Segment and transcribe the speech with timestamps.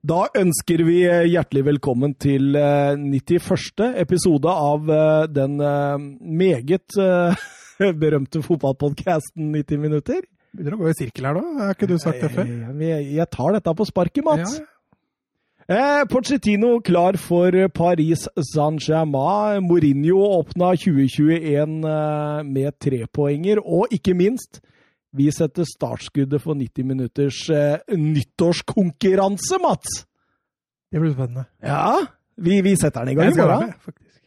[0.00, 3.82] Da ønsker vi eh, hjertelig velkommen til 91.
[4.00, 4.88] episode av
[5.28, 6.96] den meget
[8.02, 10.24] berømte fotballpodkasten 90 minutter.
[10.56, 12.48] Begynner å gå i sirkel her nå, har ikke du sagt det før?
[12.80, 14.56] Jeg tar dette på sparket, Mats.
[14.58, 14.68] Ja,
[15.70, 19.62] Eh, Pochettino klar for Paris Saint-Germain.
[19.62, 23.60] Mourinho åpna 2021 eh, med trepoenger.
[23.62, 24.58] Og ikke minst,
[25.16, 30.04] vi setter startskuddet for 90 minutters eh, nyttårskonkurranse, Mats!
[30.90, 31.44] Det blir spennende.
[31.62, 32.00] Ja,
[32.36, 33.74] vi, vi setter den i gang i morgen.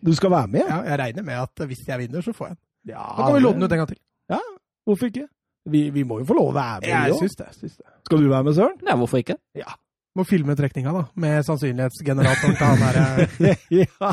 [0.03, 0.65] Du skal være med?
[0.67, 2.63] Ja, jeg regner med at hvis jeg vinner, så får jeg den.
[2.93, 3.99] Ja, da kan vi låne den ut en gang til.
[4.31, 4.39] Ja,
[4.88, 5.27] hvorfor ikke?
[5.71, 6.89] Vi, vi, må jo få lov å være med.
[6.91, 7.88] Jeg synes det, syns det.
[8.03, 8.79] Skal du være med, Søren?
[8.83, 9.38] Ja, hvorfor ikke?
[9.55, 9.75] Ja.
[10.13, 13.55] Må filme trekninga, da, med sannsynlighetsgeneratoren til han der.
[13.81, 14.12] ja.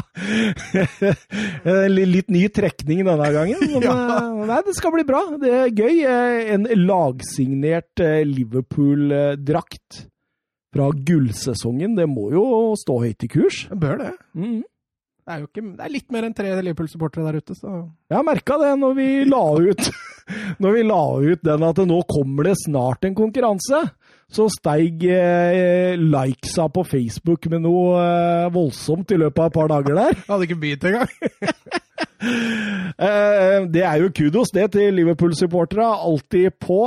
[1.93, 3.61] Litt ny trekning denne gangen.
[3.61, 3.97] Men, ja.
[4.17, 5.21] Eh, nei, det skal bli bra.
[5.43, 6.01] Det er gøy.
[6.09, 10.07] Eh, en lagsignert eh, Liverpool-drakt
[10.73, 11.99] fra gullsesongen.
[12.01, 12.47] Det må jo
[12.81, 13.67] stå høyt i kurs.
[13.69, 14.15] Det bør det.
[14.33, 14.63] Mm.
[15.31, 17.71] Det er jo ikke, det er litt mer enn tre Liverpool-supportere der ute, så
[18.11, 19.91] Jeg har merka det når vi la ut
[20.63, 23.85] når vi la ut den at nå kommer det snart en konkurranse
[24.31, 29.71] så steig eh, likesa på Facebook med noe eh, voldsomt i løpet av et par
[29.71, 30.15] dager der.
[30.19, 31.15] Jeg hadde ikke begynt engang.
[33.07, 35.89] eh, det er jo kudos, det, til Liverpool-supporterne.
[36.11, 36.85] Alltid på.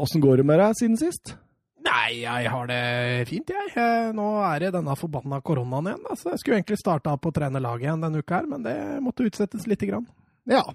[0.00, 1.36] Åssen går det med deg siden sist?
[1.80, 2.82] Nei, jeg har det
[3.30, 3.88] fint, jeg.
[4.16, 6.04] Nå er det denne forbanna koronaen igjen.
[6.12, 8.76] Altså, jeg skulle egentlig starta på å trene laget igjen denne uka, her, men det
[9.04, 10.04] måtte utsettes lite grann.
[10.50, 10.66] Ja,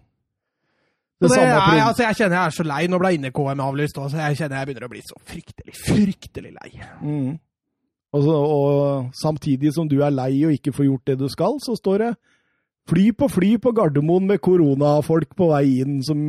[1.21, 2.81] det det jeg, altså, jeg kjenner jeg er så lei.
[2.91, 6.51] Nå ble inne-KM avlyst òg, så jeg kjenner jeg begynner å bli så fryktelig, fryktelig
[6.57, 6.71] lei.
[6.99, 7.29] Mm.
[8.15, 11.55] Og, så, og, samtidig som du er lei og ikke får gjort det du skal,
[11.63, 12.09] så står det
[12.91, 16.19] fly på fly på Gardermoen med koronafolk på vei inn som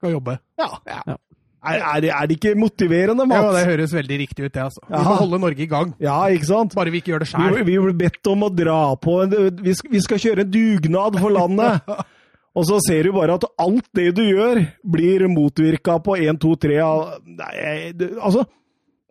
[0.00, 0.38] Skal jobbe.
[0.58, 0.70] Ja.
[0.88, 1.18] ja.
[1.62, 3.44] Er, er, det, er, det, ikke motiverende, Mats?
[3.44, 4.64] Ja, det høres veldig riktig ut, det.
[4.64, 4.82] altså.
[4.88, 5.92] Vi må holde Norge i gang.
[6.02, 6.74] Ja, ikke sant?
[6.74, 7.54] Bare vi ikke gjør det sjøl.
[7.60, 9.20] Vi, vi blir bedt om å dra på
[9.62, 11.92] Vi skal, vi skal kjøre en dugnad for landet.
[12.58, 16.56] Og så ser du bare at alt det du gjør, blir motvirka på 1, 2,
[16.66, 18.44] 3 altså,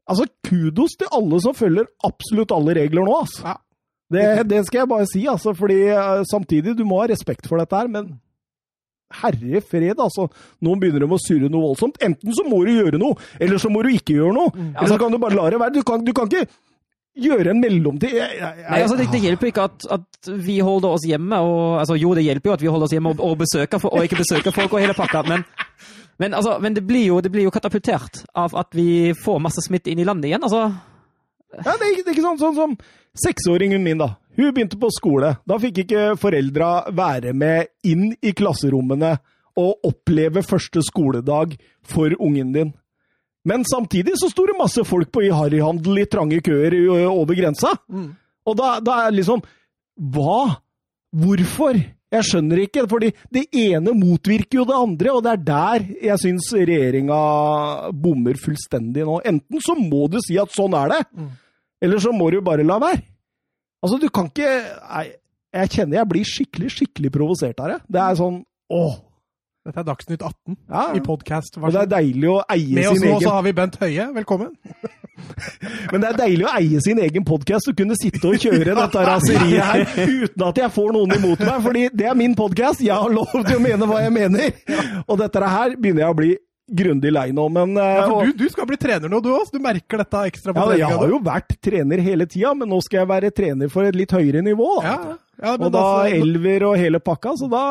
[0.05, 3.45] altså, kudos til alle som følger absolutt alle regler nå, altså.
[3.47, 3.57] Ja.
[4.11, 7.61] Det, det, skal jeg bare si, altså, fordi uh, samtidig, du må ha respekt for
[7.61, 8.11] dette her, men
[9.21, 10.27] herre fred, altså.
[10.63, 12.01] Nå begynner de å surre noe voldsomt.
[12.03, 14.51] Enten så må du gjøre noe, eller så må du ikke gjøre noe.
[14.55, 14.73] Mm.
[14.75, 15.75] Eller så kan du bare la det være.
[15.77, 16.45] Du kan, du kan ikke
[17.19, 20.61] gjøre en mellomtid jeg, jeg, jeg, Nei, altså det, det, hjelper ikke at, at, vi
[20.63, 23.23] holder oss hjemme og altså, Jo, det hjelper jo at vi holder oss hjemme og,
[23.25, 25.43] og, besøker, og ikke besøker folk og hele pakka, men,
[26.21, 29.65] men, altså, men det, blir jo, det, blir jo, katapultert av at vi får masse
[29.65, 30.47] smitte inn i landet igjen.
[30.47, 30.69] altså.
[31.51, 32.77] Ja, det er, det er ikke sånn, sånn som
[33.17, 34.15] seksåringen min, da.
[34.37, 35.35] Hun begynte på skole.
[35.47, 39.15] Da fikk ikke foreldra være med inn i klasserommene
[39.59, 42.73] og oppleve første skoledag for ungen din.
[43.47, 46.75] Men samtidig så sto det masse folk på i harryhandel i trange køer
[47.09, 47.73] over grensa.
[47.89, 48.11] Mm.
[48.47, 49.41] Og da, da er liksom
[50.11, 50.61] Hva?
[51.11, 51.75] Hvorfor?
[52.11, 56.19] Jeg skjønner ikke, fordi det ene motvirker jo det andre, og det er der jeg
[56.19, 57.19] syns regjeringa
[57.95, 59.21] bommer fullstendig nå.
[59.27, 61.29] Enten så må du si at sånn er det, mm.
[61.81, 63.01] Eller så må du bare la være.
[63.81, 65.13] Altså, du kan ikke Jeg,
[65.53, 67.79] jeg kjenner jeg blir skikkelig, skikkelig provosert av det.
[67.89, 68.93] Det er sånn Åh,
[69.61, 70.83] dette er Dagsnytt 18 ja.
[70.97, 71.57] i podkast.
[71.61, 74.07] Det er deilig å eie sin egen Med oss nå så har vi Bent Høie.
[74.15, 74.55] Velkommen.
[75.91, 79.03] Men det er deilig å eie sin egen podkast og kunne sitte og kjøre dette
[79.11, 79.83] raseriet her
[80.23, 82.81] uten at jeg får noen imot meg, fordi det er min podkast.
[82.81, 84.57] Jeg har lov til å mene hva jeg mener.
[85.05, 86.31] Og dette her begynner jeg å bli
[86.71, 89.49] grundig lei nå, men ja, for du, du, skal bli trener nå, du òg?
[89.51, 90.87] Du merker dette ekstra på ja, treninga?
[90.87, 93.97] Jeg har jo vært trener hele tida, men nå skal jeg være trener for et
[93.97, 94.69] litt høyere nivå.
[94.79, 94.95] Da.
[94.95, 95.19] Ja.
[95.41, 97.63] Ja, og da altså, elver og hele pakka, så da,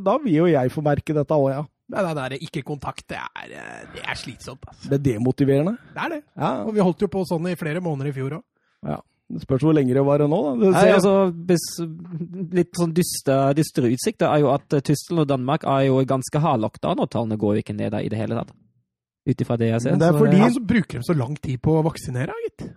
[0.00, 1.66] da, vil jo jeg få merke dette òg, ja.
[1.88, 3.52] Det der ikke kontakt, det er,
[3.94, 4.64] det er slitsomt.
[4.68, 4.90] Altså.
[4.90, 5.78] Det er demotiverende?
[5.94, 6.18] Det er det.
[6.36, 6.50] Ja.
[6.66, 8.44] Og vi holdt jo på sånn i flere måneder i fjor òg.
[8.88, 8.98] Ja.
[9.28, 10.70] Det spørs hvor lenge det varer nå, da.
[10.72, 11.14] Nei, altså,
[12.56, 16.40] litt sånn dystre, dystre utsikter er jo at eh, Tyskland og Danmark er jo ganske
[16.40, 18.54] hardlokta når tallene går jo ikke ned i det hele tatt.
[19.28, 19.96] Ut ifra det jeg ser.
[19.96, 20.46] Men det er fordi så, ja.
[20.48, 22.70] altså, bruker de så lang tid på å vaksinere, gitt.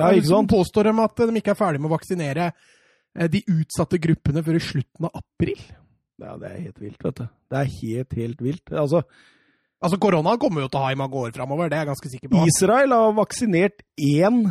[0.00, 0.48] Ja, ikke sant?
[0.48, 2.52] Påstår de at de ikke er ferdig med å vaksinere
[3.18, 5.60] Eh, de utsatte gruppene før i slutten av april.
[6.22, 7.24] Ja, det er helt vilt, vet du.
[7.52, 8.72] Det er helt, helt vilt.
[8.72, 9.02] Altså,
[9.82, 12.12] altså koronaen kommer jo til å ha i mange år framover, det er jeg ganske
[12.14, 12.44] sikker på.
[12.48, 14.44] Israel har vaksinert én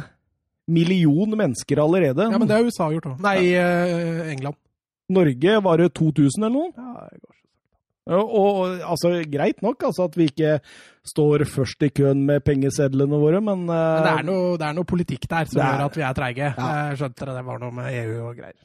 [0.68, 2.30] million mennesker allerede.
[2.30, 3.22] Ja, men det har USA gjort òg.
[3.24, 3.68] Nei, ja.
[3.88, 4.60] Eh, England.
[5.12, 6.72] Norge var det 2000 eller noe?
[6.78, 7.32] Ja, det går
[8.10, 10.58] og, altså, Greit nok altså, at vi ikke
[11.06, 14.76] står først i køen med pengesedlene våre, men, uh, men det, er noe, det, er
[14.78, 16.52] noe, politikk der som gjør at vi er treige.
[16.58, 16.68] Ja.
[16.90, 18.60] Jeg skjønte det, det var noe med EU og greier.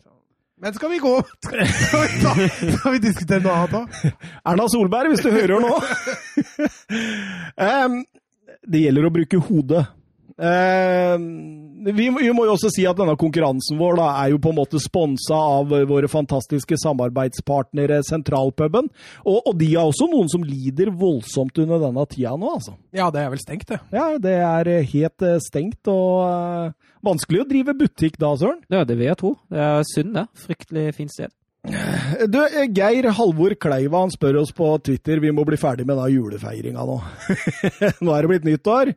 [0.57, 1.11] Men skal vi gå
[1.45, 2.31] Skal vi, ta,
[2.79, 4.13] skal vi diskutere noe annet da?
[4.53, 5.75] Erna Solberg, hvis du hører nå!
[7.85, 8.01] um,
[8.67, 9.85] det gjelder å bruke hodet.
[10.37, 11.23] Um,
[11.87, 14.59] vi, vi, må jo også si at denne konkurransen vår da, er jo på en
[14.59, 18.91] måte sponsa av våre fantastiske samarbeidspartnere Sentralpuben.
[19.25, 22.77] Og, og, de er også noen som lider voldsomt under denne tida nå, altså.
[22.97, 23.81] Ja, det er vel stengt, det.
[23.97, 28.61] Ja, det er helt stengt og uh, vanskelig å drive butikk da, Søren.
[28.73, 29.35] Ja, det vil jeg tro.
[29.53, 30.29] Det er synd, det.
[30.47, 31.33] Fryktelig fint sted.
[32.31, 32.39] Du,
[32.77, 36.85] Geir Halvor Kleiva han spør oss på Twitter vi må bli ferdig med da julefeiringa
[36.87, 37.01] nå.
[38.05, 38.93] nå er det blitt nyttår.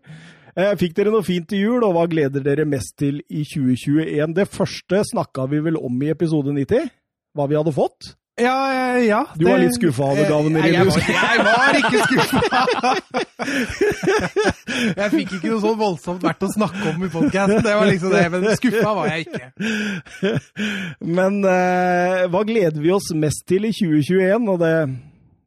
[0.57, 4.33] Eh, fikk dere noe fint til jul, og hva gleder dere mest til i 2021?
[4.37, 6.89] Det første snakka vi vel om i episode 90,
[7.37, 8.15] hva vi hadde fått?
[8.39, 9.25] Ja, ja.
[9.35, 10.73] Du var litt skuffa over gavene din?
[10.73, 12.93] Jeg, jeg, var ikke skuffa!
[15.01, 18.15] jeg fikk ikke noe så voldsomt verdt å snakke om i podkasten, det var liksom
[18.15, 18.23] det.
[18.31, 20.31] Men skuffa var jeg ikke.
[21.19, 24.47] Men uh, hva gleder vi oss mest til i 2021?
[24.53, 24.73] Og det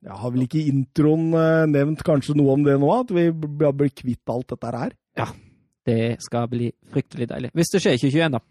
[0.03, 3.29] jeg har vel ikke i introen uh, nevnt kanskje noe om det nå, at vi
[3.31, 4.97] blir kvitt alt dette her?
[5.19, 5.29] Ja,
[5.87, 7.53] det skal bli fryktelig deilig.
[7.55, 8.43] Hvis det skjer i 2021, da.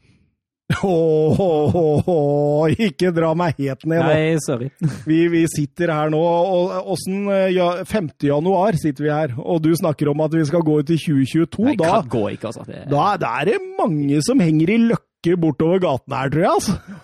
[0.88, 4.13] Åh, ikke dra meg helt ned da.
[4.13, 4.69] Nei, sorry.
[5.09, 8.13] Vi, vi, sitter her nå, og åssen ja, 5.
[8.30, 11.65] januar sitter vi her, og du snakker om at vi skal gå ut i 2022.
[11.68, 12.63] Nei, da, kan gå ikke, altså.
[12.68, 12.86] Det...
[12.92, 16.53] Da, da, er det mange som henger i løkke bortover gaten her, tror jeg.
[16.56, 17.00] altså.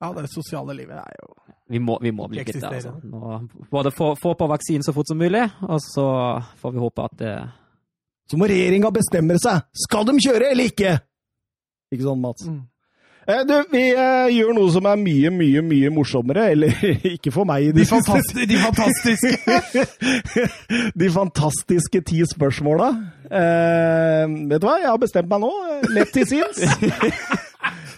[0.00, 1.34] Ja, det sosiale livet er jo
[1.70, 2.66] Vi må, vi må bli kvitt det.
[2.66, 2.96] altså.
[3.06, 3.36] Nå,
[3.70, 6.06] både få, få på vaksinen så fort som mulig, og så
[6.58, 7.36] får vi håpe at det
[8.30, 9.62] Så må regjeringa bestemme seg!
[9.86, 10.98] Skal de kjøre eller ikke?
[11.90, 12.46] Ikke sånn, Mats?
[12.46, 12.60] Mm.
[13.30, 16.48] Eh, du, vi eh, gjør noe som er mye, mye mye morsommere.
[16.54, 16.74] Eller
[17.14, 17.70] ikke for meg.
[17.76, 19.84] De, fantastiske De fantastiske,
[21.02, 22.90] de fantastiske ti spørsmåla.
[23.30, 25.52] Eh, vet du hva, jeg har bestemt meg nå.
[25.94, 26.64] Lett til sinns.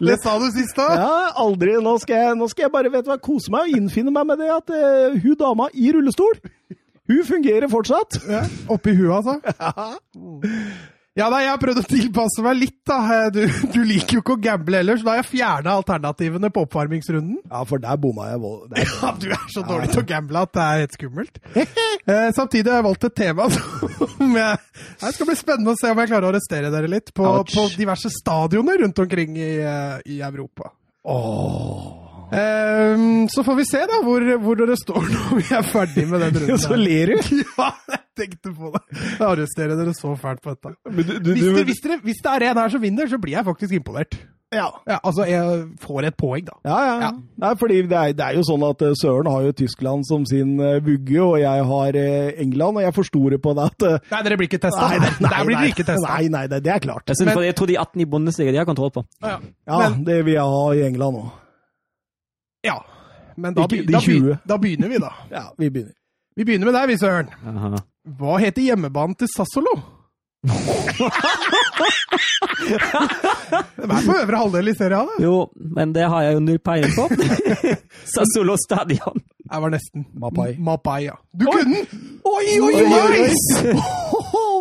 [0.03, 0.89] Det sa du sist da.
[0.99, 1.11] Ja,
[1.45, 1.77] aldri.
[1.83, 4.27] Nå skal, jeg, nå skal jeg bare vet du hva, kose meg og innfinne meg
[4.33, 6.41] med det at uh, hun dama i rullestol,
[7.11, 8.19] hun fungerer fortsatt.
[8.31, 9.39] Ja, Oppi huet, altså?
[9.63, 9.93] Ja.
[11.13, 12.79] Ja, nei, Jeg har prøvd å tilpasse meg litt.
[12.89, 13.29] da.
[13.35, 13.43] Du,
[13.75, 17.37] du liker jo ikke å gamble heller, så da har jeg fjerna alternativene på oppvarmingsrunden.
[17.51, 18.41] Ja, for der bomma jeg.
[18.73, 18.93] Der.
[19.03, 21.41] Ja, Du er så dårlig til å gamble at det er helt skummelt.
[21.59, 23.49] eh, samtidig har jeg valgt et tema
[24.17, 24.63] som jeg,
[25.05, 27.67] Det skal bli spennende å se om jeg klarer å arrestere dere litt på, på
[27.77, 30.73] diverse stadioner rundt omkring i, eh, i Europa.
[31.05, 32.02] Åh.
[32.33, 36.23] Um, så får vi se da hvor, hvor, dere står når vi er ferdig med
[36.25, 36.61] den runden.
[36.63, 37.35] så ler du?
[37.45, 38.85] ja, jeg tenkte på det.
[39.19, 40.73] Jeg arresterer dere så fælt på dette.
[40.87, 43.37] Du, du, hvis, det, hvis, dere, hvis, det, er en her som vinner, så blir
[43.37, 44.17] jeg faktisk imponert.
[44.53, 44.67] Ja.
[44.89, 46.57] ja altså, jeg får et poeng, da.
[46.65, 46.95] Ja, ja.
[47.05, 47.11] ja.
[47.45, 50.25] Nei, fordi det er, det er, jo sånn at uh, Søren har jo Tyskland som
[50.29, 53.89] sin uh, vugge, og jeg har uh, England, og jeg forsto det på det at
[54.13, 54.89] Nei, dere blir ikke testa.
[54.89, 56.17] Nei, nei, nei, blir ikke testa.
[56.17, 57.05] Nei, nei, det, det er klart.
[57.13, 59.05] Jeg, synes, Men, jeg tror de 18 i Bundesliga de har kontroll på.
[59.21, 59.39] Ja,
[59.69, 61.31] Men, det vil jeg ha i England òg.
[62.63, 62.85] Ja.
[63.37, 65.13] Men da, Ikke, da, begynner, da, begynner vi, da.
[65.31, 65.95] Ja, vi begynner.
[66.37, 67.29] Vi begynner med deg, vi, Søren.
[68.19, 69.75] Hva heter hjemmebanen til Sassolo?
[72.63, 75.23] Det er på øvre halvdel i serien, da.
[75.23, 75.37] Jo,
[75.77, 77.05] men det har jeg jo null peiling på.
[78.15, 79.23] Sassolo stadion.
[79.43, 80.07] Jeg var nesten.
[80.19, 80.55] Mapai.
[80.59, 81.17] Mapai, ja.
[81.37, 81.59] Du oi.
[81.59, 82.21] kunne den!
[82.25, 83.75] Oi, oi, oi!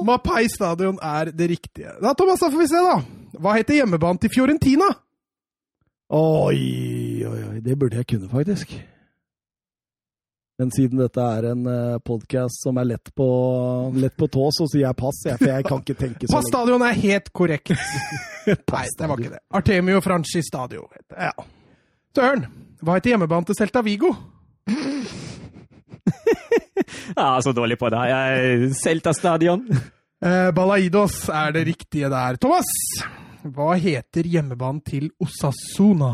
[0.08, 1.94] Mapai stadion er det riktige.
[2.02, 2.98] Da, Thomas, da får vi se, da.
[3.42, 4.90] Hva heter hjemmebanen til Fiorentina?
[6.12, 7.60] Oi, oi, oi.
[7.64, 8.74] Det burde jeg kunne, faktisk.
[10.60, 13.28] Men siden dette er en eh, podkast som er lett på,
[13.96, 15.22] lett på tå, så sier jeg pass.
[15.26, 17.72] Jeg, for jeg kan ikke tenke så Pass stadion er helt korrekt.
[18.76, 19.40] Nei, det var ikke det.
[19.62, 20.84] Artemio Franchi Stadio.
[21.16, 21.32] Ja.
[22.14, 22.44] Søren,
[22.84, 24.12] hva heter hjemmebanen til Celta Vigo?
[27.16, 28.04] ja, så dårlig på det.
[28.84, 29.64] Celta Stadion.
[29.72, 32.38] Eh, Balaidos er det riktige der.
[32.44, 32.68] Thomas,
[33.44, 36.12] hva heter hjemmebanen til Osasuna?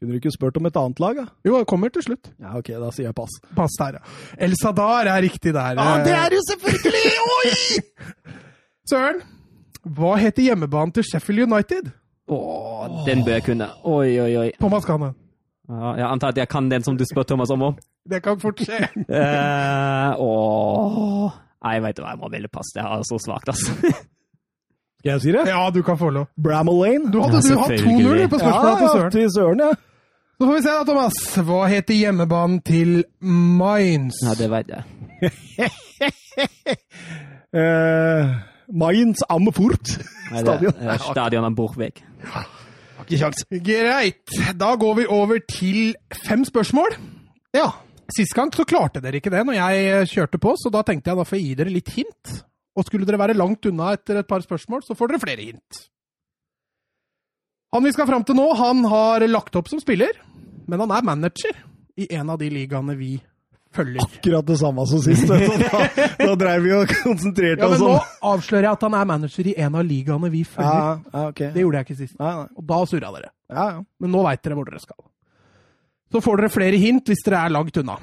[0.00, 1.26] Kunne du ikke spurt om et annet lag, da?
[1.44, 2.30] Jo, det kommer til slutt.
[2.40, 3.34] Ja, ok, da sier jeg pass.
[3.52, 4.14] Pass der, ja.
[4.46, 5.76] El Sadar er riktig der.
[5.76, 7.10] Ja, det er jo selvfølgelig!
[7.36, 7.50] Oi!
[8.88, 9.20] Søren,
[9.84, 11.90] hva heter hjemmebanen til Sheffield United?
[12.32, 12.38] Å,
[13.04, 13.68] den bør jeg kunne.
[13.84, 14.48] Oi, oi, oi.
[14.62, 15.18] Thomas kan den.
[15.70, 17.82] Ja, jeg antar at jeg kan den som du spør Thomas om òg.
[18.08, 18.80] Det kan fort skje.
[19.12, 21.36] uh, åh.
[21.60, 22.72] Nei, veit du hva, jeg må velge pass.
[22.72, 23.92] Det er så svakt, altså.
[25.00, 25.46] Skal jeg si det?
[25.48, 26.26] Ja, du kan få lov.
[26.36, 27.08] Bramall-Lane.
[27.08, 29.04] Du hadde ja, hadde 2-0 på spørsmålet ja, til Søren.
[29.04, 29.70] Ja, til Søren, ja.
[30.40, 31.16] Så får vi se da, Thomas.
[31.48, 32.92] Hva heter hjemmebanen til
[33.60, 34.20] Mainz?
[34.24, 34.82] Ja, det veit jeg.
[37.56, 38.34] uh,
[38.82, 40.76] Mainz Ammerfurt stadion.
[40.84, 42.04] Nei, stadion am Borchweg.
[42.24, 43.44] Ja, har ikke kjangs.
[43.70, 44.36] Greit.
[44.60, 45.94] Da går vi over til
[46.26, 47.00] fem spørsmål.
[47.56, 47.70] Ja.
[48.12, 51.20] Sist gang så klarte dere ikke det når jeg kjørte på, så da tenkte jeg
[51.20, 52.40] da får jeg gi dere litt hint.
[52.80, 55.80] Og skulle dere være langt unna etter et par spørsmål, så får dere flere hint.
[57.74, 60.16] Han vi skal fram til nå, han har lagt opp som spiller,
[60.66, 61.58] men han er manager
[62.00, 63.12] i en av de ligaene vi
[63.76, 64.02] følger.
[64.02, 65.28] Akkurat det samme som sist.
[65.30, 65.82] Da,
[66.18, 69.50] da dreiv vi og konsentrerte Ja, men oss nå avslører jeg at han er manager
[69.52, 70.80] i en av ligaene vi følger.
[70.80, 71.42] ja, ja, ok.
[71.54, 72.16] Det gjorde jeg ikke sist.
[72.18, 72.48] Nei, nei.
[72.58, 73.30] Og da surra dere.
[73.52, 73.84] Ja, ja.
[74.02, 74.98] Men nå veit dere hvor dere skal.
[76.10, 78.00] Så får dere flere hint hvis dere er langt unna.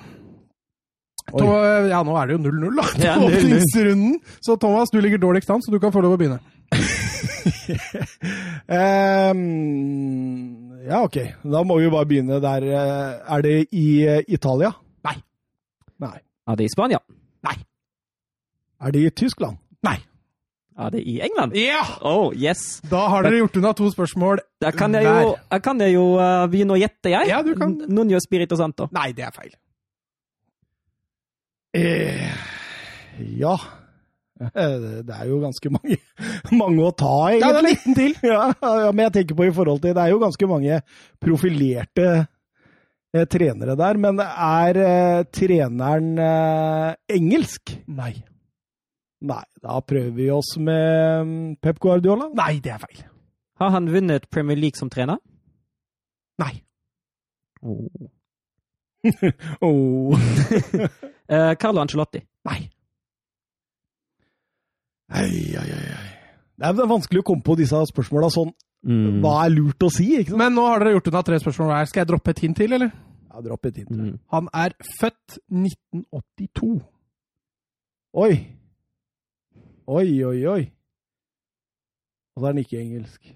[1.28, 1.48] Så,
[1.92, 2.86] ja, nå er det jo 0-0, da.
[3.04, 3.28] Ja, 0-0.
[3.28, 4.14] åpningsrunden.
[4.46, 6.40] Så Thomas, du ligger dårligst an, så du kan få lov å begynne.
[8.72, 9.42] um,
[10.90, 11.18] ja, ok.
[11.44, 12.64] Da må vi bare begynne der.
[12.64, 14.72] Eh, Er det i eh, Italia?
[15.08, 15.18] Nei.
[16.00, 16.18] Nei.
[16.48, 17.02] Er det i Spania?
[17.44, 17.58] Nei.
[18.80, 19.60] Er det i Tyskland?
[19.84, 19.98] Nei.
[20.78, 21.56] Er det i England?
[21.58, 21.82] Ja!
[22.06, 22.80] Oh, yes.
[22.88, 26.04] Da har dere gjort unna to spørsmål Da kan jeg jo, jeg kan jeg jo
[26.22, 27.32] eh, begynne å gjette, jeg.
[27.34, 27.74] Ja, du kan.
[27.88, 28.88] Noen Nuno Spirito Santo.
[28.96, 29.56] Nei, det er feil.
[31.76, 32.30] Eh,
[33.40, 33.56] ja.
[34.40, 35.98] Eh, Det er jo ganske mange,
[36.62, 37.94] mange å ta, Ja, det er egentlig.
[37.94, 38.16] 19 til.
[38.32, 40.80] Ja, ja, men jeg tenker på i forhold til Det er jo ganske mange
[41.24, 42.08] profilerte
[43.16, 47.76] eh, trenere der, men er eh, treneren eh, engelsk?
[47.88, 48.14] Nei.
[49.28, 52.30] Nei, da prøver vi oss med mm, Pep Guardiola.
[52.38, 53.00] Nei, det er feil.
[53.58, 55.18] Har han vunnet Premier League som trener?
[56.38, 56.52] Nei.
[57.66, 57.90] Oh.
[59.62, 60.18] Oh.
[61.28, 62.22] Eh, Carlo Ancelotti.
[62.48, 62.70] Nei.
[65.12, 66.06] Ei, ei, ei, ei.
[66.56, 68.54] Det er vanskelig å komme på disse spørsmåla sånn.
[68.88, 69.18] Mm.
[69.26, 70.06] Hva er lurt å si?
[70.22, 70.40] ikke sant?
[70.40, 71.90] Men nå har dere gjort unna tre spørsmål hver.
[71.92, 72.94] Skal jeg droppe et hint til, eller?
[73.28, 73.92] Ja, Dropp et hint.
[73.92, 74.14] Mm.
[74.34, 76.70] Han er født 1982.
[78.24, 78.32] Oi.
[79.88, 80.64] Oi, oi, oi.
[82.34, 83.34] Og så er han ikke engelsk.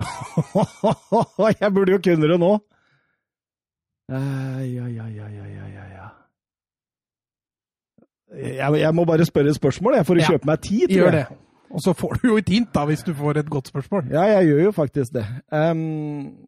[1.60, 2.52] jeg burde jo kunne det nå.
[4.10, 6.08] Ai, ja, ja, ja, ja, ja, ai.
[8.30, 10.28] Jeg, jeg må bare spørre et spørsmål jeg, for å Ja.
[10.34, 10.88] kjøpe meg tid.
[10.88, 11.26] tror Gjør jeg.
[11.30, 11.38] det.
[11.70, 14.08] Og så får du jo et hint, da, hvis du får et godt spørsmål.
[14.10, 15.24] Ja, jeg gjør jo faktisk det.
[15.54, 16.46] Um,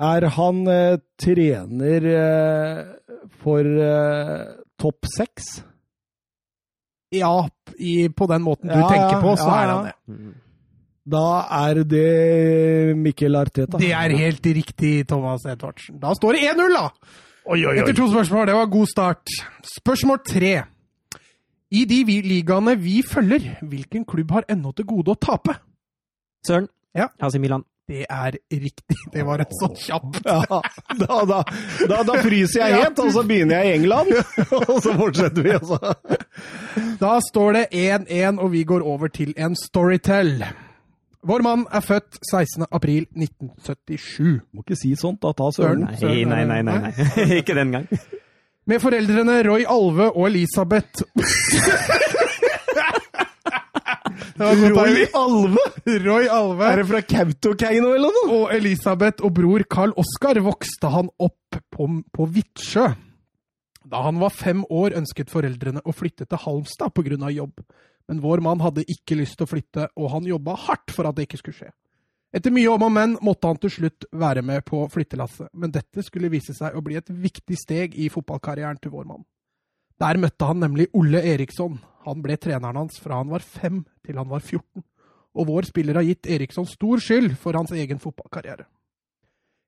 [0.00, 4.44] er han uh, trener uh, for eh,
[4.80, 5.64] topp seks?
[7.12, 7.48] Ja,
[7.78, 9.94] i, på den måten du Ja, tenker på, så ja, er han det.
[11.08, 11.28] Da
[11.64, 13.80] er det Mikkel Arteta.
[13.80, 15.96] Det er helt riktig, Thomas Edvardsen.
[16.02, 16.88] Da står det 1-0, da!
[17.48, 18.44] Oi, oi, Etter to spørsmål.
[18.50, 19.38] Det var god start.
[19.64, 20.52] Spørsmål tre.
[21.72, 25.56] I de vi, ligaene vi følger, hvilken klubb har ennå til gode å tape?
[26.44, 26.68] Søren.
[26.96, 27.08] Ja.
[27.24, 27.64] AC Milan.
[27.88, 28.98] Det er riktig.
[29.14, 30.60] Det var et så kjapt Ja,
[31.00, 31.38] da, da,
[31.88, 34.12] da, da fryser jeg helt, og så begynner jeg i England.
[34.68, 35.94] Og så fortsetter vi, altså.
[37.00, 40.44] Da står det 1-1, og vi går over til en storytell.
[41.26, 42.66] Vår mann er født 16.
[42.70, 44.40] april 1977.
[44.54, 45.32] Må ikke si sånt, da.
[45.34, 45.88] Ta søren.
[45.88, 46.62] Nei, nei, nei.
[46.62, 46.92] nei, nei.
[47.40, 47.88] Ikke den gang.
[48.68, 51.00] Med foreldrene Roy Alve og Elisabeth
[54.38, 55.64] Det var godt, Roy Alve!
[56.04, 58.36] Roy Alve Er det fra Kautokeino eller noe?
[58.36, 62.86] og Elisabeth og bror Carl Oskar vokste han opp på, på Vitsjø.
[63.88, 67.32] Da han var fem år, ønsket foreldrene å flytte til Halmstad pga.
[67.34, 67.64] jobb.
[68.08, 71.16] Men vår mann hadde ikke lyst til å flytte, og han jobba hardt for at
[71.16, 71.72] det ikke skulle skje.
[72.34, 76.04] Etter mye om og men måtte han til slutt være med på flyttelasset, men dette
[76.04, 79.24] skulle vise seg å bli et viktig steg i fotballkarrieren til vår mann.
[79.98, 81.78] Der møtte han nemlig Olle Eriksson.
[82.04, 84.84] Han ble treneren hans fra han var fem til han var 14,
[85.38, 88.68] og vår spiller har gitt Eriksson stor skyld for hans egen fotballkarriere.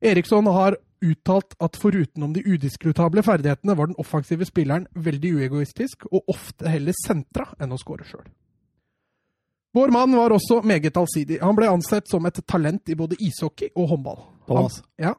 [0.01, 6.29] Eriksson har uttalt at forutenom de udiskutable ferdighetene var den offensive spilleren veldig uegoistisk og
[6.33, 8.27] ofte heller sentra enn å skåre sjøl.
[9.75, 11.39] Vår mann var også meget allsidig.
[11.43, 14.23] Han ble ansett som et talent i både ishockey og håndball.
[14.49, 14.81] Thomas.
[14.99, 15.15] Han, ja,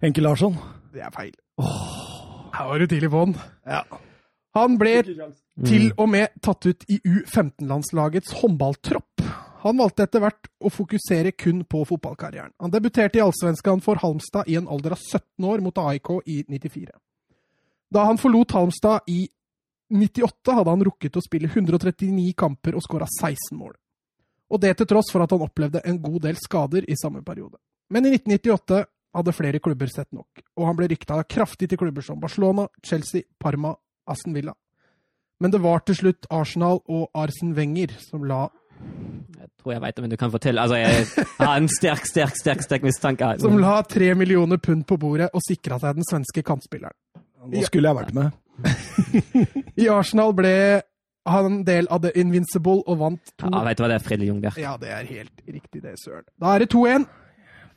[0.00, 0.54] Henke Larsson.
[0.94, 1.34] det er feil.
[1.58, 3.36] Her var du tidlig på den.
[3.66, 3.82] Ja.
[4.56, 5.02] Han ble
[5.58, 5.66] Mm.
[5.66, 9.07] til og med tatt ut i U15-landslagets håndballtropp.
[9.64, 12.52] Han valgte etter hvert å fokusere kun på fotballkarrieren.
[12.62, 16.38] Han debuterte i Allsvenskan for Halmstad i en alder av 17 år mot AIK i
[16.46, 16.92] 94.
[17.90, 19.24] Da han forlot Halmstad i
[19.90, 23.72] 98, hadde han rukket å spille 139 kamper og skåra 16 mål.
[24.52, 27.58] Og det til tross for at han opplevde en god del skader i samme periode.
[27.90, 28.84] Men i 1998
[29.16, 33.24] hadde flere klubber sett nok, og han ble rykta kraftig til klubber som Barcelona, Chelsea,
[33.40, 33.74] Parma,
[34.06, 34.54] Aston Villa.
[35.40, 38.48] Men det var til slutt Arsenal og Arsen Wenger som la,
[39.38, 40.62] Jeg tror jeg veit det, men du kan fortelle.
[40.62, 43.32] Altså, jeg har en sterk, sterk, sterk sterk mistanke.
[43.42, 46.96] som la tre millioner pund på bordet og sikra seg den svenske kantspilleren.
[47.48, 48.34] Nå skulle jeg vært med.
[49.82, 50.54] I Arsenal ble
[51.28, 54.30] han del av The Invincible og vant to Ja, vet du hva det er, Fredrik
[54.30, 54.60] Jungberg?
[54.60, 56.24] Ja, det er helt riktig, det, søren.
[56.40, 57.06] Da er det 2-1.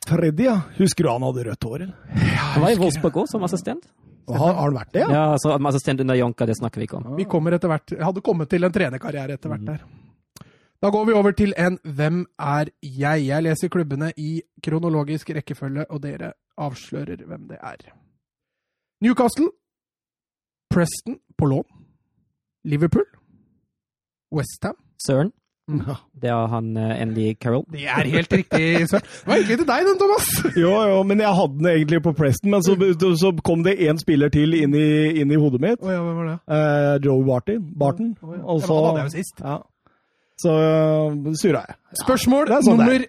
[0.08, 0.56] Freddy, ja.
[0.80, 2.30] Husker du han hadde rødt hår, eller?
[2.56, 3.84] Han var i Wolfsburg òg, som assistent.
[4.30, 5.10] Har, har han vært det, ja?
[5.12, 7.08] Ja, så Assistent under Jonka, det snakker vi ikke om.
[7.18, 9.82] Vi kommer etter hvert, hadde kommet til en trenerkarriere etter hvert der.
[10.82, 13.26] Da går vi over til en Hvem er jeg?
[13.26, 17.92] Jeg leser klubbene i kronologisk rekkefølge, og dere avslører hvem det er.
[19.02, 19.50] Newcastle,
[20.70, 21.64] Preston på lån,
[22.64, 23.06] Liverpool,
[24.34, 24.74] Westham
[25.06, 25.32] Søren.
[26.22, 27.62] Det er han eh, Andy Carroll.
[27.72, 29.06] Det er helt riktig, Søren.
[29.06, 30.26] Det var egentlig til deg, den, Thomas.
[30.64, 32.74] Jo, jo, men jeg hadde den egentlig på Preston, men så,
[33.22, 34.88] så kom det én spiller til inn i,
[35.22, 35.78] inn i hodet mitt.
[35.82, 36.38] Oh, ja, hvem var det?
[36.58, 37.62] Eh, Joe Barton.
[37.78, 38.16] Barton.
[38.22, 38.42] Oh, ja.
[38.42, 39.44] Og Ja, så, men han hadde jeg jo sist.
[39.46, 39.60] Ja.
[40.40, 41.76] Så uh, surra jeg.
[42.02, 43.04] Spørsmål er sånn nummer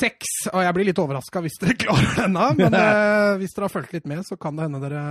[0.00, 0.32] seks.
[0.52, 3.94] Og jeg blir litt overraska hvis dere klarer denne, men uh, hvis dere har fulgt
[3.98, 5.04] litt med, så kan det hende dere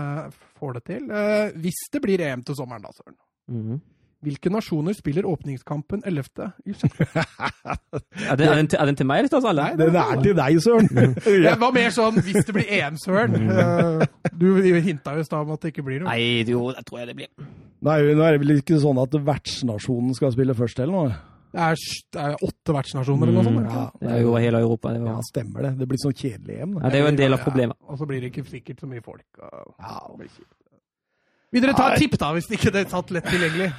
[0.60, 1.08] får det til.
[1.12, 3.18] Uh, hvis det blir EM til sommeren, da, Søren.
[3.52, 3.82] Mhm.
[4.22, 6.52] Hvilke nasjoner spiller åpningskampen 11.
[6.70, 6.90] juli?
[7.02, 9.66] Er, det, er, den til, er den til meg eller til oss alle?
[9.80, 10.92] Den er til deg, Søren.
[11.48, 13.50] Det var mer sånn hvis det blir EM, Søren.
[13.50, 14.06] Eh,
[14.38, 16.14] Du hinta jo i stad om at det ikke blir noe.
[16.14, 17.50] Nei, jo, det tror jeg det blir.
[17.82, 21.18] Nei, nå er det vel ikke sånn at vertsnasjonen skal spille først, eller noe?
[21.52, 21.76] Det er,
[22.16, 23.72] det er åtte vertsnasjoner eller noe sånt.
[23.76, 23.84] Ja.
[24.00, 24.94] Det er jo hele Europa.
[24.96, 25.72] Det, ja, stemmer det.
[25.82, 26.78] Det blir sånn kjedelig EM.
[26.80, 27.76] ja, det er jo en del av problemet.
[27.82, 29.26] Ja, og så blir det ikke sikkert så mye folk.
[29.42, 30.54] og- Ja, det blir kjipt.
[31.52, 33.74] Vil dere ta et tipp, da, hvis ikke det er tatt lett tilgjengelig?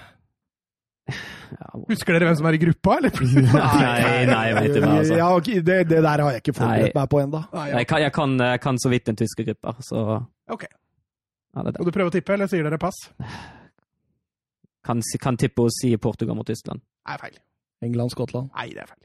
[1.89, 3.17] Husker dere hvem som er i gruppa, eller?
[3.23, 5.17] nei, nei, jeg vet det altså.
[5.19, 7.41] Ja, okay, det, det der har jeg ikke forberedt meg på ennå.
[7.53, 7.65] Ja.
[7.79, 10.05] Jeg kan, jeg kan, jeg kan så vidt den tyske gruppa, så
[10.53, 10.65] Ok.
[10.69, 11.75] ja, det det.
[11.81, 13.01] Skal du prøve å tippe, eller sier dere pass?
[14.85, 16.81] Kan, kan tippe og si Portugal mot Tyskland.
[17.09, 17.37] Nei, feil.
[17.87, 18.51] England-Skottland.
[18.57, 18.99] Nei, det er feil.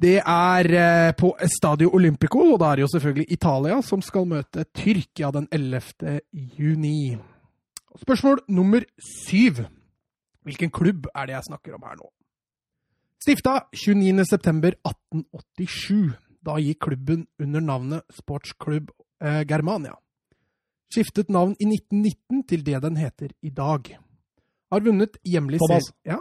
[0.00, 4.24] Det er eh, på Stadio Olympico, og da er det jo selvfølgelig Italia som skal
[4.30, 6.20] møte Tyrkia den 11.
[6.32, 7.18] juni.
[8.00, 9.54] Spørsmål nummer syv.
[10.46, 12.08] Hvilken klubb er det jeg snakker om her nå?
[13.20, 16.16] Stifta 29.9.1887.
[16.40, 18.88] Da gikk klubben under navnet Sportsklubb
[19.20, 20.00] eh, Germania.
[20.90, 23.98] Skiftet navn i 1919 til det den heter i dag.
[24.72, 25.92] Har vunnet hjemlig serie...
[26.08, 26.16] Ja?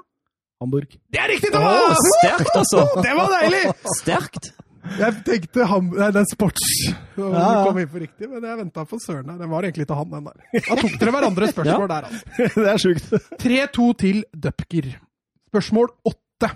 [0.59, 0.95] Hamburg.
[1.11, 1.95] Det er riktig, Thomas!
[1.95, 2.81] Oh, sterkt, altså!
[3.05, 3.61] Det var deilig!
[4.01, 4.49] Sterkt!
[4.99, 6.63] Jeg tenkte ham, nei, det er sports.
[7.19, 7.49] Ja, ja.
[7.67, 9.37] Kom inn på riktig, men jeg venta på Søren her.
[9.37, 10.39] Det var egentlig til han, den der.
[10.69, 11.89] Da tok dere hverandre spørsmål Ja.
[11.91, 12.47] der, altså.
[12.55, 13.11] det er sjukt.
[13.43, 14.87] 3-2 til Dupker.
[15.51, 16.49] Spørsmål 8.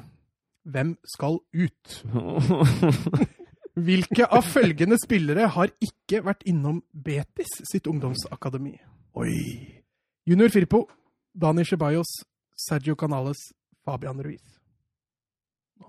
[0.74, 1.98] Hvem skal ut?
[3.84, 8.76] Hvilke av følgende spillere har ikke vært innom Betis sitt ungdomsakademi?
[9.20, 9.34] Oi.
[10.30, 10.86] Junior Firpo,
[11.36, 12.12] Dani Ceballos,
[12.56, 13.42] Sergio Canales,
[13.86, 14.42] Fabian Ruiz.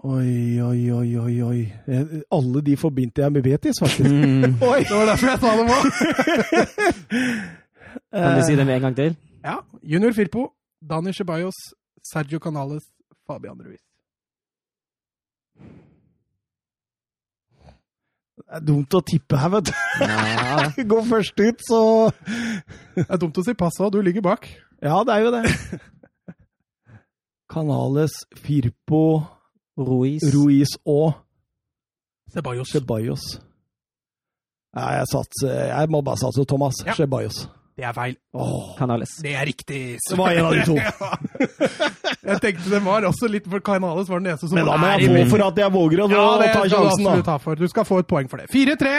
[0.05, 1.61] Oi, oi, oi, oi, oi.
[1.87, 4.11] Eh, Alle de forbindte jeg med Betis, faktisk.
[4.11, 4.57] Mm.
[4.73, 4.81] Oi!
[4.85, 5.79] Det var derfor jeg sa det nå!
[8.15, 9.17] Kan du si det med en gang til?
[9.45, 9.57] Ja.
[9.83, 10.49] Junior Firpo,
[10.91, 11.55] Dani Ceballos,
[12.13, 12.83] Sergio Canales,
[13.27, 13.81] Fabian Ruiz.
[18.35, 19.73] Det er dumt å tippe her, vet du.
[20.03, 21.81] Ja, Gå først ut, så
[22.99, 24.49] Det er dumt å si pass òg, du ligger bak.
[24.83, 25.45] Ja, det er jo det.
[27.55, 28.13] Canales,
[28.43, 29.23] Firpo,
[29.79, 30.23] Ruiz.
[30.35, 31.13] Ruiz og
[32.35, 32.71] Ceballos.
[32.75, 33.25] Ceballos.
[34.75, 36.97] Nei, jeg, satser, jeg må bare satse Thomas Ja.
[36.99, 37.45] Ceballos.
[37.75, 38.13] Det er feil.
[38.39, 39.11] Åh, Canales.
[39.23, 39.99] Det er riktig.
[40.09, 40.75] det var en av de to.
[42.31, 44.93] jeg tenkte det var også litt for Canales var den eneste som Men da må
[44.95, 47.39] jeg få for at jeg våger å, Ja, det ta sjansen, da.
[47.43, 47.59] for.
[47.59, 48.47] Du skal få et poeng for det.
[48.55, 48.95] 4-3.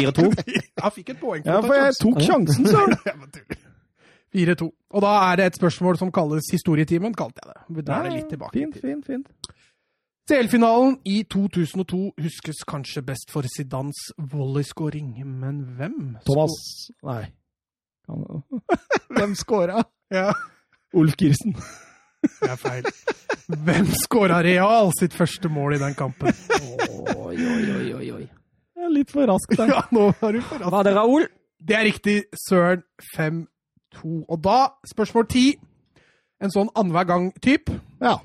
[0.00, 0.30] 4-2.
[0.48, 2.96] Jeg fikk et poeng for Ja, å for ta jeg tok sjansen, søren.
[4.34, 4.70] Jeg bare tuller.
[4.70, 4.70] 4-2.
[4.90, 7.84] Og da er det et spørsmål som kalles historietimen, kalte jeg det.
[7.86, 8.58] Da er det litt tilbake.
[8.58, 9.56] Fint, fint, fint.
[10.30, 16.16] CL-finalen i 2002 huskes kanskje best for Zidans volleyskåring, men hvem?
[16.26, 16.54] Thomas
[17.02, 17.24] Nei.
[19.16, 19.82] Hvem scora?
[20.10, 20.32] Ja,
[20.98, 21.54] Ulf Kirsten.
[22.22, 22.88] det er feil.
[23.50, 26.34] Hvem skåra Real sitt første mål i den kampen?
[27.14, 28.24] Oi, oi, oi, oi,
[28.90, 29.70] litt for rask der.
[29.70, 30.72] Ja, nå var du for rask.
[30.74, 31.26] Var det Raoul?
[31.60, 32.16] Det er riktig,
[32.48, 32.82] Søren.
[33.94, 34.24] 5-2.
[34.28, 35.58] Og da, spørsmål ti.
[36.40, 37.70] En sånn annenhver gang-typ.
[38.00, 38.18] Ja.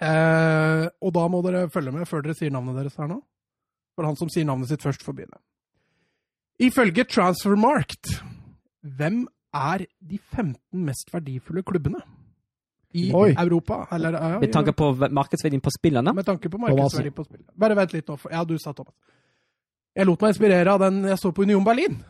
[0.00, 3.20] Eh, og da må dere følge med før dere sier navnet deres her nå.
[3.96, 5.40] For han som sier navnet sitt først, får begynne.
[6.60, 8.20] Ifølge Transfermarkt,
[8.84, 10.54] hvem er de 15
[10.86, 12.00] mest verdifulle klubbene
[12.94, 13.32] i Oi.
[13.34, 13.86] Europa?
[13.92, 16.14] Eller, ja, Med tanke på markedsverdien på spillerne?
[16.14, 17.50] med tanke på markedsverdien på spillerne.
[17.58, 18.16] Bare vent litt nå.
[18.18, 18.94] for- Ja, du sa Thomas.
[19.96, 22.04] Jeg lot meg inspirere av den jeg så på Union Berlin.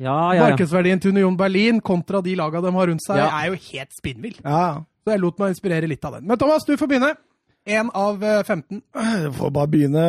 [0.00, 0.44] Ja, ja, ja.
[0.48, 3.26] Markedsverdien til Union Berlin kontra de laga de har rundt seg, Ja.
[3.42, 4.38] er jo helt spinnvill.
[4.44, 4.80] ja.
[5.04, 6.26] Så jeg lot meg inspirere litt av den.
[6.28, 7.14] Men Thomas, du får begynne.
[7.66, 8.82] Én av eh, 15.
[8.94, 10.04] Jeg får bare begynne,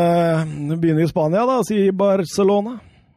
[0.82, 1.62] begynne i Spania, da.
[1.68, 2.74] Si Barcelona.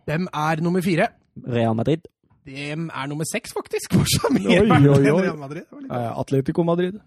[0.06, 1.08] Hvem er nummer fire?
[1.46, 2.06] Real Madrid.
[2.46, 3.90] Hvem er nummer seks, faktisk?
[3.98, 5.22] Fortsatt mer Oi, oi, oi.
[5.26, 5.64] Real Madrid.
[5.90, 7.00] Eh, Atletico Madrid.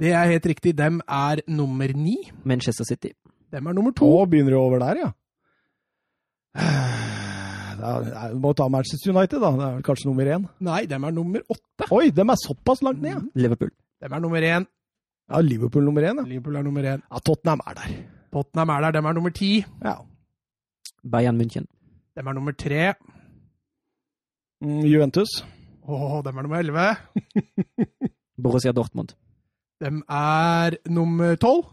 [0.00, 0.76] Det er helt riktig.
[0.76, 2.18] Dem er nummer ni.
[2.44, 3.12] Manchester City.
[3.52, 4.04] Dem er nummer to.
[4.04, 5.10] Å, begynner du over der, ja?
[7.80, 9.50] Jeg må ta Manchester United, da.
[9.56, 10.46] Det er vel kanskje nummer én.
[10.66, 11.88] Nei, dem er nummer åtte.
[11.96, 13.22] Oi, dem er såpass langt ned, ja.
[13.44, 13.72] Liverpool.
[14.02, 14.66] Dem er nummer én.
[15.30, 16.26] Ja, Liverpool nummer én, ja.
[16.26, 17.02] Liverpool er nummer én.
[17.04, 17.22] ja.
[17.24, 17.94] Tottenham er der.
[18.32, 18.96] Tottenham er der.
[18.98, 19.52] Dem er nummer ti.
[19.84, 19.96] Ja.
[21.02, 21.66] Bayern München.
[22.16, 22.94] Dem er nummer tre.
[24.60, 25.40] Mm, Juventus.
[25.88, 26.96] Å, dem er nummer 11.
[28.42, 29.14] Borussia Dortmund.
[29.80, 31.64] Dem er nummer 12.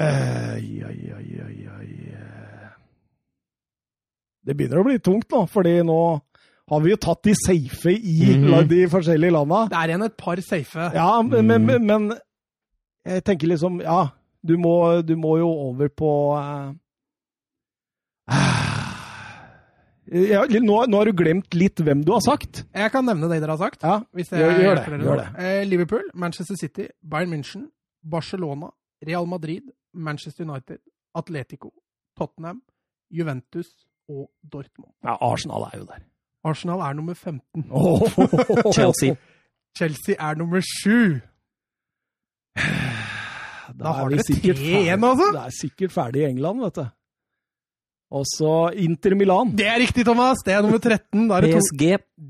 [0.00, 2.31] Uh, ai, ai, ai, ai.
[4.42, 5.98] Det begynner å bli tungt nå, fordi nå
[6.72, 8.68] har vi jo tatt de safe i mm.
[8.70, 9.64] de forskjellige landa.
[9.70, 10.88] Det er igjen et par safe.
[10.96, 12.12] Ja, men, men, men, men
[13.06, 14.06] jeg tenker liksom Ja,
[14.42, 14.74] du må,
[15.06, 16.72] du må jo over på uh,
[20.12, 22.64] ja, nå, nå har du glemt litt hvem du har sagt.
[22.74, 23.84] Jeg kan nevne det dere har sagt.
[23.86, 25.28] Ja, Hvis Gjør- gjør det, gjør det.
[25.38, 27.70] Eh, Liverpool, Manchester City, Bayern München,
[28.02, 28.72] Barcelona,
[29.06, 30.82] Real Madrid, Manchester United,
[31.14, 31.70] Atletico,
[32.18, 32.60] Tottenham,
[33.10, 33.70] Juventus
[34.08, 34.92] og Dortmund.
[35.04, 36.00] ja Arsenal er jo der.
[36.44, 37.64] Arsenal er nummer 15.
[38.76, 39.14] Chelsea.
[39.78, 41.20] Chelsea er nummer 7.
[43.72, 45.28] Da, Da har er dere sikkert tre igjen, ferdig- altså.
[45.32, 46.86] Det er sikkert ferdig i England, vet du.
[48.12, 49.54] Og så Inter Milan.
[49.56, 50.42] Det er riktig, Thomas!
[50.44, 51.28] Det er nummer 13.
[51.30, 51.52] Da er det.
[51.56, 51.82] PSG.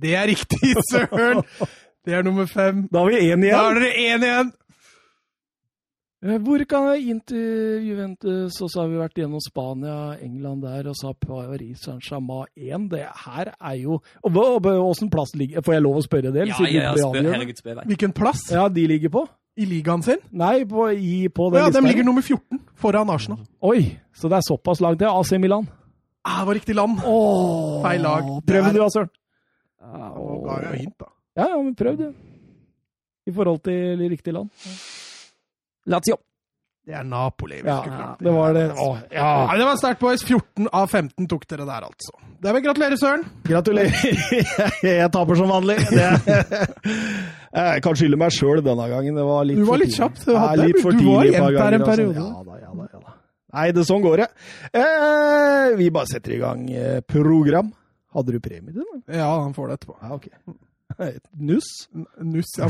[0.05, 1.43] det er riktig, søren!
[2.05, 2.89] Det er nummer 5.
[2.91, 4.49] Da har vi én Da har dere én igjen!
[6.23, 10.87] Eh, Hvor kan jeg til Juventus, og så har vi vært gjennom Spania, England der,
[10.89, 12.89] og så har Paris Saint-Germain 1.
[12.93, 14.33] Det her er jo og
[14.87, 16.47] Åssen plass ligger Får jeg lov å spørre det?
[16.47, 17.33] Ja, ja, du spør, det?
[17.35, 17.87] herregud, spør i.
[17.91, 19.27] Hvilken plass Ja, de ligger på?
[19.53, 20.17] i ligaen sin?
[20.33, 23.43] Nei, på, i, på den ja, lista de ligger nummer 14, foran Arsenal.
[23.61, 25.67] Oi, så det er såpass langt til AC Milan.
[26.25, 27.03] Ah, det var riktig land.
[27.05, 28.31] Åh, Feil lag.
[28.49, 29.11] Prøv Det du, Søren.
[29.93, 31.11] Nå ga jeg hint, da.
[31.37, 32.13] Ja, ja, men prøv det.
[33.29, 34.49] I forhold til riktig land.
[35.87, 36.19] Lazio.
[36.83, 37.61] Det er Napoli.
[37.63, 38.65] Ja, Ja, det var det.
[38.75, 39.27] Å, ja.
[39.47, 40.25] ja det var sterkt, boys.
[40.27, 42.11] 14 av 15 tok dere der, altså.
[42.43, 43.23] Det vil gratulere, Søren.
[43.47, 43.93] Gratulerer.
[44.83, 45.77] Jeg taper som vanlig.
[45.93, 46.09] Det,
[47.61, 49.15] jeg kan skylde meg sjøl denne gangen.
[49.21, 51.39] Det var litt Du var litt kjapp, du Ja, hadde- litt for du var jevnt
[51.39, 51.93] der en ganger, altså.
[51.93, 52.25] periode.
[52.27, 53.15] Ja da, ja da, ja da.
[53.53, 54.29] Nei, det, sånn går det.
[54.81, 57.71] Eh, vi bare setter i gang eh, program.
[58.17, 59.21] Hadde du premie til det?
[59.21, 59.99] Ja, han får det etterpå.
[60.03, 60.27] Ja, ok.
[61.53, 61.71] Nuss?
[62.27, 62.51] Nuss.
[62.59, 62.67] Ja,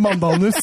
[0.00, 0.62] Mandalnuss.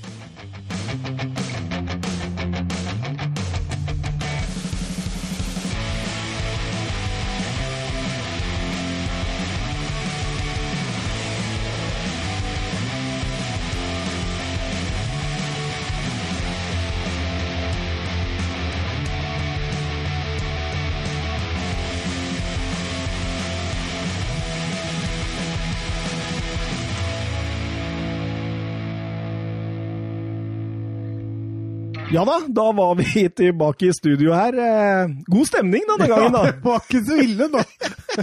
[32.11, 34.55] Ja da, da var vi tilbake i studio her.
[34.59, 36.41] Eh, God stemning denne gangen, da.
[36.49, 37.63] det var ikke så ille, da.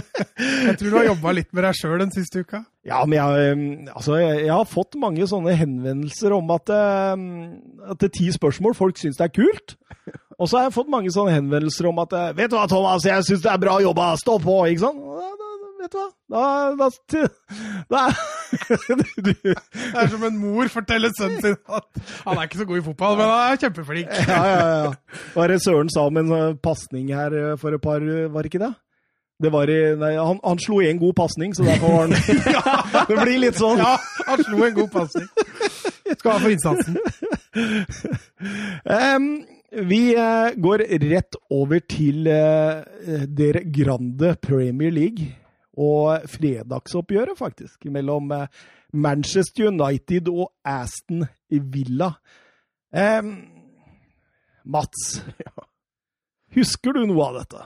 [0.67, 2.61] Jeg tror du har jobba litt med deg sjøl den siste uka.
[2.85, 7.25] Ja, men jeg, eh, altså, jeg, har fått mange sånne henvendelser om at, eh,
[7.89, 9.75] at det er ti spørsmål folk syns det er kult.
[10.37, 13.25] Og så har jeg fått mange sånne henvendelser om at Vet du hva, Thomas, jeg
[13.25, 14.61] syns det er bra jobba, stå på!
[14.69, 15.48] Ikke sant?
[15.79, 16.09] Vet du hva,
[16.75, 17.21] da, da,
[17.87, 18.01] da
[19.23, 19.53] du, Det
[19.95, 23.15] er som en mor forteller sønnen sin at han er ikke så god i fotball,
[23.21, 24.11] men han er kjempeflink.
[24.27, 25.23] Ja, ja, ja.
[25.35, 28.35] Hva er det Søren sa om en sånn pasning her eh, for et par Var
[28.35, 28.73] det ikke det?
[29.39, 32.15] Det var i, nei, han, han slo i en god pasning, så derfor var han
[32.57, 32.73] ja,
[33.09, 33.79] Det blir litt sånn.
[33.79, 33.95] Ja,
[34.27, 35.29] han slo en god pasning.
[36.09, 36.99] Skal ha for innsatsen.
[38.83, 39.29] um,
[39.89, 42.81] vi eh, går rett over til uh,
[43.31, 45.29] dere grande Premier League
[45.79, 48.47] og fredagsoppgjøret, faktisk, mellom eh,
[48.93, 52.11] Manchester United og Aston Villa.
[52.93, 53.23] Eh,
[54.65, 55.23] Mats,
[56.55, 57.59] husker du noe av dette?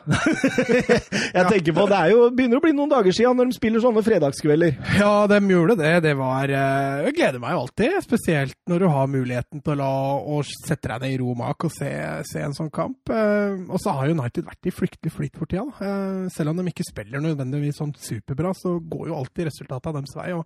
[1.37, 3.83] Jeg tenker på, Det er jo, begynner å bli noen dager siden når de spiller
[3.83, 4.75] sånne fredagskvelder.
[4.99, 5.91] Ja, de gjorde det.
[6.05, 9.79] Det var eh, Jeg gleder meg jo alltid, spesielt når du har muligheten til å,
[9.79, 9.91] la,
[10.35, 11.91] å sette deg ned i ro og se,
[12.29, 13.09] se en sånn kamp.
[13.13, 15.63] Eh, Og så har United vært i fryktelig flyt for tida.
[15.69, 15.87] da.
[15.87, 19.97] Eh, Selv om de ikke spiller nødvendigvis sånn superbra, så går jo alltid resultatet av
[20.01, 20.31] deres vei.
[20.35, 20.45] og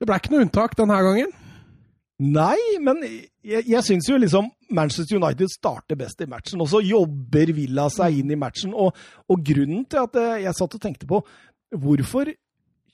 [0.00, 1.32] Det ble ikke noe unntak denne gangen.
[2.20, 6.82] Nei, men jeg, jeg syns jo liksom Manchester United starter best i matchen, og så
[6.84, 8.74] jobber Villa seg inn i matchen.
[8.76, 8.92] Og,
[9.30, 11.22] og grunnen til at jeg satt og tenkte på
[11.80, 12.28] hvorfor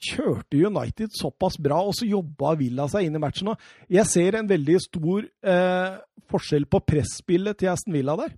[0.02, 3.50] kjørte United såpass bra, og så jobba Villa seg inn i matchen.
[3.52, 5.98] Og jeg ser en veldig stor eh,
[6.30, 8.36] forskjell på presspillet til Aston Villa der.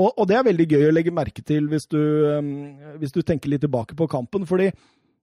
[0.00, 3.20] Og, og det er veldig gøy å legge merke til hvis du, eh, hvis du
[3.20, 4.46] tenker litt tilbake på kampen.
[4.48, 4.70] fordi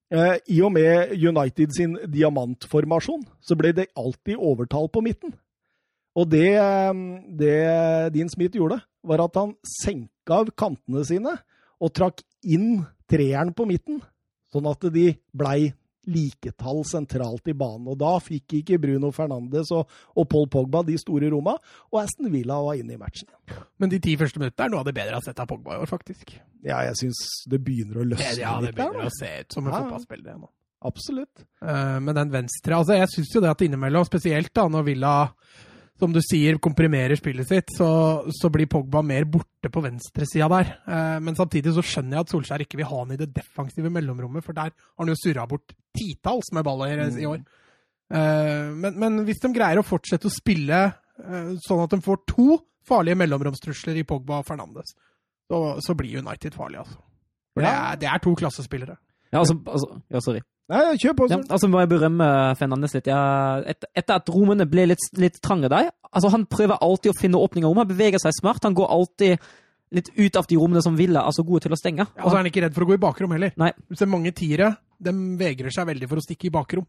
[0.10, 5.36] I og med United sin diamantformasjon, så ble det alltid overtall på midten.
[6.18, 6.94] Og det, eh,
[7.40, 11.38] det Dean Smith gjorde, var at han senka kantene sine
[11.80, 14.02] og trakk inn treeren på midten,
[14.52, 15.72] sånn at de blei
[16.08, 17.88] liketall sentralt i banen.
[17.92, 21.58] Og da fikk ikke Bruno Fernandes og, og Paul Pogba de store romma,
[21.92, 23.28] og Aston Villa var inne i matchen.
[23.80, 25.76] Men de ti første minuttene er noe av det bedre jeg har sett av Pogba
[25.76, 26.38] i år, faktisk.
[26.64, 29.04] Ja, jeg syns det begynner å løsne Ja, det litt der.
[29.06, 29.84] å se ut som en Ja.
[29.84, 30.50] fotballspiller nå.
[30.82, 31.42] Absolutt.
[31.62, 35.14] Uh, Men den venstre altså Jeg syns jo det at innimellom, spesielt da når Villa,
[36.00, 37.88] som du sier, komprimerer spillet sitt, så,
[38.32, 40.70] så blir Pogba mer borte på venstresida der.
[40.88, 43.92] Eh, Men samtidig så skjønner jeg at Solskjær ikke vil ha han i det defensive
[43.94, 47.44] mellomrommet, for der har han jo surra bort titalls med baller i år.
[48.10, 52.24] Eh, Men, men hvis de greier å fortsette å spille eh, sånn at de får
[52.32, 52.58] to
[52.90, 54.96] farlige mellomromstrusler i Pogba og Fernandes,
[55.50, 56.98] så, så blir United farlig, altså.
[57.54, 58.96] For det, er, det er to klassespillere.
[59.34, 60.42] Ja, altså, altså, ja, sorry.
[60.70, 61.28] Nei, kjør på.
[61.32, 62.28] Ja, altså må jeg berømme
[62.60, 63.08] Fernandes litt.
[63.10, 67.18] Jeg, et, etter at rommene ble litt, litt trange der altså Han prøver alltid å
[67.18, 67.82] finne åpninger om.
[67.82, 68.64] Han beveger seg smart.
[68.66, 69.50] Han går alltid
[69.98, 72.06] litt ut av de rommene som Villa er så gode til å stenge.
[72.06, 73.54] Og så er han ikke redd for å gå i bakrom heller.
[73.62, 73.72] Nei.
[73.90, 76.86] Hvis det er mange tiere, de vegrer seg veldig for å stikke i bakrom.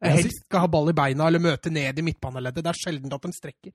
[0.00, 2.64] Jeg helst skal ha ball i beina eller møte ned i midtbaneleddet.
[2.64, 3.74] Det er sjelden at de strekker.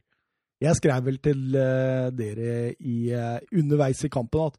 [0.63, 4.58] Jeg skrev vel til eh, dere i, eh, underveis i kampen at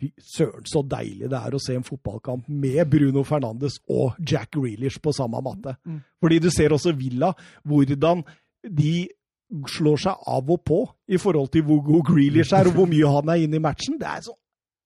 [0.00, 4.52] fy søren så deilig det er å se en fotballkamp med Bruno Fernandes og Jack
[4.56, 5.76] Grealish på samme matte.
[5.86, 6.00] Mm.
[6.22, 7.32] Fordi du ser også Villa,
[7.64, 8.24] hvordan
[8.64, 8.94] de
[9.70, 10.80] slår seg av og på
[11.14, 14.00] i forhold til hvor god Grealish er, og hvor mye han er inne i matchen.
[14.00, 14.34] Det er så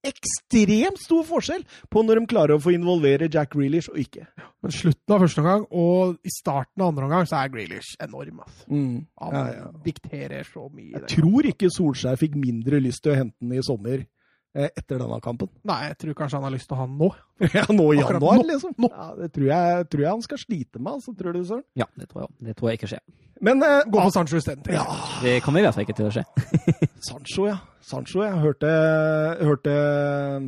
[0.09, 4.27] ekstremt stor forskjell på når de klarer å få involvere Jack Grealish og ikke.
[4.63, 8.45] Men slutten av første omgang og i starten av andre omgang så er Grealish enorm.
[8.45, 8.69] Altså.
[8.69, 9.67] Han Ja, ja.
[9.85, 11.01] dikterer så mye.
[11.01, 14.05] Jeg tror ikke Solskjær fikk mindre lyst til å hente den i sommer
[14.55, 15.49] etter denne kampen.
[15.49, 15.51] kampen.
[15.69, 17.09] Nei, jeg tror kanskje han har lyst til å ha den nå.
[17.59, 18.47] Ja, nå i Akkurat januar, nå.
[18.49, 18.75] liksom.
[18.81, 18.89] Nå.
[18.91, 21.65] Ja, det tror jeg, tror jeg han skal slite med, altså, tror du, Søren?
[21.79, 23.05] Ja, det tror jeg, det tror jeg ikke skjer.
[23.41, 24.65] Men eh, Gå på Sancho isteden.
[24.75, 24.83] ja.
[25.23, 26.25] Det kommer i hvert fall ikke til å skje.
[27.09, 27.59] Sancho, ja.
[27.89, 28.73] Sancho, jeg hørte,
[29.47, 29.75] hørte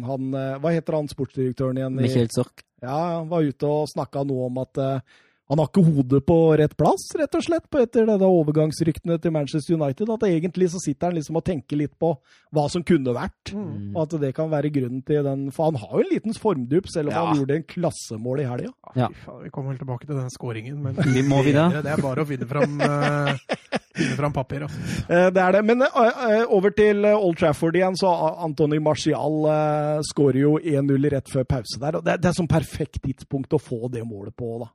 [0.04, 1.94] han eh, Hva heter han sportsdirektøren igjen?
[2.00, 2.64] Michael Zork.
[2.82, 6.36] Ja, han var ute og snakka noe om at eh, han har ikke hodet på
[6.60, 10.08] rett plass, rett og slett, på etter det da overgangsryktene til Manchester United.
[10.14, 12.12] At egentlig så sitter han liksom og tenker litt på
[12.54, 13.96] hva som kunne vært, Mm.
[13.96, 16.86] og at det kan være grunnen til den For han har jo en liten formdupp,
[16.88, 17.26] selv om Ja.
[17.26, 18.70] han gjorde en klassemål i helga.
[18.96, 19.08] Ja.
[19.08, 21.82] Fy vi kommer vel tilbake til den skåringen, men Vi må vi det?
[21.82, 23.34] Det er bare å finne fram, eh,
[23.96, 24.62] finne fram papir.
[24.62, 24.78] Altså.
[25.10, 25.64] Eh, Det er det.
[25.64, 28.06] Men eh, over til Old Trafford igjen, så
[28.44, 31.96] Antony Martial uh, skårer jo 1-0 rett før pause der.
[31.96, 34.66] og Det, er- det er sånn perfekt tidspunkt å få det målet på, da.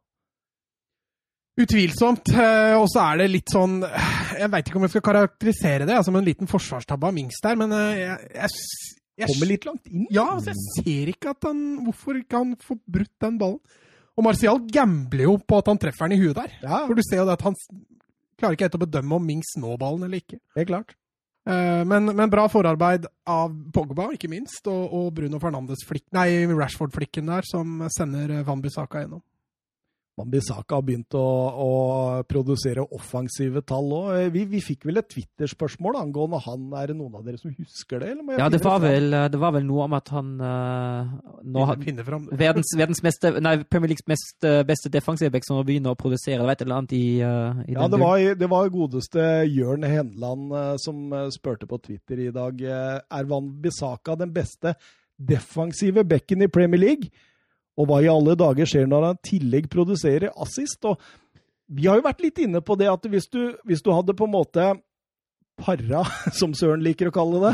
[1.62, 2.30] Utvilsomt.
[2.36, 5.96] eh, Og så er det litt sånn Jeg veit ikke om jeg skal karakterisere det
[5.96, 8.50] altså, som en liten forsvarstabbe av Mings der, men eh, jeg, jeg,
[9.22, 10.08] jeg, Kommer litt langt inn.
[10.12, 13.60] Ja, altså, jeg ser ikke at han Hvorfor ikke han får brutt den ballen?
[14.16, 16.52] Og Martial gambler jo på at han treffer den i huet der.
[16.64, 17.56] Ja, For du ser jo det at han
[18.40, 20.38] klarer ikke helt å bedømme om Mings når ballen eller ikke.
[20.56, 20.94] Det er klart.
[21.48, 27.28] Eh, Men, men bra forarbeid av Pogba, ikke minst, og, og Bruno Fernandes-flikken Nei, Rashford-flikken
[27.32, 29.20] der, som sender Van Bissaka gjennom.
[30.16, 31.24] Mambisaka har begynt å,
[31.66, 31.72] å
[32.30, 34.30] produsere offensive tall òg.
[34.32, 36.70] Vi, vi fikk vel et Twitter-spørsmål angående han.
[36.80, 38.14] Er det noen av dere som husker det?
[38.14, 41.12] Eller må jeg Ja, det var, vel, det var vel noe om at han uh,
[41.44, 41.82] nå har,
[42.32, 46.46] verdens, verdens meste, nei, Premier Leagues mest, eh, beste defensive back som begynner å produsere
[46.46, 50.56] vet, et eller annet i, uh, i Ja, det var, det var godeste Jørn Henland
[50.56, 52.62] uh, som eh, spurte på Twitter i dag.
[52.62, 54.76] eh, Er Van Bissaka den beste
[55.16, 57.12] defensive bekken i Premier League?
[57.78, 60.86] Og hva i alle dager skjer når han i tillegg produserer assist?
[60.88, 61.00] Og
[61.68, 64.28] vi har jo vært litt inne på det at hvis du, hvis du hadde på
[64.30, 64.68] en måte
[65.60, 66.04] para,
[66.40, 67.54] som Søren liker å kalle det,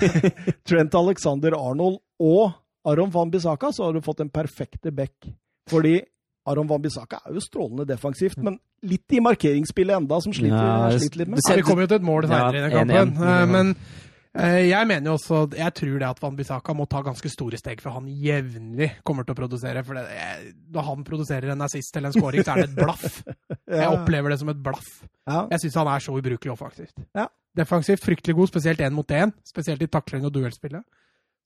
[0.68, 2.52] Trent Alexander Arnold og
[2.88, 5.28] Aron Van Bissaka, så har du fått en perfekte back.
[5.68, 5.98] Fordi
[6.48, 8.56] Aron Van Bissaka er jo strålende defensivt, men
[8.88, 11.42] litt i markeringsspillet enda, som sliter, Ja, sliter litt med.
[11.44, 12.94] Ja, vi kommer jo til et mål Ja, senere i den 1-1.
[12.96, 13.26] kampen.
[13.28, 13.74] Eh, Men
[14.30, 17.80] jeg mener jo også Jeg tror det at Van Bissaka må ta ganske store steg
[17.82, 19.82] for han jevnlig kommer til å produsere.
[19.86, 20.04] For det,
[20.70, 23.20] når han produserer en assist eller en scoring, så er det et blaff.
[23.80, 24.88] Jeg opplever det som et blaff.
[25.26, 26.94] Jeg syns han er så ubrukelig offensivt.
[27.16, 27.26] Ja.
[27.58, 29.34] Defensivt fryktelig god, spesielt én mot én.
[29.46, 30.86] Spesielt i takling og duellspillet.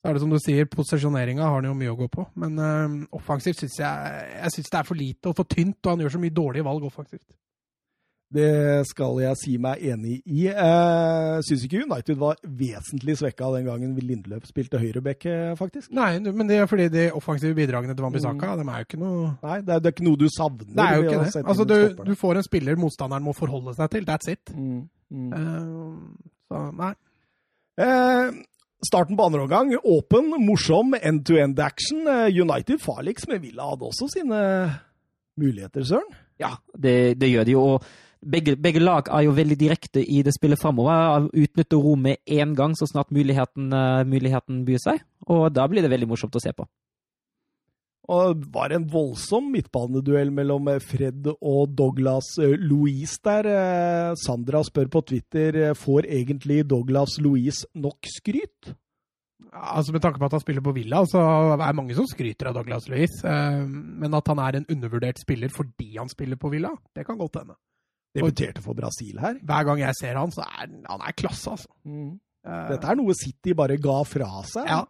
[0.05, 2.27] Så er det som du sier, posisjoneringa har han jo mye å gå på.
[2.37, 5.95] Men øh, offensivt syns jeg, jeg synes det er for lite og for tynt, og
[5.95, 7.25] han gjør så mye dårlige valg offensivt.
[8.35, 10.47] Det skal jeg si meg enig i.
[10.51, 15.93] Eh, syns ikke United var vesentlig svekka den gangen Lindløp spilte høyreback, eh, faktisk.
[15.95, 18.63] Nei, men det er fordi de offensive bidragene til Wambisaka, mm.
[18.63, 20.73] de er jo ikke noe Nei, det er, det er ikke noe du savner.
[20.73, 21.45] Det er jo ikke det.
[21.45, 21.79] Altså, du,
[22.11, 24.09] du får en spiller motstanderen må forholde seg til.
[24.09, 24.55] That's it.
[24.55, 24.83] Mm,
[25.15, 25.31] mm.
[25.39, 26.93] Eh, så nei.
[27.85, 28.35] Eh,
[28.85, 32.03] starten på andre omgang, åpen, morsom, end-to-end action.
[32.11, 34.41] Eh, United farligst, men Villa hadde også sine
[35.41, 36.19] muligheter, Søren.
[36.43, 37.69] Ja, det, det gjør de jo.
[37.77, 37.93] og
[38.31, 41.29] begge, begge lag er jo veldig direkte i det spillet framover.
[41.33, 45.05] Utnytter rommet én gang så snart muligheten, eh, muligheten byr seg.
[45.29, 46.67] Og da blir det veldig morsomt å se på.
[48.13, 54.15] Og det var en voldsom midtbaneduell mellom Fred og Douglas Louise der.
[54.21, 58.75] Sandra spør på Twitter får egentlig Douglas Louise nok skryt?
[59.55, 61.21] Altså Med tanke på at han spiller på Villa, så
[61.55, 63.23] er det mange som skryter av Douglas Louise.
[63.25, 67.41] Men at han er en undervurdert spiller fordi han spiller på Villa, det kan godt
[67.41, 67.57] hende.
[68.15, 69.41] Debuterte for Brasil her.
[69.43, 71.73] Hver gang jeg ser han, så er han er klasse, altså.
[71.83, 72.15] Mm.
[72.45, 74.69] Dette er noe City bare ga fra seg.
[74.69, 74.83] Ja,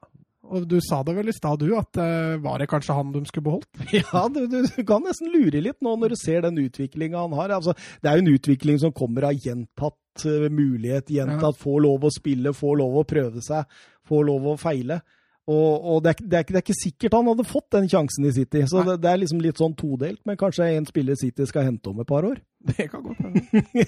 [0.53, 3.23] og du sa det vel i stad, du, at uh, var det kanskje han de
[3.29, 3.71] skulle beholdt?
[3.95, 7.37] Ja, du, du, du, kan nesten lure litt nå når du ser den utviklinga han
[7.39, 7.55] har.
[7.57, 11.63] Altså, det er jo en utvikling som kommer av gjentatt uh, mulighet, gjentatt ja.
[11.65, 13.65] få lov å spille, få lov å prøve seg,
[14.09, 15.01] få lov å feile.
[15.45, 18.25] Og, og det, er, det, er, det, er, ikke sikkert han hadde fått den sjansen
[18.25, 18.63] i City.
[18.71, 20.23] Så det, det, er liksom litt sånn todelt.
[20.25, 22.41] Men kanskje en spiller City skal hente om et par år?
[22.71, 23.85] Det kan godt hende.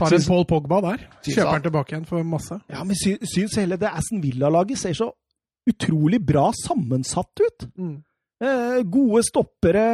[0.00, 1.04] Tar en Paul Pogba der.
[1.22, 2.58] Kjøper han tilbake igjen for masse.
[2.72, 5.12] Ja, men sy, syns hele det Aston Villa-laget ser så
[5.70, 7.68] utrolig bra sammensatt ut.
[7.78, 8.00] Mm.
[8.42, 9.84] Eh, gode stoppere,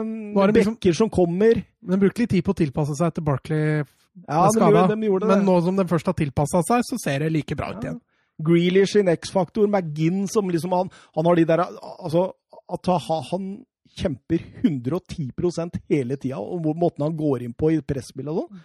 [0.00, 1.64] liksom, bekker som kommer.
[1.82, 4.86] Men de brukte litt tid på å tilpasse seg etter Barkley ja, skada.
[4.94, 8.00] Men nå som de først har tilpassa seg, så ser det like bra ut igjen.
[8.46, 12.30] Grealish sin X-faktor, McGinn som liksom han, han har de der Altså,
[12.70, 12.92] at
[13.30, 13.50] han
[13.96, 18.60] kjemper 110% hele tida, og måten han går inn på i presspill og sånn.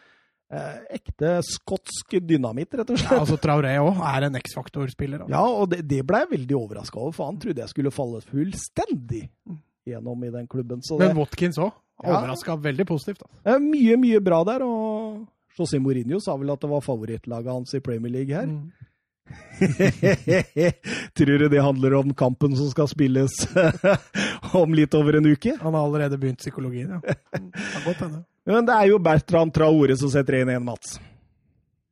[0.55, 3.11] Eh, ekte skotsk dynamitt, rett og slett.
[3.15, 5.23] Ja, altså Traoré òg er en X-faktor-spiller.
[5.25, 5.33] Altså.
[5.33, 8.21] Ja, og det, det ble jeg veldig overraska over, for han trodde jeg skulle falle
[8.23, 9.23] fullstendig
[9.89, 10.83] gjennom i den klubben.
[10.93, 11.73] Men det, Watkins òg.
[12.05, 13.25] Overraska ja, veldig positivt.
[13.25, 13.57] Altså.
[13.63, 14.65] Mye, mye bra der.
[14.67, 15.25] Og
[15.57, 18.45] José Mourinho sa vel at det var favorittlaget hans i Premier League her.
[18.51, 18.93] Mm.
[21.17, 23.31] Tror du det handler om kampen som skal spilles
[24.61, 25.55] om litt over en uke?
[25.61, 27.15] Han har allerede begynt psykologien, ja.
[27.85, 28.03] Godt,
[28.45, 30.99] Men det er jo Bertrand Traore som setter 1-1, Mats.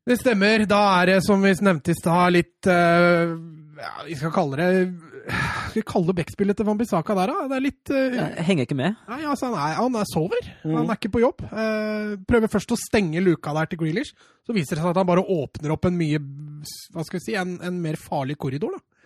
[0.03, 0.67] Det stemmer.
[0.67, 3.33] Da er det, som vi nevnte i stad, litt uh,
[3.79, 4.69] ja, Vi skal kalle det
[5.23, 7.45] skal vi kalle det backspillet til Wambisaka der, da?
[7.47, 8.97] Det er litt uh, Jeg henger ikke med.
[9.07, 10.49] Nei, altså, han, er, han er sover.
[10.65, 10.73] Mm.
[10.75, 11.45] Han er ikke på jobb.
[11.47, 14.11] Uh, prøver først å stenge luka der til Grealish.
[14.43, 16.19] Så viser det seg at han bare åpner opp en mye
[16.93, 19.03] Hva skal vi si, en, en mer farlig korridor, da.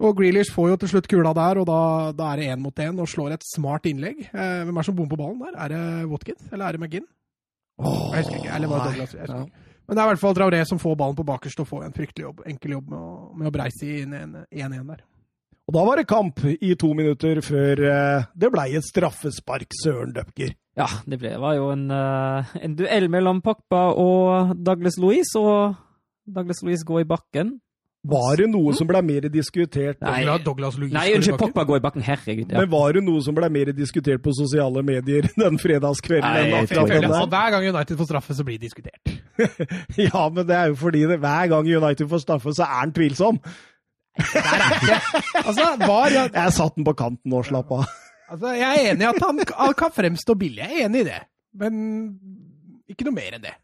[0.00, 1.80] Og Grealish får jo til slutt kula der, og da,
[2.16, 4.22] da er det én mot én og slår et smart innlegg.
[4.30, 5.58] Eh, hvem er det som bommer på ballen der?
[5.60, 7.08] Er det Watkins, eller er det McGinn?
[7.80, 8.54] Oh, jeg husker ikke.
[8.56, 9.12] Eller var det Douglas?
[9.12, 9.66] Jeg husker ikke.
[9.90, 11.94] Men det er i hvert fall Traoré som får ballen på bakerst og får en
[11.96, 15.00] fryktelig jobb, enkel jobb med å, med å breise inn 1-1 der.
[15.66, 20.14] Og da var det kamp i to minutter før eh, det blei et straffespark, Søren
[20.16, 20.54] Døpker.
[20.78, 25.76] Ja, det ble, var jo en, eh, en duell mellom Pakpa og Douglas Louise, og
[26.34, 27.58] Douglas Louise går i bakken.
[28.10, 32.04] Var det noe som ble mer diskutert Nei, Nei unnskyld, Pogba går i bakken.
[32.06, 32.46] Herregud.
[32.48, 32.62] Ja.
[32.62, 36.24] Men var det noe som ble mer diskutert på sosiale medier den fredagskvelden?
[36.24, 39.12] Nei, jeg, jeg, jeg, jeg, hver gang United får straffe, så blir det diskutert.
[40.06, 42.96] ja, men det er jo fordi det, hver gang United får straffe, så er han
[42.96, 43.42] tvilsom.
[44.20, 44.96] Der er ikke
[45.46, 47.84] Altså, var jeg Jeg satt den på kanten og slapp av.
[48.30, 50.64] Altså, jeg er enig i at han kan fremstå billig.
[50.64, 51.20] Jeg er enig i det.
[51.60, 51.84] Men
[52.88, 53.59] ikke noe mer enn det.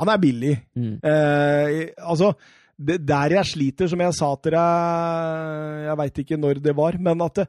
[0.00, 0.54] Han er billig.
[0.74, 0.98] Mm.
[0.98, 2.32] Eh, altså,
[2.74, 6.98] det, der jeg sliter, som jeg sa til deg Jeg veit ikke når det var,
[6.98, 7.48] men at det,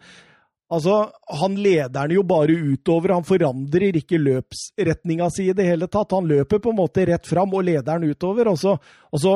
[0.74, 3.14] Altså, han leder den jo bare utover.
[3.14, 6.16] Han forandrer ikke løpsretninga si i det hele tatt.
[6.18, 8.50] Han løper på en måte rett fram og leder den utover.
[8.50, 8.74] Og så,
[9.14, 9.34] og så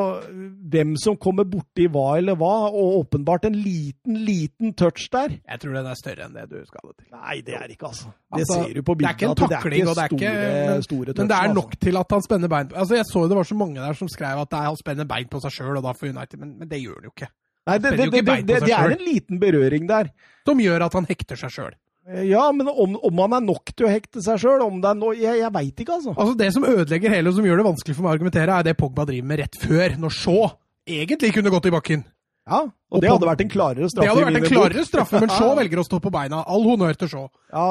[0.73, 5.37] hvem som kommer borti hva eller hva, og åpenbart en liten, liten touch der.
[5.37, 7.11] Jeg tror den er større enn det du skal det til.
[7.13, 8.09] Nei, det er ikke, altså.
[8.09, 9.19] Det altså, ser du på bildet.
[9.19, 11.53] Det er ikke en takling, og det er ikke store, store touch, Men det er
[11.53, 11.83] nok altså.
[11.85, 14.41] til at han spenner bein Altså, Jeg så det var så mange der som skrev
[14.47, 16.97] at han spenner bein på seg sjøl, og da får United, men, men det gjør
[16.97, 17.29] han jo ikke.
[17.69, 20.11] Nei, det, det, det, det, er en liten berøring der.
[20.47, 21.73] Som gjør at han hekter seg sjøl.
[22.09, 25.41] Eh, ja, men om, om, han er nok til å hekte seg sjøl no Jeg,
[25.43, 26.15] jeg veit ikke, altså.
[26.15, 28.69] Altså, Det som ødelegger hele, og som gjør det vanskelig for meg å argumentere, er
[28.69, 30.47] det Pogba driver med rett før, når Shaw
[30.89, 32.07] egentlig kunne gått i bakken.
[32.49, 34.05] Ja, og, og det hadde vært en klarere straffe.
[34.07, 36.41] Det hadde vært en klarere straffe, men Shaw velger å stå på beina.
[36.49, 37.27] All honnør til Shaw.
[37.53, 37.65] Ja,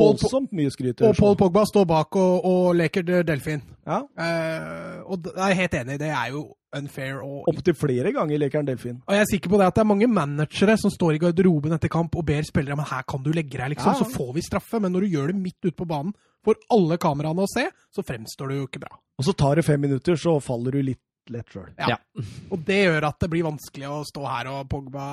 [0.00, 1.04] voldsomt mye skryt.
[1.06, 3.62] Og Paul Pogba står bak og, og leker delfin.
[3.86, 4.02] Ja.
[4.18, 6.48] Eh, og jeg er helt enig, det er jo
[6.78, 7.18] unfair.
[7.24, 7.48] Og...
[7.50, 9.00] Opptil flere ganger leker han delfin.
[9.06, 11.76] Og jeg er sikker på det at det er mange managere som står i garderoben
[11.76, 14.00] etter kamp og ber spillere men her kan du legge deg, liksom, ja.
[14.00, 14.80] så får vi straffe.
[14.82, 16.14] Men når du gjør det midt ute på banen
[16.46, 18.94] for alle kameraene å se, så fremstår det jo ikke bra.
[19.16, 21.70] Og så tar det fem minutter, så faller du litt lett sjøl.
[21.80, 21.98] Ja.
[22.52, 25.06] Og det gjør at det blir vanskelig å stå her og Pogba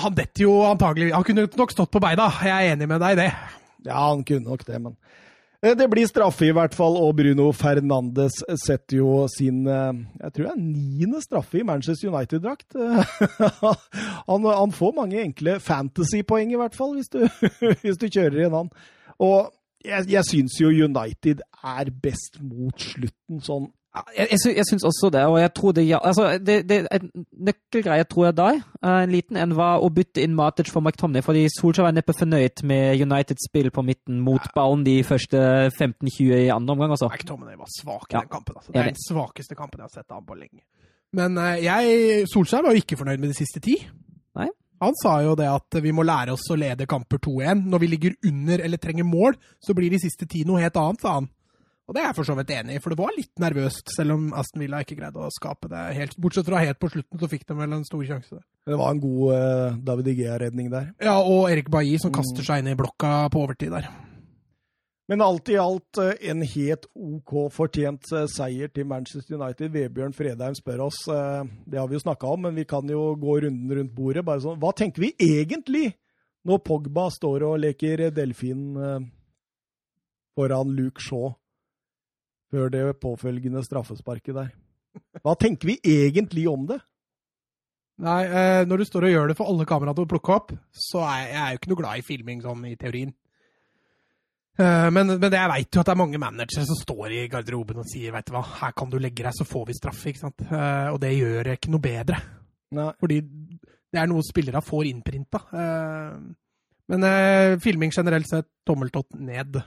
[0.00, 3.16] Han detter jo antagelig Han kunne nok stått på beina, jeg er enig med deg
[3.16, 3.32] i det.
[3.84, 4.96] Ja, han kunne nok det, men
[5.60, 10.46] det blir straffe i hvert fall, og Bruno Fernandes setter jo sin eh, jeg tror
[10.46, 12.76] det er niende straffe i Manchester United-drakt.
[14.30, 17.24] Han, han, får mange enkle fantasy-poeng, i hvert fall, hvis du,
[17.82, 18.68] hvis du kjører inn han.
[19.20, 19.50] Og
[19.84, 25.08] jeg, jeg syns jo United er best mot slutten, sånn Jeg, jeg, jeg syns også
[25.10, 27.08] det, og jeg tror det ja, altså, det, det, En
[27.48, 31.48] nøkkelgreie tror jeg der, en liten en, var å bytte inn Matic for McTomney, fordi
[31.50, 35.40] Solskjær var neppe fornøyd med Uniteds spill på midten mot ballen de første
[35.74, 36.94] 15-20 i andre omgang.
[36.94, 37.10] Også.
[37.10, 38.22] McTomney var svak i ja.
[38.22, 38.60] den kampen.
[38.60, 38.70] Altså.
[38.70, 40.62] Det er den svakeste kampen jeg har sett av ham på lenge.
[41.18, 43.74] Men jeg, Solskjær var jo ikke fornøyd med de siste ti.
[44.38, 44.46] Nei.
[44.80, 47.66] Han sa jo det at vi må lære oss å lede kamper 2-1.
[47.68, 51.02] Når vi ligger under eller trenger mål, så blir de siste ti noe helt annet,
[51.02, 51.28] sa han.
[51.90, 54.14] Og det er jeg for så vidt enig i, for det var litt nervøst, selv
[54.14, 56.12] om Aston Villa ikke greide å skape det helt.
[56.22, 58.36] Bortsett fra helt på slutten, så fikk de vel en stor sjanse.
[58.70, 60.92] Det var en god uh, David Igea-redning der.
[61.02, 63.88] Ja, og Erik Bailly som kaster seg inn i blokka på overtid der.
[65.10, 69.74] Men alt i alt eh, en helt OK fortjent eh, seier til Manchester United.
[69.74, 73.40] Vebjørn Fredheim spør oss, det har vi jo snakka om, men vi kan jo gå
[73.48, 74.22] runden rundt bordet.
[74.30, 75.88] bare sånn, Hva tenker vi egentlig
[76.46, 78.78] når Pogba står og leker delfin
[80.38, 81.34] foran Luke Shaw?
[82.50, 84.52] Før det påfølgende straffesparket der.
[85.22, 86.80] Hva tenker vi egentlig om det?
[88.00, 90.52] Nei, eh, når du står og gjør det for alle kameraene til å plukke opp,
[90.72, 93.12] så er jeg, jeg er jo ikke noe glad i filming sånn i teorien.
[94.60, 97.82] Eh, men, men jeg veit jo at det er mange managere som står i garderoben
[97.82, 100.10] og sier vet du hva, her kan du legge deg, så får vi straffe.
[100.10, 100.46] ikke sant?
[100.48, 102.20] Eh, og det gjør ikke noe bedre.
[102.76, 102.88] Nei.
[103.02, 103.20] Fordi
[103.90, 105.42] det er noe spillere får innprinta.
[105.60, 106.16] Eh,
[106.90, 109.60] men eh, filming generelt sett, tommeltott ned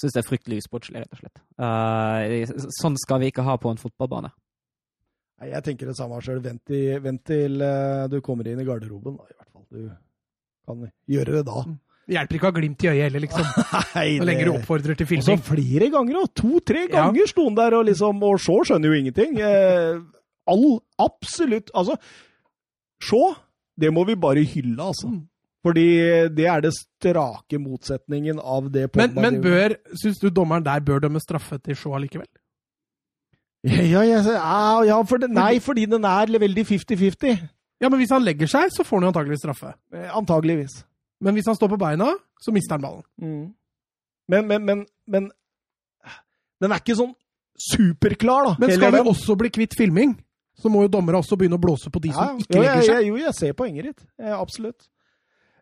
[0.00, 1.42] syns det er fryktelig usportslig, rett og slett.
[1.60, 4.32] Uh, sånn skal vi ikke ha på en fotballbane.
[5.40, 6.40] Nei, Jeg tenker det samme sjøl.
[6.44, 6.72] Vent,
[7.04, 9.68] vent, til uh, du kommer inn i garderoben, da, i hvert fall.
[9.70, 11.64] Du kan gjøre det da.
[12.10, 13.44] Det hjelper ikke å ha glimt i øyet heller, liksom.
[13.96, 14.14] Nei, det...
[14.18, 15.28] Så lenge du oppfordrer til filming.
[15.36, 16.32] Og så flere ganger òg!
[16.40, 17.28] To-tre ganger ja.
[17.30, 19.36] sto han der, og liksom Og Shaw skjønner jo ingenting.
[19.38, 20.00] Eh,
[20.50, 20.64] all,
[20.98, 21.94] absolutt Altså,
[23.06, 23.36] Shaw,
[23.78, 25.12] det må vi bare hylle, altså.
[25.12, 25.22] Mm.
[25.60, 25.86] Fordi
[26.32, 31.02] det er det strake motsetningen av det Men, men bør, syns du dommeren der bør
[31.04, 32.28] dømme straffe til Shaw likevel?
[33.92, 34.20] Ja, ja,
[34.88, 37.42] ja for det, nei, fordi den er veldig 50-50.
[37.80, 39.74] Ja, men hvis han legger seg, så får han jo antageligvis straffe.
[39.92, 40.82] Eh, antageligvis.
[41.20, 42.08] Men hvis han står på beina,
[42.40, 43.04] så mister han ballen.
[43.20, 43.52] Mm.
[44.32, 45.30] Men, men, men, men,
[46.60, 47.12] Den er ikke sånn
[47.60, 48.56] superklar, da.
[48.60, 50.12] Men skal vi også bli kvitt filming,
[50.60, 53.06] så må jo dommere også begynne å blåse på de som ikke legger seg.
[53.08, 54.02] Jo, jeg ser poenget ditt.
[54.36, 54.88] Absolutt.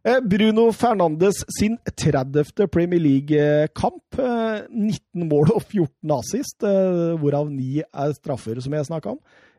[0.09, 2.66] Eh, Bruno Fernandes sin 30.
[2.68, 4.16] Premier League-kamp.
[4.16, 9.18] 19 eh, mål og 14 assist, eh, hvorav 9 er straffer, som jeg snakka om.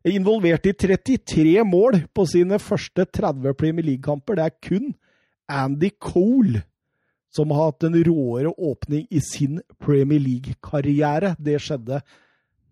[0.09, 4.39] Involvert i 33 mål på sine første 30 Premier League-kamper.
[4.39, 4.89] Det er kun
[5.45, 6.63] Andy Cole
[7.29, 11.35] som har hatt en råere åpning i sin Premier League-karriere.
[11.37, 12.01] Det skjedde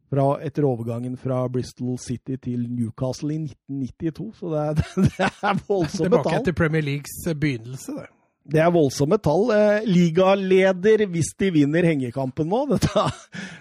[0.09, 4.29] fra, etter overgangen fra Bristol City til Newcastle i 1992.
[4.39, 4.77] Så det er,
[5.07, 6.29] det er voldsomme tall.
[6.29, 8.07] Tilbake til Premier Leagues eh, begynnelse, det.
[8.47, 9.49] Det er voldsomme tall.
[9.51, 12.63] Eh, ligaleder hvis de vinner hengekampen nå.
[12.71, 13.03] Dette,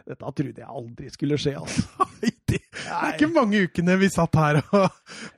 [0.07, 2.09] dette trodde jeg aldri skulle skje, altså.
[2.53, 4.85] det er ikke mange ukene vi satt her og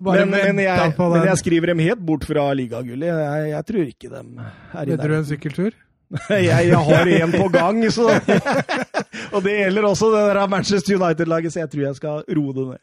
[0.04, 1.16] bare men, men jeg, på den.
[1.16, 3.08] Men jeg skriver dem helt bort fra ligagullet.
[3.08, 5.78] Jeg, jeg, tror ikke dem er i Vedder du en sykkeltur?
[6.30, 8.06] jeg, jeg, har en på gang, så
[9.34, 12.64] Og det gjelder også det der Manchester United-laget, så jeg tror jeg skal roe det
[12.70, 12.78] ned.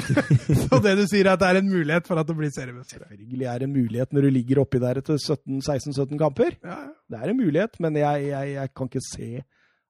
[0.64, 3.02] så det du sier, er at det er en mulighet for at det blir seriemester?
[3.04, 6.56] Selvfølgelig er det en mulighet når du ligger oppi der etter 16-17 kamper.
[6.64, 6.78] Ja.
[7.12, 9.30] Det er en mulighet, men jeg, jeg, jeg, kan ikke se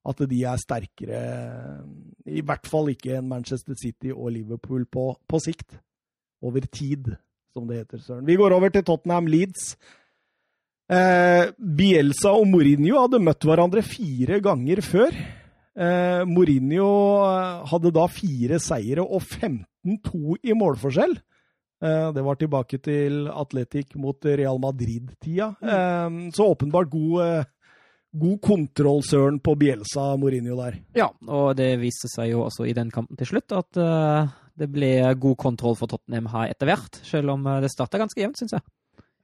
[0.04, 1.20] at de er sterkere
[2.28, 5.78] I hvert fall ikke enn Manchester City og Liverpool på, på sikt.
[6.44, 7.14] Over tid,
[7.54, 8.26] som det heter, Søren.
[8.26, 9.76] Vi går over til Tottenham Leeds.
[10.92, 15.14] Eh, Bielsa og Mourinho hadde møtt hverandre fire ganger før.
[15.74, 16.88] Eh, Mourinho
[17.24, 21.16] eh, hadde da fire seire og 15-2 i målforskjell.
[21.84, 25.54] Eh, det var tilbake til Atletic mot Real Madrid-tida.
[25.64, 27.50] Eh, så åpenbart god, eh,
[28.20, 30.78] god kontroll, Søren, på Bielsa og Mourinho der.
[31.00, 33.72] Ja, og det viste seg jo også i den kampen til slutt at
[34.54, 37.00] det ble god kontroll for Tottenham her etter hvert.
[37.02, 38.62] Selv om det starta ganske jevnt, syns jeg.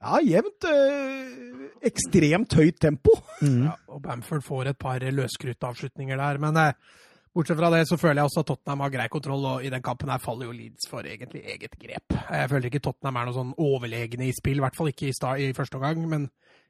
[0.01, 0.65] Ja, jevnt.
[0.65, 3.13] Øh, ekstremt høyt tempo.
[3.41, 3.63] Mm.
[3.67, 6.39] Ja, og Bamford får et par løskruttavslutninger der.
[6.41, 6.97] Men eh,
[7.35, 9.85] bortsett fra det så føler jeg også at Tottenham har grei kontroll, og i den
[9.85, 12.17] kampen her faller jo Leeds for egentlig eget grep.
[12.17, 15.15] Jeg føler ikke Tottenham er noe sånn overlegne i spill, i hvert fall ikke i,
[15.17, 16.07] start, i første omgang.
[16.09, 16.29] men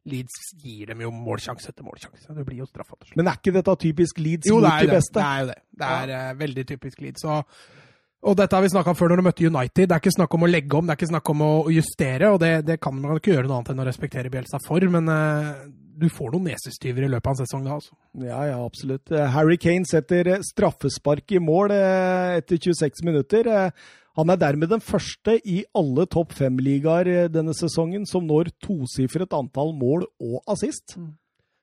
[0.10, 2.34] Leeds gir dem jo målsjanse etter målsjanse.
[2.34, 3.18] Det blir jo straffa til slutt.
[3.20, 5.14] Men er ikke dette typisk Leeds jo, mot de beste?
[5.14, 5.58] Jo, det er jo det.
[5.78, 6.22] Det er ja.
[6.32, 7.26] uh, veldig typisk Leeds.
[7.30, 7.60] og
[8.22, 9.88] og dette har vi snakka om før når du møtte United.
[9.90, 12.30] Det er ikke snakk om å legge om, det er ikke snakk om å justere.
[12.30, 15.10] Og det, det kan man ikke gjøre noe annet enn å respektere Bjelsa for, men
[15.10, 15.64] uh,
[15.98, 17.98] du får noen nesestyver i løpet av en sesong da, altså.
[18.22, 19.10] Ja, ja, absolutt.
[19.10, 23.50] Eh, Harry Kane setter eh, straffespark i mål uh, etter 26 minutter.
[23.50, 29.34] Uh, han er dermed den første i alle topp fem-ligaer denne sesongen som når tosifret
[29.34, 30.94] antall mål og assist.
[31.00, 31.14] Mm.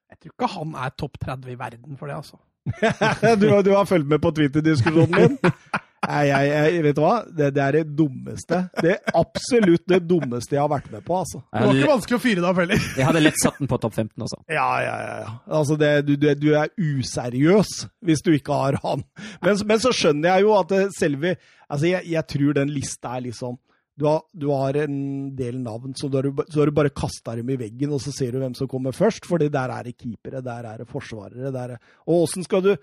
[0.09, 2.41] Jeg tror ikke han er topp 30 i verden for det, altså.
[3.41, 5.39] du, du har fulgt med på Twitter-diskusjonen min?
[6.09, 7.15] Nei, jeg, jeg, vet du hva?
[7.27, 8.61] Det, det er det dummeste.
[8.81, 11.43] Det er absolutt det dummeste jeg har vært med på, altså.
[11.53, 12.87] Det var ikke vanskelig å fyre deg opp heller.
[12.97, 14.41] jeg hadde lett satt den på topp 15 også.
[14.49, 15.15] Ja, ja, ja.
[15.27, 15.37] ja.
[15.61, 17.75] Altså, det, du, du, du er useriøs
[18.09, 19.05] hvis du ikke har han.
[19.45, 21.37] Men, men så skjønner jeg jo at selve
[21.69, 23.59] Altså, jeg, jeg tror den lista er litt liksom
[23.99, 24.99] du har, du har en
[25.35, 28.13] del navn, så du har så har du bare kasta dem i veggen, og så
[28.15, 29.27] ser du hvem som kommer først.
[29.27, 31.53] fordi der er det keepere, der er det forsvarere.
[31.53, 32.77] Der er, og åssen skal,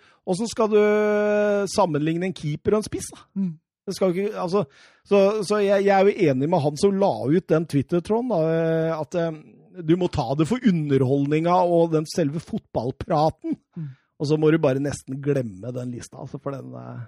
[0.51, 0.82] skal du
[1.72, 3.07] sammenligne en keeper og en spiss?
[3.13, 3.24] da?
[3.39, 3.53] Mm.
[3.86, 4.66] Ikke, altså,
[5.05, 8.32] så så jeg, jeg er jo enig med han som la ut den Twitter-tråden,
[8.97, 9.36] at eh,
[9.86, 13.59] du må ta det for underholdninga og den selve fotballpraten.
[13.78, 13.91] Mm.
[14.20, 17.05] Og så må du bare nesten glemme den lista, altså, for den eh,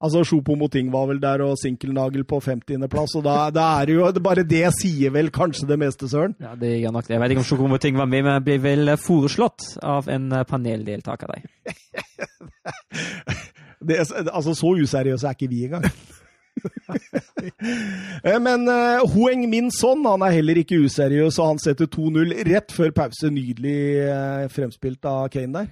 [0.00, 3.96] Altså, Sjopo Moting var vel der, og Sinkelnagel på 50.-plass, og da, da er det
[3.98, 6.32] jo Bare det sier vel kanskje det meste, Søren?
[6.40, 7.14] Ja, det gjør nok det.
[7.14, 11.34] Jeg vet ikke om Sjokomoting var med, men ble vel foreslått av en eh, paneldeltaker
[11.34, 11.42] der.
[13.80, 13.96] Det,
[14.28, 15.86] altså, så useriøse er ikke vi engang.
[18.20, 22.34] Eh, Men uh, Hoeng Min Son han er heller ikke useriøs, og han setter 2-0
[22.50, 23.30] rett før pause.
[23.32, 25.70] Nydelig uh, fremspilt av Kane der.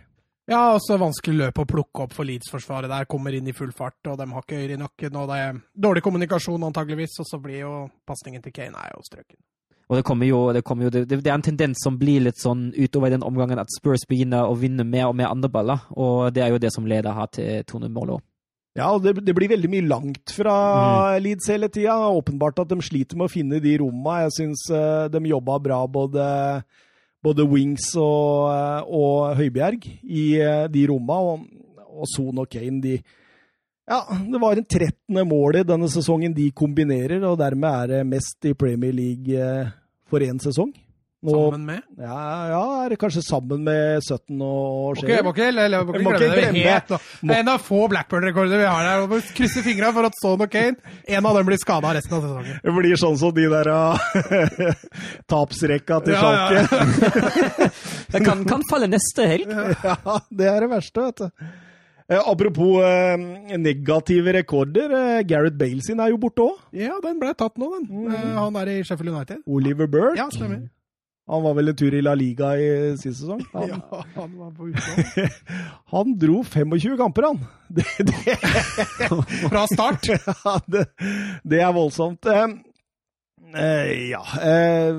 [0.49, 3.09] Ja, også vanskelig løp å plukke opp for Leeds-forsvaret der.
[3.11, 5.19] Kommer inn i full fart, og de har ikke øyre i nakken.
[5.21, 7.73] og Det er dårlig kommunikasjon antageligvis, og så blir jo
[8.09, 9.37] pasningen til Kane er jo strøken.
[9.89, 12.41] Og det kommer jo, det, kommer jo det, det er en tendens som blir litt
[12.41, 15.87] sånn utover i den omgangen at Spurs begynner å vinne mer og mer andre baller,
[15.97, 18.25] og det er jo det som leder her til 2-0-målet òg.
[18.77, 20.55] Ja, og det, det blir veldig mye langt fra
[21.19, 21.97] Leeds hele tida.
[22.15, 24.21] Åpenbart at de sliter med å finne de romma.
[24.27, 26.27] Jeg syns uh, de jobba bra, både,
[27.25, 31.21] både Wings og, eh, og Høibjerg, i eh, de romma.
[31.33, 31.47] Og,
[31.99, 32.99] og Son og Kane, de
[33.89, 35.17] Ja, det var en 13.
[35.25, 39.71] mål i denne sesongen de kombinerer, og dermed er det mest i Premier League eh,
[40.11, 40.75] for én sesong.
[41.19, 42.17] Nå, Sammen med ja,
[42.53, 46.13] ja, er kanskje sammen med 17 og Ok, Okay, må ikke, eller, må ikke Må
[46.15, 46.45] glemme ikke det.
[46.45, 46.99] glemme Helt, må...
[47.33, 49.03] det er en av få Blackburn-rekorder vi har her.
[49.11, 52.23] må Krysse fingra for at Stone og Kane, en av dem blir skada resten av
[52.23, 52.61] sesongen.
[52.63, 53.99] Det blir sånn som de der uh,
[55.35, 56.63] tapsrekka til Ja, ja,
[58.15, 59.51] Det kan, kan falle neste helg.
[59.89, 61.51] Ja, det er det verste, vet du.
[62.09, 63.19] Eh, apropos eh,
[63.61, 64.95] negative rekorder.
[65.19, 66.63] Eh, Gareth Bale sin er jo borte òg.
[66.79, 68.07] Ja, den ble tatt nå, den.
[68.15, 69.43] Eh, Han er i Sheffield United.
[69.51, 70.15] Oliver Burke.
[70.23, 70.63] Ja, stemmer.
[71.29, 73.43] Han var vel en tur i La Liga i sist sesong.
[73.53, 75.29] Han, Ja, han var på utlån.
[75.93, 77.43] han dro 25 kamper, han.
[77.69, 78.37] Det, det,
[79.51, 80.09] Fra start.
[80.09, 80.87] ja, det,
[81.45, 82.25] det er voldsomt.
[82.27, 82.47] Eh,
[83.53, 84.97] eh, ja eh,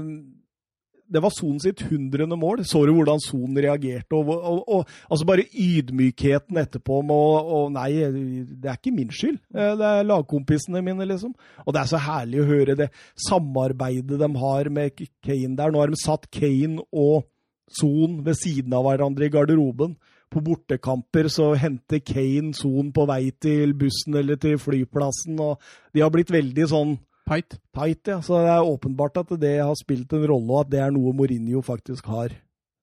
[1.09, 2.63] Det var Son sitt hundrende mål.
[2.67, 4.13] Så du hvordan Son reagerte?
[4.15, 7.15] Og, og, og, altså bare ydmykheten etterpå med
[7.55, 9.39] å Nei, det er ikke min skyld.
[9.53, 11.33] Det er lagkompisene mine, liksom.
[11.65, 12.91] Og det er så herlig å høre det
[13.27, 14.95] samarbeidet de har med
[15.25, 15.73] Kane der.
[15.73, 17.27] Nå har de satt Kane og
[17.69, 19.97] Son ved siden av hverandre i garderoben.
[20.29, 25.57] På bortekamper så henter Kane Son på vei til bussen eller til flyplassen, og
[25.93, 26.97] de har blitt veldig sånn
[27.29, 27.59] Tight.
[27.75, 28.17] tight, ja.
[28.25, 31.13] Så det er åpenbart at det har spilt en rolle, og at det er noe
[31.13, 32.33] Mourinho faktisk har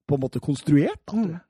[0.06, 1.00] på en måte konstruert.
[1.02, 1.42] da, tror jeg.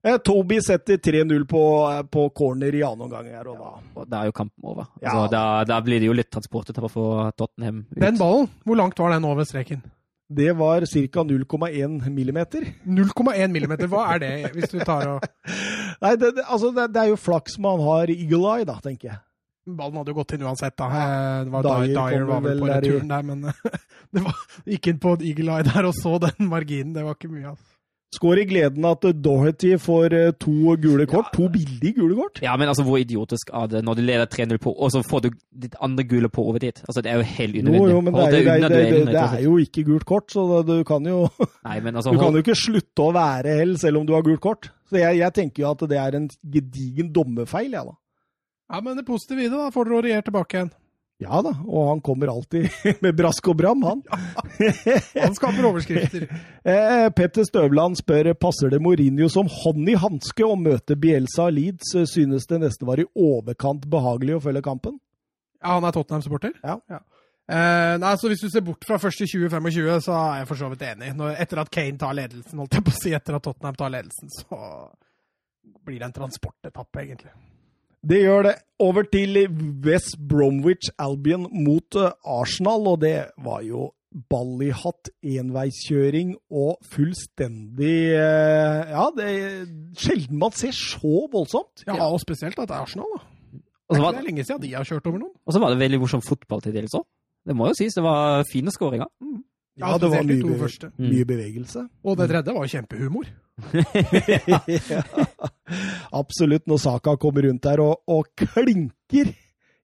[0.00, 1.62] Eh, Toby setter 3-0 på,
[1.92, 4.86] eh, på corner i annen omgang her, og da Ja, da er jo kampen over.
[5.02, 5.12] Ja.
[5.12, 7.86] Altså, da, da blir det jo litt transportetap for Tottenham.
[7.90, 8.00] ut.
[8.00, 9.82] Den ballen, hvor langt var den over streken?
[10.30, 11.24] Det var ca.
[11.24, 12.64] 0,1 millimeter.
[12.86, 13.88] 0,1 millimeter.
[13.88, 15.20] Hva er det, hvis du tar og
[16.02, 19.08] Nei, det, det, altså, det, det er jo flaks man har eagle eye, da, tenker
[19.10, 19.18] jeg.
[19.66, 20.86] Ballen hadde jo gått inn uansett, da.
[20.88, 23.42] Eh, Det var Dyer Dyer, var vel på returen der, men
[24.14, 26.94] det var, gikk inn på Eagle Eye der og så den marginen.
[26.96, 27.66] Det var ikke mye, altså.
[28.10, 31.28] Skår i gleden at Doherty får eh, to gule kort.
[31.36, 32.40] To billige gule kort.
[32.42, 35.20] Ja, men altså, hvor idiotisk er det når du leder 3-0 på, og så får
[35.22, 35.28] du
[35.62, 36.80] ditt andre gule på over dit?
[36.88, 37.92] Altså, det er jo helt Jo, unødvendig.
[37.92, 40.42] jo, men det er, jo- det, det, det, det er jo ikke gult kort, så
[40.56, 41.20] det, du kan jo
[41.68, 44.26] Nei, men altså, Du kan jo ikke slutte å være hell selv om du har
[44.26, 44.72] gult kort.
[44.90, 47.94] Så jeg, jeg tenker jo at det er en gedigen dommerfeil, jeg, da.
[48.70, 50.70] Ja, men det positive i det, da får dere Aurier tilbake igjen.
[51.20, 52.70] Ja da, og han kommer alltid
[53.04, 54.00] med brask og bram, han.
[55.20, 56.30] Han skaper overskrifter.
[56.60, 61.94] Eh, Petter Støvland spør passer det Mourinho som hånd i hanske å møte Bielsa Leeds.
[62.12, 64.98] Synes det nesten var i overkant behagelig å følge kampen?
[65.56, 66.52] Ja, han er Tottenham-supporter?
[66.60, 66.76] Ja.
[67.50, 70.68] Eh, nei, så Hvis du ser bort fra første 2025, så er jeg for så
[70.70, 71.14] vidt enig.
[71.16, 73.96] Når, etter at Kane tar ledelsen, holdt jeg på å si, etter at Tottenham tar
[73.96, 74.60] ledelsen, så
[75.80, 77.32] blir det en transportetappe, egentlig.
[78.06, 78.56] Det gjør det.
[78.80, 79.36] Over til
[79.84, 86.80] West Bromwich Albion mot eh, Arsenal, og det var jo ball i hatt, enveiskjøring og
[86.90, 89.60] fullstendig eh, Ja, det er
[90.00, 91.84] sjelden man ser så voldsomt.
[91.86, 93.20] Ja, og spesielt at det er Arsenal, da.
[93.60, 95.36] og, så Det er lenge siden de har kjørt over noen.
[95.44, 97.06] og så var det veldig morsom fotball til dels òg.
[97.46, 99.08] Det må jo sies, det var fine skåringer.
[99.80, 101.86] Ja, det var mye, beve mye bevegelse.
[102.04, 103.30] Og det tredje var kjempehumor.
[104.90, 105.00] ja,
[106.12, 106.66] absolutt.
[106.70, 109.32] Når Saka kommer rundt der og, og klinker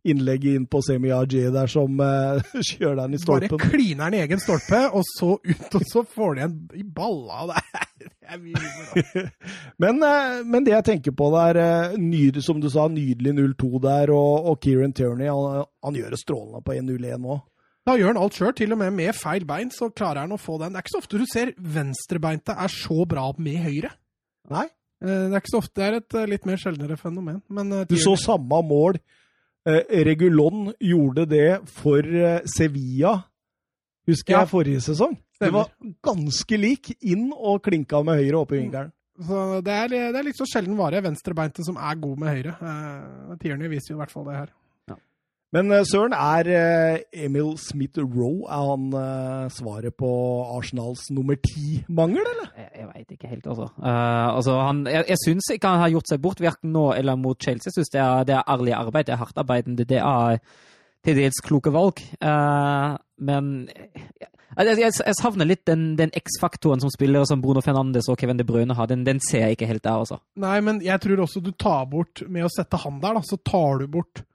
[0.07, 2.39] innlegget inn på Semi AJ der som uh,
[2.71, 3.57] kjører den i stolpen.
[3.57, 6.87] Bare kliner den i egen stolpe, og så ut, og så får de en i
[6.87, 7.49] balla.
[7.97, 9.23] Det er, mye
[9.83, 11.59] Men, eh, men det jeg tenker på der,
[11.99, 16.19] nyd, som du sa, nydelig 0-2 der, og, og Kieran Tierney, han, han gjør det
[16.21, 17.39] strålende på 1-0-1 nå.
[17.87, 20.41] Da gjør han alt sjøl, til og med med feil bein, så klarer han å
[20.43, 20.75] få den.
[20.75, 23.93] Det er ikke så ofte du ser venstrebeinte er så bra med høyre.
[24.51, 24.67] Nei,
[25.03, 27.43] Det er ikke så ofte, det er et eh, litt mer sjeldnere fenomen.
[27.53, 28.97] Men eh, du så samme mål.
[29.67, 33.17] Eh, Regulon gjorde det for eh, Sevilla,
[34.09, 34.41] husker Ja.
[34.45, 35.17] jeg, forrige sesong.
[35.41, 35.69] Det var
[36.03, 38.93] ganske lik, inn og klinka med høyre oppe i vinkelen.
[39.27, 42.57] Så det er, det er så sjelden vare venstrebeinte som er god med høyre.
[42.57, 44.51] Eh, viser jo i hvert fall det her.
[45.57, 50.11] Men eh, Søren, er eh, Emil Smith-Roe er han eh, svaret på
[50.59, 52.51] Arsenals nummer ti-mangel, eller?
[52.61, 53.71] Jeg, jeg veit ikke helt, altså.
[53.81, 57.17] Uh, altså han, jeg jeg syns ikke han har gjort seg bort, verken nå eller
[57.21, 57.71] mot Chelsea.
[57.71, 60.41] Jeg syns det, det er ærlig arbeid, det er hardtarbeidende, det er
[61.07, 62.03] til dels kloke valg.
[62.21, 68.11] Uh, men jeg, jeg, jeg savner litt den, den X-faktoren som spillere som Bruno Fernandes
[68.13, 68.89] og Kevin De Bruyne har.
[68.93, 70.21] Den, den ser jeg ikke helt der, altså.
[70.43, 73.39] Nei, men jeg tror også du tar bort Med å sette han der, da, så
[73.41, 74.27] tar du bort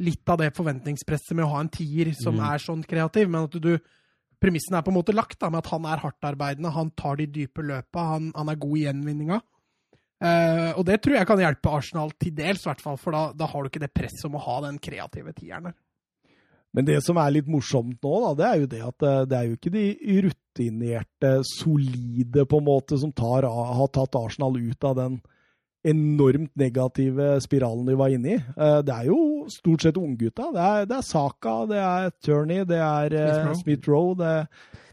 [0.00, 2.46] litt av det forventningspresset med å ha en tier som Mm.
[2.54, 3.28] er sånn kreativ.
[3.28, 3.78] Men at du
[4.42, 7.28] Premissen er på en måte lagt da, med at han er hardtarbeidende, han tar de
[7.30, 9.40] dype løpa, han, han er god i gjenvinninga.
[10.22, 13.46] Uh, og det tror jeg kan hjelpe Arsenal til dels, hvert fall, for da, da
[13.46, 15.76] har du ikke det presset om å ha den kreative tieren der.
[16.72, 19.38] Men det som er litt morsomt nå, da, det er jo det at eh, det
[19.38, 19.86] er jo ikke de
[20.24, 25.18] rutinerte, solide, på en måte, som tar, har tatt Arsenal ut av den
[25.84, 28.34] enormt negative spiralen de var inne i.
[28.56, 30.52] Eh, Det er jo stort sett unggutta.
[30.52, 33.52] Det, er- det er Saka, det er Turney, det er eh.
[33.62, 34.16] Smith-Rowe.
[34.18, 34.48] det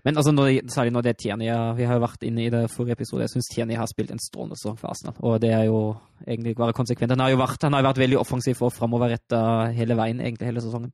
[0.05, 2.69] Men altså, når, særlig når det er Tierney Vi har jo vært inne i det
[2.71, 3.21] forrige episode.
[3.21, 5.15] Jeg syns Tierney har spilt en strålende sesong for Arsenal.
[5.21, 7.11] Og det er jo egentlig bare konsekvent.
[7.11, 10.61] Han har jo vært, han har vært veldig offensiv og framoverretta hele veien, egentlig hele
[10.63, 10.91] sesongen.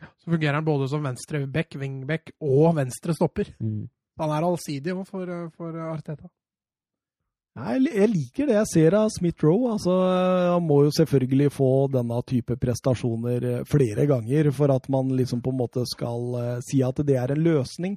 [0.00, 3.50] Så fungerer han både som venstre back, wingback og venstre stopper.
[3.60, 3.88] Mm.
[4.20, 6.28] Han er allsidig for, eh, for Arteta.
[7.54, 9.76] Jeg liker det jeg ser av Smith-Roe.
[9.76, 9.92] Altså,
[10.56, 15.42] han må jo selvfølgelig få denne type prestasjoner eh, flere ganger for at man liksom
[15.44, 17.94] på en måte skal eh, si at det er en løsning.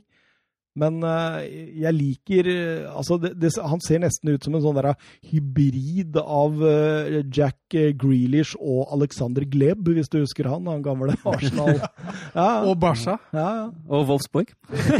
[0.77, 1.37] Men eh,
[1.81, 4.91] jeg liker eh, Altså, det, det, han ser nesten ut som en sånn der
[5.31, 11.81] hybrid av eh, Jack Grealish og Alexander Gleb, hvis du husker han, han gamle Arsenal.
[12.35, 13.17] Ja, Og Barca.
[13.33, 13.65] ja, ja.
[13.89, 14.53] Og Wolfsburg.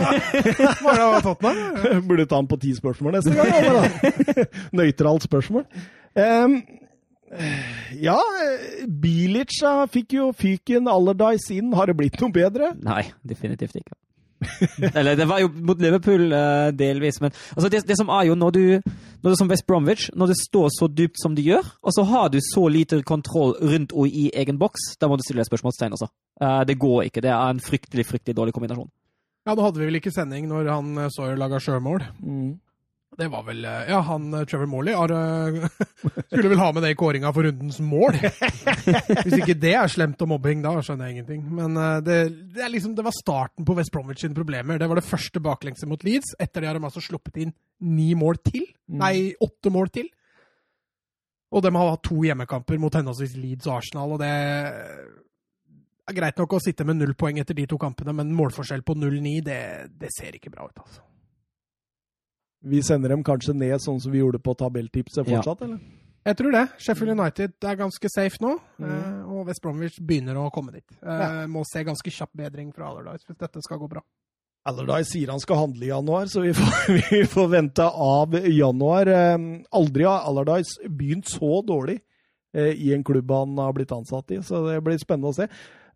[0.88, 2.02] Var det Tottenham?
[2.10, 4.58] Burde ta han på ti spørsmål neste gang.
[4.76, 5.68] Nøytralt spørsmål.
[6.18, 6.58] Um,
[8.00, 8.16] ja,
[8.88, 9.58] Bilic
[9.94, 11.74] fikk jo fyken Allardyce inn.
[11.76, 12.72] Har det blitt noe bedre?
[12.82, 13.96] Nei, definitivt ikke.
[14.98, 18.36] Eller det var jo mot Liverpool uh, delvis, men altså det, det som er jo
[18.38, 18.64] når du
[19.24, 22.06] når du som West Bromwich, når det står så dypt som det gjør, og så
[22.06, 25.50] har du så lite kontroll rundt og i egen boks, da må du stille deg
[25.50, 26.12] spørsmålstegn altså.
[26.38, 27.24] Uh, det går ikke.
[27.26, 28.90] Det er en fryktelig, fryktelig dårlig kombinasjon.
[29.48, 32.04] Ja, da hadde vi vel ikke sending når han eh, Sawyer laga sjømål.
[32.20, 32.58] Mm.
[33.18, 35.68] Det var vel eh, Ja, han eh, Trevor Morley har, eh,
[36.28, 38.20] skulle vel ha med det i kåringa for rundens mål.
[39.24, 41.48] Hvis ikke det er slemt og mobbing, da skjønner jeg ingenting.
[41.58, 42.20] Men det,
[42.54, 44.78] det, er liksom, det var starten på West Bromwich sine problemer.
[44.78, 46.36] Det var det første baklengset mot Leeds.
[46.38, 47.56] Etter det har de altså sluppet inn
[47.90, 48.70] ni mål til.
[48.86, 49.02] Mm.
[49.02, 50.12] Nei, åtte mål til.
[51.58, 56.38] Og de har hatt to hjemmekamper mot henholdsvis Leeds og Arsenal, og det er greit
[56.40, 59.62] nok å sitte med null poeng etter de to kampene, men målforskjell på 0-9, det,
[59.96, 61.08] det ser ikke bra ut, altså.
[62.64, 65.42] Vi sender dem kanskje ned sånn som vi gjorde på tabelltipset Ja.
[65.42, 65.80] fortsatt, eller?
[66.26, 66.70] Jeg tror det.
[66.78, 68.90] Sheffield United er ganske safe nå, Mhm.
[68.90, 70.84] eh, og West Bromwich begynner å komme dit.
[71.02, 71.48] Eh, Ja.
[71.48, 74.02] Må se ganske kjapp bedring fra Allardyce hvis dette skal gå bra.
[74.66, 79.08] Allardyce sier han skal handle i januar, så vi får, vi får vente av januar.
[79.08, 79.38] Eh,
[79.72, 82.02] Aldri har Allardyce begynt så dårlig
[82.54, 85.48] i en klubb han har blitt ansatt i, så det blir spennende å se.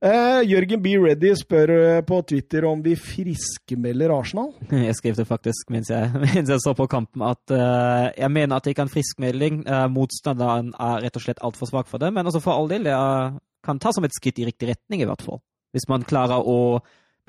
[0.02, 0.96] Eh, Jørgen B.
[0.98, 4.50] Reddy spør eh, på Twitter om vi friskmelder Arsenal.
[4.88, 8.58] Jeg skrev det faktisk mens jeg, mens jeg så på kampen, at uh, jeg mener
[8.58, 9.60] at det ikke er en friskmelding.
[9.68, 12.90] Uh, motstanderen er rett og slett altfor svak for det, men også for all del,
[12.90, 15.38] det er, kan ta som et skritt i riktig retning, i hvert fall.
[15.76, 16.58] Hvis man klarer å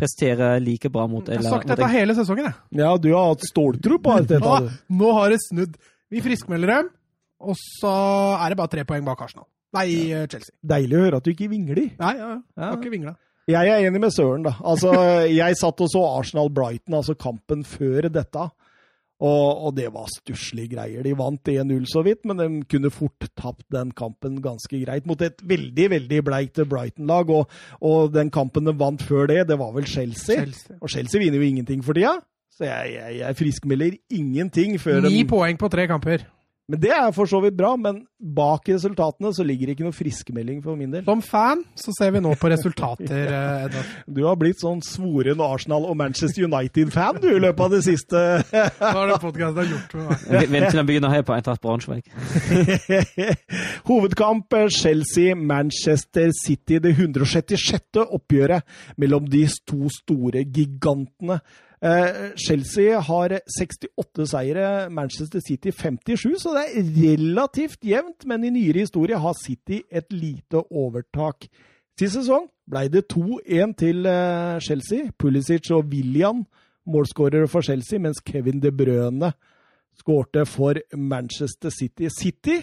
[0.00, 2.80] prestere like bra mot Jeg har sagt dette en- hele sesongen, jeg.
[2.80, 4.48] Ja, du har hatt ståltro på alt dette.
[4.64, 5.76] Nå, nå har det snudd.
[6.08, 6.88] Vi friskmelder dem,
[7.44, 7.92] og så
[8.40, 9.44] er det bare tre poeng bak Arsenal.
[9.76, 10.24] Nei, ja.
[10.30, 10.54] Chelsea.
[10.74, 11.84] Deilig å høre at du ikke vingler.
[12.00, 12.64] Nei, ja, ja.
[12.68, 13.14] Har ikke vingla.
[13.50, 14.54] Jeg er enig med Søren, da.
[14.62, 14.92] Altså,
[15.42, 18.50] jeg satt og så Arsenal-Brighton, altså kampen før dette.
[19.22, 21.04] Og, og det var stusslige greier.
[21.06, 25.20] De vant 1-0 så vidt, men de kunne fort tapt den kampen ganske greit mot
[25.22, 27.30] et veldig veldig bleikt Brighton-lag.
[27.30, 30.42] Og, og, den kampen de vant før det, det var vel Chelsea.
[30.42, 30.78] Chelsea.
[30.80, 32.16] Og Chelsea vinner jo ingenting for tida.
[32.52, 36.26] Så jeg, jeg, jeg friskmelder ingenting før Ni de poeng på tre kamper.
[36.72, 39.96] Men det er for så vidt bra, men bak resultatene så ligger det ikke noe
[39.96, 41.02] friskmelding for min del.
[41.04, 43.90] Som fan så ser vi nå på resultater, eh, Edvard.
[44.08, 48.22] Du har blitt sånn svoren Arsenal- og Manchester United-fan du i løpet av det siste
[48.78, 50.46] Hva har den podkasten gjort med meg?
[50.54, 52.08] Vent til han begynner her på Eintracht Braunschweig.
[53.90, 56.80] Hovedkamp eh, Chelsea-Manchester City.
[56.80, 58.00] Det 166.
[58.06, 58.64] oppgjøret
[58.96, 61.42] mellom de to store gigantene.
[61.83, 68.26] Eh, Chelsea har 68 seire, Manchester City 57, så det er relativt jevnt.
[68.26, 71.49] Men i nyere historie har City et lite overtak.
[71.99, 75.11] Sist sesong ble det 2-1 til eh, Chelsea.
[75.18, 76.45] Pulisic og William
[76.87, 79.33] målskårere for Chelsea, mens Kevin De Brøne
[79.99, 82.09] skårte for Manchester City.
[82.09, 82.61] City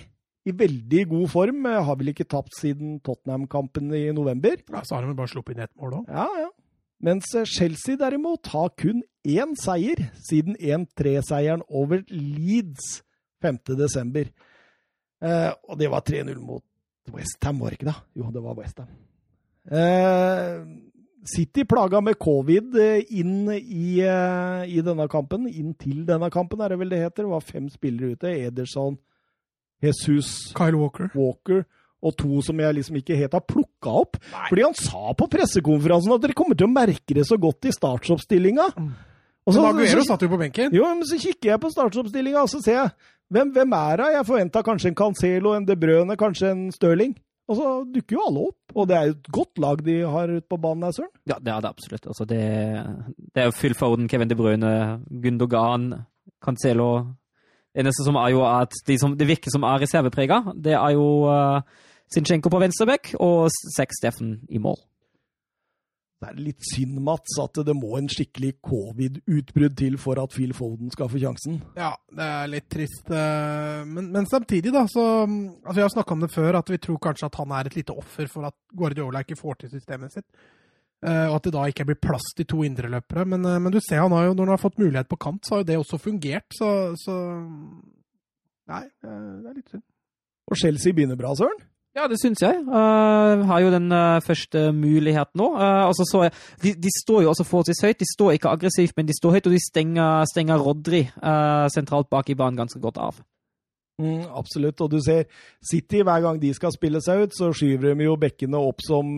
[0.48, 1.66] i veldig god form.
[1.68, 4.56] eh, Har vel ikke tapt siden Tottenham-kampen i november.
[4.72, 6.08] Ja, så har de bare sluppet inn ett mål òg.
[6.08, 6.50] Ja, ja.
[7.00, 13.02] Mens eh, Chelsea derimot har kun én seier siden 1-3-seieren over Leeds
[13.44, 13.62] 5.
[13.80, 14.32] desember.
[15.24, 16.64] Eh, og det var 3-0 mot
[17.14, 17.98] Westham, var det ikke det?
[18.20, 18.90] Jo, det var Westham.
[19.72, 20.66] Eh,
[21.26, 25.48] City plaga med covid eh, inn i, eh, i denne kampen.
[25.50, 27.26] Inn til denne kampen, er det vel det heter.
[27.26, 28.32] Det var fem spillere ute.
[28.48, 28.98] Ederson,
[29.84, 31.12] Jesus Kyle Walker.
[31.16, 31.64] Walker
[32.00, 34.20] og to som jeg liksom ikke helt har plukka opp.
[34.48, 37.76] Fordi han sa på pressekonferansen at dere kommer til å merke det så godt i
[37.76, 38.72] startsoppstillinga.
[38.80, 38.92] Mm.
[39.50, 40.76] Men Aguero satt jo på benken.
[40.76, 42.92] jo, men så kikker jeg på startsoppstillinga, og så ser jeg
[43.34, 44.12] hvem, hvem er det?
[44.16, 47.14] Jeg forventa kanskje en Cancelo, en De Brøne, kanskje en Stirling.
[47.50, 48.74] Og så dukker jo alle opp.
[48.76, 51.12] Og det er jo et godt lag de har ute på banen her, Søren.
[51.30, 52.08] Ja, det er det absolutt.
[52.10, 52.42] Altså, det,
[53.34, 54.74] det er jo Phil Foden, Kevin De Bruyne,
[55.24, 55.92] Gundogan,
[56.46, 56.90] Cancelo
[57.74, 60.94] Det eneste som er jo at de som, det virker som er reserveprega, det er
[60.98, 61.62] jo uh,
[62.14, 64.78] Zinchenko på venstreback og Zack Steffen i mål.
[66.20, 70.52] Det er litt synd, Mats, at det må en skikkelig covid-utbrudd til for at Phil
[70.58, 71.62] Foden skal få sjansen.
[71.80, 73.08] Ja, det er litt trist.
[73.08, 76.78] eh, Men, men samtidig, da, så altså Vi har snakka om det før, at vi
[76.78, 80.12] tror kanskje at han er et lite offer for at Guardiola ikke får til systemet
[80.12, 80.28] sitt.
[81.08, 83.24] Eh, Og at det da ikke blir plass til to indreløpere.
[83.26, 85.40] Men, eh, men du ser han har jo, når han har fått mulighet på kant,
[85.48, 86.52] så har jo det også fungert.
[86.52, 86.68] Så,
[87.00, 87.16] så
[88.68, 89.84] Nei, eh, det er litt synd.
[90.52, 91.64] Og Chelsea begynner bra, Søren.
[91.98, 92.62] Ja, det syns jeg.
[92.70, 95.48] Uh, har jo den uh, første muligheten nå.
[95.58, 96.28] Uh, altså så,
[96.62, 98.00] de, de står jo også forholdsvis høyt.
[98.00, 101.02] De står ikke aggressivt, men de står høyt, og de stenger, stenger Rodri
[101.74, 103.18] sentralt bak i banen ganske godt av.
[104.00, 104.80] Mm, absolutt.
[104.86, 105.26] Og du ser
[105.66, 109.18] City, hver gang de skal spille seg ut, så skyver de jo bekkene opp som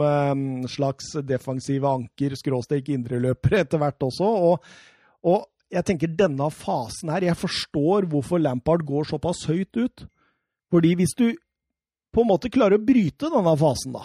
[0.72, 4.32] slags defensive anker, skråstek indreløpere etter hvert også.
[4.48, 4.74] Og,
[5.28, 10.08] og jeg tenker denne fasen her Jeg forstår hvorfor Lampard går såpass høyt ut.
[10.72, 11.28] Fordi hvis du
[12.12, 14.04] på en måte klarer å bryte denne fasen, da,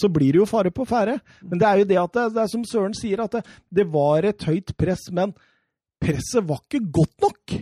[0.00, 1.18] så blir det jo fare på ferde.
[1.42, 3.44] Men det er jo det at det, det er som Søren sier, at det,
[3.80, 5.34] det var et høyt press, men
[6.02, 7.58] presset var ikke godt nok.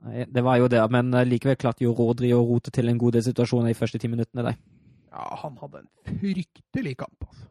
[0.00, 3.00] Nei, det var jo det, men uh, likevel klarte jo Rodri å rote til en
[3.00, 4.46] god del situasjoner i første ti minuttene.
[4.48, 4.54] de.
[5.10, 7.26] Ja, han hadde en fryktelig kamp.
[7.26, 7.48] altså.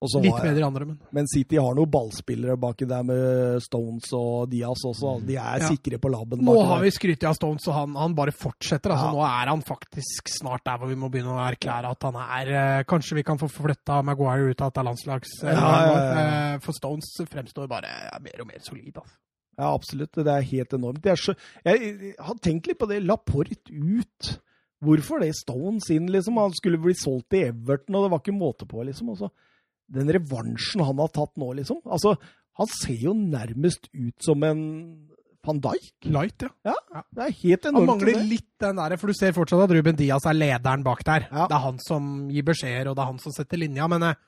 [0.00, 4.48] Litt var- bedre andre, men Men City har noen ballspillere baki der med Stones og
[4.48, 5.16] Diaz også.
[5.26, 5.68] De er Ja.
[5.68, 6.38] sikre på labben.
[6.44, 6.84] Nå har der.
[6.84, 8.90] vi skrytt av Stones, og han, han bare fortsetter.
[8.94, 9.12] Altså, Ja.
[9.12, 12.46] Nå er han faktisk snart der hvor vi må begynne å erklære at han er
[12.78, 15.42] eh, Kanskje vi kan få flytta Maguire ut av dette landslags...
[15.42, 17.88] Ja, ja, eh, For Stones fremstår bare
[18.22, 18.94] mer og mer solid.
[18.94, 19.16] Altså.
[19.58, 20.12] Ja, absolutt.
[20.14, 21.02] Det er helt enormt.
[21.02, 21.34] Jeg, så,
[21.66, 23.02] jeg har tenkt litt på det.
[23.02, 24.38] Laporte ut.
[24.80, 25.32] Hvorfor det?
[25.34, 26.36] Stones inn, liksom.
[26.38, 29.10] Han skulle bli solgt til Everton, og det var ikke måte på, liksom.
[29.10, 29.30] Og så
[29.88, 31.80] den revansjen han har tatt nå, liksom.
[31.88, 32.16] Altså,
[32.58, 34.60] han ser jo nærmest ut som en
[35.46, 35.92] van Dijk.
[36.12, 36.74] Light, ja.
[36.92, 37.02] ja.
[37.14, 37.78] Det er helt enormt.
[37.78, 41.00] Han mangler litt den der, for du ser fortsatt at Ruben Diaz er lederen bak
[41.06, 41.28] der.
[41.30, 41.46] Ja.
[41.48, 43.86] Det er han som gir beskjeder, og det er han som setter linja.
[43.88, 44.18] Men eh,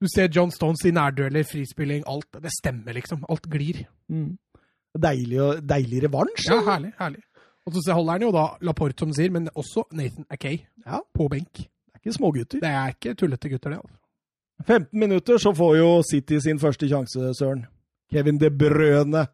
[0.00, 2.30] du ser John Stones i nærdueller, frispilling, alt.
[2.40, 3.26] Det stemmer, liksom.
[3.28, 3.82] Alt glir.
[4.08, 4.38] Mm.
[4.96, 6.48] Deilig, og- deilig revansj.
[6.48, 6.94] Ja, herlig.
[7.02, 7.22] herlig.
[7.66, 11.00] Og så holder han jo da Laporte, som sier, men også Nathan Akay Ja.
[11.12, 11.52] på benk.
[11.66, 12.60] Det er ikke smågutter.
[12.62, 13.80] Det er ikke tullete gutter, det.
[13.82, 13.98] altså.
[14.64, 17.66] 15 minutter, så får jo City sin første sjanse, Søren.
[18.12, 19.26] Kevin De Brøne.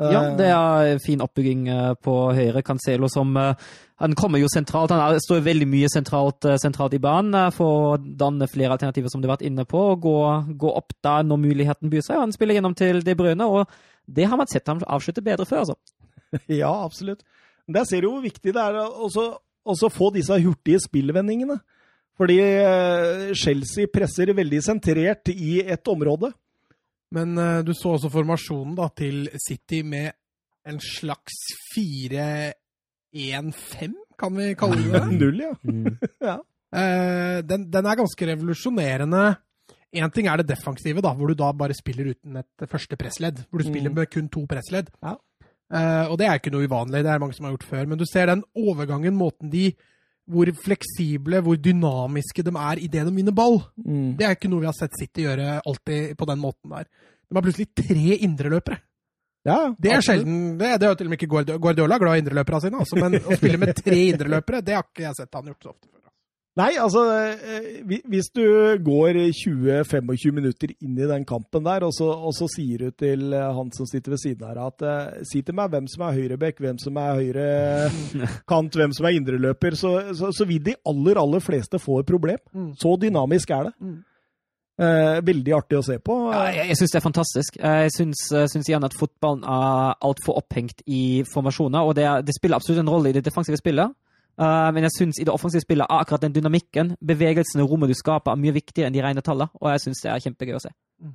[0.00, 2.62] Ja, det er fin oppbygging eh, på høyre.
[2.64, 3.66] Cancelo som eh,
[4.00, 4.94] Han kommer jo sentralt.
[4.94, 8.78] Han er, står veldig mye sentralt, eh, sentralt i banen eh, for å danne flere
[8.78, 9.82] alternativer, som du har vært inne på.
[10.00, 10.16] Gå,
[10.56, 12.22] gå opp da når muligheten byr seg.
[12.22, 13.68] Han spiller gjennom til De Brøne, og
[14.08, 15.66] det har man sett ham avslutte bedre før.
[15.66, 15.76] altså.
[16.62, 17.26] Ja, absolutt.
[17.68, 21.60] Der ser du hvor viktig det er å få disse hurtige spillvendingene.
[22.20, 26.28] Fordi eh, Chelsea presser veldig sentrert i et område.
[27.16, 30.12] Men eh, du så også formasjonen da, til City med
[30.68, 31.32] en slags
[31.72, 32.52] 4-1-5,
[34.20, 35.00] kan vi kalle det?
[35.20, 35.54] Null, ja.
[35.64, 35.96] Mm.
[36.28, 36.36] ja.
[36.76, 39.24] Eh, den, den er ganske revolusjonerende.
[39.96, 43.40] Én ting er det defensive, da, hvor du da bare spiller uten et første pressledd.
[43.50, 43.96] Hvor du spiller Mm.
[43.98, 44.86] med kun to pressledd.
[45.02, 45.16] Ja.
[45.72, 47.84] Eh, og det er ikke noe uvanlig, det er mange som har gjort før.
[47.90, 49.72] Men du ser den overgangen, måten de
[50.30, 53.60] Hvor fleksible, hvor dynamiske de er idet de vinner ball.
[53.82, 54.14] Mm.
[54.18, 56.86] Det er ikke noe vi har sett City gjøre alltid på den måten der.
[57.30, 58.80] De har plutselig tre indreløpere.
[59.46, 60.58] ja Det er sjelden.
[60.58, 63.20] Det, det er jo til og med ikke Guardiola glad i indreløperne sine, altså, men
[63.20, 65.99] å spille med tre indreløpere, det har ikke jeg sett han gjort så ofte før.
[66.58, 68.42] Nei, altså eh, Hvis du
[68.82, 73.36] går 20-25 minutter inn i den kampen der, og så, og så sier du til
[73.36, 76.18] eh, han som sitter ved siden her at eh, si til meg hvem som er
[76.18, 77.46] høyrebekk, hvem som er høyre
[78.50, 82.10] kant, hvem som er indreløper, så, så, så vil de aller, aller fleste få et
[82.10, 82.42] problem.
[82.50, 82.72] Mm.
[82.82, 83.74] Så dynamisk er det.
[83.78, 83.96] Mm.
[84.80, 86.18] Eh, veldig artig å se på.
[86.34, 87.62] Ja, jeg jeg syns det er fantastisk.
[87.62, 92.34] Jeg syns, syns igjen at fotballen er altfor opphengt i formasjoner, og det, er, det
[92.34, 93.94] spiller absolutt en rolle i det defensive spillet.
[94.40, 97.96] Eh, men jeg syns i det offensive spillet er akkurat den dynamikken, bevegelsene, rommet du
[97.98, 100.62] skaper, er mye viktigere enn de rene tallene, og jeg syns det er kjempegøy å
[100.64, 100.72] se.
[101.04, 101.12] Mm.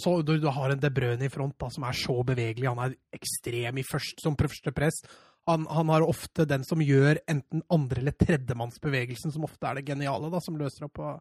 [0.00, 2.70] så du, du har en De Bruyne i front da, som er så bevegelig.
[2.70, 5.02] Han er ekstrem i først, som første press.
[5.50, 9.88] Han, han har ofte den som gjør enten andre- eller tredjemannsbevegelsen, som ofte er det
[9.90, 11.02] geniale, da, som løser opp.
[11.04, 11.20] Og,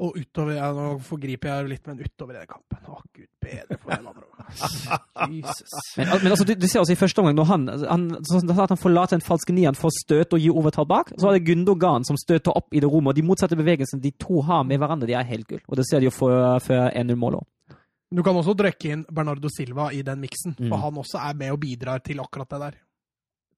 [0.00, 3.76] og utover ja, Nå forgriper jeg litt, men utover i den kampen Å, gud bedre
[3.78, 4.26] for den andre.
[5.36, 5.74] Jesus.
[5.98, 8.72] Men, men altså, du, du ser også i første omgang, når han, han, sånn at
[8.74, 11.44] han forlater en falske nier for å støte og gi overtall bak, så er det
[11.50, 14.80] Gundogan som støter opp i det rommet, og de motsatte bevegelsene de to har med
[14.82, 15.62] hverandre, de er helt gull.
[15.68, 17.76] Og det ser de jo før, før 1-0-målet òg.
[18.12, 20.68] Du kan også drøkke inn Bernardo Silva i den miksen, Mm.
[20.68, 22.74] for han også er med og bidrar til akkurat det der.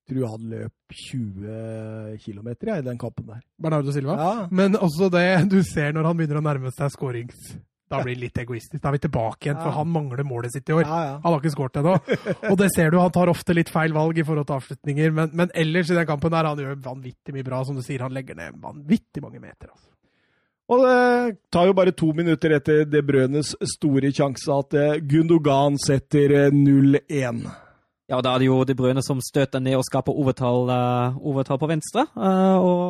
[0.09, 3.45] Tror han løp 20 km i den kampen der.
[3.61, 4.17] Bernardo Silva.
[4.19, 4.49] Ja.
[4.51, 7.55] Men også det du ser når han begynner å nærme seg skårings...
[7.95, 8.81] Da blir det litt egoistisk.
[8.83, 10.87] Da er vi tilbake igjen, for han mangler målet sitt i år.
[10.89, 11.17] Ja, ja.
[11.21, 11.93] Han har ikke skåret ennå.
[12.51, 15.13] Og det ser du, han tar ofte litt feil valg i forhold til avslutninger.
[15.15, 17.61] Men, men ellers i den kampen der, han gjør vanvittig mye bra.
[17.69, 19.69] Som du sier, han legger ned vanvittig mange meter.
[19.69, 19.93] Altså.
[20.73, 25.77] Og det tar jo bare to minutter etter De Brønes store sjanse at eh, Gundogan
[25.81, 27.45] setter eh, 0-1.
[28.11, 31.61] Ja, da er det jo De Brøne som støter ned og skaper overtall, uh, overtall
[31.61, 32.05] på venstre.
[32.13, 32.83] Uh, og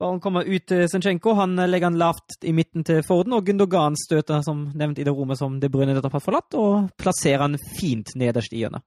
[0.00, 1.32] ballen kommer ut til Zinchenko.
[1.38, 5.14] Han legger den lavt i midten til Forden, og Gundogan støter, som nevnt, i det
[5.16, 8.84] rommet som De Brøne nettopp har forlatt, og plasserer den fint nederst i hjørnet.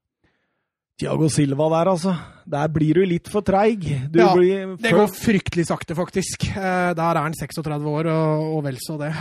[1.00, 2.14] Tiago Silva der, altså.
[2.46, 3.86] Der blir du litt for treig.
[4.14, 6.50] Ja, blir Det går fryktelig sakte, faktisk.
[6.52, 9.14] Eh, Der er han 36 år, og, og vel så det.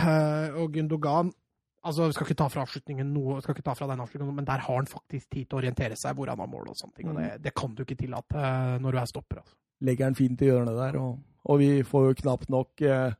[0.59, 1.31] Og Gundogan
[1.79, 4.47] Altså, vi skal ikke ta fra avslutningen noe, skal ikke ta fra den avslutningen, men
[4.47, 6.97] der har han faktisk tid til å orientere seg hvor han har mål og sånne
[6.97, 7.07] ting.
[7.11, 9.41] og Det, det kan du ikke tillate eh, når du er stopper.
[9.43, 9.55] altså.
[9.87, 13.15] legger han fint i hjørnet der, og, og vi får jo knapt nok eh,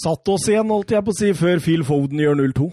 [0.00, 2.70] satt oss igjen, holdt jeg på å si, før Phil Foden gjør 0-2.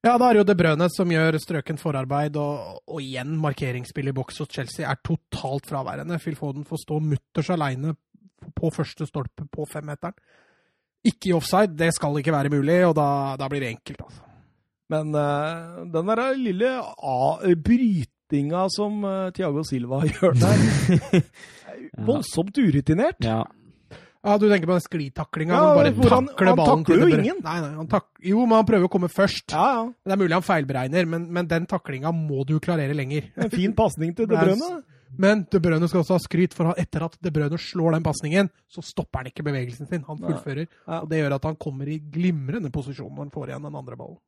[0.00, 4.10] Ja, da er det jo De Brøne som gjør strøkent forarbeid, og, og igjen markeringsspill
[4.10, 6.18] i boks hos Chelsea er totalt fraværende.
[6.22, 7.92] Phil Foden får stå mutters aleine
[8.56, 10.16] på første stolpe på femmeteren.
[11.06, 14.26] Ikke i offside, det skal ikke være mulig, og da, da blir det enkelt, altså.
[14.90, 16.70] Men uh, den der lille
[17.62, 20.64] brytinga som uh, Thiago Silva gjør der
[21.22, 23.22] er Voldsomt urutinert.
[23.24, 23.44] Ja.
[24.20, 25.54] Ja, du tenker på den sklitaklinga?
[25.56, 27.38] Ja, bare hvor han- takler han ballen takler til jo ingen.
[27.46, 29.54] Nei, nei, han tak jo, men han prøver å komme først.
[29.54, 29.86] Ja, ja.
[30.04, 33.30] Det er mulig han feilberegner, men, men den taklinga må du klarere lenger.
[33.40, 34.82] En fin pasning til De Det Bruyne.
[35.18, 38.50] Men De Bruyne skal også ha skryt, for etter at De Bruyne slår den pasningen,
[38.70, 40.04] så stopper han ikke bevegelsen sin.
[40.06, 40.66] Han fullfører.
[40.86, 41.00] Ja.
[41.02, 43.96] Og det gjør at han kommer i glimrende posisjon når han får igjen den andre
[43.96, 44.18] ballen.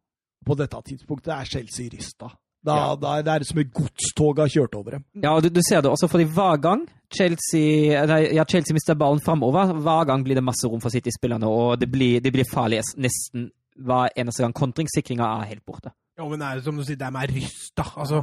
[0.45, 2.33] På dette tidspunktet er Chelsea rista.
[2.64, 2.95] Da, Ja.
[2.97, 5.05] da, det er som et godstog har kjørt over dem.
[5.22, 8.95] Ja, og du, du ser det også, fordi hver gang Chelsea, nei, ja, Chelsea mister
[8.95, 12.47] ballen framover, hver gang blir det masse rom for City-spillerne, og det blir, det blir
[12.51, 13.49] farlig nesten
[13.83, 14.55] hver eneste gang.
[14.55, 15.91] Kontringssikringa er helt borte.
[16.18, 17.87] Ja, men det er som du sier, de er rysta.
[17.97, 18.22] Altså,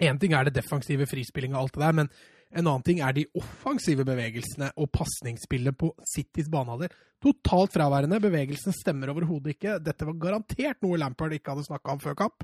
[0.00, 2.08] Én ting er det defensive frispillinga og alt det der, men
[2.56, 6.90] en annen ting er de offensive bevegelsene og pasningsspillet på Citys banehalvdel.
[7.22, 8.18] Totalt fraværende.
[8.24, 9.76] Bevegelsen stemmer overhodet ikke.
[9.84, 12.42] Dette var garantert noe Lampard ikke hadde snakka om før kamp.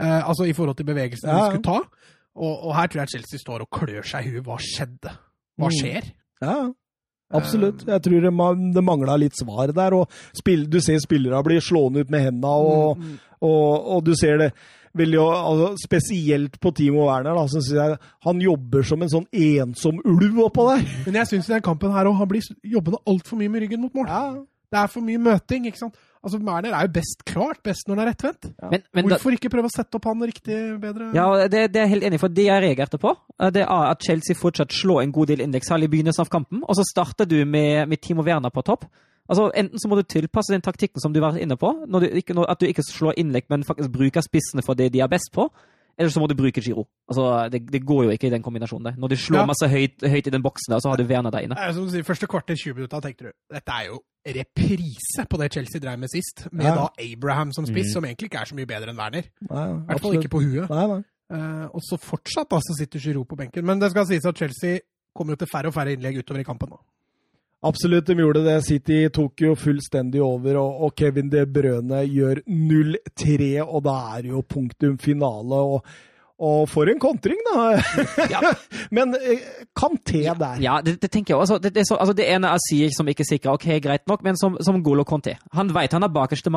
[0.00, 1.50] Eh, altså i forhold til bevegelsene Ja.
[1.50, 1.80] de skulle ta.
[2.36, 4.44] Og, og her tror jeg Chelsea står og klør seg i huet.
[4.46, 5.12] Hva skjedde?
[5.58, 5.76] Hva Mm.
[5.80, 6.10] skjer?
[6.42, 6.56] Ja,
[7.34, 7.84] absolutt.
[7.88, 8.32] Jeg tror det,
[8.74, 9.94] det mangla litt svar der.
[9.94, 14.14] og spill, Du ser spillere bli slående ut med hendene, og, Mm, og, og du
[14.14, 14.52] ser det
[14.98, 17.36] veldig, altså, spesielt på Timo Werner.
[17.36, 20.84] Da, så synes jeg Han jobber som en sånn ensom ulv oppå der.
[21.06, 23.82] Men jeg syns i den kampen her òg han blir jobbende altfor mye med ryggen
[23.84, 24.10] mot mål.
[24.10, 24.22] Ja.
[24.72, 25.68] Det er for mye møting.
[25.70, 25.98] ikke sant?
[26.26, 28.48] Altså, Werner er jo best klart best når han er rettvendt.
[28.72, 31.12] Men, men da, Hvorfor ikke prøve å sette opp han riktig bedre?
[31.14, 33.62] ja, det, det er jeg helt enig i, for det jeg reagerte på, eh, det
[33.62, 36.86] er at Chelsea fortsatt slår en god del indeks, i begynnelsen av kampen, og så
[36.88, 38.88] starter du med, med Timo Werner på topp.
[39.30, 42.18] Altså, Enten så må du tilpasse den taktikken som du var inne på, når du
[42.20, 45.10] ikke, når, at du ikke slår innlegg, men faktisk bruker spissene for det de er
[45.10, 45.48] best på.
[45.98, 46.84] Eller så må du bruke Giro.
[47.08, 48.96] Altså, det, det går jo ikke i den kombinasjonen der.
[49.00, 49.46] Når du slår Ja.
[49.46, 51.54] masse høyt, høyt i den boksen der, så har du Vena der inne.
[51.56, 55.26] Det er som du sier, Første kvarter, 20 minutter, tenkte du dette er jo reprise
[55.30, 56.48] på det Chelsea drev med sist.
[56.52, 56.74] Med Ja.
[56.74, 57.92] da Abraham som spiss, Mm.
[57.92, 59.22] som egentlig ikke er så mye bedre enn Werner.
[59.22, 60.68] I hvert fall ikke på huet.
[60.70, 61.02] Nei, nei.
[61.32, 63.64] Uh, og så fortsatt da, så sitter Giroud på benken.
[63.64, 64.78] Men det skal sies at Chelsea
[65.14, 66.78] kommer jo til færre og færre innlegg utover i kampen nå.
[67.64, 68.56] Absolutt, de gjorde det.
[68.66, 74.34] City tok jo fullstendig over, og, Kevin De Brøne gjør 0-3, og da er det
[74.34, 75.62] jo punktum finale.
[75.72, 75.88] Og,
[76.36, 77.64] og for en kontring, da!
[78.30, 78.52] Ja.
[78.96, 80.60] Men eh, Kanté der.
[80.62, 81.58] Ja, det, det tenker jeg også.
[81.62, 84.22] Det, det, så, altså, det ene jeg sier som ikke er sikker, ok, greit nok,
[84.26, 85.38] men som, som Golo Conté.
[85.56, 86.52] Han vet han er bakerste.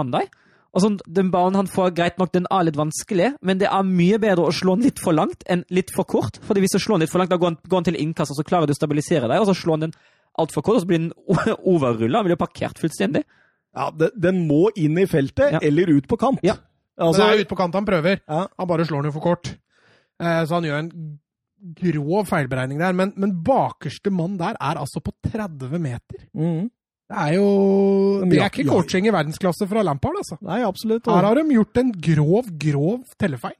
[0.69, 3.87] Og sånn, Den ballen han får, greit nok, den er litt vanskelig, men det er
[3.87, 6.37] mye bedre å slå den litt for langt enn litt for kort.
[6.45, 8.35] Fordi hvis du slår den litt for langt, da går han, går han til innkast,
[8.35, 9.97] og så klarer du å stabilisere deg, og så slår han den
[10.37, 11.13] altfor kort, og så blir den
[11.65, 12.19] overrulla.
[12.21, 13.23] Den blir jo parkert fullstendig.
[13.75, 15.59] Ja, det, Den må inn i feltet, Ja.
[15.61, 16.39] eller ut på kant.
[16.43, 16.55] Ja.
[16.99, 18.19] Altså, det er ut på kant han prøver.
[18.27, 18.47] ja.
[18.59, 19.53] Han bare slår den jo for kort.
[20.19, 21.19] Eh, så han gjør en
[21.79, 22.93] grov feilberegning der.
[22.93, 26.25] Men, men bakerste mann der er altså på 30 meter.
[26.35, 26.67] Mm.
[27.09, 27.45] Det er jo
[28.29, 30.37] Det er ikke coaching i verdensklasse fra Lampard, altså.
[30.45, 31.07] Nei, absolutt.
[31.09, 33.55] Her har de gjort en grov, grov tellefeil.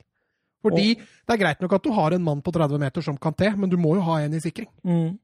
[0.62, 3.34] Fordi det er greit nok at du har en mann på 30 meter som kan
[3.34, 4.68] te, men du må jo ha en i sikring.
[4.84, 5.18] Mhm.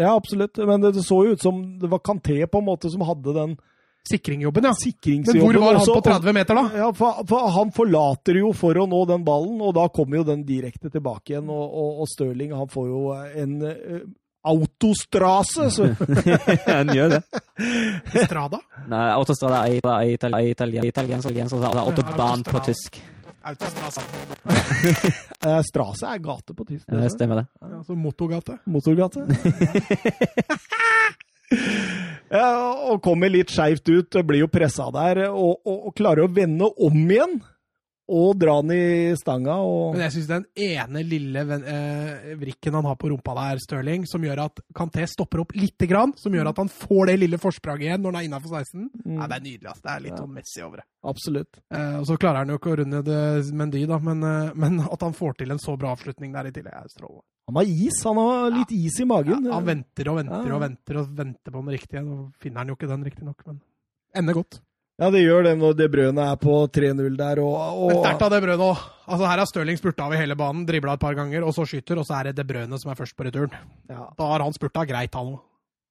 [0.00, 0.58] Ja, absolutt.
[0.58, 3.36] Men det, det så jo ut som det var Kanté på en måte som hadde
[3.36, 3.56] den
[4.04, 4.72] Sikringjobben, ja.
[5.06, 6.64] Men hvor var han også, på 30 meter, da?
[6.76, 10.26] Ja, for, for Han forlater jo for å nå den ballen, og da kommer jo
[10.28, 11.48] den direkte tilbake igjen.
[11.48, 14.04] Og, og, og Stirling han får jo en uh,
[14.52, 15.70] autostrase!
[15.72, 15.88] Så,
[16.68, 17.22] han gjør det.
[18.26, 18.60] Strada?
[18.92, 23.00] Nei, Autostrada er italiensk, italiensk, autobahn på tysk.
[23.44, 24.00] Autostrada.
[25.46, 25.60] eh,
[26.08, 26.86] er gate på tysk.
[26.88, 27.46] Ja, stemmer det.
[27.60, 28.56] Ja, altså motorgate.
[28.64, 29.20] Motorgate.
[32.38, 32.48] ja,
[32.90, 36.70] og kommer litt skeivt ut, blir jo pressa der, og, og, og klarer å vende
[36.72, 37.36] om igjen.
[38.12, 39.54] Og dra den i stanga.
[39.64, 39.94] Og...
[39.94, 44.20] Men jeg syns den ene lille eh, vrikken han har på rumpa der, Stirling, som
[44.26, 47.86] gjør at Kanté stopper opp lite grann, som gjør at han får det lille forspranget
[47.88, 49.18] igjen når han er innafor 16, Mm.
[49.18, 49.68] Nei, det er nydelig.
[49.70, 49.80] ass.
[49.84, 50.84] Det er litt sånn Messi over det.
[51.04, 51.58] Absolutt.
[51.72, 53.20] Eh, og så klarer han jo ikke å runde det
[53.56, 56.52] Mendy, da, men, eh, men at han får til en så bra avslutning der i
[56.52, 57.24] tillegg, er strålende.
[57.48, 57.98] Han har is.
[58.04, 59.44] Han har litt is i magen.
[59.44, 60.54] Ja, han venter og venter Ja.
[60.56, 62.00] og venter og venter på den riktige.
[62.04, 63.60] Nå finner han jo ikke den riktignok, men
[64.16, 64.60] ender godt.
[65.02, 67.40] Ja, det gjør det når det brødet er på 3-0 der.
[67.42, 67.54] Og,
[67.86, 68.82] og sterkt av De Bruyne òg.
[69.04, 71.98] Altså, her har Stirling spurta over hele banen, dribla et par ganger, og så skyter,
[72.00, 73.56] og så er det De Bruyne som er først på returen.
[73.90, 75.42] ja, Da har han spurta greit, han òg.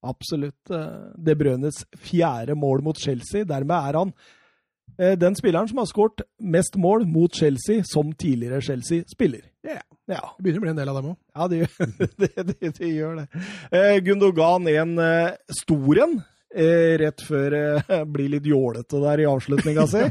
[0.08, 3.43] absolutt eh, De Brønes fjerde mål mot Chelsea.
[3.47, 4.14] Dermed er han
[4.97, 9.43] eh, den spilleren som har skåret mest mål mot Chelsea som tidligere Chelsea-spiller.
[9.68, 9.82] Ja.
[10.12, 10.20] Ja.
[10.36, 11.18] Det begynner å bli en del av dem òg.
[11.36, 11.91] Ja, det gjør
[12.24, 12.32] det.
[12.49, 13.22] det, det gjør.
[13.72, 16.18] Eh, Gundogan en eh, stor en,
[16.54, 20.04] rett før det blir litt jålete der i avslutninga si.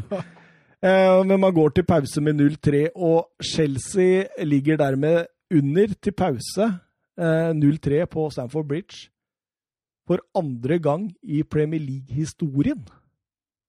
[0.82, 6.66] Eh, men man går til pause med 0-3, og Chelsea ligger dermed under til pause
[7.18, 9.06] eh, 0-3 på Stamford Bridge.
[10.10, 12.82] For andre gang i Premier League-historien.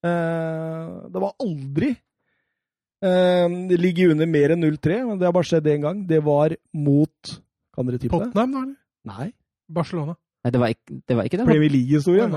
[0.03, 5.51] Eh, det var aldri eh, det ligger under mer enn 0-3, men det har bare
[5.51, 6.01] skjedd én gang.
[6.09, 7.37] Det var mot
[7.73, 8.17] Kan dere tippe?
[8.17, 9.13] Tottenham, da?
[9.13, 9.31] Nei.
[9.69, 10.17] Barcelona.
[10.43, 12.33] Nei, det var ikke, det var ikke den mot, Premier League-historien.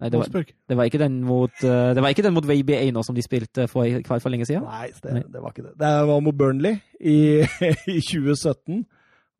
[0.00, 0.08] Nei.
[0.08, 3.02] Det var, det var ikke den mot, eh, det var ikke den mot VBA nå
[3.04, 4.64] som de spilte for, i for lenge siden.
[4.64, 5.22] Nei, det, Nei.
[5.28, 5.74] det var ikke det.
[5.82, 7.18] Det var mot Burnley i,
[7.96, 8.80] i 2017.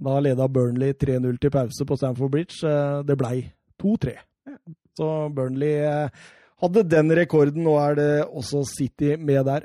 [0.05, 2.61] Da leda Burnley 3-0 til pause på Stamford Bridge.
[2.69, 3.41] Eh, Det blei
[3.81, 4.15] 2-3.
[5.01, 6.29] Så Burnley eh,
[6.61, 7.65] hadde den rekorden.
[7.65, 9.65] Nå er det også City med der.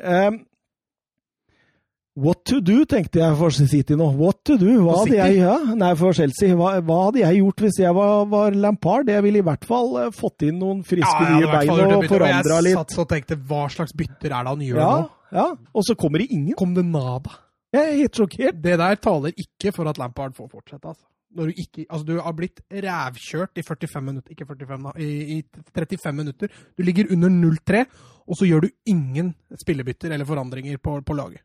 [2.16, 4.05] What to do, tenkte jeg for City nå.
[4.16, 4.70] What to do?
[4.86, 6.55] Hva hadde jeg, ja, nei, for Chelsea.
[6.55, 9.09] Hva, hva hadde jeg gjort hvis jeg var, var Lampard?
[9.11, 12.59] Jeg ville i hvert fall eh, fått inn noen friske ja, nye bein og forandra
[12.63, 12.72] litt.
[12.72, 15.09] Jeg satt og tenkte hva slags bytter er det han gjør Ja, nå?
[15.36, 15.47] ja.
[15.76, 16.55] Og så kommer det ingen.
[16.55, 17.34] Kom det nada?
[17.76, 18.61] Jeg er helt sjokkert.
[18.63, 20.88] Det der taler ikke for at Lampard får fortsette.
[20.93, 21.03] altså.
[21.36, 25.09] Når du, ikke, altså du har blitt rævkjørt i 45 minutter, ikke 45 da, i,
[25.36, 26.53] i 35 minutter.
[26.80, 27.84] Du ligger under 0-3,
[28.24, 31.43] og så gjør du ingen spillebytter eller forandringer på, på laget.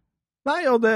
[0.48, 0.94] Nei, og det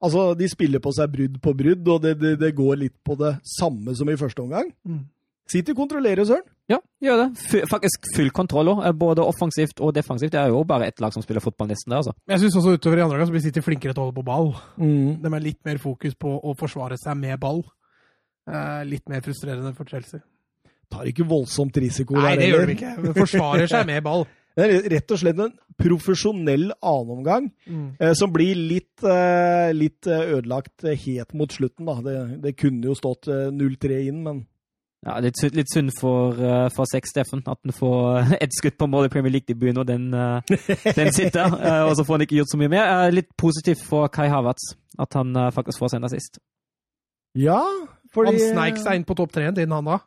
[0.00, 3.18] Altså, de spiller på seg brudd på brudd, og det, det, det går litt på
[3.20, 4.70] det samme som i første omgang.
[4.88, 5.02] Mm.
[5.50, 6.46] City kontrollerer, Søren.
[6.70, 7.26] Ja, gjør det.
[7.42, 10.32] F faktisk full kontroll òg, både offensivt og defensivt.
[10.32, 12.14] Det er jo bare ett lag som spiller fotball nesten der, altså.
[12.30, 14.26] Jeg syns også utover i andre gang så blir City flinkere til å holde på
[14.30, 14.52] ball.
[14.80, 15.20] Mm.
[15.20, 17.64] De er litt mer fokus på å forsvare seg med ball.
[18.48, 20.22] Eh, litt mer frustrerende for Chelsea.
[20.90, 22.70] Tar ikke voldsomt risiko Nei, der det gjør heller.
[22.72, 22.94] de ikke.
[23.04, 24.24] De forsvarer seg med ball.
[24.56, 27.96] Det er rett og slett en profesjonell annenomgang Mm.
[28.00, 31.86] eh, som blir litt, eh, litt eh, ødelagt eh, helt mot slutten.
[31.86, 32.00] Da.
[32.04, 34.46] Det, det kunne jo stått eh, 0-3 inn, men
[35.06, 38.76] Ja, litt, er litt synd for, uh, for Sex Steffen at han får ett skudd
[38.76, 40.42] på mål i Premier League-debuten, og den, uh,
[40.92, 41.46] den sitter.
[41.56, 42.84] Uh, og så får han ikke gjort så mye mer.
[43.06, 46.36] Eh, litt positivt for Kai Havertz at han eh, faktisk får seg en assist.
[47.38, 47.62] Ja,
[48.12, 50.00] fordi Han sneik seg inn på topp tre-en din, han da.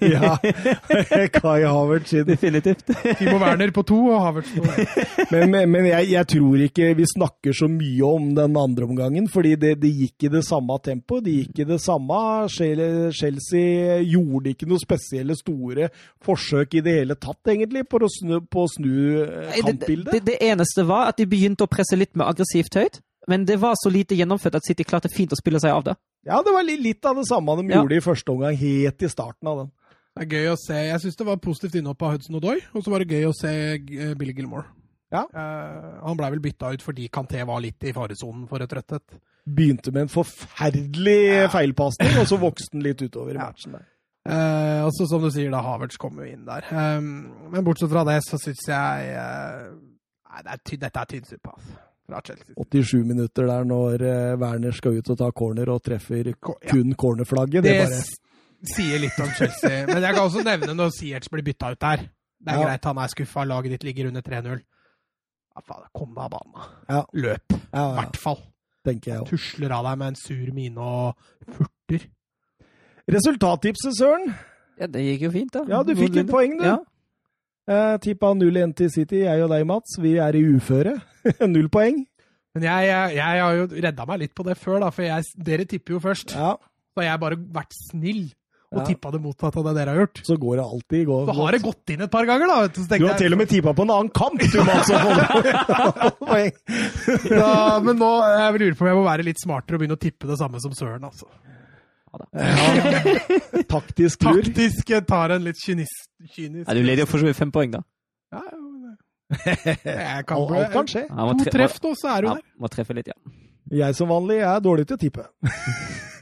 [0.00, 0.38] Ja.
[1.32, 2.24] Kai Havertz sin.
[2.26, 2.86] Definitivt.
[3.18, 4.90] Timo Werner på to og Havertz på én.
[5.30, 9.28] Men, men, men jeg, jeg tror ikke vi snakker så mye om den andre omgangen,
[9.32, 11.24] fordi det, det gikk i det samme tempoet.
[11.26, 12.20] Det gikk i det samme.
[12.52, 15.88] Chelsea gjorde ikke noe spesielle store
[16.22, 18.92] forsøk i det hele tatt, egentlig, på å snu, på å snu
[19.56, 20.12] kampbildet.
[20.12, 23.00] Det, det, det eneste var at de begynte å presse litt mer aggressivt høyt.
[23.30, 25.94] Men det var så lite gjennomført at City klarte fint å spille seg av det.
[26.26, 27.80] Ja, det var litt av det samme de Ja.
[27.82, 29.72] gjorde i første omgang, helt i starten av den.
[30.14, 30.74] Det er gøy å se.
[30.74, 33.34] Jeg syns det var positivt innhopp av Hudson Odoi, og så var det gøy å
[33.34, 34.64] se eh, Billy Gilmore.
[35.12, 35.24] Ja.
[35.34, 39.02] Uh, han blei vel bytta ut fordi Kanté var litt i faresonen for et rødthet.
[39.44, 43.50] Begynte med en forferdelig feilpasning, og så vokste han litt utover i Ja.
[43.50, 43.72] matchen.
[43.72, 43.88] der.
[44.24, 46.62] Uh, og så som du sier, da Havertz kommer jo inn der.
[46.70, 49.72] Um, men bortsett fra det, så syns jeg uh,
[50.32, 51.74] Nei, det er ty dette er tynn suppe, altså.
[52.06, 52.54] Fra Chelsea.
[52.56, 56.70] 87 minutter der når eh, Werner skal ut og ta corner og treffer Ko- ja.
[56.70, 57.62] kun cornerflagget.
[57.62, 58.02] Det Det bare
[58.74, 59.86] sier litt om Chelsea.
[59.86, 61.96] Men jeg kan også nevne når Siertz blir bytta ut der.
[62.42, 62.64] Det er Ja.
[62.66, 64.60] greit, han er skuffa, laget ditt ligger under 3-0.
[65.54, 66.52] Ja, faen, kom deg av banen.
[66.54, 66.94] da.
[66.94, 67.02] Ja.
[67.14, 68.38] Løp, i ja, hvert fall.
[68.84, 69.30] tenker jeg også.
[69.36, 71.14] Tusler av deg med en sur mine og
[71.54, 72.06] furter.
[73.10, 74.34] Resultattipset, Søren.
[74.80, 75.62] Ja, Det gikk jo fint, da.
[75.68, 76.64] Ja, du fikk et poeng, du.
[76.66, 76.78] Ja.
[77.70, 79.94] Eh, Tippa 0-1 til City, jeg og deg, Mats.
[80.02, 80.96] Vi er i uføre.
[81.52, 82.00] Null poeng.
[82.56, 85.22] Men jeg, jeg, jeg har jo redda meg litt på det før, da, for jeg,
[85.46, 86.34] dere tipper jo først.
[86.36, 86.56] Ja,
[86.92, 88.24] Så har jeg bare vært snill
[88.72, 88.84] og Ja.
[88.88, 90.20] tippa det motsatte av det dere har gjort.
[90.24, 92.68] så går det alltid går, Så har det gått inn et par ganger, da.
[92.72, 94.88] Du, har jeg- til og med tippa på en annen kamp, du, Mats.
[97.30, 100.02] Ja, men nå jeg lurer på om jeg må være litt smartere og begynne å
[100.02, 101.04] tippe det samme som Søren.
[101.04, 101.28] altså.
[102.12, 103.62] Ja.
[103.74, 104.42] Taktisk lur.
[104.44, 106.04] Taktisk tar en litt kynisk,
[106.34, 107.80] kynisk Ja, du leder jo for så vidt fem poeng, da.
[108.34, 108.60] Ja, jo,
[109.40, 111.06] jeg kan Alt, alt kan skje.
[111.08, 112.44] Ja, To treff nå, så er du Ja, der.
[112.60, 113.16] må treffe litt, ja.
[113.72, 115.28] Jeg som vanlig er dårlig til å tippe.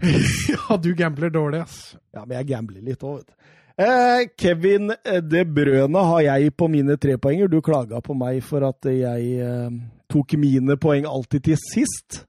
[0.00, 1.96] Ja, du gambler dårlig, ass.
[2.14, 3.34] Ja, men jeg gambler litt òg, vet du.
[3.80, 4.90] Eh, Kevin
[5.28, 7.48] De Brøne har jeg på mine tre poenger.
[7.52, 9.68] Du klaga på meg for at jeg eh,
[10.12, 12.22] tok mine poeng alltid til sist.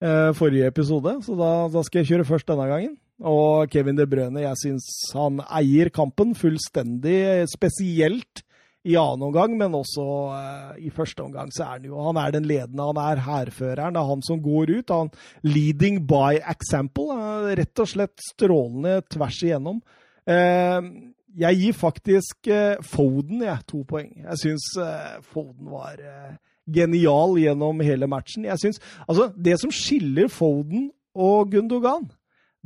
[0.00, 2.94] Eh, forrige episode, så da, da skal jeg kjøre først denne gangen.
[3.20, 8.40] Og Kevin De Brøne, jeg syns han eier kampen fullstendig, spesielt
[8.88, 12.32] i annen omgang, men også uh, i første omgang så er han jo Han er
[12.32, 13.92] den ledende, han er hærføreren.
[13.92, 14.94] Det er han som går ut.
[14.94, 15.10] Han
[15.44, 17.12] leading by example.
[17.12, 19.82] Uh, Rett og slett strålende tvers igjennom.
[20.24, 24.10] Uh, jeg gir faktisk eh, Foden jeg, to poeng.
[24.24, 26.32] Jeg syns eh, Foden var eh,
[26.68, 28.44] genial gjennom hele matchen.
[28.44, 32.10] Jeg synes, altså, Det som skiller Foden og Gundogan,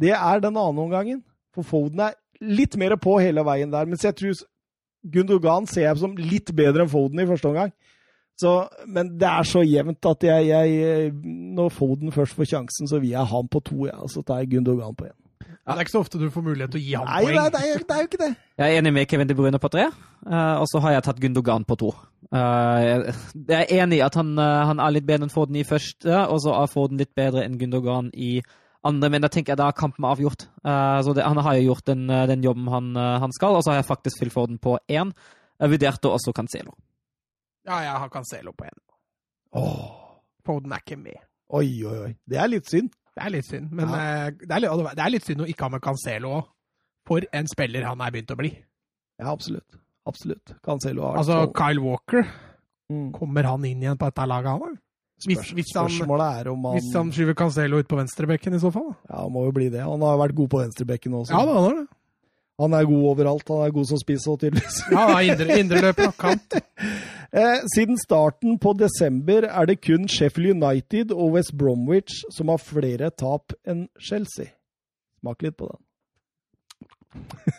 [0.00, 1.22] det er den andre omgangen.
[1.54, 3.86] For Foden er litt mer på hele veien der.
[3.86, 4.34] Mens jeg tror
[5.12, 7.72] Gundogan ser jeg som litt bedre enn Foden i første omgang.
[8.40, 11.12] Så, men det er så jevnt at jeg, jeg
[11.54, 14.42] Når Foden først får sjansen, så vil jeg ha han på to, ja, så tar
[14.42, 15.23] jeg Gundogan på én.
[15.44, 17.36] Ja, det er ikke så ofte du får mulighet til å gi ham Nei, poeng.
[17.38, 18.30] nei, det er, det er jo ikke det.
[18.60, 21.20] Jeg er enig med Kevin De Bruyne på tre, eh, og så har jeg tatt
[21.22, 21.92] Gundogan på to.
[22.34, 22.82] Eh,
[23.48, 26.18] jeg er enig i at han, eh, han er litt bedre enn Foden i første,
[26.28, 28.38] og så er Foden litt bedre enn Gundogan i
[28.84, 30.46] andre, men da tenker jeg da er kampen avgjort.
[30.64, 32.90] Eh, så det, han har jo gjort den, den jobben han,
[33.24, 35.14] han skal, og så har jeg faktisk fylt Foden på én.
[35.60, 36.74] Jeg vurderte også Cancelo.
[37.64, 38.76] Ja, jeg har Cancelo på én.
[39.56, 41.16] Åh, Foden er ikke med.
[41.54, 42.12] oi, oi, oi.
[42.28, 42.90] Det er litt synd.
[43.14, 44.30] Det er litt synd, men ja.
[44.34, 46.48] det, er litt, det er litt synd å ikke ha med Cancelo òg.
[47.06, 48.50] For en spiller han er begynt å bli.
[49.20, 49.76] Ja, absolutt.
[50.08, 50.54] Absolutt.
[50.64, 52.26] Cancelo har Altså, så- Kyle Walker,
[52.90, 53.12] Mm.
[53.12, 54.72] kommer han inn igjen på dette laget, han da?
[55.24, 58.90] Hvis, hvis, han, hvis han skyver Cancelo ut på venstrebekken i så fall?
[59.08, 59.80] Ja, han må jo bli det.
[59.80, 61.30] Han har vært god på venstrebekken også.
[61.32, 61.86] Ja, da, han har det.
[62.60, 63.48] Han er god overalt.
[63.48, 64.82] Han er god som spiss og tydeligvis.
[64.92, 66.58] Ja, da, indre, indreløper og kant.
[67.34, 72.60] Eh, siden starten på desember er det kun Sheffield United og West Bromwich som har
[72.62, 74.52] flere tap enn Chelsea.
[75.18, 75.80] Smak litt på den.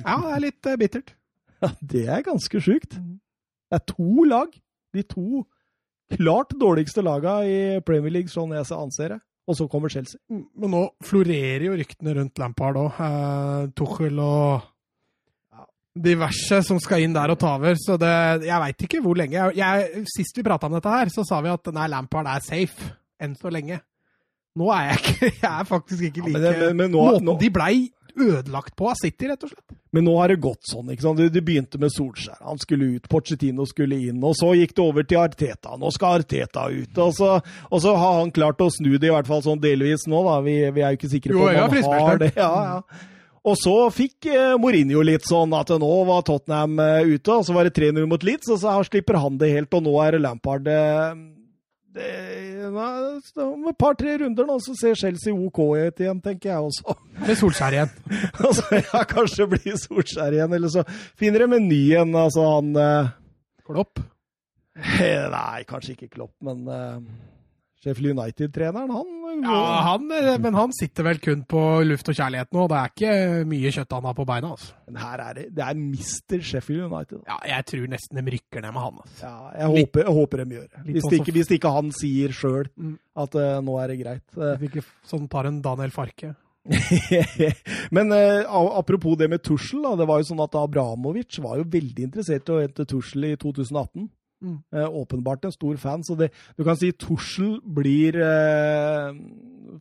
[0.06, 1.16] Ja, det er litt eh, bittert.
[1.64, 2.98] Ja, det er ganske sjukt.
[3.00, 4.52] Det er to lag.
[4.94, 5.46] De to
[6.12, 9.20] klart dårligste laga i Premier League, sånn jeg anser det.
[9.48, 10.20] Og så kommer Chelsea.
[10.30, 13.00] Men nå florerer jo ryktene rundt Lampard òg.
[13.08, 14.68] Eh, Tuchel og
[15.96, 17.76] diverse som skal inn der og ta over.
[17.80, 18.12] Så det,
[18.50, 19.50] jeg veit ikke hvor lenge.
[19.56, 22.92] Jeg, sist vi prata om dette her, så sa vi at nei, Lampard er safe.
[23.22, 23.80] Enn så lenge.
[24.60, 27.26] Nå er jeg ikke Jeg er faktisk ikke Ja, like men men- men nå- Måten
[27.28, 27.76] nå- de blei
[28.16, 29.74] ødelagt på av City, rett og slett.
[29.92, 30.88] Men nå har det gått sånn.
[30.94, 31.20] ikke sant?
[31.20, 32.38] Det, begynte med Solskjær.
[32.48, 34.22] Han skulle ut, Porcetino skulle inn.
[34.24, 35.76] Og så gikk det over til Arteta.
[35.80, 36.96] Nå skal Arteta ut.
[37.04, 37.34] Og så,
[37.72, 40.22] og så har han klart å snu det, i hvert fall sånn delvis nå.
[40.30, 40.38] da.
[40.48, 42.32] Vi, vi er jo ikke sikre på ja, om han har det.
[42.40, 42.80] Ja, ja.
[43.46, 47.54] Og så fikk eh, Mourinho litt sånn at nå var Tottenham eh, ute, og så
[47.54, 50.70] var det 3-0 mot Leeds, og så slipper han det helt, og nå er Lampard
[50.72, 51.12] eh,
[51.96, 52.08] det,
[53.40, 56.98] Om et par-tre runder nå, så ser Chelsea OK ut igjen, tenker jeg også.
[57.22, 57.94] Med Solskjær igjen.
[58.46, 60.84] Altså, ja, kanskje blir Solskjær igjen, eller så
[61.20, 62.18] finner de en ny en.
[62.26, 63.14] Altså han eh,
[63.66, 64.02] Klopp.
[64.76, 66.98] Nei, kanskje ikke Klopp, men eh,
[67.84, 72.52] Sheffield United-treneren, han Ja, han, eh, men han sitter vel kun på luft og kjærlighet
[72.56, 72.68] nå.
[72.72, 73.16] Det er ikke
[73.52, 74.52] mye kjøtt han har på beina.
[74.56, 74.74] altså.
[74.88, 76.40] Men her er det Det er Mr.
[76.42, 77.20] Sheffield United.
[77.28, 79.02] Ja, jeg tror nesten de rykker ned med han.
[79.04, 79.26] altså.
[79.26, 80.86] Ja, jeg håper, jeg håper de gjør det.
[80.88, 82.98] Hvis, sånn ikke, hvis ikke han sier sjøl Mm.
[83.18, 84.26] at uh, nå er det greit.
[84.38, 86.36] Eh, Hvis ikke sånn tar en Daniel Farke.
[87.96, 91.66] Men eh, apropos det med Tussel, da, det var jo sånn at Abramovic var jo
[91.70, 94.08] veldig interessert i å hente Tussel i 2018.
[94.46, 94.58] Mm.
[94.78, 99.16] Eh, åpenbart en stor fan, så det, du kan si Tussel blir eh,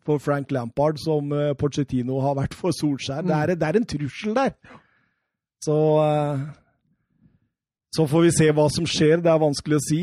[0.06, 3.26] for Frank Lampard som eh, Pochettino har vært for Solskjær.
[3.28, 4.54] Det, er, det er en trussel der.
[5.64, 6.44] Så eh,
[7.94, 9.20] Så får vi se hva som skjer.
[9.22, 10.00] Det er vanskelig å si.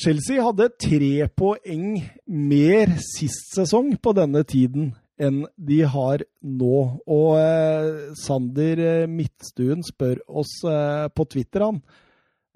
[0.00, 6.78] Chelsea hadde tre poeng mer sist sesong på denne tiden enn de har nå.
[7.04, 11.82] Og eh, Sander Midtstuen spør oss på Twitter, han.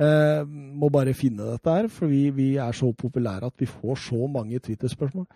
[0.02, 4.00] Eh, må bare finne dette her, for vi, vi er så populære at vi får
[4.08, 5.26] så mange Twitter-spørsmål.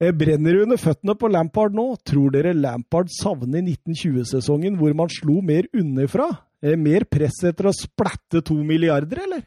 [0.00, 1.90] Eh, brenner det under føttene på Lampard nå?
[2.06, 6.30] Tror dere Lampard savner 1920-sesongen hvor man slo mer underfra?
[6.64, 9.46] Eh, mer press etter å splatte to milliarder, eller?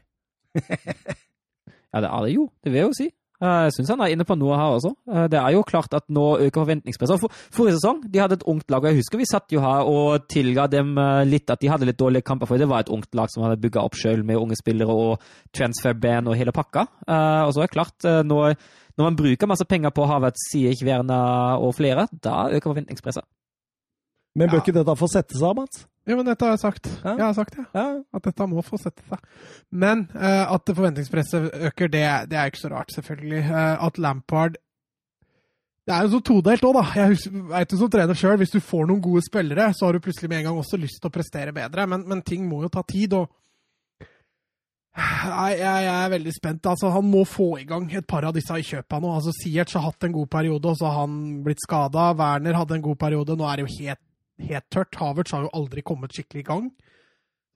[1.92, 2.46] Ja, det er det jo.
[2.64, 3.06] Det vil jeg jo si.
[3.42, 4.92] Eh, Jeg syns han er inne på noe her også.
[5.10, 7.18] Eh, Det er jo klart at nå øker forventningspresset.
[7.18, 9.82] For, forrige sesong de hadde et ungt lag, og jeg husker vi satt jo her
[9.90, 12.92] og tilga dem eh, litt at de hadde litt dårlige kamper, for det var et
[12.94, 15.18] ungt lag som hadde bygga opp sjøl med unge spillere og
[15.52, 16.86] transfer-band og hele pakka.
[17.08, 18.54] Eh, Og så er det klart, når,
[18.96, 23.24] når man bruker masse penger på Havertz, Siech, Werner og flere, da øker forventningspresset.
[24.36, 24.60] Men bør Ja.
[24.62, 25.86] ikke dette få sette seg, Mats?
[26.08, 26.88] Jo, men dette har jeg sagt.
[27.04, 27.12] Ja.
[27.14, 27.64] Jeg har sagt det.
[27.76, 27.86] Ja.
[28.16, 29.22] At dette må få sette seg.
[29.70, 33.42] Men uh, at forventningspresset øker, det, det er ikke så rart, selvfølgelig.
[33.46, 34.58] Uh, at Lampard
[35.86, 36.82] Det er jo så todelt òg, da.
[36.98, 40.02] Jeg veit jo som trener sjøl, hvis du får noen gode spillere, så har du
[40.02, 41.86] plutselig med en gang også lyst til å prestere bedre.
[41.90, 43.30] Men, men ting må jo ta tid, og
[44.92, 46.66] Nei, jeg, jeg er veldig spent.
[46.68, 49.14] Altså, han må få i gang et par av disse i kjøpa nå.
[49.16, 51.14] Altså, Siertz har hatt en god periode, og så har han
[51.46, 52.10] blitt skada.
[52.18, 53.36] Werner hadde en god periode.
[53.38, 54.02] Nå er det jo helt,
[54.40, 54.96] helt tørt.
[55.00, 56.70] Havertz har jo aldri kommet skikkelig i gang.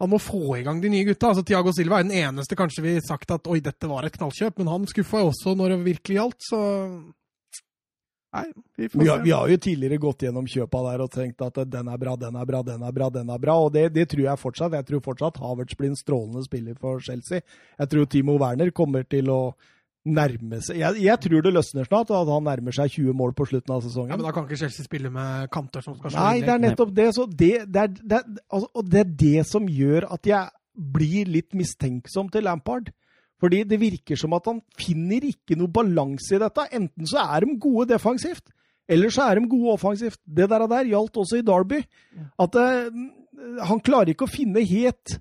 [0.00, 1.30] Han må få i gang de nye gutta.
[1.32, 4.16] Altså, Tiago Silva er den eneste kanskje vi har sagt at oi, dette var et
[4.16, 6.60] knallkjøp, men han skuffa jo også når det virkelig gjaldt, så
[8.36, 11.60] Nei, vi Vi har, vi har jo tidligere gått gjennom kjøpa der og tenkt at
[11.72, 13.54] den er bra, den er bra, den er bra, den er bra.
[13.64, 14.74] Og det, det tror jeg fortsatt.
[14.76, 17.40] Jeg tror fortsatt Havertz blir en strålende spiller for Chelsea.
[17.78, 19.40] Jeg tror Timo Werner kommer til å
[20.06, 23.48] nærme seg Jeg, jeg tror det løsner snart, at han nærmer seg 20 mål på
[23.50, 24.14] slutten av sesongen.
[24.14, 26.62] Ja, men da kan ikke Chelsea spille med kanter som skal slå Nei, det er
[26.62, 27.08] nettopp det.
[27.16, 30.46] Så det, det, er, det, er, altså, og det er det som gjør at jeg
[30.96, 32.92] blir litt mistenksom til Lampard.
[33.42, 36.68] Fordi det virker som at han finner ikke noe balanse i dette.
[36.76, 38.46] Enten så er de gode defensivt,
[38.88, 40.20] eller så er de gode offensivt.
[40.24, 41.82] Det der, der gjaldt også i Derby.
[42.40, 42.88] At uh,
[43.68, 45.20] han klarer ikke å finne helt eh,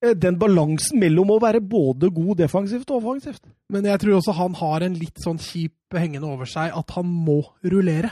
[0.00, 3.42] den balansen mellom å være både god defensivt og offensivt.
[3.68, 7.06] Men jeg tror også han har en litt sånn kjip hengende over seg at han
[7.10, 8.10] må rullere.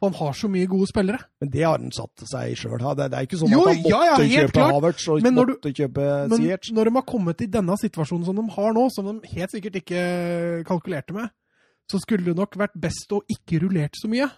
[0.00, 1.20] For han har så mye gode spillere.
[1.40, 2.78] Men det har han satt seg sjøl.
[2.82, 4.72] Det, det er ikke sånn Jo, at han måtte ja, ja, kjøpe klart.
[4.74, 6.46] Havertz og Men når du- måtte kjøpe Men
[6.78, 9.78] når de har kommet i denne situasjonen som de har nå, som de helt sikkert
[9.82, 10.02] ikke
[10.66, 11.28] kalkulerte med,
[11.90, 14.30] så skulle det nok vært best å ikke rullert så mye.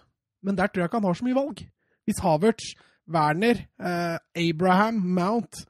[0.43, 1.63] Men der tror jeg ikke han har så mye valg.
[2.07, 2.73] Hvis Havertz,
[3.07, 4.17] Werner, eh,
[4.49, 5.63] Abraham, Mount,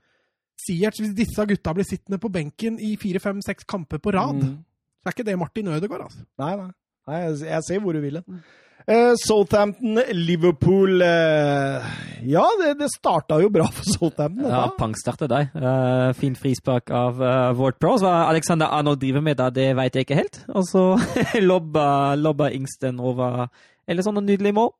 [0.67, 4.35] Ziyech Hvis disse gutta blir sittende på benken i fire, fem, seks kamper på rad,
[4.43, 4.55] Mm.
[5.01, 6.23] så er ikke det Martin Ødegaard, altså.
[6.39, 6.71] Nei, nei.
[7.07, 8.41] nei jeg, jeg ser hvor du vil hen.
[8.87, 11.83] Uh, Southampton, Liverpool uh,
[12.23, 14.45] Ja, det, det starta jo bra for Southampton.
[14.47, 15.59] Ja, pangstartet pangstarte.
[15.59, 18.05] Uh, fint frispark av uh, Ward Prowse.
[18.05, 20.39] Hva Alexander Arnold driver med da, det vet jeg ikke helt.
[20.55, 20.85] Og så
[21.51, 23.49] lobba, lobba Ingsten over
[23.87, 24.71] Eller sånn nydelige nydelig mål.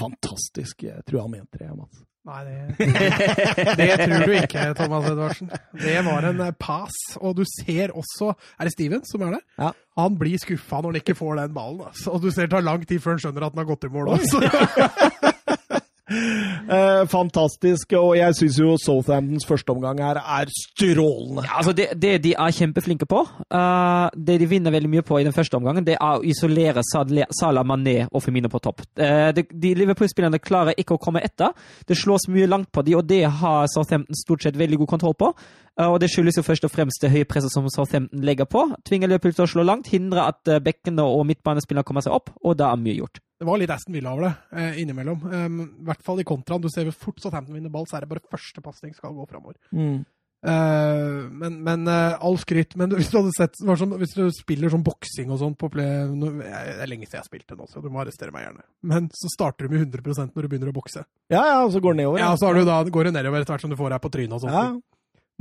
[0.00, 0.88] Fantastisk.
[0.88, 2.00] Jeg tror han mente det, Mats.
[2.24, 2.76] Nei, det,
[3.78, 5.50] det tror du ikke, Thomas Edvardsen.
[5.76, 9.42] Det var en eh, pass, og du ser også Er det Steven som er der?
[9.60, 9.72] Ja.
[10.00, 11.84] Han blir skuffa når han ikke får den ballen.
[11.90, 12.14] Altså.
[12.14, 13.92] Og du ser det tar lang tid før han skjønner at han har gått i
[13.92, 14.40] mål også.
[16.10, 17.94] Eh, fantastisk.
[17.96, 21.46] Og jeg syns jo Southamptons førsteomgang her er strålende.
[21.46, 25.18] Ja, altså det, det de er kjempeflinke på, uh, det de vinner veldig mye på
[25.20, 28.84] i den første omgangen, det er å isolere Salah Mané og Femino på topp.
[29.00, 31.56] Uh, de, de Liverpool-spillerne klarer ikke å komme etter.
[31.88, 35.16] Det slås mye langt på de, og det har Southampton stort sett veldig god kontroll
[35.18, 35.32] på.
[35.80, 38.68] Uh, og Det skyldes jo først og fremst det høye presset som Southampton legger på.
[38.84, 42.58] Tvinger Liverpool til å slå langt, hindrer at bekkene og midtbanespillerne kommer seg opp, og
[42.60, 43.23] da er mye gjort.
[43.40, 45.24] Det var litt Aston Villa over det, eh, innimellom.
[45.26, 46.62] Um, I hvert fall i kontraen.
[46.62, 49.16] Du ser jo fort så Southampton vinner ball, så er det bare første pasning skal
[49.16, 49.58] gå framover.
[49.74, 50.04] Mm.
[50.44, 54.82] Uh, men, men uh, all skryt Men hvis du sett sånn, Hvis du spiller sånn
[54.84, 57.78] boksing og sånn på play, no, Det er lenge siden jeg har spilt den også,
[57.78, 58.66] så du må arrestere meg gjerne.
[58.84, 61.06] Men så starter du med 100 når du begynner å bokse.
[61.32, 62.20] Ja, ja, og så går det nedover.
[62.20, 64.36] Ja, så du da, går det nedover etter hvert som du får deg på trynet
[64.36, 64.52] og sånt.
[64.52, 64.66] Ja.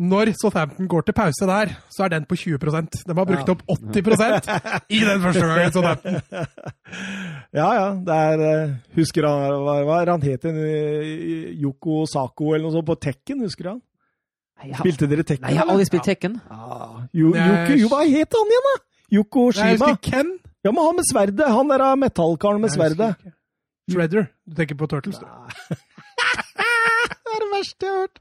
[0.01, 3.53] Når Southampton går til pause der, så er den på 20% De har brukt ja.
[3.53, 4.47] opp 80%
[4.89, 5.71] i den første gangen.
[5.71, 6.21] Southampton.
[7.53, 7.89] Ja, ja.
[8.01, 10.47] Det er eh, Husker han hva, hva han het?
[11.61, 13.81] Yoko Sako eller noe sånt på Tekken, husker han?
[14.63, 15.45] Har, Spilte dere Tekken?
[15.45, 16.39] Nei, jeg har aldri spilt Tekken.
[16.49, 16.89] Ja.
[17.13, 18.75] Jo, Yoko, jo, hva het han igjen, da?
[19.13, 19.69] Yoko Shima.
[19.69, 20.35] Jeg husker Ken.
[20.63, 21.47] Ja, men han med sverdet.
[21.53, 23.13] Han der metallkaren med sverdet.
[23.91, 24.29] Shredder.
[24.47, 25.27] Du tenker på Turtles, du.
[27.33, 28.19] det er det verste jeg har hørt.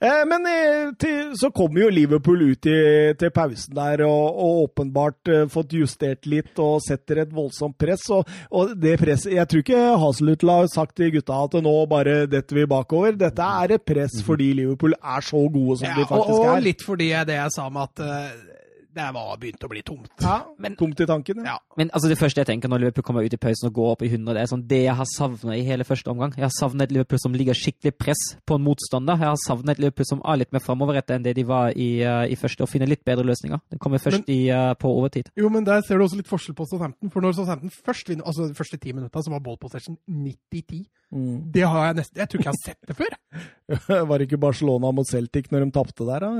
[0.00, 2.78] Eh, men eh, til, så kommer jo Liverpool ut i,
[3.20, 8.08] til pausen der og, og åpenbart eh, fått justert litt og setter et voldsomt press.
[8.14, 12.18] Og, og det presset Jeg tror ikke Hazelhutl har sagt til gutta at nå bare
[12.30, 13.16] detter vi bakover.
[13.20, 14.26] Dette er et press mhm.
[14.26, 16.42] fordi Liverpool er så gode som ja, de faktisk er.
[16.42, 18.55] Og, og litt fordi det jeg sa med at uh,
[18.96, 20.08] det var begynt å bli tomt.
[20.24, 21.56] Ja, men, tomt i tanken, ja.
[21.56, 21.76] ja.
[21.76, 24.04] Men altså, det første jeg tenker når Liverpool kommer ut i pausen og går opp
[24.06, 26.32] i 100, det er sånn det jeg har savna i hele første omgang.
[26.38, 29.20] Jeg har savnet et Liverpool som ligger skikkelig press på en motstander.
[29.20, 31.90] Jeg har savnet et Liverpool som er litt mer framoverrettet enn det de var i,
[32.06, 33.60] uh, i første, og finner litt bedre løsninger.
[33.74, 35.28] Det kommer først men, i, uh, på overtid.
[35.36, 37.12] Jo, men der ser du også litt forskjell på Southampton.
[37.12, 40.86] For når Southampton først vinner, altså de første ti minutta, så var ball possession 90-10.
[41.14, 41.52] Mm.
[41.54, 43.12] Det har jeg nesten Jeg tror ikke jeg har sett det før.
[44.08, 46.30] var det ikke Barcelona mot Celtic når de tapte der, da?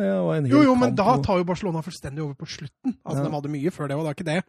[0.50, 2.96] jo, jo, men da tar jo Barcelona fullstendig over på slutten.
[3.04, 3.26] Altså, ja.
[3.26, 4.40] De hadde mye før det, og det er ikke det.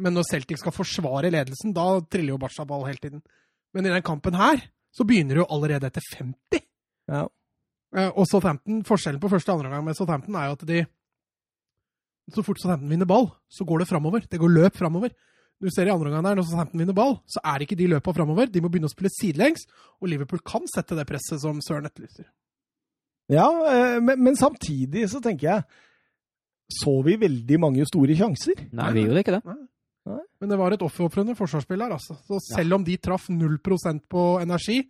[0.00, 3.22] Men når Celtic skal forsvare ledelsen, da triller jo Barca ball hele tiden.
[3.76, 4.62] Men i den kampen her,
[4.94, 6.64] så begynner det jo allerede etter 50.
[7.10, 7.26] Ja.
[7.96, 10.80] Eh, og Southampton, forskjellen på første og andre gang med Southampton er jo at de
[12.30, 14.20] Så fort Southampton vinner ball, så går det framover.
[14.30, 15.10] Det går løp framover.
[15.60, 18.12] Du ser i andre omgang der, når Southampton vinner ball, så er ikke de løpa
[18.14, 18.46] framover.
[18.46, 19.66] De må begynne å spille sidelengs,
[20.00, 22.28] og Liverpool kan sette det presset som Søren etterlyser.
[23.30, 25.66] Ja, eh, men, men, samtidig så tenker jeg
[26.70, 28.64] Så vi veldig mange store sjanser?
[28.76, 29.42] Nei, vi gjorde ikke det.
[29.50, 29.60] Nei.
[30.40, 32.16] Men det var et offerofrende forsvarsspill her, altså.
[32.26, 34.80] Så selv om de traff 0% på energi,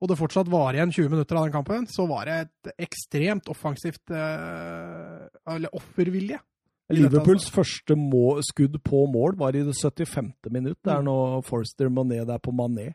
[0.00, 3.50] og det fortsatt var igjen 20 minutter av den kampen, så var det et ekstremt
[3.52, 6.38] offensivt eh, Eller offervilje
[6.90, 7.54] Liverpools altså.
[7.60, 10.32] første må, skudd på mål var i det 75.
[10.50, 10.78] minutt.
[10.82, 11.06] Det er mm.
[11.06, 12.90] nå Forster Mané der på Mané.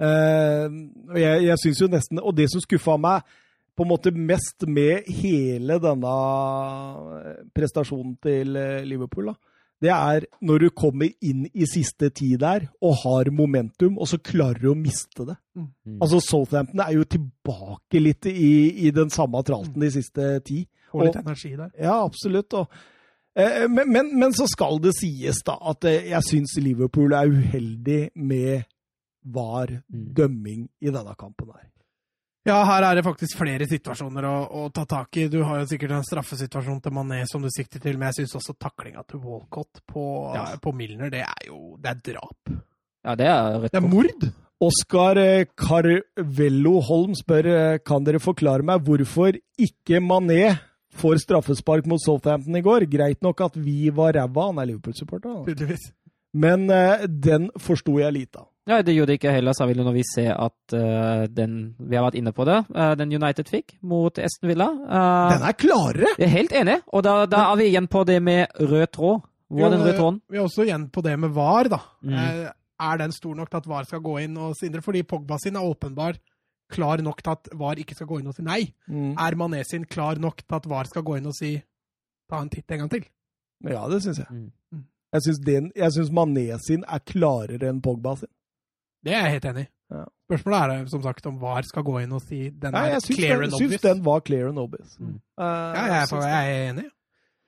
[0.00, 0.68] Uh,
[1.16, 3.26] jeg jeg syns jo nesten Og det som skuffa meg
[3.80, 6.16] på en måte mest med hele denne
[7.56, 12.66] prestasjonen til eh, Liverpool, da, det er når du kommer inn i siste tid der
[12.84, 15.38] og har momentum, og så klarer du å miste det.
[15.56, 15.66] Mm.
[15.72, 15.98] mm.
[16.04, 18.52] Altså Southampton er jo tilbake litt i,
[18.84, 20.66] i den samme tralten de siste ti.
[20.92, 21.72] Og litt energi der.
[21.80, 22.52] Ja, absolutt.
[22.60, 22.68] og
[23.34, 27.30] Eh, men, men, men, så skal det sies da at eh, jeg syns Liverpool er
[27.30, 28.66] uheldig med
[29.22, 30.72] VAR-dømming mm.
[30.82, 31.68] i denne kampen her.
[32.48, 35.26] Ja, her er det faktisk flere situasjoner å, å, ta tak i.
[35.28, 38.38] Du har jo sikkert en straffesituasjon til Mané som du sikter til, men jeg syns
[38.40, 40.04] også taklinga til Walcott på,
[40.36, 40.46] ja.
[40.62, 42.54] på, Milner, det er jo det er drap.
[43.04, 44.30] Ja, det er rett Det er mord!
[44.60, 50.42] Oskar eh, Carvello Holm spør kan dere forklare meg hvorfor ikke Mané
[51.00, 52.86] får straffespark mot Southampton i går.
[52.90, 55.76] Greit nok at vi var ræva, han er Liverpool-supporter.
[56.32, 58.49] Men uh, den forsto jeg lite av.
[58.68, 62.04] Ja, Det gjorde ikke heller, sa vi når vi ser at uh, den Vi har
[62.04, 62.58] vært inne på det.
[62.68, 64.68] Uh, den United fikk mot Esten Villa.
[64.68, 66.12] den er klarere!
[66.18, 66.78] Jeg er helt enig.
[66.92, 69.26] Og da, da er vi igjen på det med rød tråd.
[69.50, 70.20] Hvor er den røde tråden?
[70.30, 71.80] Vi er også igjen på det med VAR, da.
[72.06, 72.50] Mm.
[72.80, 74.82] er den stor nok til at VAR skal gå inn og sindre?
[74.82, 76.20] Fordi Pogba sin er åpenbar
[76.70, 78.62] klar nok til at VAR ikke skal gå inn og si nei?
[78.86, 79.12] Mm.
[79.18, 81.56] Er Mané sin klar nok til at VAR skal gå inn og si
[82.30, 83.04] ta en titt en gang til?
[83.66, 84.30] Ja, det syns jeg.
[84.30, 84.50] Mm.
[84.72, 84.86] mm.
[85.74, 88.30] Jeg syns Mané sin er klarere enn Pogba sin.
[89.04, 89.70] Det er jeg helt enig i.
[89.90, 90.04] Ja.
[90.30, 93.50] Spørsmålet er som sagt om VAR skal gå inn og si den er clear and
[93.56, 93.60] obvious.
[93.60, 94.96] Jeg syns den var clear and obvious.
[95.00, 95.18] Mm.
[95.40, 96.88] Uh, ja, jeg, er, jeg er enig.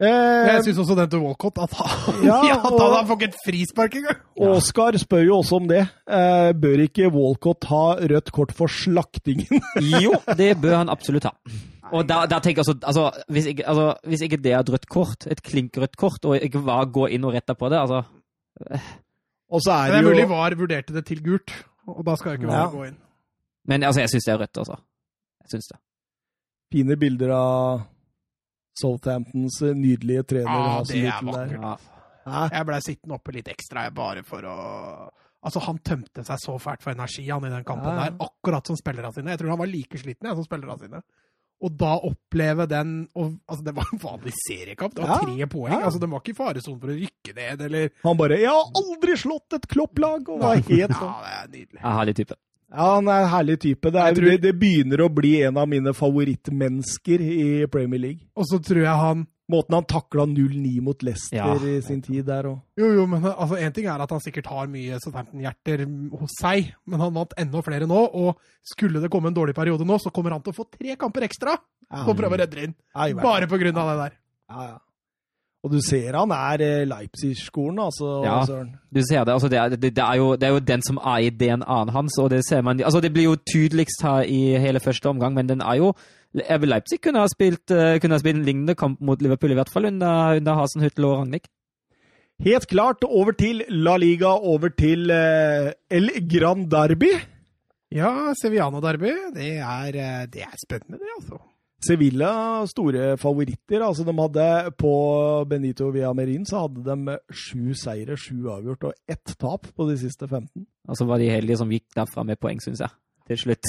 [0.03, 0.09] Uh,
[0.49, 3.37] jeg syns også den til Walcott at han, ja, ja, at han får fått et
[3.45, 4.25] frispark engang!
[4.49, 5.85] Oskar spør jo også om det.
[6.11, 9.63] Uh, bør ikke Walcott ha rødt kort for slaktingen?
[10.03, 11.37] jo, det bør han absolutt ha.
[11.93, 14.75] Og da, da tenker jeg altså, altså, hvis ikke, altså, hvis ikke det er et
[14.75, 18.03] rødt kort, et klinkrødt kort, og ikke bare gå inn og rette på det, altså
[19.53, 20.11] Og så er det, det er jo...
[20.15, 21.55] mulig VAR vurderte det til gult,
[21.91, 22.69] og da skal jo ikke VAR ja.
[22.73, 22.99] gå inn.
[23.69, 24.79] Men altså, jeg syns det er rødt, altså.
[25.45, 25.81] Jeg syns det.
[26.73, 27.83] Fine bilder av
[28.81, 30.49] Southamptons nydelige trener.
[30.49, 31.67] Ja, Hasen det er vakkert.
[31.67, 31.75] Ja.
[32.23, 32.45] Hæ?
[32.55, 34.57] Jeg blei sittende oppe litt ekstra jeg, bare for å
[35.43, 38.05] Altså, Han tømte seg så fælt for energi han i den kampen ja.
[38.05, 39.33] der, akkurat som spillerne sine.
[39.35, 41.01] Jeg tror han var like sliten jeg, som spillerne sine.
[41.63, 44.95] Og da oppleve den og, altså Det var en vanlig seriekamp.
[44.97, 45.73] Det var Ja, tre poeng.
[45.73, 45.85] ja.
[45.87, 49.17] altså Det var ikke faresonen for å rykke ned, eller Han bare 'Jeg har aldri
[49.17, 51.15] slått et klopplag!' og var helt Ja, sånn.
[51.23, 51.81] det er nydelig.
[51.83, 52.35] Ja, Herlig type.
[52.73, 53.91] Ja, han er en herlig type.
[53.93, 58.21] Det, er, tror- det, det begynner å bli en av mine favorittmennesker i Premier League.
[58.35, 61.55] Og så tror jeg han Måten han takla 0-9 mot Leicester Ja.
[61.67, 62.61] i sin tid der òg.
[62.79, 65.83] Jo, jo, men altså, en ting er at han sikkert har mye Southampton-hjerter
[66.21, 69.85] hos seg, men han vant enda flere nå, og skulle det komme en dårlig periode
[69.85, 71.59] nå, så kommer han til å få tre kamper ekstra
[72.07, 72.75] og prøve å redde det inn.
[73.19, 74.19] Bare på grunn av det der.
[74.53, 74.79] Ja, ja.
[75.63, 78.09] Og du ser han er eh, Leipzig-skolen, altså.
[78.25, 78.41] Ja.
[78.49, 78.73] Søren.
[78.91, 80.99] Du ser det, altså det, er, det, det, er jo, det er jo den som
[80.99, 84.59] er i DNA-en hans, og det ser man Altså, det blir jo tydeligst her i
[84.59, 85.93] hele første omgang, men den er jo
[86.33, 89.59] Ebbe Leipzig kunne ha spilt, eh, kunne ha spilt en lignende kamp mot Liverpool, i
[89.59, 91.51] hvert fall under, under Hasenhüttel og Ragnhild.
[92.43, 97.13] Helt klart over til La Liga, over til eh, El Gran Derby.
[97.93, 101.43] Ja, Sevillano-derby, det, er, eh, det er spennende, det, altså.
[101.83, 103.83] Sevilla store favoritter.
[103.83, 104.93] altså de hadde På
[105.51, 110.29] Benito Villamerin så hadde de sju seire, sju avgjort og ett tap på de siste
[110.29, 110.67] 15.
[110.89, 112.95] Og så var de heldige som gikk derfra med poeng, syns jeg.
[113.31, 113.69] Til slutt.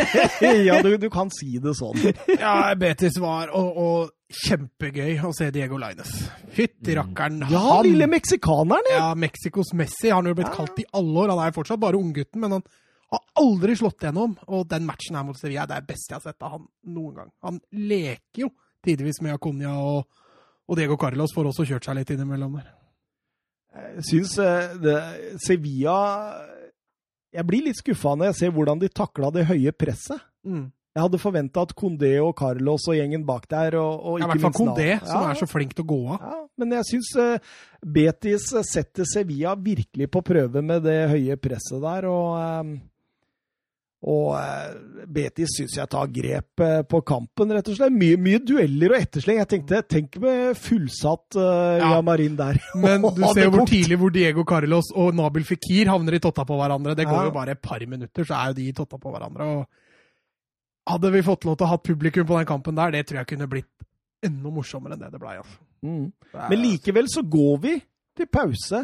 [0.68, 1.98] ja, du, du kan si det sånn.
[2.40, 6.10] Ja, Betis var og, og kjempegøy å se Diego Laines.
[6.56, 7.42] Fytti rakkeren.
[7.52, 8.88] Ja, han- lille meksikaneren!
[8.90, 9.02] ja.
[9.04, 11.34] Ja, Mexicos Messi har han jo blitt kalt i alle år.
[11.34, 12.64] Han er fortsatt bare unggutten, men han
[13.12, 14.38] har aldri slått gjennom.
[14.48, 16.64] Og den matchen her mot Sevilla det er det beste jeg har sett av han
[16.96, 17.30] noen gang.
[17.44, 17.60] Han
[17.92, 18.50] leker jo
[18.84, 20.08] tidvis med Aconia, og,
[20.68, 22.72] og Diego Carlos får også kjørt seg litt innimellom der.
[23.74, 25.94] Jeg syns eh, Sevilla
[27.34, 30.22] Jeg blir litt skuffa når jeg ser hvordan de takla det høye presset.
[30.46, 30.68] Mm.
[30.94, 34.30] Jeg hadde forventa at Condé og Carlos og gjengen bak der og, og Ja, I
[34.30, 36.20] hvert fall Condé, som Ja, er så flink til å gå av.
[36.22, 37.08] Ja, men jeg syns
[37.82, 42.06] Betis setter Sevilla virkelig på prøve med det høye presset der.
[42.06, 42.76] Og, eh,
[44.04, 47.94] og eh, Betis syns jeg tar grep eh, på kampen, rett og slett.
[47.96, 49.38] Mye, mye dueller og ettersleng.
[49.40, 51.92] Jeg tenkte, Tenk med fullsatt uh, Ja.
[51.94, 52.58] Yamarin der.
[52.84, 56.44] Men du ser jo hvor tidlig hvor Diego Carlos og Nabil Fikir havner i totta
[56.48, 56.96] på hverandre.
[56.98, 57.30] Det går Ja.
[57.30, 59.48] jo bare et par minutter, så er jo de i totta på hverandre.
[59.54, 63.22] og Hadde vi fått lov til å ha publikum på den kampen der, det tror
[63.22, 63.70] jeg kunne blitt
[64.24, 65.38] enda morsommere enn det det blei.
[65.40, 65.56] Altså.
[65.84, 66.12] Mm.
[66.50, 67.72] Men likevel så går vi
[68.16, 68.82] til pause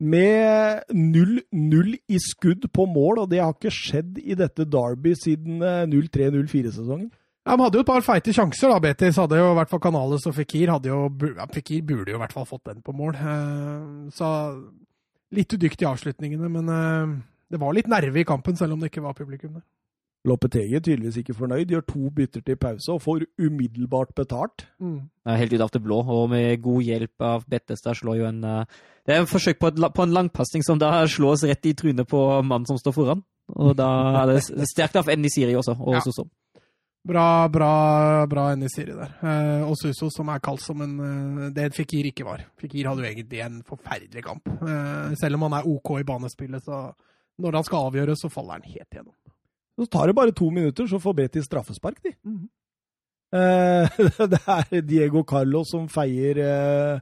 [0.00, 5.62] med 0-0 i skudd på mål, og det har ikke skjedd i dette Derby siden
[5.64, 7.08] eh, 03-04-sesongen.
[7.46, 8.80] Ja, De hadde jo et par feite sjanser, da.
[8.82, 10.72] Betis hadde jo i hvert fall Canales og Fikir.
[10.74, 11.04] Hadde jo,
[11.36, 13.14] ja, Fikir burde jo i hvert fall fått den på mål.
[13.14, 14.28] Eh, Så
[15.36, 17.16] litt udyktig i avslutningene, men eh,
[17.54, 19.64] det var litt nerve i kampen, selv om det ikke var publikum der.
[20.26, 24.66] Lopetegi er tydeligvis ikke fornøyd, gjør to bytter til pause og får umiddelbart betalt.
[24.82, 24.98] Mm.
[25.26, 28.80] Helt ut av det blå, og med god hjelp av Bettestad slår jo en eh,
[29.06, 32.08] Det er en forsøk på, et, på en langpasning som da slås rett i trynet
[32.10, 33.22] på mannen som står foran.
[33.54, 33.86] Og da
[34.24, 34.42] er det
[34.72, 36.02] sterkt av Nisiri også, og Ja.
[36.02, 36.26] Soso.
[37.06, 39.12] Bra, bra, bra Nisiri der.
[39.22, 42.42] Eh, og Suso, som er kalt som en eh, Det Fikir ikke var.
[42.58, 44.50] Fikir hadde jo egentlig en forferdelig kamp.
[45.20, 46.88] Selv om han er OK i banespillet, så
[47.38, 49.14] når han skal avgjøres, så faller han helt igjennom.
[49.76, 52.14] Så tar det bare to minutter, så får Betis straffespark, de.
[52.24, 52.44] Mm.
[53.36, 53.98] Eh,
[54.32, 57.00] det er Diego Carlo som feier eh,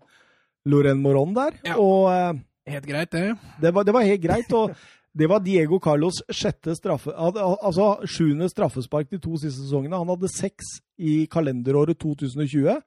[0.66, 1.76] Loren Moron der, Ja.
[1.78, 2.42] og eh,
[2.72, 3.34] Helt greit, det.
[3.60, 4.52] det, var, det var helt greit.
[4.56, 4.72] og
[5.18, 9.98] det var Diego Carlos sjette straffe, al- al- altså sjuende straffespark de to siste sesongene.
[10.00, 12.80] Han hadde seks i kalenderåret 2020,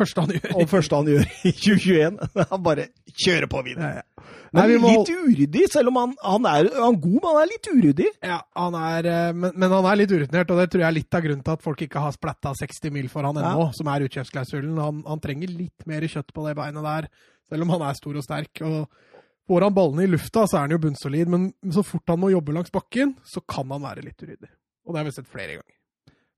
[0.00, 0.54] Første han gjør.
[0.56, 2.14] og første han gjør i 2021.
[2.52, 3.90] Han bare kjører på videre.
[3.90, 4.38] Ja, ja.
[4.52, 7.38] Nei, vi må litt uryddig, selv om han, han, er, han er god, men han
[7.40, 8.08] er litt uryddig.
[8.20, 10.96] Ja, han er, eh, men, men han er litt urutinert, og det tror jeg er
[10.98, 13.88] litt av grunnen til at folk ikke har splatta 60 mil for han ennå, som
[13.88, 14.74] er utkjøpsklausulen.
[14.76, 17.08] Han, han trenger litt mer kjøtt på det beinet der,
[17.48, 18.62] selv om han er stor og sterk.
[18.68, 22.20] og Får han ballene i lufta, så er han jo bunnsolid, men så fort han
[22.20, 24.52] må jobbe langs bakken, så kan han være litt uryddig.
[24.84, 25.78] Og det har vi sett flere ganger.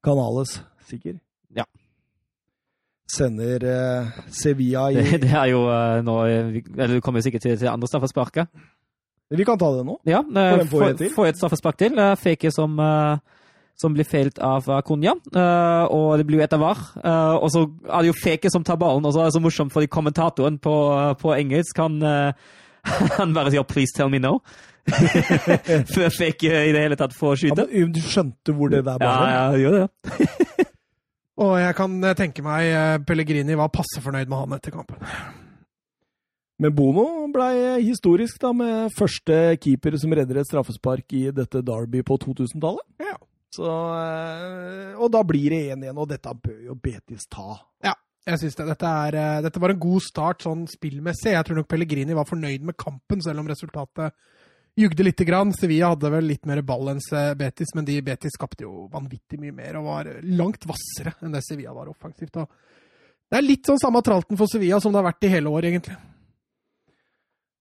[0.07, 1.19] Canales, sikker.
[1.59, 1.67] Ja.
[3.11, 7.27] Sender eh, Sevilla i Det, det er jo eh, nå eh, Eller du kommer jo
[7.29, 8.49] sikkert til, til andre straffesparket.
[9.35, 9.99] Vi kan ta det nå.
[10.09, 11.99] Ja, eh, får få få et straffespark til.
[11.99, 13.19] Eh, Fake som, eh,
[13.77, 15.15] som blir feilt av Konja.
[15.35, 16.79] eh, og det blir jo etter VAR.
[17.43, 19.73] Og så er det jo Feke som tar ballen, og så er det så morsomt
[19.75, 20.75] fordi kommentatoren på,
[21.21, 21.99] på engelsk han,
[23.19, 24.39] han bare sier 'please tell me no'.
[25.95, 27.67] Før Feke i det hele tatt får Ja, skyte.
[27.73, 29.29] men, du skjønte hvor det der Ja, var?
[29.33, 30.67] ja, det gjør det.
[31.43, 35.01] Og jeg kan eh, tenke meg eh, Pellegrini var passe fornøyd med han etter kampen.
[36.63, 42.05] Men Bono ble historisk da med første keeper som redder et straffespark i dette Derby
[42.07, 42.87] på 2000-tallet.
[43.03, 43.17] Ja.
[43.55, 47.59] Så, eh, og da blir det 1-1, og dette bør jo Betis ta.
[47.87, 47.97] Ja,
[48.31, 48.69] jeg synes det.
[48.71, 51.35] Dette, er, dette var en god start sånn spillmessig.
[51.35, 54.15] Jeg tror nok Pellegrini var fornøyd med kampen, selv om resultatet
[54.77, 55.53] jugde lite grann.
[55.55, 57.03] Sevilla hadde vel litt mer ball enn
[57.39, 61.45] Betis, men de Betis skapte jo vanvittig mye mer og var langt hvassere enn det
[61.47, 62.35] Sevilla var offensivt.
[62.35, 65.71] Det er litt sånn samme tralten for Sevilla som det har vært i hele år,
[65.71, 65.97] egentlig.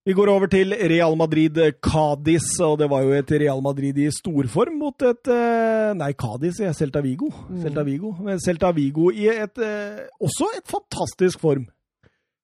[0.03, 4.75] Vi går over til Real Madrid-Cádiz, og det var jo et Real Madrid i storform
[4.81, 7.29] mot et eh, Nei, Cádiz, Celta Vigo.
[7.47, 7.61] Mm.
[7.63, 8.11] Celta Vigo.
[8.43, 11.69] Celta Vigo i et eh, også et fantastisk form.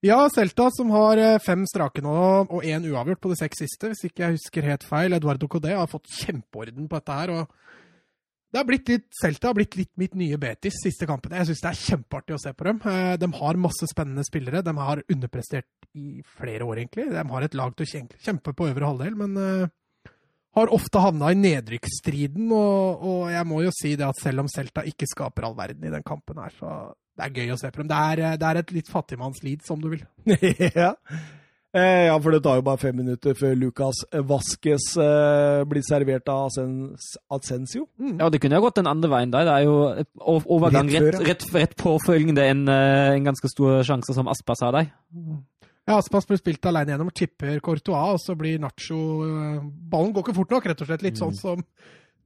[0.06, 2.16] Ja, Celta som har eh, fem strake nå,
[2.48, 5.16] og én uavgjort på de seks siste, hvis ikke jeg husker helt feil.
[5.18, 7.34] Eduardo Codé har fått kjempeorden på dette her.
[7.36, 7.60] og
[8.50, 11.38] det har blitt litt, Celta har blitt litt mitt nye Betis siste kampene.
[11.38, 12.80] Jeg syns det er kjempeartig å se på dem.
[12.90, 14.64] Eh, de har masse spennende spillere.
[14.66, 17.10] De har underprestert i flere år, egentlig.
[17.14, 20.16] De har et lag til å kjempe på øvre halvdel, men uh,
[20.58, 22.48] har ofte havna i nedrykksstriden.
[22.50, 25.86] Og, og, jeg må jo si det at selv om Celta ikke skaper all verden
[25.86, 26.74] i den kampen her, så
[27.20, 27.91] det er gøy å se på dem.
[27.91, 30.06] Det er, eh, det er et litt fattigmannslid, som du vil.
[30.84, 30.94] ja.
[31.70, 36.32] Eh, ja, for det tar jo bare fem minutter før Lucas Vaskes eh, blir servert
[36.34, 37.86] av Ascensio.
[38.02, 38.16] Mm.
[38.18, 39.46] Ja, det kunne jo gått den andre veien der.
[39.46, 44.32] Det er jo overgang rett, rett, rett påfølgende en, eh, en, ganske stor sjanse som
[44.34, 44.90] Aspas har der.
[45.86, 48.98] Ja, Aspas blir spilt alene gjennom, tipper Courtois, og så blir Nacho
[49.62, 51.06] Ballen går ikke fort nok, rett og slett.
[51.06, 51.41] Litt sånn mm.
[51.44, 51.64] som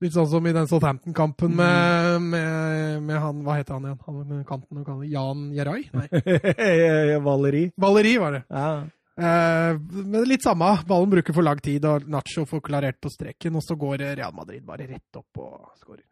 [0.03, 2.25] Litt sånn som i den Southampton-kampen med, mm.
[2.33, 4.01] med, med, han Hva heter han igjen?
[4.07, 5.79] Han med kanten Jan Jerai?
[5.95, 6.09] Nei.
[7.29, 7.63] Valeri.
[7.79, 8.43] Valeri var det.
[8.51, 8.67] Ja.
[9.13, 10.73] Eh, men litt samme.
[10.87, 13.59] Ballen bruker for lang tid, og Nacho får klarert på streken.
[13.59, 16.03] Og så går Real Madrid bare rett opp og skårer.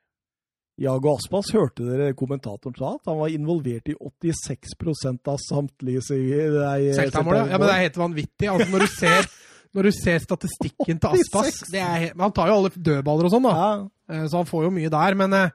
[0.82, 7.36] Jago Aspas, hørte dere kommentatoren sa at han var involvert i 86% av samtlige Celta-mål,
[7.38, 7.58] ja.
[7.60, 8.50] Men det er helt vanvittig.
[8.50, 9.28] Altså, når, du ser,
[9.76, 13.56] når du ser statistikken til Aspas er, Han tar jo alle dødballer og sånn, da.
[13.56, 13.72] Ja.
[14.12, 15.18] Uh, så han får jo mye der.
[15.20, 15.50] Men uh,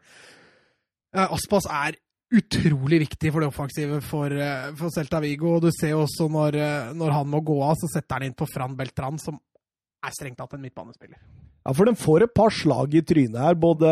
[1.26, 1.98] Aspas er
[2.34, 5.56] utrolig viktig for det offensive for, eh, for Celta Vigo.
[5.56, 8.28] Og du ser jo også når, eh, når, han må gå av, så setter han
[8.28, 9.38] inn på Fran Beltran, som
[10.04, 11.18] er strengt tatt en midtbanespiller.
[11.66, 13.54] Ja, for den får et par slag i trynet her.
[13.54, 13.86] Både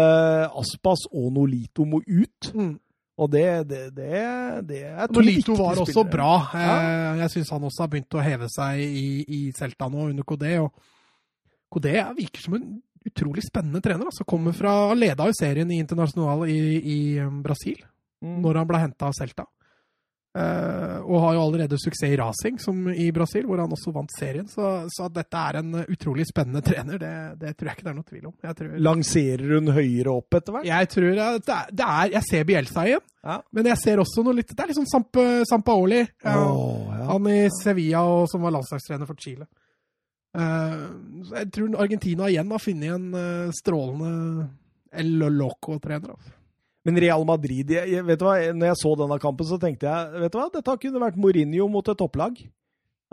[0.54, 2.52] Aspas og Nolito må ut.
[2.54, 2.78] Mm.
[3.14, 4.22] Og det, det, det,
[4.66, 6.10] det er to Nolito var også spillere.
[6.16, 6.32] bra.
[6.58, 6.72] Ja.
[6.74, 10.26] Eh, jeg syns han også har begynt å heve seg i, i Celta nå, under
[10.26, 10.56] Kodé.
[10.58, 10.74] Og
[11.70, 12.68] Kodé virker som en
[13.06, 14.10] utrolig spennende trener.
[14.10, 17.00] Altså, kommer fra Leda jo serien i Internasjonal i, i
[17.44, 17.84] Brasil.
[18.24, 18.38] Mm.
[18.40, 19.44] når han ble henta av Celta.
[20.34, 24.10] Uh, og har jo allerede suksess i racing, som i Brasil, hvor han også vant
[24.18, 24.48] serien.
[24.50, 27.92] Så, så at dette er en utrolig spennende trener, det, det, tror jeg ikke det
[27.92, 28.34] er noe tvil om.
[28.58, 30.66] Tror, Lanserer hun høyere opp etter hvert?
[30.66, 33.38] Jeg tror det er, det er Jeg ser Bielsa igjen, ja.
[33.54, 36.02] men jeg ser også noe litt Det er litt sånn Samp, Sampaoli.
[36.26, 37.06] Oh, ja.
[37.12, 39.46] Han i Sevilla, og, som var landslagstrener for Chile.
[40.34, 44.48] Uh, jeg tror Argentina igjen har funnet en uh, strålende
[44.90, 46.10] El Loco-trener.
[46.10, 46.40] Altså.
[46.84, 50.26] Men Real Madrid jeg, vet du hva, når jeg så denne kampen, så tenkte jeg
[50.26, 52.44] vet du hva, dette kunne vært Mourinho mot et topplag.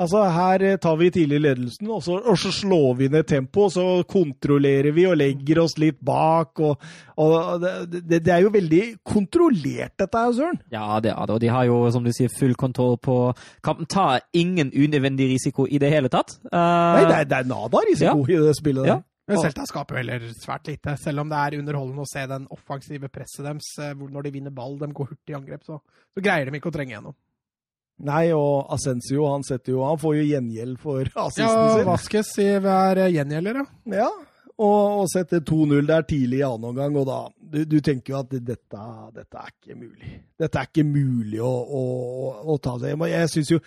[0.02, 3.66] Altså, Her eh, tar vi tidlig ledelsen, og så, og så slår vi ned tempoet.
[3.66, 6.60] Og så kontrollerer vi og legger oss litt bak.
[6.60, 6.82] og,
[7.22, 10.62] og det, det, er jo veldig kontrollert, dette her, Søren.
[10.74, 11.36] Ja, det er det.
[11.36, 13.20] Og de har jo, som du sier, full kontroll på
[13.64, 13.90] kampen.
[13.92, 16.40] Tar ingen unødvendig risiko i det hele tatt.
[16.50, 18.34] Uh, Nei, det er, det er nada risiko ja.
[18.34, 18.88] i det spillet.
[18.88, 19.02] Ja.
[19.30, 23.10] Men Celta skaper heller svært lite, selv om det er underholdende å se den offensive
[23.14, 23.68] presset deres.
[23.80, 25.78] Eh, når de vinner ball, de går hurtig i angrep, så,
[26.12, 27.18] så greier de ikke å trenge gjennom.
[28.02, 31.84] Nei, og Ascencio han, jo, han får jo gjengjeld for assisten ja, sin.
[31.84, 34.02] Ja, Vasques er gjengjelder, ja.
[34.02, 34.10] ja.
[34.62, 37.22] Og, og setter 2-0 der tidlig i annen omgang, og da
[37.52, 38.82] du, du, tenker jo at dette,
[39.16, 40.12] dette, er ikke mulig.
[40.40, 41.82] Dette er ikke mulig å, å,
[42.54, 42.94] å ta det.
[43.10, 43.62] Jeg syns jo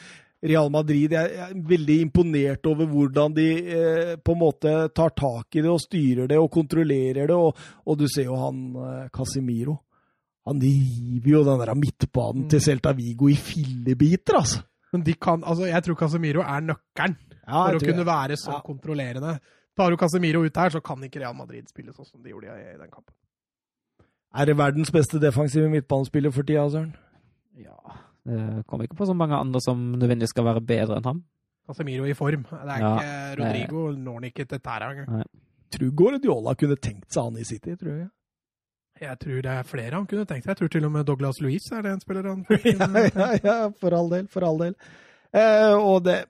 [0.44, 1.14] Real Madrid.
[1.16, 5.72] Jeg er veldig imponert over hvordan de eh, på en måte tar tak i det
[5.72, 7.38] og styrer det og kontrollerer det.
[7.38, 9.78] Og, og du ser jo han eh, Casimiro.
[10.44, 12.48] Han river jo den der midtbanen mm.
[12.52, 14.60] til Celta Vigo i fillebiter, altså.
[14.92, 18.52] Men de kan, altså, jeg tror Casemiro er nøkkelen ja, for å kunne være så
[18.52, 18.60] ja.
[18.62, 19.38] kontrollerende.
[19.74, 22.52] Tar du Casemiro ut her, så kan ikke Real Madrid spille sånn som de gjorde
[22.52, 23.16] i, i den kampen.
[24.34, 26.92] Er det verdens beste defensive midtbanespiller for tida, Søren?
[27.58, 31.22] Ja, det kommer ikke på så mange andre som nødvendigvis skal være bedre enn ham.
[31.66, 32.44] Casemiro i form.
[32.50, 35.24] Det er ja, ikke Rodrigo når han ikke til tæra engang.
[35.72, 38.10] Tror Guardiola kunne tenkt seg han i City, tror jeg.
[39.00, 40.52] Jeg tror det er flere han kunne tenkt seg.
[40.52, 43.56] Jeg tror til og med Douglas Louise er det en spiller han ja, ja, ja,
[43.80, 44.28] for all del.
[44.30, 44.76] For all del.
[45.34, 46.22] Eh, og det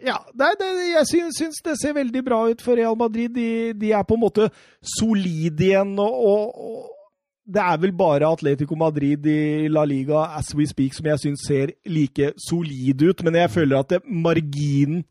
[0.00, 3.34] ja, det, det, jeg syns, syns, det ser veldig bra ut for Real Madrid.
[3.34, 4.46] De, de er på en måte
[4.96, 5.92] solide igjen.
[6.00, 6.99] og, og
[7.50, 11.46] det er vel bare Atletico Madrid i La Liga as we speak som jeg syns
[11.48, 15.02] ser like solid ut, men jeg føler at det, marginen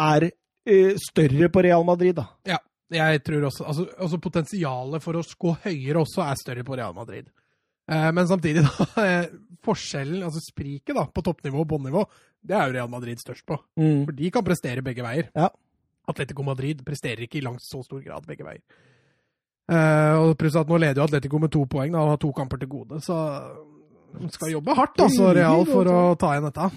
[0.00, 2.28] er eh, større på Real Madrid, da.
[2.48, 2.60] Ja,
[2.94, 6.94] jeg tror også altså, altså Potensialet for å gå høyere også er større på Real
[6.96, 7.28] Madrid.
[7.90, 8.88] Eh, men samtidig, da.
[9.04, 9.34] eh,
[9.64, 12.06] Forskjellen, altså spriket da, på toppnivå og bånnivå,
[12.44, 13.56] det er jo Real Madrid størst på.
[13.80, 15.30] For de kan prestere begge veier.
[15.32, 15.48] Ja.
[16.10, 18.60] Atletico Madrid presterer ikke i langt så stor grad begge veier.
[19.64, 22.32] Eh, og pluss at nå leder jo Atletico med to poeng, da, og har to
[22.36, 23.00] kamper til gode.
[23.04, 23.16] Så
[24.18, 26.68] de skal jobbe hardt, altså, Real, for å ta igjen dette.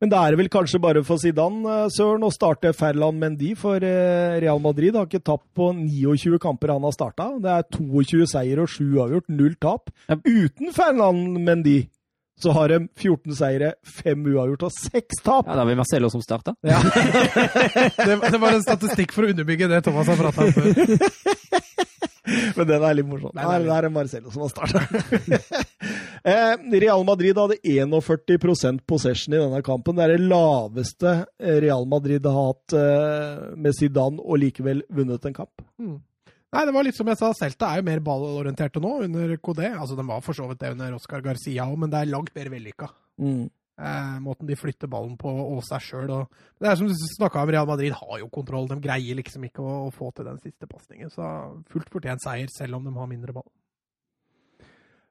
[0.00, 3.52] Men da er det vel kanskje bare for Zidane, eh, Søren, å starte Ferland Mendy,
[3.58, 7.34] for eh, Real Madrid har ikke tapt på 29 kamper han har starta.
[7.42, 9.92] Det er 22 seier og 7 avgjort, null tap.
[10.08, 11.82] Uten Ferland Mendy
[12.40, 15.50] så har de 14 seire, 5 uavgjort og 6 tap.
[15.50, 16.54] Ja, da har vi Marcello som starta.
[16.64, 21.59] Det, det var en statistikk for å underbygge det Thomas har prata om før.
[22.56, 23.32] Men den er litt morsom.
[23.34, 24.82] Nei, Nei, nei, det er Marcelo som har starta.
[26.32, 26.52] eh,
[26.84, 29.98] Real Madrid hadde 41% possession i denne kampen.
[29.98, 35.26] Det er det laveste eh, Real Madrid har hatt eh, med Zidane, og likevel vunnet
[35.30, 35.66] en kamp.
[36.50, 39.64] Nei, det var litt som jeg sa, Celta er jo mer ballorienterte nå under KD.
[39.70, 42.32] Altså, De var for så vidt det under Oscar Garcia òg, men det er langt
[42.34, 42.88] mer vellykka.
[43.80, 46.10] Eh, måten de flytter ballen på og seg sjøl.
[46.60, 48.68] Det er som du snakka om, Real Madrid har jo kontroll.
[48.68, 51.12] De greier liksom ikke å, å få til den siste pasningen.
[51.12, 51.24] Så
[51.72, 53.48] fullt fortjent seier, selv om de har mindre ball.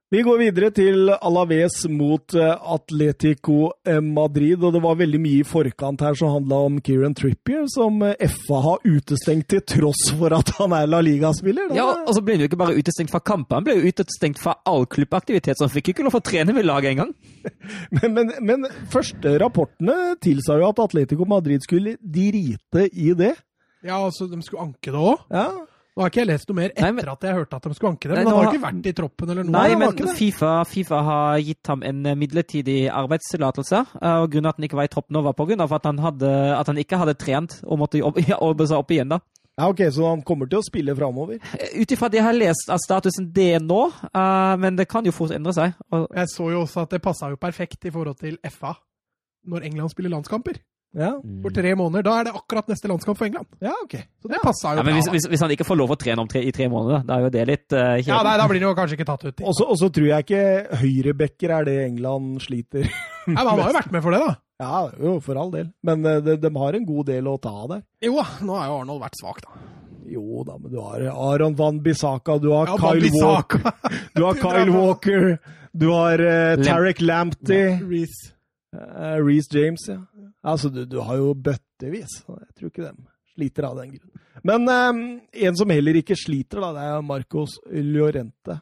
[0.10, 5.44] Vi går videre til Alaves mot eh, Atletico eh, Madrid, og det var veldig mye
[5.44, 10.07] i forkant her som handla om Kieran Trippier, som eh, FA har utestengt til tross
[10.18, 11.69] for at han er La Liga-spiller.
[11.77, 14.41] Ja, og så ble han jo ikke bare utestengt fra kamper, han ble jo utestengt
[14.41, 17.14] fra all klubbaktivitet, så han fikk ikke lov å trene med laget engang.
[17.99, 23.36] Men, men, men første rapportene tilsa jo at Atletico Madrid skulle drite i det.
[23.86, 25.22] Ja, altså, de skulle anke det òg.
[25.30, 25.52] Ja,
[26.00, 27.74] Nå har ikke jeg lest noe mer etter Nei, men- at jeg hørte at de
[27.76, 28.16] skulle anke det.
[28.16, 29.52] Nei, Men han har ikke vært i troppen eller noe.
[29.52, 29.98] Nei, men.
[30.16, 33.82] FIFA, FIFA har gitt ham en eh, midlertidig arbeidstillatelse.
[34.02, 35.84] eh, og Grunnen at han ikke var i troppen nå, var på grunn av at
[35.90, 39.10] han, hadde, at han ikke hadde trent og måtte jobbe, jobbe seg opp igjen.
[39.12, 39.20] da.
[39.60, 41.36] ja ok, Så han kommer til å spille framover?
[41.76, 43.82] Ut ifra det jeg har lest av statusen det nå,
[44.16, 45.74] uh, men det kan jo fort endre seg.
[45.92, 48.72] Og, Jeg så jo også at det passa jo perfekt i forhold til FA
[49.50, 50.64] når England spiller landskamper.
[50.98, 51.11] Ja,
[51.44, 52.02] For tre måneder.
[52.07, 53.45] Da er det akkurat neste landskamp for England.
[53.61, 53.94] ja ok.
[54.24, 56.24] Så det passa jo ja, men hvis, hvis, hvis han ikke får lov å trene
[56.24, 58.57] om tre, i tre måneder, da er jo det litt uh, Ja, nei, da blir
[58.64, 59.44] det jo kanskje ikke tatt ut.
[59.45, 62.90] Og så tror jeg ikke høyrebacker er det England sliter.
[62.90, 64.38] Nei, men han har jo vært med for det, da.
[64.60, 65.70] Ja, jo, for all del.
[65.88, 67.84] Men eh, de, de har en god del å ta av der.
[68.03, 69.61] Jo da, nå har jo Arnold vært svak, da.
[70.10, 73.61] Jo da, men du har Aron Van Bissaka, du har Ja, Kyle Walker,
[74.18, 75.30] du har Kyle Walker,
[75.72, 78.34] du har uh, Tarek Lamptey, Reece.
[78.76, 80.02] Uh, Reece James, ja.
[80.44, 82.22] Altså, du, du har jo bøttevis.
[82.28, 83.08] Jeg tror ikke dem
[83.40, 84.26] sliter av den grunn.
[84.48, 88.60] Men um, en som heller ikke sliter, da, det er Marcos Llorente.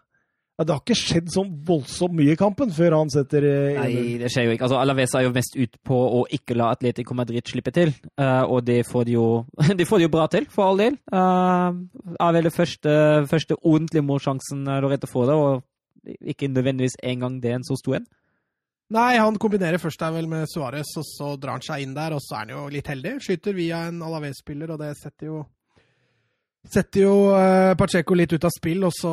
[0.58, 4.18] Ja, det har ikke skjedd så voldsomt mye i kampen før han setter uh, Nei,
[4.22, 4.66] det skjer jo ikke.
[4.66, 8.42] Altså, Alaves er jo mest ut på å ikke la Atletico Madrid slippe til, Uh,
[8.50, 9.26] og det får de jo,
[9.80, 10.98] de får de jo bra til, for all del.
[11.14, 11.78] Uh,
[12.18, 12.94] er vel det første,
[13.30, 18.00] første ordentlige målsjansen Lorette får da, og ikke nødvendigvis en gang det en så stor
[18.00, 18.08] en.
[18.96, 22.16] Nei, han kombinerer først der vel med Suárez, og så drar han seg inn der,
[22.16, 23.18] og så er han jo litt heldig.
[23.24, 25.46] Skyter via en Alaves-spiller, og det setter jo
[26.68, 29.12] Setter jo eh, Pacheco litt ut av spill, og så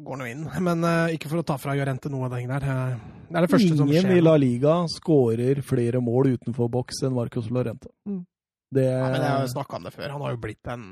[0.00, 0.44] går han jo inn.
[0.64, 2.64] Men eh, ikke for å ta fra Jorente noe av det der.
[3.28, 4.06] Det er det første som skjer.
[4.06, 7.92] Ingen i La Liga skårer flere mål utenfor boks enn Marcos Lorente.
[8.08, 8.22] Mm.
[8.74, 10.14] Det, Ja, men jeg har jo snakka om det før.
[10.16, 10.86] Han har jo blitt en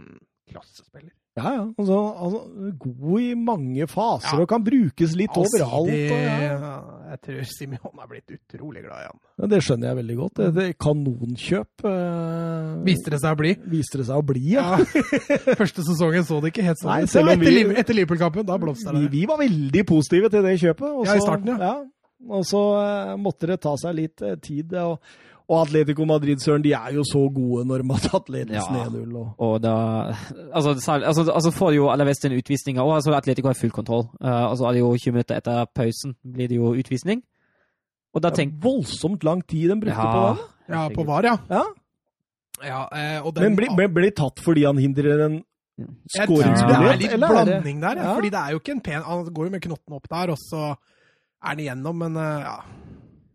[0.52, 1.14] klassespiller.
[1.32, 1.60] Ja, ja.
[1.80, 2.40] Altså, altså,
[2.78, 4.40] god i mange faser Ja.
[4.42, 5.88] og kan brukes litt overalt.
[5.88, 6.58] Det, Og, ja.
[6.60, 6.72] ja,
[7.12, 9.18] Jeg tror Simeon har blitt utrolig glad i ham.
[9.40, 10.34] Ja, det skjønner jeg veldig godt.
[10.42, 13.54] Det, det Kanonkjøp eh, Viste det seg å bli.
[13.72, 14.66] viste det seg å bli, ja.
[14.76, 14.76] Ja.
[15.60, 17.10] Første sesongen så det ikke helt sånn ut.
[17.12, 19.08] selv om Etter, vi- Liv- etter Liverpool-kampen, da blomstra det.
[19.12, 20.88] vi var veldig positive til det kjøpet.
[20.88, 21.74] Også, Ja, i starten, starten, ja.
[22.32, 24.72] Og så eh, måtte det ta seg litt eh, tid.
[24.84, 25.00] Og,
[25.48, 28.84] og Atletico Madrid, Søren, de er jo så gode når de har tatt ledelsen Ja.
[28.86, 29.16] 1-0.
[29.16, 29.34] Og...
[29.38, 29.74] Og da
[30.54, 32.94] Altså, særlig- altså, altså får jo Alaves den utvisninga, òg.
[32.94, 34.06] altså Atletico har full kontroll.
[34.22, 37.22] Uh, og så er det jo 20 minutter etter pausen blir det jo utvisning.
[38.14, 40.48] Og da Det er voldsomt lang tid de brukte på det.
[40.68, 41.36] Ja, på VAR, ja.
[41.50, 41.62] Ja.
[42.64, 45.42] ja eh, og den, Men blir ble tatt fordi han hindrer en
[46.12, 46.82] skåringsmulighet?
[46.82, 47.96] det er litt eller er blanding der.
[47.96, 48.02] Ja.
[48.02, 48.14] Ja.
[48.14, 50.38] Fordi det er jo ikke en pen Han går jo med knotten opp der, og
[50.38, 52.56] så er han igjennom, men eh, ja.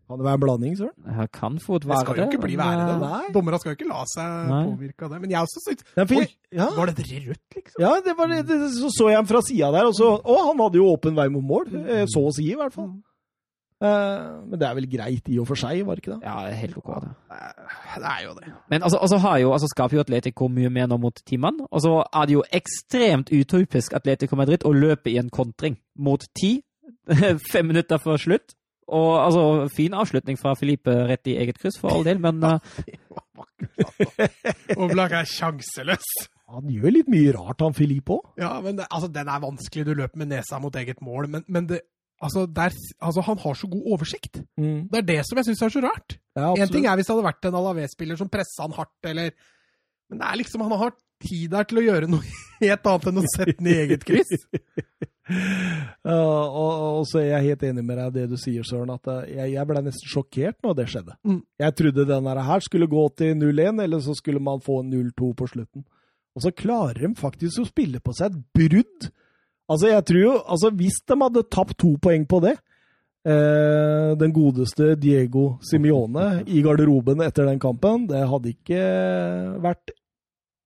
[0.08, 0.94] Kan det være en blanding, Søren?
[1.04, 3.00] Det kan fort Det skal jo ikke bli men, verre, det.
[3.02, 3.32] Nei.
[3.34, 4.60] Dommerne skal jo ikke la seg Nei.
[4.70, 5.18] påvirke av det.
[5.20, 6.68] Men jeg også syns Nei, Oi, ja.
[6.78, 7.82] Var det rødt, liksom?
[7.84, 10.64] Ja, det var det, så så jeg ham fra sida der, og så Å, han
[10.64, 11.68] hadde jo åpen vei mot mål.
[11.84, 12.88] eh, Så å si, i hvert fall.
[13.78, 16.24] Eh, men det er vel greit i og for seg, var det ikke det?
[16.26, 16.88] Ja, helt ok.
[17.04, 17.10] det.
[17.36, 18.48] Eh, Det er jo det.
[18.72, 21.68] Men altså, altså, har jo, altså skaper jo Atletico mye mer nå mot timene.
[21.70, 26.24] Og så er det jo ekstremt utypisk Atletico Madrid å løpe i en kontring mot
[26.34, 26.62] ti
[27.52, 28.54] fem minutter før slutt.
[28.88, 29.42] Og altså,
[29.74, 32.56] fin avslutning fra Filipe rett i eget kryss, for all del, men uh,
[34.82, 36.08] Oblak er sjanseløs.
[36.48, 38.30] Han gjør litt mye rart, han Filipe òg.
[38.40, 39.84] Ja, men det, altså, den er vanskelig.
[39.84, 41.82] Du løper med nesa mot eget mål, men, men det,
[42.24, 42.72] altså, der,
[43.04, 44.40] altså, han har så god oversikt.
[44.56, 44.86] Mm.
[44.88, 46.16] Det er det som jeg syns er så rart.
[46.38, 49.34] Ja, En ting er hvis det hadde vært en Alavé-spiller som pressa han hardt, eller
[50.08, 50.94] Men det er liksom, han har
[51.24, 52.24] tid der til å gjøre noe
[52.62, 54.32] helt annet enn å sette den i eget kryss.
[56.08, 58.94] uh, og, og så er jeg helt enig med deg i det du sier, Søren,
[58.94, 61.18] at jeg, jeg ble nesten sjokkert når det skjedde.
[61.28, 61.42] Mm.
[61.64, 65.50] Jeg trodde denne her skulle gå til 0-1, eller så skulle man få 0-2 på
[65.52, 65.86] slutten.
[66.38, 69.10] Og så klarer de faktisk å spille på seg et brudd.
[69.68, 72.54] Altså, jeg tror jo Altså, hvis de hadde tapt to poeng på det
[73.28, 78.84] eh, Den godeste Diego Simione i garderoben etter den kampen, det hadde ikke
[79.64, 79.92] vært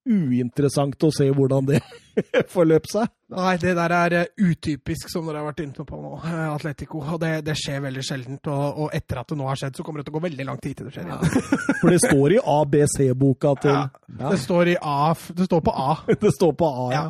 [0.08, 1.80] uinteressant å se hvordan det
[2.54, 3.10] forløp seg.
[3.32, 7.00] Nei, det der er eh, utypisk, som dere har vært inne på nå, eh, Atletico.
[7.14, 8.50] Og det, det skjer veldig sjeldent.
[8.52, 10.48] Og, og etter at det nå har skjedd, så kommer det til å gå veldig
[10.50, 11.56] lang tid til det skjer igjen.
[11.80, 13.86] For det står i ABC-boka til Ja.
[14.20, 15.14] Det står i A.
[15.32, 15.90] Det står på A.
[16.26, 17.06] Det står på A, ja.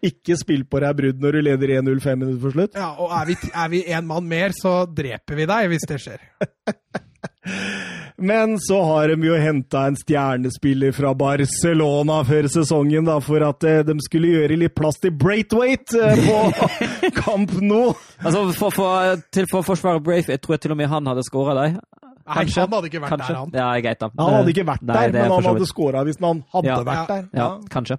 [0.00, 2.78] Ikke spill på deg brudd når du leder 1-0 fem minutter for slutt.
[2.78, 6.24] Ja, og er vi, én en mann mer, så dreper vi deg hvis det skjer.
[8.20, 13.64] Men så har de jo henta en stjernespiller fra Barcelona før sesongen, da, for at
[13.64, 17.80] eh, de skulle gjøre litt plass til Braithwaite eh, på kamp nå.
[18.20, 21.08] altså, for, for, til for å forsvare Braith, jeg tror jeg til og med han
[21.08, 21.78] hadde skåra deg.
[22.30, 23.32] Nei, han hadde ikke vært kanskje.
[23.32, 23.54] der, han.
[23.56, 24.10] Ja, greit, da.
[24.20, 26.76] Han hadde ikke vært Nei, der, er men han hadde skåra hvis han hadde Ja.
[26.86, 27.24] vært der.
[27.40, 27.96] Ja, kanskje.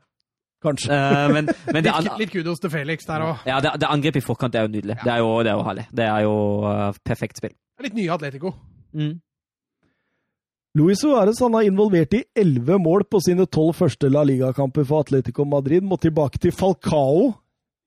[0.64, 0.94] kanskje.
[0.94, 3.42] Uh, men, men det, Litt, litt kudos til Felix der òg.
[3.50, 5.00] ja, det, det angrepet i forkant er jo nydelig.
[5.02, 5.88] Det er jo, det er jo herlig.
[6.00, 7.58] Det er jo uh, perfekt spill.
[7.82, 8.54] Litt nye Atletico.
[8.94, 9.18] Mm.
[10.72, 15.44] Luis Suárez er involvert i elleve mål på sine tolv første La Liga-kamper for Atletico
[15.44, 15.84] Madrid.
[15.84, 17.34] Må tilbake til Falcao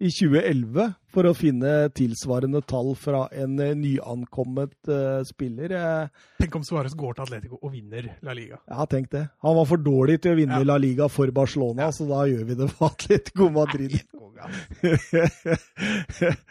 [0.04, 5.72] i 2011 for å finne tilsvarende tall fra en eh, nyankommet uh, spiller.
[5.78, 8.60] Eh, Tenk om Suárez går til Atletico og vinner La Liga.
[8.68, 9.24] Ja, tenk det.
[9.46, 10.68] Han var for dårlig til å vinne Ja.
[10.74, 13.96] La Liga for Barcelona, så da gjør vi det for Atletico Madrid.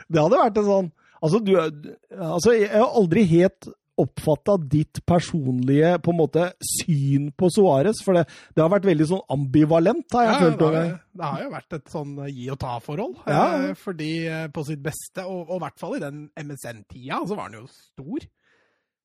[0.09, 0.91] det hadde vært en sånn
[1.23, 3.69] Altså, du, altså jeg har aldri helt
[3.99, 8.25] oppfatta ditt personlige på en måte syn på Suárez, for det,
[8.55, 10.85] det har vært veldig sånn ambivalent, har jeg Ja, følt det,
[11.19, 13.19] det har jo vært et sånn gi og ta-forhold.
[13.29, 13.43] Ja.
[13.59, 17.37] Eh, fordi eh, på sitt beste, og, og i hvert fall i den MSN-tida, så
[17.37, 18.25] var han jo stor.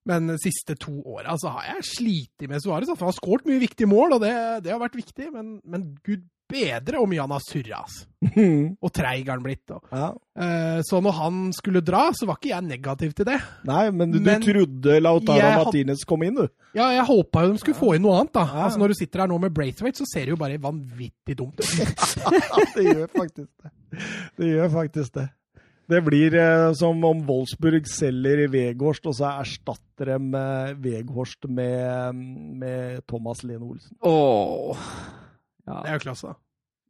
[0.09, 2.89] Men de siste to åra så har jeg slitt med Suárez.
[2.89, 4.33] Han har skåret mye viktige mål, og det,
[4.65, 7.83] det har vært viktig, men, men gud bedre hvor mye han har surra.
[7.85, 8.07] Altså.
[8.85, 9.71] Og treig har han blitt.
[9.75, 9.85] Og.
[9.95, 10.09] Ja.
[10.39, 13.39] Eh, så når han skulle dra, så var ikke jeg negativ til det.
[13.69, 16.49] Nei, men du, Men du trodde Lautaro had- Martinez kom inn, du.
[16.77, 18.45] Ja, jeg håpa jo de skulle få inn noe annet, da.
[18.51, 18.67] Ja.
[18.67, 21.59] Altså Når du sitter her nå med Braithwaite, så ser det jo bare vanvittig dumt
[21.63, 22.07] ut.
[22.77, 23.75] det gjør faktisk det.
[24.39, 25.29] Det gjør faktisk det.
[25.89, 32.19] Det blir eh, som om Wolfsburg selger Veghorst, og så erstatter de eh, Veghorst med,
[32.61, 33.95] med Thomas Lene Olsen.
[34.05, 34.83] Åh.
[35.69, 35.81] Ja.
[35.85, 36.37] Det er jo klasse, da.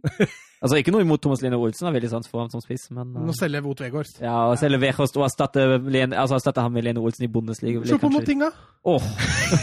[0.58, 3.12] Altså, ikke noe imot Thomas Lene Olsen, har veldig sans for ham som spiss, men
[3.14, 4.18] Nå uh, selger Vot Weghorst.
[4.24, 7.98] ja, og selger Weghorst og erstatter altså, erstatte ham med Lene Olsen i Bundesliga Se
[8.00, 8.50] på Motinga.
[8.88, 9.06] Åh,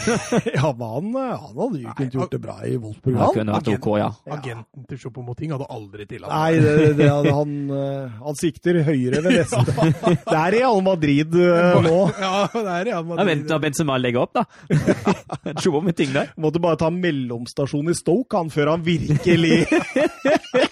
[0.58, 3.32] ja, men han, eh, han hadde jo ikke gjort det bra i Wolfsburg, han.
[3.34, 4.08] kunne vært ok, ja.
[4.36, 9.22] Agenten til Chopomoting hadde aldri tillatt Nei, det, det, hadde han, eh, han sikter høyere
[9.24, 9.64] ved neste.
[10.26, 11.96] Det er Real Madrid uh, nå.
[12.20, 15.54] Ja, det er Real Da vent, venter Benzema legger opp, da.
[15.60, 16.32] Tjo med ting der.
[16.40, 20.68] Måtte bare ta mellomstasjon i Stoke han før han virkelig Eh,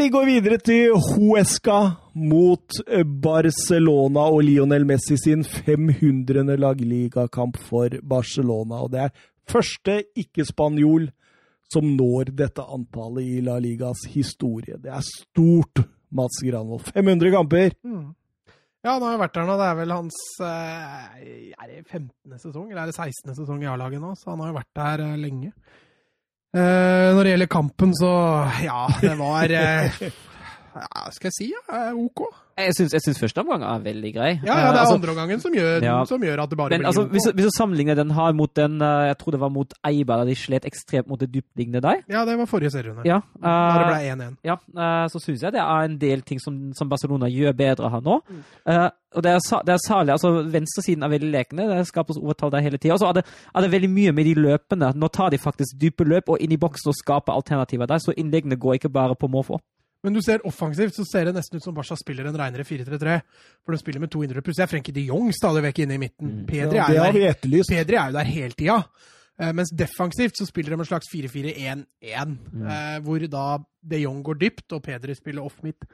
[0.00, 1.78] Vi går videre til Huesca
[2.14, 6.56] mot eh, Barcelona og Lionel Messi sin 500.
[6.60, 8.84] lagligakamp for Barcelona.
[8.84, 9.10] Og det er
[9.50, 11.10] første ikke-spanjol
[11.70, 14.78] som når dette antallet i La Ligas historie.
[14.78, 16.88] Det er stort, Mats Granvold.
[16.94, 17.76] 500 kamper!
[17.86, 18.08] Mm.
[18.80, 19.58] Ja, han har jo vært der nå.
[19.60, 22.38] Det er vel hans eh, Er det 15.
[22.40, 23.34] sesong, eller er det 16.
[23.36, 24.14] sesong i A-laget nå?
[24.16, 25.52] Så han har jo vært der eh, lenge.
[26.50, 28.10] Eh, når det gjelder kampen, så
[28.64, 30.00] ja, det var eh,
[31.10, 32.22] Skal jeg si ja, eh, OK.
[32.60, 34.30] Jeg syns, jeg syns første omgang er veldig grei.
[34.44, 36.04] Ja, ja, det er Eh, altså, andreomgangen som, gjør- Ja.
[36.04, 38.52] som gjør at det bare men blir altså, hvis, hvis du sammenligner den her mot
[38.56, 41.80] den eh, Jeg tror det var mot Eibar, da de slet ekstremt mot det dyptliggende
[41.80, 42.02] der.
[42.08, 43.02] Ja, det var forrige serierunde.
[43.08, 43.48] Ja, Da
[43.78, 44.36] det eh, ble 1-1.
[44.44, 47.90] ja uh, så syns jeg det er en del ting som, som Barcelona gjør bedre
[47.90, 48.20] her nå.
[48.28, 48.42] Mm.
[48.68, 51.66] Uh, og det er, det er særlig altså Venstresiden er veldig lekende.
[51.78, 52.92] Det skapes overtall der hele tida.
[52.92, 53.24] Og så er det,
[53.54, 54.92] er det veldig mye med de løpene.
[54.94, 58.12] Nå tar de faktisk dype løp og inn i boksen og skaper alternativer der, så
[58.16, 59.58] innleggene går ikke bare på måfå.
[60.02, 63.18] Men du ser offensivt så ser det nesten ut som Barca spiller en reinere 4-3-3.
[63.64, 64.56] For de spiller med to indre pluss.
[64.56, 66.30] Det er Frenkie de Jong stadig vekk inne i midten.
[66.40, 66.44] Mm.
[66.48, 67.64] Pedri Ja, er det jo der.
[67.74, 68.78] Pedri er jo der hele tida.
[69.40, 72.66] Eh, mens defensivt så spiller de en slags 4-4-1-1, Mm.
[72.66, 75.84] eh, hvor da de Jong går dypt og Pedri spiller off midt.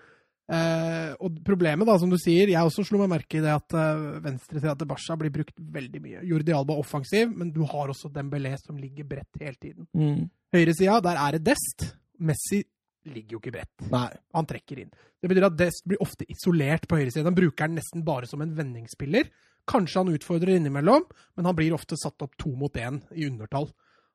[0.48, 3.74] Eh, og problemet, da, som du sier, jeg også slo meg merke i det at
[3.74, 6.20] uh, venstresida til Barca blir brukt veldig mye.
[6.22, 9.88] Jordi Alba offensiv, men du har også Dembélé som ligger bredt hele tiden.
[9.92, 10.28] Mm.
[10.54, 11.96] Høyresida, der er det Dest.
[12.22, 12.62] Messi
[13.08, 13.88] ligger jo ikke bredt.
[13.92, 14.08] Nei.
[14.36, 14.92] Han trekker inn.
[15.22, 17.28] Det betyr at Dest blir ofte isolert på høyresiden.
[17.30, 19.30] Han bruker den nesten bare som en vendingsspiller.
[19.66, 23.68] Kanskje han utfordrer innimellom, men han blir ofte satt opp to mot én i undertall.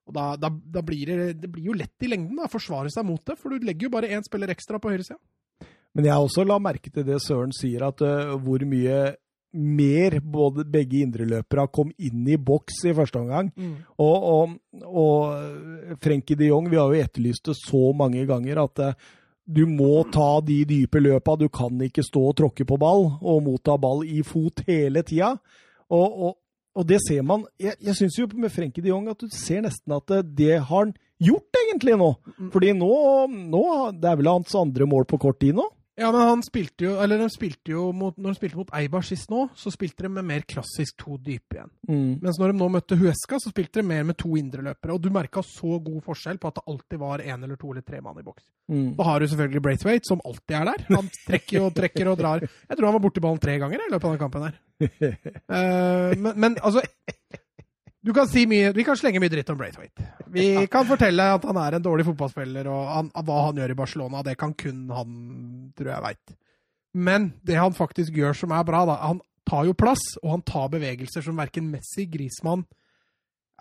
[0.08, 2.92] Og da, da, da blir det, det blir jo lett i lengden da, å forsvare
[2.94, 5.20] seg mot det, for du legger jo bare én spiller ekstra på høyresida.
[5.98, 9.02] Men jeg også la merke til det Søren sier, at uh, hvor mye
[9.54, 13.50] mer både begge indreløpere kom inn i boks i første omgang.
[13.56, 13.74] Mm.
[14.00, 18.84] Og, og, og Frenkie de Jong, vi har jo etterlyst det så mange ganger at
[18.86, 19.10] uh,
[19.52, 21.36] du må ta de dype løpa.
[21.36, 25.34] Du kan ikke stå og tråkke på ball og motta ball i fot hele tida.
[25.92, 26.38] Og, og,
[26.78, 29.66] og, det ser man Jeg, jeg syns jo med Frenkie de Jong at du ser
[29.66, 32.14] nesten at det, det har han gjort, egentlig, nå.
[32.54, 32.94] Fordi nå,
[33.52, 33.64] nå
[34.00, 35.68] Det er vel hans andre mål på kort tid nå?
[36.02, 39.06] Ja, men han spilte jo Eller de spilte jo mot, når de spilte mot Eibar
[39.06, 41.72] sist nå, så spilte de med mer klassisk to dype igjen.
[41.90, 42.16] Mm.
[42.24, 44.96] Mens når de nå møtte Huesca, så spilte de mer med to indreløpere.
[44.96, 47.86] Og du merka så god forskjell på at det alltid var én eller to eller
[47.86, 48.44] tre mann i boks.
[48.72, 48.90] Mm.
[48.98, 50.86] Da har du selvfølgelig Braithwaite, som alltid er der.
[50.96, 52.46] Han trekker og trekker og drar.
[52.46, 54.60] Jeg tror han var borti ballen tre ganger i løpet av den kampen her.
[54.82, 56.84] Uh, men, men altså
[58.02, 60.06] du kan si mye, Vi kan slenge mye dritt om Braithwaite.
[60.34, 63.78] Vi kan fortelle at han er en dårlig fotballspiller, og han, hva han gjør i
[63.78, 65.18] Barcelona, det kan kun han,
[65.78, 66.36] tror jeg veit.
[66.94, 70.44] Men det han faktisk gjør som er bra, da Han tar jo plass, og han
[70.48, 72.66] tar bevegelser som verken Messi, Grismann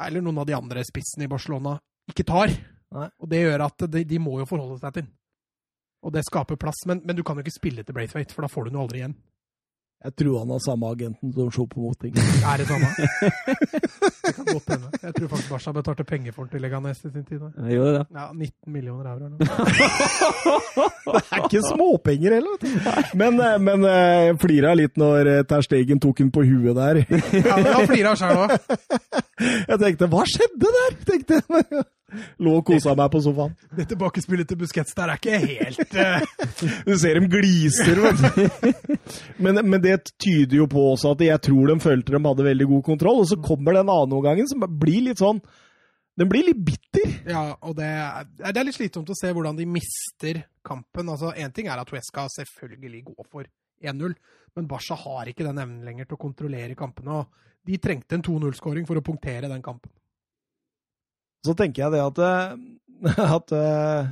[0.00, 1.76] eller noen av de andre spissene i Barcelona
[2.10, 2.52] ikke tar.
[2.90, 5.10] Og det gjør at de, de, må jo forholde seg til
[6.02, 6.80] Og det skaper plass.
[6.88, 9.02] Men, men du kan jo ikke spille til Braithwaite, for da får du noe aldri
[9.02, 9.14] igjen.
[10.00, 12.14] Jeg tror han har samme agenten som Choupo-Moting.
[12.16, 12.88] Er det samme?
[14.24, 14.88] det kan godt hende.
[15.02, 17.42] Jeg tror faktisk Barca betalte penger for den til Leganes i sin tid.
[17.68, 18.06] Gjorde det.
[18.16, 19.16] Ja, 19 millioner euro.
[19.16, 19.38] eller noe.
[21.10, 22.56] Det er ikke småpenger heller.
[23.18, 27.02] Men, eh, men jeg flira litt når eh, Ter Stegen tok den på huet der.
[27.34, 28.56] Ja, men Han flirer av sjøl òg.
[29.70, 31.84] Jeg tenkte 'hva skjedde der?' tenkte jeg.
[32.42, 33.54] Lå og kosa meg på sofaen.
[33.76, 36.24] Det tilbakespillet til Busquets der er ikke helt uh...
[36.86, 39.00] Du ser dem gliser, vet.
[39.38, 42.68] Men, men, det tyder jo på også at jeg tror de følte de hadde veldig
[42.74, 43.22] god kontroll.
[43.22, 45.40] Og så kommer den andre omgangen som blir litt sånn
[46.18, 47.14] Den blir litt bitter.
[47.30, 51.08] Ja, og det er, det er litt slitsomt å se hvordan de mister kampen.
[51.08, 53.48] Altså, Én ting er at Huesca selvfølgelig går for
[53.80, 54.16] 1-0,
[54.56, 57.22] men Barca har ikke den evnen lenger til å kontrollere kampene.
[57.22, 59.92] og De trengte en 2-0-skåring for å punktere den kampen.
[61.46, 64.10] Så tenker jeg det at, eh, at uh,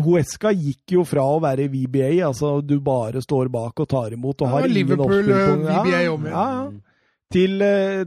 [0.00, 4.42] Huesca gikk jo fra å være VBA, altså du bare står bak og tar imot
[4.42, 6.68] og Ja, har ingen Liverpool, på eh, VBA om ja, ja.
[7.28, 7.60] Til,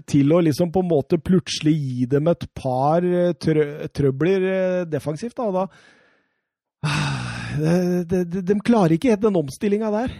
[0.09, 3.05] til å liksom på en måte plutselig gi dem et par
[3.37, 4.45] trø trøbler
[4.89, 5.37] defensivt.
[5.37, 5.67] Da, da
[6.81, 10.15] Ah, de, de, de, de klarer ikke helt den omstillinga der.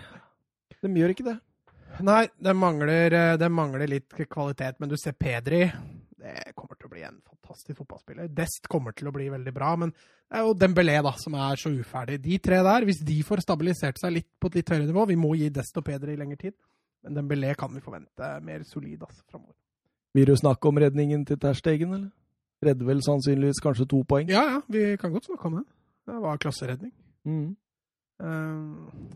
[0.85, 1.33] De gjør ikke det.
[2.05, 5.63] Nei, det mangler, det mangler litt kvalitet, men du ser Pedri.
[6.21, 8.27] Det kommer til å bli en fantastisk fotballspiller.
[8.37, 11.57] Dest kommer til å bli veldig bra, men det er jo Dembélé da, som er
[11.57, 12.19] så uferdig.
[12.21, 15.17] De tre der, hvis de får stabilisert seg litt på et litt høyere nivå Vi
[15.17, 16.55] må gi Dest og Pedri lengre tid,
[17.01, 19.57] men Dembélé kan vi forvente mer solid altså, framover.
[20.13, 22.11] Vil du snakke om redningen til Terstegen, eller?
[22.61, 24.29] Redder vel sannsynligvis kanskje to poeng.
[24.29, 25.65] Ja, ja, vi kan godt snakke om det.
[26.05, 26.91] Det var klasseredning.
[27.25, 27.55] Mm.
[28.21, 29.15] Uh,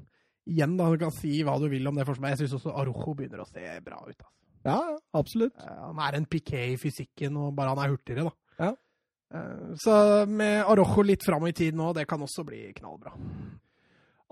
[0.49, 2.40] igjen, da, du kan si hva du vil om det forsvaret.
[2.40, 4.15] Jeg syns også Arojo begynner å se bra ut.
[4.15, 4.44] Altså.
[4.65, 4.79] Ja,
[5.15, 5.55] absolutt.
[5.61, 8.65] Uh, han er en piké i fysikken, og bare han er hurtigere, da.
[8.65, 8.71] Ja.
[9.35, 9.97] Uh, så
[10.29, 13.13] med Arojo litt fram i tid nå, det kan også bli knallbra.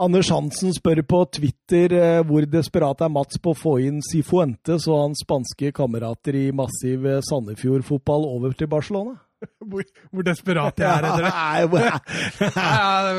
[0.01, 4.88] Anders Hansen spør på Twitter eh, hvor desperat er Mats på å få inn Sifuentes
[4.89, 9.19] og hans spanske kamerater i massiv eh, Sandefjord-fotball over til Barcelona.
[9.74, 11.32] Hvor, hvor desperat jeg er etter det.
[11.32, 11.45] Ja,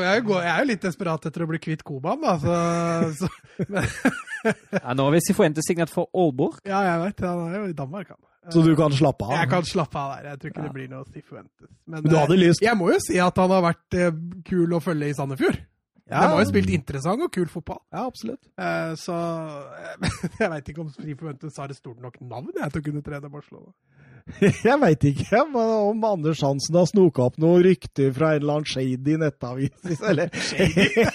[0.03, 2.35] jeg, er jo, litt desperat etter å bli kvitt Koban, da.
[2.41, 3.29] Så, så,
[4.83, 6.61] Ja, nå har vi Sifuentes signert for Aalborg.
[6.67, 7.25] ja, jeg vet.
[7.25, 8.21] Han er jo i Danmark, han.
[8.53, 9.37] Så du kan slappe av?
[9.39, 10.27] Jeg kan slappe av der.
[10.29, 11.69] Jeg tror ikke det blir noe Sifuentes.
[11.85, 12.61] Men, Men du hadde eh, lyst?
[12.65, 15.57] Jeg må jo si at han har vært eh, kul å følge i Sandefjord.
[16.05, 16.19] Ja.
[16.21, 17.79] De har jo spilt interessant og kul fotball.
[17.89, 18.43] Ja, absolutt.
[18.61, 19.15] Eh, så
[20.37, 23.31] jeg veit ikke om Sifuentes har et stort nok navn jeg, til å kunne trene
[23.33, 23.73] Barcelona.
[24.65, 28.69] Jeg veit ikke om Anders Hansen har snoka opp noen rykter fra en eller annen
[28.69, 30.31] shady nettavis, eller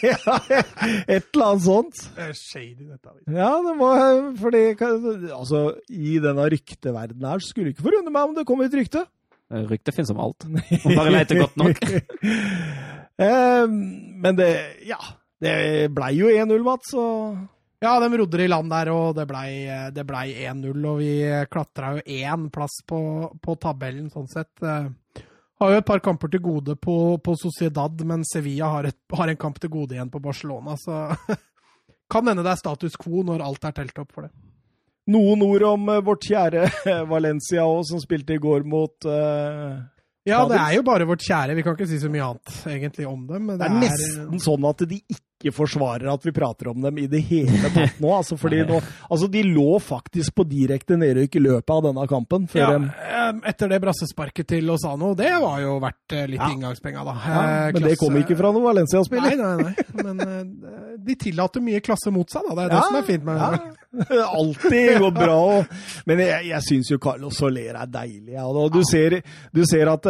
[0.07, 0.37] ja,
[1.16, 2.03] Et eller annet sånt.
[2.39, 3.24] Shady, nettavis.
[3.35, 3.91] Ja, det må
[4.41, 4.65] fordi
[5.35, 9.05] Altså, i denne rykteverdenen her, skulle ikke forundre meg om det kom et rykte.
[9.51, 10.47] Rykte Rykter finnes om alt.
[10.47, 11.81] Man bare leter godt nok.
[13.20, 14.53] Eh, men det
[14.87, 15.01] Ja.
[15.41, 17.39] Det blei jo 1-0, Mats, og
[17.81, 19.65] Ja, de rodde i land der, og det blei
[20.05, 20.82] ble 1-0.
[20.85, 21.12] Og vi
[21.48, 23.01] klatra jo én plass på,
[23.40, 24.52] på tabellen, sånn sett.
[24.61, 24.90] Eh,
[25.61, 29.28] Har jo et par kamper til gode på, på Sociedad, men Sevilla har, et, har,
[29.28, 30.77] en kamp til gode igjen på Barcelona.
[30.81, 31.07] Så
[32.12, 34.32] kan hende det er status quo når alt er telt opp for det.
[35.11, 36.69] Noen ord om uh, vårt kjære
[37.12, 39.81] Valencia òg, som spilte i går mot uh,
[40.31, 41.57] Ja, det er jo bare vårt kjære.
[41.59, 43.51] Vi kan ikke si så mye annet egentlig om dem.
[43.51, 45.01] Det, det, er nesten sånn at de
[45.40, 48.11] ikke forsvarer at vi prater om dem i det hele tatt nå.
[48.12, 52.47] Altså, fordi nå, altså de lå faktisk på direkte nedrykk i løpet av denne kampen.
[52.52, 53.40] ja, de...
[53.48, 56.51] etter det brassesparket til Lozano, det var jo verdt eh, litt ja.
[56.52, 57.16] inngangspenga, da.
[57.24, 57.89] Ja, men klasse...
[57.89, 59.36] det kom ikke fra noen Valencia-spiller.
[59.40, 60.05] Nei, nei, nei.
[60.05, 62.59] Men eh, de tillater mye klasse mot seg, da.
[62.59, 63.77] Det er det som er fint med det.
[64.40, 65.39] Alltid går bra.
[65.57, 65.73] Og...
[66.07, 68.36] Men jeg, jeg syns jo Carlos Soler er deilig.
[68.36, 68.47] Ja.
[68.70, 69.20] Du, ser,
[69.57, 70.07] du ser at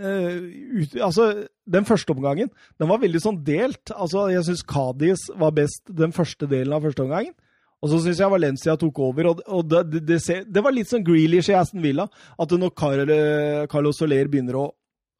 [0.00, 1.26] ut, altså
[1.68, 2.48] den første omgangen
[2.80, 3.92] den var veldig sånn delt.
[3.92, 7.36] Altså, Jeg syns Kadis var best den første delen av første omgangen.
[7.80, 9.30] Og så syns jeg Valencia tok over.
[9.30, 12.06] og, og det, det, det, det, var litt sånn Grealish i Aston Villa.
[12.36, 12.74] At når
[13.72, 14.66] Carlos Soler begynner å,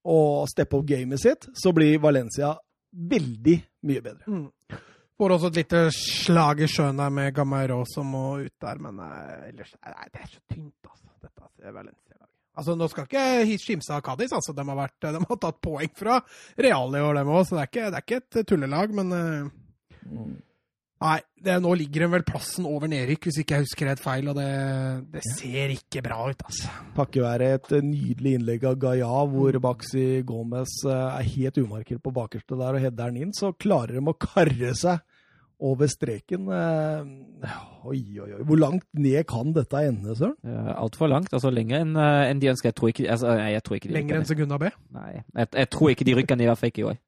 [0.05, 0.19] å
[0.51, 2.52] steppe opp gamet sitt, så blir Valencia
[2.90, 3.57] veldig
[3.89, 4.24] mye bedre.
[4.28, 4.78] Mm.
[5.20, 8.97] Får også et lite slag i sjøen der med Gamairo som må ut der, men
[9.02, 9.16] nei,
[9.51, 11.11] ellers Nei, det er så tynt, altså.
[11.20, 12.09] Dette er Valencia.
[12.59, 14.35] Altså, Nå skal ikke skimse av Cádiz.
[14.36, 16.20] Altså, de, har vært, de har tatt poeng fra
[16.59, 18.94] Real i år, dem òg, så det er, ikke, det er, ikke, et tullelag.
[18.98, 20.31] Men uh,
[21.01, 24.27] Nei, det, nå ligger de vel plassen over nedrykk, hvis ikke jeg husker helt feil.
[24.28, 24.48] Og det,
[25.14, 26.72] det ser ikke bra ut, altså.
[26.98, 32.12] Takket være et nydelig innlegg av Gaia, hvor Baxi Gomez eh, er helt umarkert på
[32.18, 35.01] bakerste der og header den inn, så klarer de å karre seg
[35.60, 36.48] over streken.
[36.48, 37.54] Eh,
[37.84, 38.42] oi, oi, oi.
[38.48, 40.36] Hvor langt ned kan dette ende, Søren?
[40.44, 41.32] Ja, Altfor langt.
[41.36, 42.70] altså Lenger enn uh, en de ønsker.
[42.70, 44.72] Jeg tror ikke, altså, nei, jeg tror ikke de Lenger enn Segunda B?
[44.96, 46.98] Nei, jeg, jeg, tror ikke de rykker ned i hvert fall ikke i år.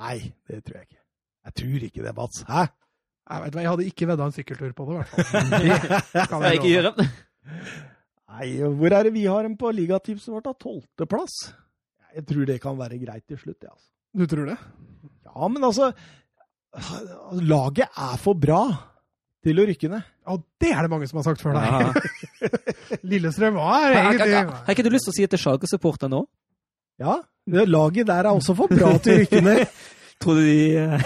[0.00, 0.16] Nei,
[0.50, 1.00] det tror jeg ikke.
[1.48, 2.42] Jeg tror ikke det, Mats.
[2.48, 2.66] Hæ?
[3.30, 5.50] Jeg vet hva, jeg hadde ikke vedda en sykkeltur på det, i hvert fall.
[6.16, 7.08] det kan jeg ikke gjøre.
[8.30, 8.46] Nei,
[8.80, 10.48] hvor er det vi har dem på ligatipset vårt?
[10.48, 10.54] da?
[10.58, 11.36] Tolvteplass?
[12.16, 13.70] Jeg tror det kan være greit til slutt, jeg.
[13.70, 13.90] Altså.
[14.18, 14.56] Du tror det?
[15.30, 15.92] Ja, men altså
[17.42, 18.62] Laget er for bra
[19.44, 20.04] til å rykke ned.
[20.28, 21.64] Ja, det er det mange som har sagt før deg.
[21.66, 22.50] Ja.
[23.10, 26.22] Lillestrøm var egentlig Har, ikke du lyst til å si det til Schalke-supporterne nå?
[27.00, 27.16] Ja.
[27.48, 29.64] Laget der er også for bra til å rykke ned.
[30.20, 31.00] tror du de uh,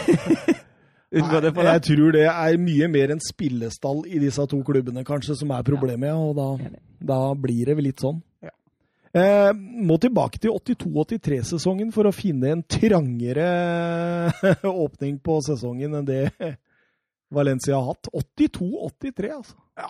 [1.21, 1.71] unngår det for deg?
[1.71, 5.67] Jeg tror det er mye mer en spillestall i disse to klubbene kanskje som er
[5.67, 6.19] problemet, ja.
[6.19, 6.73] og da,
[7.15, 8.19] da blir det vel litt sånn.
[9.15, 13.45] Eh, må tilbake til 82-83-sesongen for å finne en trangere
[14.85, 16.25] åpning på sesongen enn det
[17.35, 18.11] Valencia har hatt.
[18.11, 19.61] 82-83, altså.
[19.79, 19.87] Ja,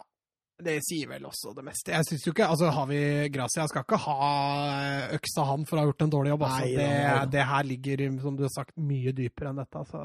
[0.68, 1.94] det sier vel også det meste.
[1.96, 3.01] Jeg syns jo ikke Altså, har vi
[3.32, 4.28] Gracia skal ikke ha
[4.74, 6.46] eh, øksa han for å ha gjort en dårlig jobb.
[6.51, 6.68] Altså.
[6.68, 9.86] Nei, det, det, her ligger, som du har sagt, mye dypere enn dette.
[9.86, 10.05] Altså.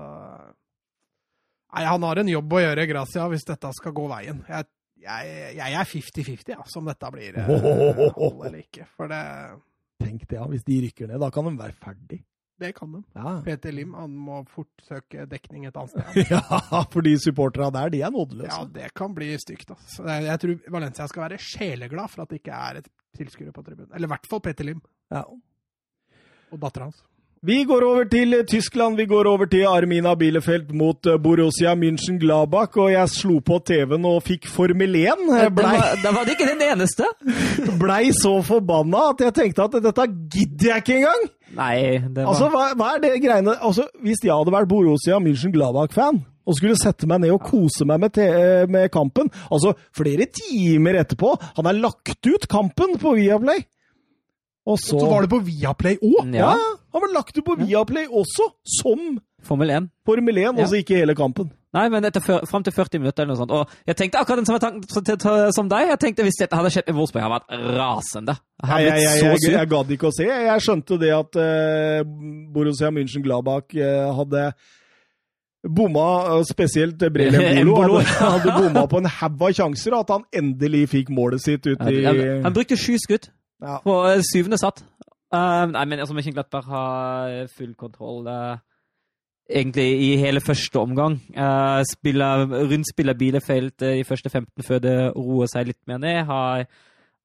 [1.75, 4.45] Nei, han har en jobb å gjøre, Gracia, hvis dette skal gå veien.
[4.47, 4.71] Jeg
[5.03, 7.51] jeg, jeg er 50-50 ja, som dette blir eh,
[8.17, 8.87] hold eller ikke.
[8.97, 9.23] For det
[9.99, 10.45] Tenk det, ja.
[10.47, 12.21] Hvis de rykker ned, da kan de være ferdig.
[12.59, 13.01] Det kan de.
[13.15, 13.33] Ja.
[13.43, 16.31] Peter Lim han må fort søke dekning et annet sted.
[16.33, 18.51] ja, for de supporterne der, de er nådeløse.
[18.51, 19.71] Ja, det kan bli stygt.
[19.75, 20.07] Altså.
[20.11, 23.91] Jeg tror Valencia skal være sjeleglad for at det ikke er et tilskuere på tribunen.
[23.93, 24.81] Eller i hvert fall Peter Lim.
[25.11, 25.23] Ja.
[26.49, 27.03] Og dattera hans.
[27.41, 28.97] Vi går over til Tyskland.
[28.99, 32.75] Vi går over til Armina Bielefeld mot eh, Borussia München-Glabach.
[32.75, 35.23] Og jeg slo på TV-en og fikk Formel 1.
[35.55, 37.07] Blei, da var det ikke den eneste.
[37.83, 41.23] Blei så forbanna at jeg tenkte at dette gidder jeg ikke engang!
[41.55, 42.33] Nei, det var...
[42.33, 46.77] Altså, hva, hva er det greiene Altså, Hvis jeg hadde vært Borussia München-Glabach-fan og skulle
[46.77, 51.71] sette meg ned og kose meg med, eh, med kampen Altså, flere timer etterpå Han
[51.71, 53.63] har lagt ut kampen på Viaplay!
[54.69, 56.29] Og så, og så var det på Viaplay òg?
[56.35, 56.51] Ja.
[56.53, 59.87] ja, han var lagt ut på Viaplay også, som Formel 1.
[60.05, 60.51] Formel 1, ja.
[60.65, 61.49] altså ikke hele kampen.
[61.75, 63.53] Nei, men etter fram til 40 minutter eller noe sånt.
[63.53, 65.91] Og jeg tenkte akkurat den samme som deg.
[65.91, 68.35] Jeg tenkte Hvis dette hadde skjedd med Wolfsburg, hadde jeg vært rasende.
[68.63, 69.29] Jeg hadde blitt så sur.
[69.29, 70.27] Jeg, jeg, gadd ikke å se.
[70.31, 72.01] Jeg skjønte det at uh,
[72.55, 74.43] Borussia München-Gladbach uh, hadde
[75.77, 76.07] bomma,
[76.49, 80.87] spesielt Brelem Bolo, hadde, hadde bomma på en haug av sjanser, og at han endelig
[80.95, 83.29] fikk målet sitt ut i Han, han brukte sju skudd.
[83.61, 83.79] Ja.
[83.83, 84.83] På uh, syvende satt.
[85.33, 88.57] Uh, nei, men altså, Mönchenglattberg har full kontroll uh,
[89.49, 91.19] egentlig i hele første omgang.
[91.35, 96.23] Uh, spiller, rundspiller Bielefeld i første 15 før det roer seg litt mer ned.
[96.29, 96.65] Har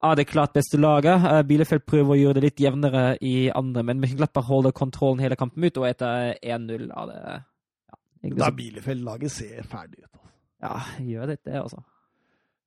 [0.05, 1.23] av det klart beste laget.
[1.47, 5.65] Bielefeld prøver å gjøre det litt jevnere i andre, men Mönchenglattberg holder kontrollen hele kampen
[5.65, 10.11] ut, og etter 1-0 av det ja, Da Bielefeld-laget ser ferdig ut.
[10.11, 10.31] Altså.
[10.61, 11.81] Ja, gjør det det, altså.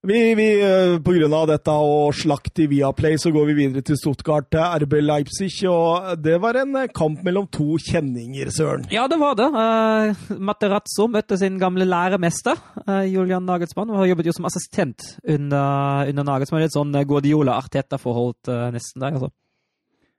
[0.09, 3.85] Vi, vi, eh, på grunn av dette og slakt i Viaplay, så går vi videre
[3.85, 5.51] til Stuttgart, til RB Leipzig.
[5.68, 8.86] Og det var en eh, kamp mellom to kjenninger, Søren.
[8.94, 9.51] Ja, det var det.
[9.52, 12.56] Uh, Materazzo møtte sin gamle læremester,
[12.86, 13.93] uh, Julian Nagelsmann.
[13.98, 16.64] Har jobbet jo som assistent under, under Nagelsmann.
[16.64, 19.32] Et sånn Guardiola-Arteta-forhold uh, nesten der, altså.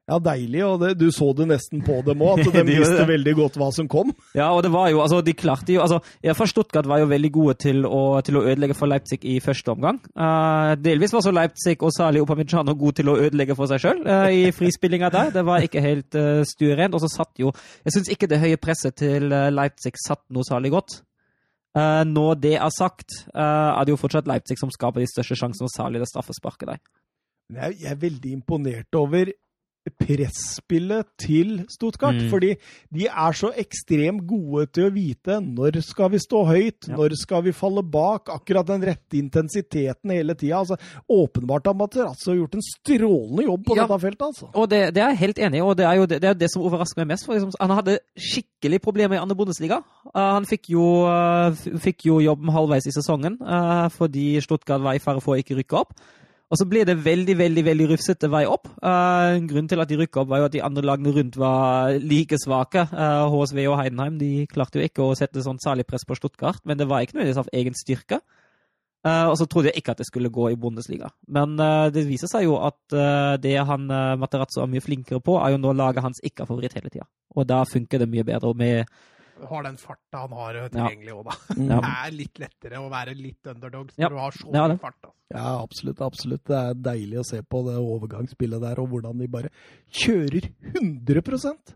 [0.09, 3.05] Ja, deilig, og det, du så det nesten på dem òg, at de De visste
[3.07, 4.11] veldig godt hva som kom.
[4.37, 6.01] Ja, og det var jo, altså, de klarte jo, altså,
[6.37, 9.75] for Stuttgart var jo veldig gode til å, til å ødelegge for Leipzig i første
[9.75, 10.01] omgang.
[10.17, 14.09] Uh, delvis var så Leipzig og særlig Upamecano gode til å ødelegge for seg selv
[14.09, 15.33] uh, i frispillinga der.
[15.35, 17.53] Det var ikke helt uh, stuerent, og så satt jo,
[17.85, 21.01] jeg synes ikke det høye presset til eh, Leipzig satt noe særlig godt.
[21.77, 25.37] Uh, når det er sagt, eh, er det jo fortsatt Leipzig som skaper de største
[25.37, 26.79] sjansene, og særlig det straffesparket der.
[27.53, 29.29] Jeg er veldig imponert over
[29.99, 32.29] presspillet til Stuttgart, Mm.
[32.29, 32.55] fordi
[32.93, 36.95] de er så ekstremt gode til å vite når skal vi stå høyt, Ja.
[36.95, 40.59] når skal vi falle bak, akkurat den rette intensiteten hele tida.
[40.59, 40.77] Altså,
[41.09, 43.87] åpenbart har Materazzo gjort en strålende jobb på Ja.
[43.87, 44.49] dette feltet, altså.
[44.53, 46.33] Og det, det er jeg helt enig i, og det er jo det, det, er
[46.33, 47.25] det som overrasker meg mest.
[47.25, 49.83] For liksom, han hadde skikkelig problemer i andre Bundesliga.
[50.13, 54.93] Uh, han fikk jo, uh, fikk jo jobben halvveis i sesongen uh, fordi Stuttgart var
[54.93, 55.93] i fare for å ikke rykke opp.
[56.49, 58.65] Og så ble det veldig veldig, veldig rufsete vei opp.
[58.81, 61.93] Uh, grunnen til at de rykka opp, var jo at de andre lagene rundt var
[62.01, 62.87] like svake.
[62.89, 66.63] Uh, HSV og Heidenheim de klarte jo ikke å sette sånn særlig press på Stuttgart,
[66.65, 68.19] men det var ikke nødvendigvis av egen styrke.
[69.05, 71.11] Uh, og så trodde jeg ikke at det skulle gå i Bundesliga.
[71.29, 71.53] Men
[71.93, 72.97] det viser seg jo at
[73.45, 73.85] det han
[74.19, 77.05] Materazzo er mye flinkere på, er jo nå laget hans ikke er favoritt hele tida.
[77.37, 78.57] Og da funker det mye bedre.
[78.57, 78.89] Med
[79.47, 81.37] Har den farta han har tilgjengelig òg, da.
[81.69, 81.79] Ja.
[81.79, 84.09] Det er litt lettere å være litt underdogs Ja.
[84.09, 84.99] når du har så mye ja, fart.
[85.03, 85.11] Da.
[85.35, 86.01] Ja, absolutt.
[86.01, 86.43] absolutt.
[86.49, 89.51] Det er deilig å se på det overgangsspillet der, og hvordan de bare
[89.89, 91.75] kjører 100 Ja.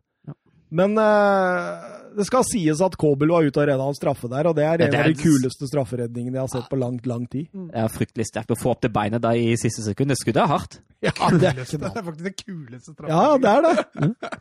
[0.74, 4.56] Men uh, det skal sies at Kobel var ute og redda en straffe der, og
[4.58, 7.06] det er Ja, en det av er- de kuleste strafferedningene jeg har sett på langt,
[7.10, 7.48] lang tid.
[7.54, 10.10] det er fryktelig sterkt å få opp det beinet da i siste sekund.
[10.14, 10.80] Det skuddet er hardt.
[11.04, 13.74] Ja, det er ikke det er faktisk det kuleste Ja, det er det.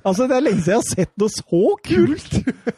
[0.06, 2.36] Altså, det er lenge siden jeg har sett noe så kult.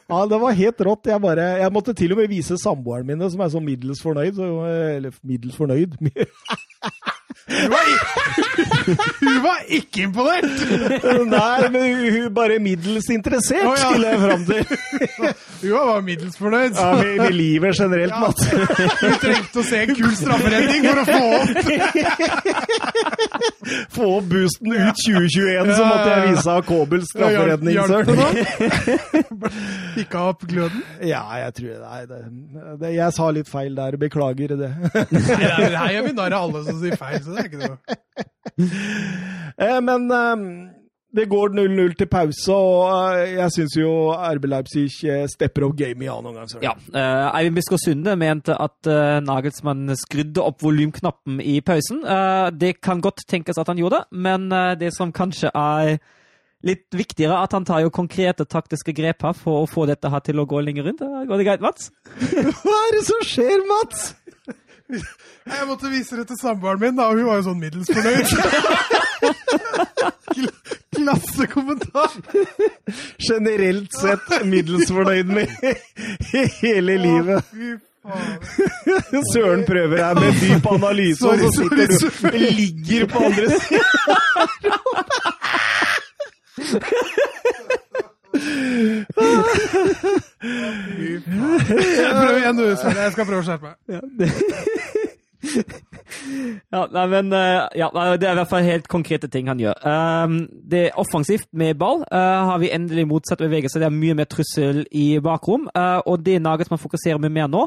[0.09, 1.11] Ja, det var helt rått.
[1.13, 4.39] Jeg, bare, jeg måtte til og med vise samboeren mine, som er sånn middels fornøyd.
[4.41, 4.49] Så,
[4.97, 5.99] eller middels fornøyd.
[7.45, 7.85] Hun var,
[9.25, 10.45] hun var ikke imponert!
[11.29, 11.85] Nei, men
[12.15, 13.81] hun bare middels interessert, Å, ja.
[13.91, 14.65] skulle jeg fram til.
[15.65, 16.73] Hun var middels fornøyd.
[16.79, 18.21] Ja, med, med livet generelt, Ja.
[18.25, 18.43] Mats.
[19.03, 21.49] Hun trengte å se en kul strafferedning for å få opp
[23.95, 28.17] Få opp boosten ut 2021, så måtte jeg vise av Kobels strafferedning, søren.
[29.95, 30.81] Fikk opp gløden?
[31.05, 32.19] Ja, jeg tror Nei, det,
[32.81, 33.97] det, jeg sa litt feil der.
[34.01, 34.71] Beklager det.
[34.95, 37.67] Nei, nei, her gjør vi narr av alle som sier feil, så det er ikke
[37.67, 37.79] noe.
[39.55, 40.41] Eh, Men eh,
[41.15, 44.89] det går 0-0 til pause, og eh, jeg syns jo RB Leipzig
[45.31, 46.51] stepper opp game i annen omgang.
[46.65, 52.03] Ja, uh, Eivind Biskår Sunde mente at uh, Nagelsmann skrudde opp volumknappen i pausen.
[52.03, 54.51] Eh, det kan godt tenkes at han gjorde det, men
[54.81, 56.01] det som kanskje er
[56.65, 60.23] litt viktigere, at han tar jo konkrete taktiske grep her for å få dette her
[60.25, 61.03] til å gå lenger rundt.
[61.29, 61.91] Går det greit, Mats?
[62.65, 64.15] Hva er det som skjer, Mats?
[64.91, 68.27] Jeg måtte vise det til samboeren min, da, og hun var jo sånn middels fornøyd.
[70.35, 70.59] Kl-
[70.95, 72.11] Klassekommentar!
[73.25, 75.49] Generelt sett middels fornøyd med
[76.61, 77.41] hele livet.
[79.33, 83.85] Søren prøver her med dyp analyse, og så sitter sorry, du ligger på andre siden.
[92.15, 92.65] Prøver igjen, du.
[92.65, 93.77] Jeg skal prøve å skjerpe meg.
[96.73, 97.89] Ja, nei, men eh, ja,
[98.19, 99.77] Det er i hvert fall helt konkrete ting han gjør.
[99.85, 100.37] Um,
[100.71, 103.79] det er Offensivt med ball Uh, har vi endelig motsatt bevegelse.
[103.81, 105.69] Det er mye mer trussel i bakrom.
[105.75, 107.65] Uh, og det Nagelsmann fokuserer med mer nå,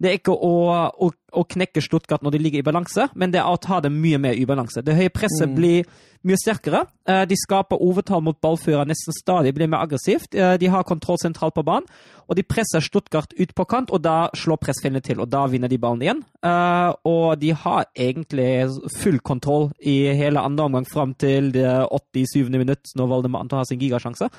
[0.00, 0.54] det er ikke å,
[0.94, 3.98] å, å knekke Stuttgart når de ligger i balanse, men det er å ta dem
[4.02, 4.82] mye mer i balanse.
[4.84, 5.88] Det høye presset blir
[6.26, 6.84] mye sterkere.
[7.08, 10.34] Eh, de skaper overtall mot ballfører nesten stadig, blir mer aggressivt.
[10.34, 11.88] Eh, de har kontroll sentralt på banen,
[12.28, 15.70] og de presser Stuttgart ut på kant, og da slår pressfiendene til, og da vinner
[15.70, 16.22] de ballen igjen.
[16.44, 18.68] Eh, og de har egentlig
[19.00, 22.58] full kontroll i hele andre omgang fram til det 87.
[22.58, 24.30] minutt, når Valdemar antar har sin gigasjanse.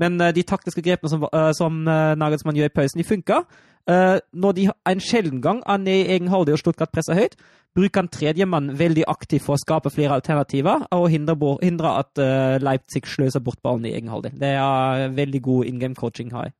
[0.00, 3.44] Men eh, de taktiske grepene som, eh, som eh, Nagelsmann gjør i pausen, de funker.
[3.90, 7.36] Eh, når de en sjelden gang er nede i egen halvdel og Stuttgart presser høyt,
[7.74, 12.20] bruker han tredjemann veldig aktivt for å skape flere alternativer og hindre, at
[12.62, 14.36] Leipzig sløser bort ballen i egen halvdel.
[14.38, 16.52] Det er veldig god in game coaching her.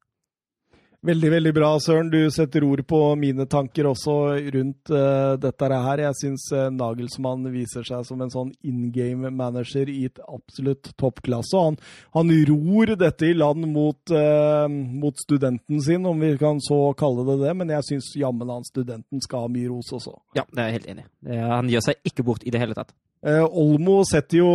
[1.05, 2.09] Veldig, veldig bra, Søren.
[2.09, 4.15] Du setter ord på mine tanker også
[4.55, 6.01] rundt uh, dette her.
[6.01, 10.95] Jeg syns uh, Nagelsmann viser seg som en sånn in game manager i et absolutt
[10.97, 11.61] toppklasse.
[11.61, 11.77] Han,
[12.17, 17.29] han ror dette i land mot, uh, mot studenten sin, om vi kan så kalle
[17.29, 17.53] det det.
[17.61, 20.17] Men jeg syns jammen han studenten skal ha mye ros også.
[20.41, 21.41] Ja, det er jeg helt enig i.
[21.53, 22.97] Han gjør seg ikke bort i det hele tatt.
[23.45, 24.53] Olmo setter jo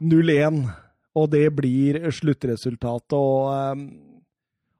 [0.00, 0.64] 0-1,
[1.20, 3.20] og det blir sluttresultatet.
[3.20, 4.08] og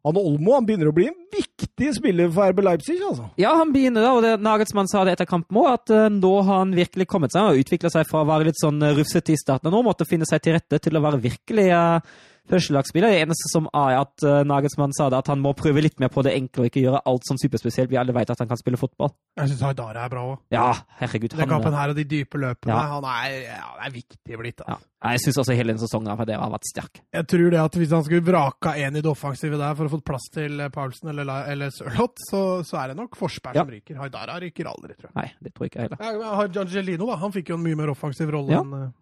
[0.07, 3.27] Han Olmo han begynner å bli en viktig spiller for RB Leipzig, altså.
[3.41, 6.33] Ja, han begynner da, og det, Nagelsmann sa det etter kampen òg, at uh, nå
[6.41, 9.41] har han virkelig kommet seg og utvikla seg fra å være litt sånn rufsete i
[9.41, 12.01] starten, nå måtte finne seg til rette til å være virkelig uh,
[12.51, 13.13] førstelagsspiller.
[13.13, 16.13] Det eneste som er at uh, Nagelsmann sa det, at han må prøve litt mer
[16.13, 17.91] på det enkle og ikke gjøre alt sånn superspesielt.
[17.93, 19.13] Vi alle vet at han kan spille fotball.
[19.41, 20.39] Jeg syns Haidara er bra òg.
[20.55, 20.69] Ja,
[21.01, 21.37] herregud.
[21.37, 22.75] Den kampen her og de dype løpene.
[22.75, 22.87] Ja.
[22.97, 24.65] Han er, ja, er viktig blitt.
[24.65, 24.79] Altså.
[24.79, 24.87] Ja.
[25.11, 27.03] Jeg syns også hele denne sesongen for det har vært sterk.
[27.17, 29.95] Jeg tror det at hvis han skulle vraka en i det offensive der for å
[29.95, 34.01] få plass til Paulsen eller, eller Sørloth, så, så er det nok Forsberg som ryker.
[34.03, 35.17] Haidara ryker aldri, tror jeg.
[35.17, 36.05] Nei, det tror jeg ikke heller.
[36.21, 37.21] Ja, Angelino, da.
[37.23, 39.00] Han fikk jo en mye mer offensiv rolle enn eh, Eh,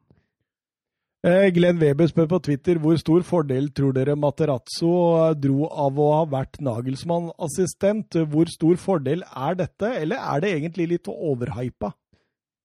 [1.53, 6.09] Glenn Weber spør på Twitter hvor stor fordel tror dere Materazzo eh, dro av å
[6.15, 8.17] ha vært Nagelsmann-assistent.
[8.33, 11.93] Hvor stor fordel er dette, eller er det egentlig litt overhypa?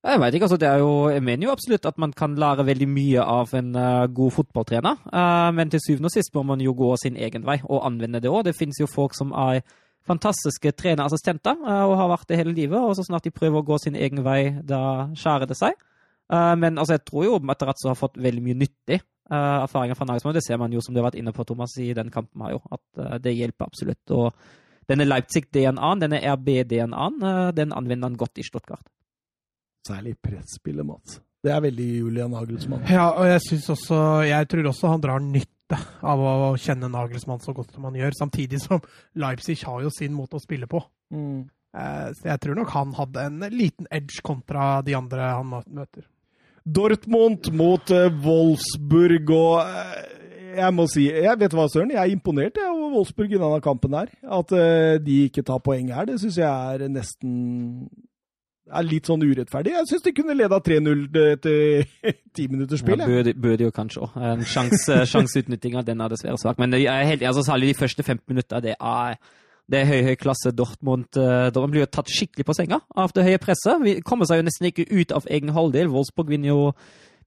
[0.04, 2.66] Jeg vet ikke, altså det er jo, jeg mener jo absolutt at man kan lære
[2.68, 6.60] veldig mye av en uh, god fotballtrener, uh, men til syvende og sist må man
[6.60, 8.42] jo gå sin egen vei og anvende det òg.
[8.50, 9.62] Det finnes jo folk som er
[10.04, 13.68] fantastiske trenerassistenter uh, og har vært det hele livet, og så snart de prøver å
[13.72, 15.80] gå sin egen vei, da skjærer det seg.
[16.32, 19.00] Eh, men altså, jeg tror jo Materazzo har fått veldig mye nyttig
[19.32, 20.36] uh, erfaringer fra Nagelsmann.
[20.38, 22.56] Det ser man jo, som du har vært inne på, Thomas, i den kampen her,
[22.58, 24.16] jo, at eh, det hjelper absolutt.
[24.16, 24.32] Og
[24.90, 27.22] denne Leipzig-DNA-en, denne RB-DNA-en,
[27.56, 28.84] den anvender han godt i Stuttgart.
[29.88, 31.20] Særlig presspillet, Mats.
[31.44, 32.86] Det er veldig Julian Nagelsmann.
[32.88, 33.42] Ja, og jeg
[33.74, 37.98] også Jeg tror også han drar nytte av å kjenne Nagelsmann så godt som han
[38.00, 38.80] gjør, samtidig som
[39.20, 40.80] Leipzig har jo sin måte å spille på.
[41.12, 41.50] Mm.
[41.76, 46.08] Eh, Så jeg tror nok han hadde en liten edge kontra de andre han møter.
[46.64, 50.14] Dortmund mot eh, Wolfsburg og eh,
[50.54, 53.62] jeg må si, jeg vet hva, Søren, jeg er imponert jeg, over Wolfsburg i denne
[53.66, 54.12] kampen her.
[54.38, 57.88] At eh, de ikke tar poeng her, det syns jeg er nesten
[58.72, 59.74] er litt sånn urettferdig.
[59.76, 61.04] Jeg syns de kunne leda 3-0
[61.34, 61.84] etter
[62.36, 63.02] ti minutters spill.
[63.02, 63.18] Ja, jeg.
[63.18, 64.16] burde, burde jo kanskje òg.
[64.48, 66.62] Sjanseutnyttinga sjans den er dessverre svak.
[66.62, 69.18] Men jeg er helt, altså, særlig de første 15 minutter, det er,
[69.72, 70.52] det er høy, høy klasse.
[70.56, 71.24] Dortmund, de
[71.54, 73.80] Dortmund blir jo tatt skikkelig på senga av det høye presset.
[73.84, 75.92] Vi kommer seg jo nesten ikke ut av egen halvdel.
[75.94, 76.60] Wolfsburg vinner jo,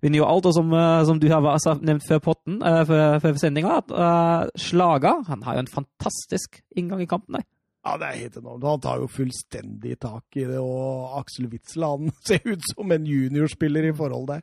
[0.05, 0.49] vinner jo alt.
[0.51, 1.45] Og som, eh, som du har
[1.81, 7.03] nevnt før potten, eh, før, før sendinga, at Slaga han har jo en fantastisk inngang
[7.03, 7.41] i kampen.
[7.41, 7.49] der.
[7.87, 8.65] Ja, det er helt enormt.
[8.67, 13.07] Han tar jo fullstendig tak i det, og Aksel Witzel han ser ut som en
[13.07, 14.43] juniorspiller i forhold der.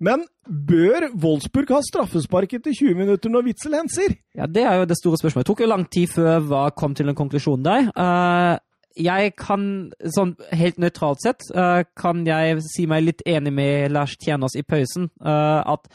[0.00, 4.14] Men bør Wolfsburg ha straffespark etter 20 minutter når Witzel henser?
[4.34, 5.44] Ja, Det er jo det store spørsmålet.
[5.44, 7.90] Det tok jo lang tid før hva kom til en konklusjon der.
[7.92, 8.58] Eh,
[9.04, 14.16] jeg kan, sånn helt nøytralt sett, eh, kan jeg si meg litt enig med Lars
[14.16, 15.10] Tjernås i pausen.
[15.20, 15.86] eh, at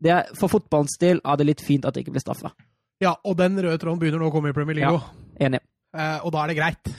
[0.00, 2.52] det er, for fotballens del er det litt fint at det ikke blir straffa.
[3.00, 5.00] Ja, og den røde tråden begynner nå å komme i Premier League Ja.
[5.40, 5.60] Enig.
[5.96, 6.94] Eh, og da er det greit.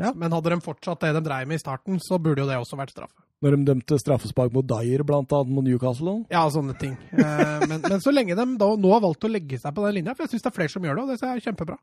[0.00, 0.12] Ja.
[0.16, 2.78] Men hadde de fortsatt det de dreiv med i starten, så burde jo det også
[2.78, 3.20] vært straffe.
[3.40, 6.18] Når de dømte straffespark mot Dyer, blant annet mot Newcastle.
[6.32, 6.92] Ja, sånne ting.
[7.16, 9.96] Eh, men, men så lenge de da, nå har valgt å legge seg på den
[9.96, 11.78] linja, for jeg syns det er flere som gjør det, og det er kjempebra.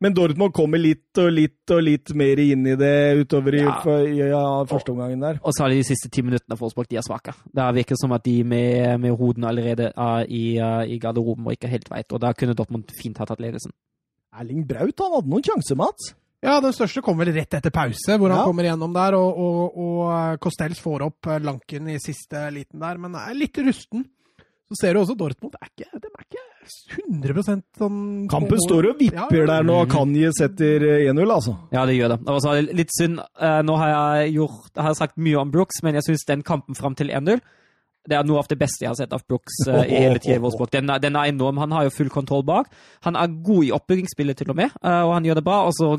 [0.00, 3.96] Men Dortmund kommer litt og litt og litt mer inn i det utover i, Ja.
[4.00, 5.40] i ja, første omgangen der.
[5.44, 7.34] Og så det de siste ti minuttene for Wolfsburg, de er svake.
[7.52, 11.52] Det virker som at de med, med hodene allerede er i, eh, i garderoben og
[11.52, 12.08] ikke helt veit.
[12.16, 13.72] Og da kunne Dortmund fint ha tatt ledelsen.
[14.40, 16.14] Erling Braut han hadde noen sjanser, Mats.
[16.42, 18.46] Ja, den største kommer vel rett etter pause, hvor han Ja.
[18.48, 22.96] kommer gjennom der, og, og, og Costells får opp eh, Lanken i siste liten der,
[23.02, 24.06] men er litt rusten.
[24.70, 26.46] Så ser du også Dortmund, er ikke, de er ikke
[27.10, 28.00] 100% sånn
[28.30, 31.56] Kampen står og vipper Ja, der når Kanye setter eh, 1-0, altså.
[31.74, 32.18] Ja, det gjør det.
[32.28, 33.18] Det litt synd.
[33.40, 33.90] eh, Nå har
[34.22, 37.10] jeg, gjort, jeg har sagt mye om Brooks, men jeg syns den kampen fram til
[37.10, 37.40] 1-0
[38.08, 40.70] det er noe av det beste jeg har sett av Brooks eh, i hele Wolfsburg.
[40.72, 41.58] Den, den er enorm.
[41.60, 42.70] Han har jo full kontroll bak.
[43.04, 45.58] Han er god i oppbyggingsspillet til og med, eh, og han gjør det bra.
[45.68, 45.90] Og så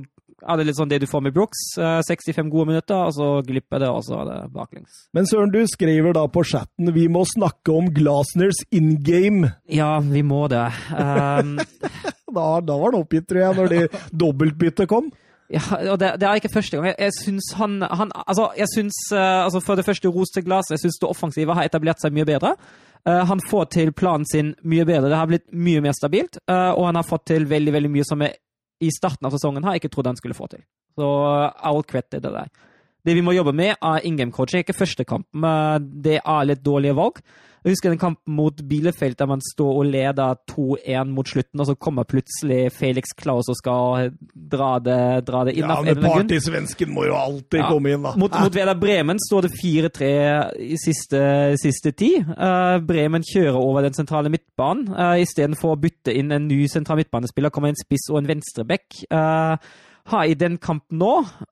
[0.41, 1.61] er det litt sånn det du får med Brooks.
[1.77, 5.03] eh, 65 gode minutter, og så glipper det, og så er det baklengs.
[5.13, 9.53] Men Søren, du skriver da på chatten vi må snakke om Glasners in game.
[9.69, 10.67] Ja, vi må det.
[10.91, 11.59] Um,
[12.31, 15.09] Da, da var han oppgitt, tror jeg, når det dobbeltbyttet kom.
[15.51, 15.61] Ja,
[15.91, 16.85] og det, det er ikke første gang.
[16.91, 20.45] Jeg, jeg syns han, han Altså, jeg syns uh, altså For det første, ros til
[20.45, 20.71] Glass.
[20.71, 22.53] Jeg syns det offensive har etablert seg mye bedre.
[23.03, 25.09] Uh, han får til planen sin mye bedre.
[25.11, 26.39] Det har blitt mye mer stabilt.
[26.47, 28.39] Uh, og han har fått til veldig veldig mye som jeg
[28.81, 30.63] i starten av sesongen har ikke trodd han skulle få til.
[30.97, 32.51] Så uh, all credit til det der.
[33.01, 34.61] Det vi må jobbe med, er in game coaching.
[34.61, 37.21] Ikke første kamp, men det er litt dårlige valg.
[37.61, 41.67] Jeg husker den kampen mot Bielefeld der man står og leder 2-1 mot slutten, og
[41.69, 44.97] så kommer plutselig Felix Klaus og skal dra det,
[45.27, 45.67] dra det inn.
[45.69, 47.67] Ja, men en partysvensken må jo alltid Ja.
[47.69, 48.15] komme inn, da.
[48.17, 50.09] Mot, mot Veda Bremen står det 4-3
[50.73, 51.21] i siste,
[51.61, 52.15] siste ti.
[52.17, 54.89] Uh, Bremen kjører over den sentrale midtbanen.
[54.89, 59.03] Uh, Istedenfor å bytte inn en ny sentral midtbanespiller, kommer en spiss og en venstreback.
[59.13, 59.53] Uh,
[60.09, 61.11] har i den kampen nå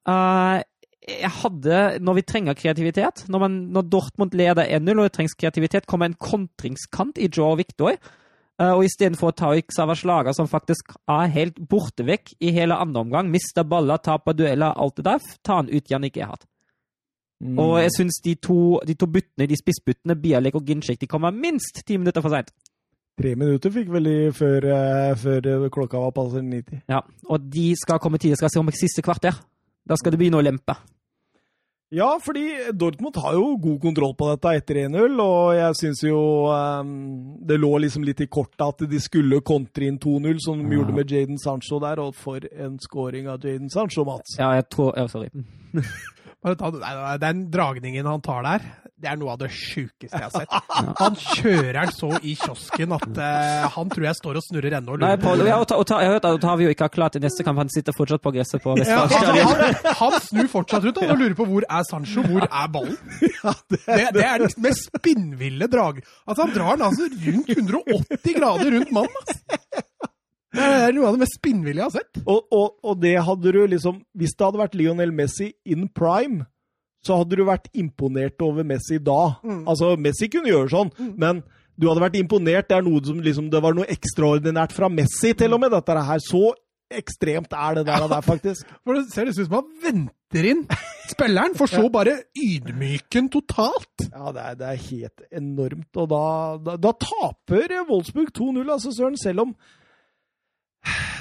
[0.10, 0.62] eh,
[1.08, 5.36] jeg hadde, Når vi trenger kreativitet, når, man, når Dortmund leder 1-0 og det trengs
[5.40, 7.96] kreativitet, kommer en kontringskant i Joe og Victor.
[8.60, 13.06] Og istedenfor å ta Xaver Slager, som faktisk er helt borte vekk i hele andre
[13.06, 16.44] omgang, mister baller, taper dueller, alt det der, ta han ut Jannik Ehat.
[17.40, 17.56] Mm.
[17.56, 21.86] Og jeg syns de, de, to byttene, de spissbyttene, Bialek og Ginchek, de kommer minst
[21.88, 22.52] ti minutter for seint.
[23.20, 26.84] Tre minutter fikk vel de før, uh, før klokka var passert 90.
[26.92, 27.00] Ja,
[27.32, 28.40] og de skal komme tidlig.
[28.40, 29.40] Skal se om siste kvarter.
[29.88, 30.76] Da skal det begynne å lempe.
[31.90, 32.44] Ja, fordi
[32.78, 36.20] Dortmund har jo god kontroll på dette etter 1-0, og jeg syns jo
[36.54, 36.92] um,
[37.50, 40.78] det lå liksom litt i kortet at de skulle kontre inn 2-0, som de ja.
[40.78, 44.38] gjorde med Jaden Sancho der, og for en scoring av Jaden Sancho, Mats.
[44.38, 45.34] Ja, jeg tror ja, Sorry.
[47.26, 48.70] Den dragningen han tar der,
[49.00, 50.56] det er noe av det sjukeste jeg har sett.
[51.00, 54.98] Han kjører den så i kiosken at uh, han tror jeg står og snurrer ennå.
[55.00, 57.62] Nei, Paul, jeg, har, jeg har hørt at jo ikke har klart i neste kamp.
[57.62, 61.38] Han sitter fortsatt på gresset på ja, altså, han, han, snur fortsatt rundt og lurer
[61.38, 63.00] på hvor er Sancho, hvor er ballen?
[63.40, 66.02] Ja, det, det, det, er den mest spinnville drag...
[66.28, 69.22] Altså, han drar den altså rundt 180 grader rundt mannen.
[69.22, 70.10] Altså.
[70.50, 72.22] Det er noe av det mest spinnville jeg har sett.
[72.26, 76.48] Og, og, og, det hadde du liksom Hvis det hadde vært Lionel Messi in prime,
[77.06, 79.40] så hadde du vært imponert over Messi da.
[79.44, 79.64] Mm.
[79.70, 81.14] Altså, Messi kunne gjøre sånn, mm.
[81.20, 81.44] men
[81.80, 82.68] du hadde vært imponert.
[82.70, 85.96] Det er noe som liksom Det var noe ekstraordinært fra Messi, til og med, dette
[86.10, 86.24] her.
[86.24, 86.50] Så
[86.90, 88.68] ekstremt er det der, der faktisk.
[88.84, 90.66] For Det ser ut som han venter inn
[91.10, 94.04] spilleren, for så bare ydmyken totalt.
[94.12, 95.90] Ja, det er, det er helt enormt.
[95.98, 96.24] Og da,
[96.68, 99.56] da, da taper Wolfsburg 2-0, altså, Søren, selv om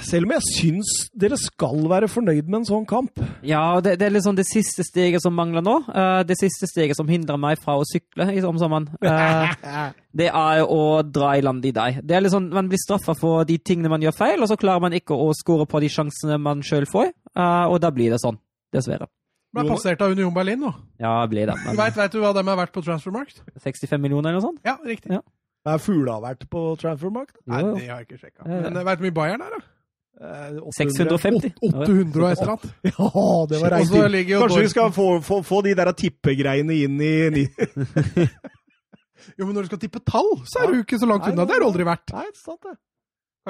[0.09, 3.21] selv om jeg syns dere skal være fornøyd med en sånn kamp.
[3.45, 5.75] Ja, det, det er liksom det siste steget som mangler nå.
[5.87, 8.89] Uh, det siste steget som hindrer meg fra å sykle om sommeren.
[9.03, 12.01] Uh, det er å dra i land i deg.
[12.03, 14.87] Det er liksom, Man blir straffa for de tingene man gjør feil, og så klarer
[14.87, 17.13] man ikke å score på de sjansene man sjøl får.
[17.35, 18.39] Uh, og da blir det sånn.
[18.73, 19.09] Dessverre.
[19.55, 20.69] Ble passert av Union Berlin nå.
[21.01, 21.55] Ja, blir det.
[21.63, 21.77] Men...
[21.79, 23.41] Vet, vet, du hva de har vært på Transfermarkt?
[23.57, 24.61] 65 millioner eller noe sånt?
[24.67, 25.09] Ja, riktig.
[25.15, 25.23] Ja.
[25.67, 27.35] Er Fugla vært på Transfermarkt?
[27.49, 28.45] Nei, det har jeg ikke sjekka.
[28.47, 29.65] Men det har vært mye Bayern her, da?
[30.75, 31.53] 650?
[31.63, 32.71] 800 og et eller annet.
[32.89, 33.93] Ja, det var reint.
[34.27, 37.45] Kanskje vi skal få, få, få de der tippegreiene inn i
[39.39, 41.45] Jo, men når du skal tippe tall, så er du ikke så langt unna.
[41.47, 42.11] Det har du aldri vært.
[42.15, 42.75] Nei, sant det.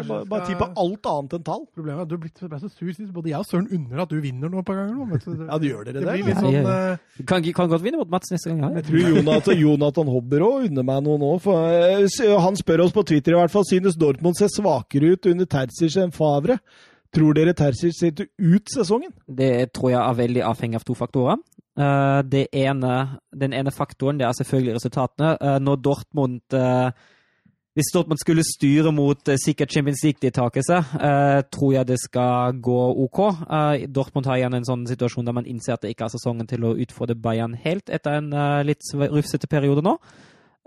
[0.07, 1.63] Bare, bare tippe alt annet enn tall.
[1.75, 3.11] Problemet er at du ble, ble så sur sist.
[3.15, 5.15] Både jeg og Søren unner at du vinner noe på gangen.
[5.49, 6.17] Ja, du gjør dere det?
[6.27, 6.97] det sånn, ja, ja.
[6.99, 8.61] Uh, kan, kan, godt vinne mot Mats neste gang.
[8.63, 8.71] Ja.
[8.79, 11.31] Jeg tror Jonathan, Jonathan Hobber òg unner meg noe nå.
[11.43, 15.29] For, uh, han spør oss på Twitter i hvert fall synes Dortmund ser svakere ut
[15.31, 16.59] under Terzic enn Favre.
[17.15, 19.13] Tror dere Terzic ser ut sesongen?
[19.25, 21.39] Det tror jeg er veldig avhengig av to faktorer.
[21.79, 22.19] Uh,
[22.51, 22.95] ene,
[23.31, 25.37] den ene faktoren det er selvfølgelig resultatene.
[25.41, 26.91] Uh, når Dortmund uh,
[27.79, 30.79] Hvis Dortmund skulle styre mot sikkert Champions League-deltakelse,
[31.47, 33.19] tror jeg det skal gå OK.
[33.87, 36.65] Dortmund har igjen en sånn situasjon der man innser at det ikke er sesongen til
[36.67, 38.33] å utfordre Bayern helt etter en
[38.67, 39.95] litt rufsete periode nå.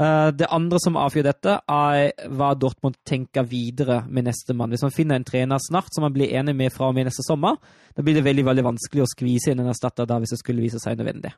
[0.00, 4.72] Eh, det andre som avgjør dette, er hva Dortmund tenker videre med neste mann.
[4.72, 7.24] Hvis man finner en trener snart som man blir enig med fra og med neste
[7.26, 7.58] sommer,
[7.94, 10.64] da blir det veldig veldig vanskelig å skvise inn en erstatter da hvis det skulle
[10.64, 11.34] vise seg nødvendig.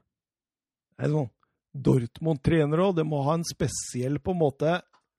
[1.00, 1.32] Sånn.
[1.74, 4.76] Dortmund-trenere òg, det må ha en spesiell på en måte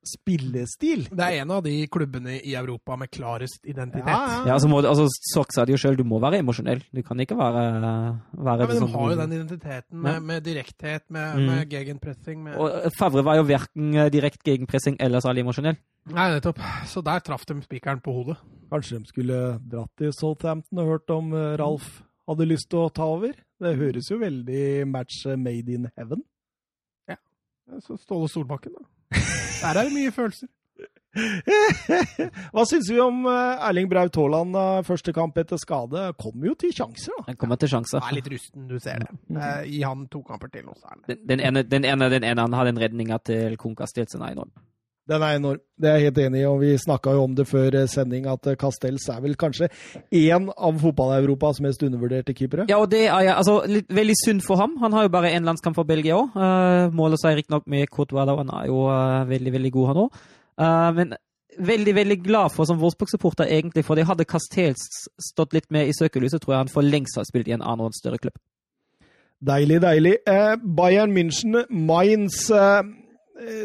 [0.09, 1.05] spillestil.
[1.11, 4.07] Det er en av de klubbene i Europa med klarest identitet.
[4.07, 4.39] Ja, ja.
[4.49, 6.83] ja altså, må, altså Sock sa det jo sjøl, du må være emosjonell.
[6.93, 7.65] Du kan ikke være,
[8.35, 11.49] være ja, Men de sånn, har jo den identiteten med, med direkthet, med, mm.
[11.51, 12.57] med gegenpressing med...
[12.61, 15.79] Og Favre var jo verken eh, direkte gegenpressing eller særlig emosjonell.
[16.13, 16.61] Nei, nettopp.
[16.89, 18.37] Så der traff de spikeren på hodet.
[18.71, 19.39] Kanskje de skulle
[19.71, 21.99] dratt til Southampton og hørt om eh, Ralf
[22.29, 23.35] hadde lyst til å ta over?
[23.61, 26.23] Det høres jo veldig match made in heaven.
[27.09, 27.17] Ja.
[27.85, 28.85] Så Ståle Solbakken, da.
[29.13, 30.51] Der er det mye følelser.
[32.51, 34.57] Hva syns vi om eh, Erling Braut Haaland
[34.87, 36.09] første kamp etter skade?
[36.19, 37.29] Kommer jo til sjanser, da.
[37.29, 38.03] Han kommer til sjanser.
[38.03, 39.11] Han er litt rusten, du ser det.
[39.29, 39.39] Mm.
[39.39, 42.27] Eh, gi han to kamper til, og så er det den, ene, den, ene, den
[42.27, 44.51] ene han hadde en redninga til Konkas er enorm.
[45.09, 45.61] Den er enorm.
[45.77, 48.25] Det er jeg helt enig i, og vi snakka jo om det før eh, sending,
[48.31, 49.69] at Castells er vel kanskje
[50.15, 52.65] én av fotball-Europas mest undervurderte keepere?
[52.71, 54.77] Ja, og det er altså, litt, veldig synd for ham.
[54.81, 56.33] Han har jo bare én landskamp for Belgia òg.
[56.33, 60.25] Uh, måler seg riktignok med Courtois, han er jo uh, veldig, veldig god, han òg.
[60.55, 61.15] Uh, men
[61.59, 65.95] veldig veldig glad for som Wolfsburg-supporter, egentlig, for det hadde Castells stått litt med i
[65.95, 68.37] søkelyset, tror jeg han for lengst har spilt i en annen og en større klubb.
[69.45, 70.15] Deilig, deilig.
[70.27, 72.81] Eh, Bayern München, Mainz eh,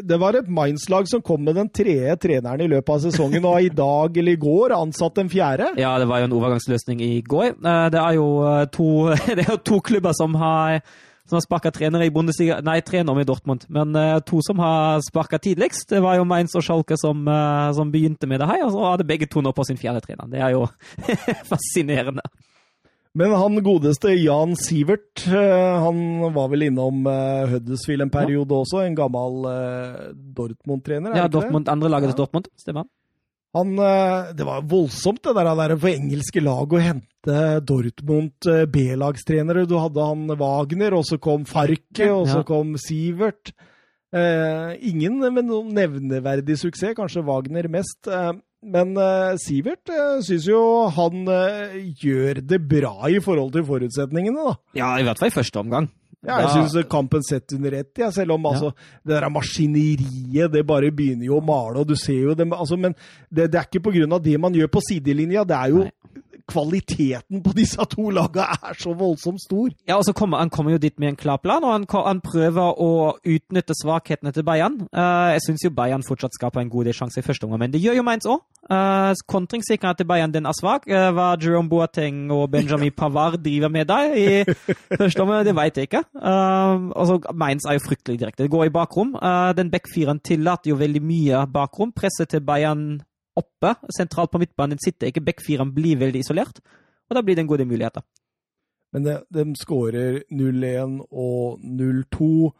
[0.03, 3.63] Det var et Mainz-lag som kom med den tredje treneren i løpet av sesongen, og
[3.63, 5.69] i dag eller i går ansatt den fjerde?
[5.79, 7.53] Ja, det var jo en overgangsløsning i går.
[7.55, 8.89] Eh, det er jo eh, to,
[9.31, 10.81] er to klubber som har
[11.31, 13.95] som har sparka trenere i Bundesliga Nei, trener med Dortmund, men
[14.27, 15.85] to som har sparka tidligst.
[15.93, 17.23] Det var jo Mainz og Schalke som,
[17.77, 20.27] som, begynte med det her, og så hadde begge to nå på sin fjerde trener.
[20.27, 20.65] Det er jo
[21.53, 22.25] fascinerende.
[23.19, 25.97] Men han godeste Jan Sivert, eh, han
[26.31, 28.85] var vel innom eh, Huddersfield en periode også.
[28.85, 29.97] En gammel eh,
[30.37, 32.21] Dortmund-trener, er Ja, Dortmund, andre laget til Ja.
[32.23, 32.47] Dortmund.
[32.61, 32.87] Stemmer.
[33.53, 39.65] Han, det var voldsomt det der, der for engelske lag å hente Dortmund B-lagstrenere.
[39.67, 42.47] Du hadde han Wagner, og så kom Farke, og så Ja.
[42.47, 43.51] kom Sivert.
[44.15, 48.07] Eh, ingen med noen nevneverdig suksess, kanskje Wagner mest.
[48.07, 48.31] Eh,
[48.61, 50.61] men uh, Sivert uh, syns jo
[50.93, 54.53] han uh, gjør det bra i forhold til forutsetningene, da.
[54.77, 55.89] Ja, i hvert fall i første omgang.
[56.21, 58.69] Ja, jeg syns kampen setter under ett, ja, selv om altså,
[59.01, 62.77] det der maskineriet det bare begynner jo å male, og du ser jo det altså,
[62.77, 62.93] Men
[63.25, 66.21] det, det er ikke av det man gjør på sidelinja, det er jo Nei.
[66.51, 69.71] Kvaliteten på disse to lagene er så voldsomt stor.
[69.87, 72.21] Ja, og så kommer Han kommer jo dit med en klar plan, og han, han
[72.21, 74.79] prøver å utnytte svakhetene til Bayern.
[74.91, 77.73] Uh, jeg syns jo Bayern fortsatt skaper en god del sjanser i første omgang, men
[77.73, 78.41] det gjør jo Mainz òg.
[78.71, 80.87] Uh, Kontringssikkerheten til Bayern den er svak.
[80.89, 84.27] Uh, hva Jerome Boateng og Benjamin Pavard driver med der i
[84.97, 86.03] første omgang, det vet jeg ikke.
[86.15, 88.43] Uh, altså, Mainz er jo fryktelig direkte.
[88.43, 89.15] Det går i bakrom.
[89.15, 91.93] Uh, den backfiren tillater jo veldig mye bakrom.
[91.95, 93.01] Presset til Bayern
[93.37, 95.23] oppe, sentralt på midtbanen sitter ikke.
[95.23, 96.59] backfireren, blir veldig isolert,
[97.09, 98.03] og da blir det en god del muligheter.
[98.91, 102.51] Men de, de skårer 0-1 og 0-2.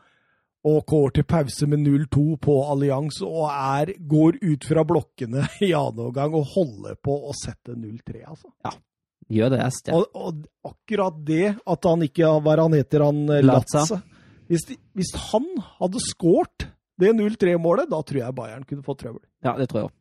[0.62, 5.72] Og går til pause med 0-2 på Allians og er, går ut fra blokkene i
[5.74, 8.52] annen omgang og holder på å sette 0-3, altså.
[8.68, 8.76] Ja,
[9.32, 13.22] Gjør det, jeg Og, og akkurat det at han ikke Hva er han heter han?
[13.32, 13.86] eh, Latza.
[13.86, 14.00] Latza.
[14.52, 15.48] Hvis, de, hvis han
[15.80, 16.68] hadde skåret
[17.00, 19.24] det 0-3-målet, da tror jeg Bayern kunne fått trøbbel.
[19.46, 19.94] Ja, det tror jeg òg.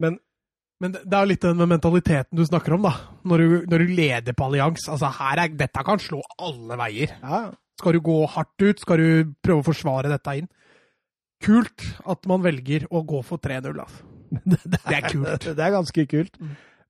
[0.00, 2.94] Men det det er jo litt den mentaliteten du snakker om, da.
[3.28, 4.86] Når du, når du leder på allians.
[4.88, 7.12] Altså, her er, dette kan slå alle veier.
[7.20, 7.42] Ja,
[7.80, 8.80] Skal du gå hardt ut?
[8.80, 10.48] Skal du prøve å forsvare dette inn?
[11.44, 14.08] Kult at man velger å gå for 3-0, altså.
[14.72, 15.46] Det er kult.
[15.58, 16.36] Det er ganske kult.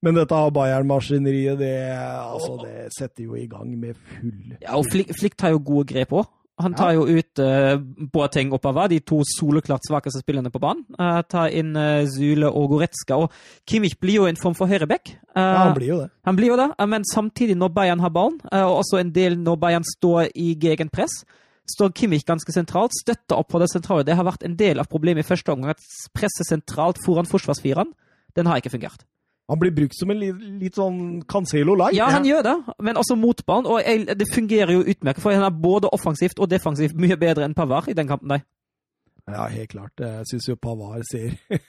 [0.00, 5.44] Men dette Bayern-maskineriet, det, altså, det setter jo i gang med full Ja, og Flikt
[5.44, 6.30] har jo gode grep òg.
[6.62, 7.74] Han tar jo ut uh,
[8.12, 10.84] Boateng og Pavard, de to soleklart svakeste spillerne på banen.
[10.98, 13.16] Uh, tar inn uh, Zule og Goretzka.
[13.16, 13.32] Og
[13.66, 15.14] Kimmich blir jo en form for høyreback.
[15.34, 16.08] Uh, Ja, han blir jo det.
[16.26, 19.56] han blir jo det, men samtidig, når Bayern har ballen, og også en del når
[19.62, 21.22] Bayern står i gegenpress,
[21.70, 24.04] står Kimmich ganske sentralt, støtter opp på det sentrale.
[24.04, 27.92] Det har vært en del av problemet i første omgang, at presset sentralt foran forsvarsfireren,
[28.36, 29.06] den har ikke fungert.
[29.50, 31.00] Han blir brukt som en litt, litt sånn
[31.30, 31.96] Cancelo light.
[31.98, 32.54] Ja, han gjør det,
[32.86, 33.66] men også motbanen.
[33.66, 37.48] Og jeg, det fungerer jo utmerket, for han er både offensivt og defensivt mye bedre
[37.48, 38.44] enn Pavard i den kampen der.
[39.30, 39.98] Ja, helt klart.
[39.98, 41.34] Jeg syns jo Pavard ser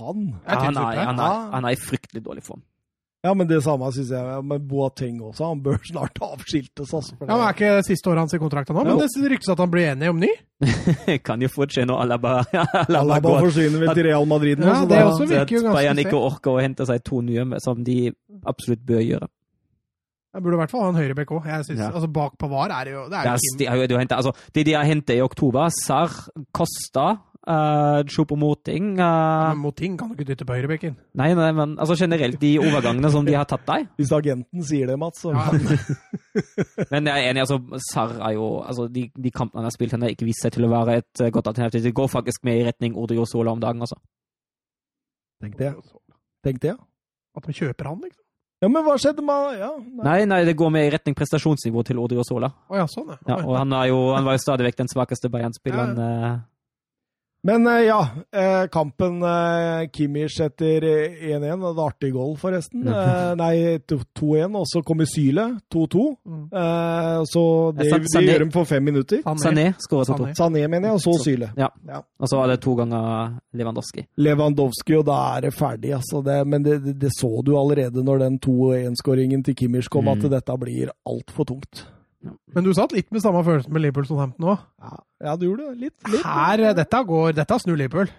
[0.00, 2.62] Han Ja, han, er, han, er, han er i fryktelig dårlig form.
[3.22, 5.50] Ja, men det samme syns jeg med Boateng også.
[5.50, 7.16] Han bør snart avskiltes, altså.
[7.18, 8.84] for Ja, men det- Er ikke siste året hans i kontrakten nå?
[8.86, 10.30] Men det ryktes at han blir enig om ny.
[11.28, 13.44] kan jo fort skje når Alaba, Alaba Alaba går.
[13.50, 14.66] forsvinner vel til Real Madrid nå.
[14.70, 17.04] Ja, så det da- også Så virker jo ganske Bayern ikke orker å hente seg
[17.04, 17.98] to nye, som de
[18.48, 19.28] absolutt bør gjøre.
[20.30, 21.46] Jeg burde i hvert fall ha en høyrebekk òg.
[21.50, 21.56] Ja.
[21.90, 24.02] Altså, bak Pavar er det jo Det Det er er, jo de, har de, har
[24.04, 26.12] hentet, altså, de de har hentet i oktober, Sar,
[26.54, 27.08] Costa,
[27.48, 30.96] uh, på Moting Ja, uh, men Moting kan du ikke dytte på høyrebekken.
[31.16, 33.88] Nei, nei, men altså generelt de overgangene som de har tatt deg.
[34.00, 35.48] Hvis agenten sier det, Mats, så Ja.
[36.92, 37.58] Men jeg er enig, altså,
[37.90, 40.54] Sar er jo altså, de, de kampene han har spilt, han har ikke vist seg
[40.54, 41.82] til å være et eh, godt alternativ.
[41.82, 43.98] Det går faktisk med i retning Odrio Sola om dagen, altså.
[45.42, 45.72] Tenk det.
[46.46, 46.78] Tenk det, ja.
[47.36, 48.22] At de kjøper han, liksom.
[48.60, 50.04] Ja, men hva skjedde med Ja, nei.
[50.04, 52.50] Nei, nei, det går med i retning prestasjonsnivå til Odrio Sola.
[52.68, 55.30] Oh, ja, sånn, Ja, og han, er jo, han var jo stadig vekk den svakeste
[55.32, 55.96] Bayern-spilleren.
[55.96, 56.34] eh,
[57.42, 58.00] Men eh, ja,
[58.36, 61.40] eh, kampen eh, Kimmich etter eh, 1-1.
[61.40, 62.82] Det var artig goal, forresten.
[63.40, 63.54] Nei,
[63.88, 64.56] 2-1.
[64.60, 66.02] Og så kommer Syle, 2-2.
[66.26, 66.42] Mm.
[67.30, 67.42] Så
[67.78, 69.22] det, det gjør de for fem minutter.
[69.40, 70.18] Sané skåret to.
[70.18, 70.34] Sané.
[70.36, 71.48] Sané, mener jeg, og så Syle.
[71.56, 71.70] Ja.
[72.20, 74.04] Og så var det to ganger Lewandowski.
[74.20, 75.94] Lewandowski, og da er det ferdig.
[75.96, 80.04] Altså det, men det, det, det så du allerede når den 2-1-skåringen til Kimmich kom,
[80.10, 80.12] Mm.
[80.24, 81.86] at dette blir altfor tungt.
[82.54, 84.64] Men du satt litt med samme følelse med Liverpool Southampton òg.
[84.82, 85.78] Ja, ja, du gjorde det.
[85.86, 86.08] Litt.
[86.12, 86.24] litt.
[86.26, 88.10] Her, eh, dette går Dette snur Liverpool.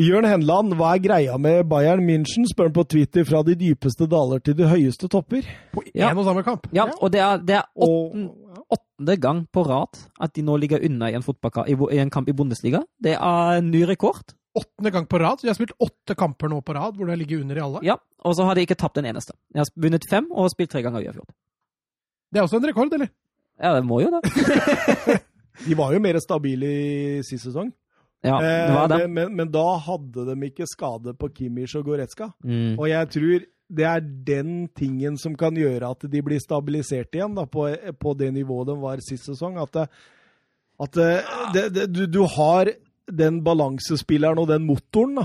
[0.00, 2.46] Jørn Henland, hva er greia med Bayern München?
[2.48, 3.24] spør han på Twitter.
[3.28, 5.42] Fra de dypeste daler til de høyeste topper.
[5.74, 6.12] På én Ja.
[6.14, 6.68] og samme kamp.
[6.72, 8.30] Ja, og det er, det er åtten,
[8.72, 12.28] åttende gang på rad at de nå ligger unna i en, i, i en kamp
[12.28, 12.82] i Bundesliga.
[13.02, 14.32] Det er en ny rekord.
[14.56, 15.40] Åttende gang på rad.
[15.40, 17.60] Så De har spilt åtte kamper nå på rad hvor de har ligget under i
[17.60, 17.80] alle.
[17.82, 19.32] Ja, Og så har de ikke tapt en eneste.
[19.52, 21.34] De har vunnet fem og spilt tre ganger uavgjort.
[22.32, 23.08] Det er også en rekord, eller?
[23.62, 24.22] Ja, det må jo det.
[25.66, 27.70] de var jo mer stabile i sist sesong.
[28.22, 29.00] Ja, det var det.
[29.04, 32.30] Eh, men, men, da hadde de ikke skade på Kimmich og Goretzka.
[32.46, 32.76] Mm.
[32.78, 37.34] Og jeg tror det er den tingen som kan gjøre at de blir stabilisert igjen
[37.38, 39.56] da, på, på det nivået de var sist sesong.
[39.62, 39.78] At,
[40.82, 41.12] at det,
[41.54, 42.70] det, det, du, du har
[43.10, 45.24] den balansespilleren og den motoren da,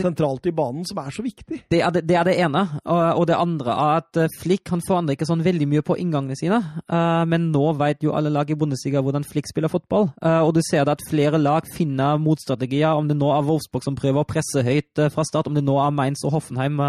[0.00, 1.60] sentralt i banen som er så viktig.
[1.70, 2.62] Det er det, det, er det ene.
[2.88, 6.38] Og, det andre er at eh, Flick han forandrer ikke sånn veldig mye på inngangene
[6.38, 6.60] sine.
[6.88, 10.08] Uh, men nå vet jo alle lag i Bundesliga hvordan Flick spiller fotball.
[10.24, 12.96] Uh, og du ser at flere lag finner motstrategier.
[12.96, 15.76] Om det nå er Wolfsburg som prøver å presse høyt fra start, om det nå
[15.82, 16.80] er Mainz og Hoffenheim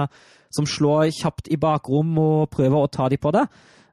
[0.56, 3.44] som slår kjapt i bakrom og prøver å ta dem på det.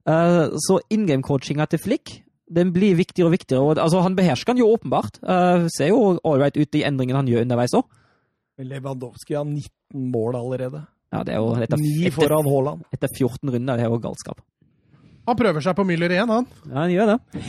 [0.06, 2.14] så in game-coachinga til Flick
[2.47, 3.62] den blir viktigere og viktigere.
[3.62, 5.20] Og, altså, han behersker den jo åpenbart.
[5.23, 7.86] Uh, ser jo ålreit ut de endringene han gjør underveis òg.
[8.62, 10.86] Lewandowski har 19 mål allerede.
[11.12, 12.86] Ja, det er jo etter, Ni foran Haaland.
[12.94, 13.78] Etter 14 runder.
[13.78, 14.40] Det er jo galskap.
[15.27, 16.44] Han prøver seg på Müller igjen, han.
[16.68, 17.40] Ja, han gjør det.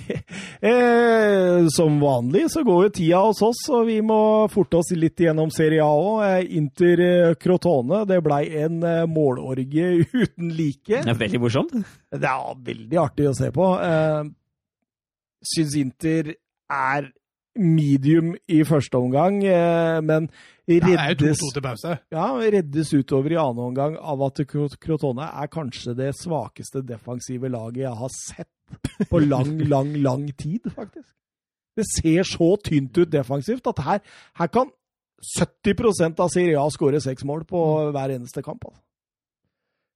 [0.68, 4.18] eh, som vanlig så går jo tida hos oss, og vi må
[4.52, 6.18] forte oss litt gjennom Serie A òg.
[6.26, 11.00] Eh, Inter eh, Crotone, det blei en målorgie uten like.
[11.00, 11.72] Det er veldig morsomt.
[12.12, 13.70] Det er veldig artig å se på.
[13.80, 14.20] Eh,
[15.42, 16.34] syns Inter
[16.70, 17.10] er
[17.58, 20.28] medium i første omgang, eh, men
[20.68, 21.42] reddes,
[22.12, 27.84] ja, reddes utover i annen omgang av at Crotone er kanskje det svakeste defensive laget
[27.84, 31.08] jeg har sett på lang, lang, lang tid, faktisk.
[31.76, 34.00] Det ser så tynt ut defensivt at her,
[34.38, 34.72] her kan
[35.38, 37.60] 70% av Serie A skåre seks mål på
[37.94, 38.64] hver eneste kamp.
[38.68, 38.82] Altså.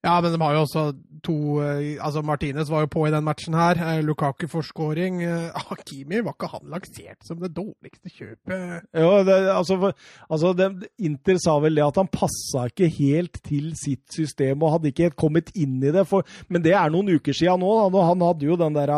[0.05, 0.83] Ja, men de har jo også
[1.27, 3.79] to eh, Altså, Martinez var jo på i den matchen her.
[3.81, 5.23] Eh, Lukaku forskåring.
[5.27, 8.87] Eh, Hakimi var ikke han lansert som det dårligste kjøpet?
[8.95, 9.93] Jo, det, altså,
[10.29, 10.71] altså det,
[11.09, 15.09] Inter sa vel det at han passa ikke helt til sitt system og hadde ikke
[15.09, 16.07] helt kommet inn i det.
[16.09, 17.75] For, men det er noen uker siden nå.
[17.95, 18.95] Da, han hadde jo den der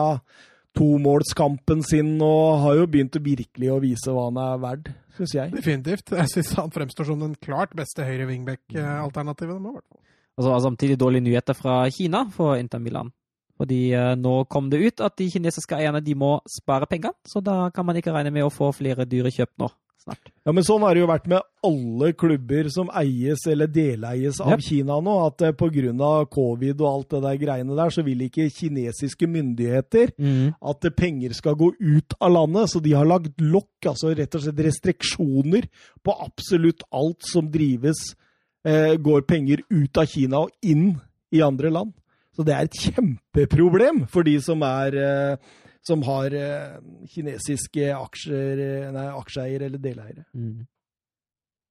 [0.79, 5.55] tomålskampen sin og har jo begynt virkelig å vise hva han er verd, syns jeg.
[5.55, 6.13] Definitivt.
[6.15, 9.57] Jeg syns han fremstår som den klart beste høyre wingback-alternativet.
[9.57, 10.05] i hvert fall.
[10.39, 13.11] Og samtidig dårlige nyheter fra Kina for Inter Milan.
[13.59, 17.43] Fordi eh, nå kom det ut at de kinesiske eierne de må spare penger, så
[17.43, 19.73] da kan man ikke regne med å få flere dyre kjøp nå
[20.09, 20.31] snart.
[20.47, 24.55] Ja, men Sånn har det jo vært med alle klubber som eies eller deleies av
[24.57, 24.65] yep.
[24.65, 25.17] Kina nå.
[25.27, 26.13] At uh, pga.
[26.31, 30.55] covid og alt det der greiene der, så vil ikke kinesiske myndigheter mm.
[30.61, 32.73] at uh, penger skal gå ut av landet.
[32.73, 35.69] Så de har lagd lokk, altså rett og slett restriksjoner
[36.05, 38.25] på absolutt alt som drives eh,
[38.65, 40.91] går penger ut av Kina og inn
[41.33, 41.93] i andre land.
[42.35, 45.53] Så det er et kjempeproblem for de som er eh,
[45.89, 50.25] som har eh, kinesiske aksjer, eh, nei, aksjeeiere eller deleiere.
[50.37, 50.67] Mm.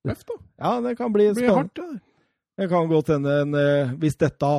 [0.07, 0.37] Løft, da.
[0.63, 1.51] Ja, det kan bli spennende.
[1.51, 2.23] Det, hardt, ja.
[2.61, 4.51] det kan godt hende eh, Hvis dette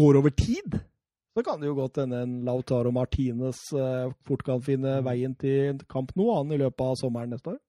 [0.00, 0.78] går over tid,
[1.34, 3.60] så kan det jo godt hende en Lautaro Martinez
[4.24, 5.06] fort kan finne mm.
[5.06, 7.60] veien til kamp nå, han i løpet av sommeren neste år.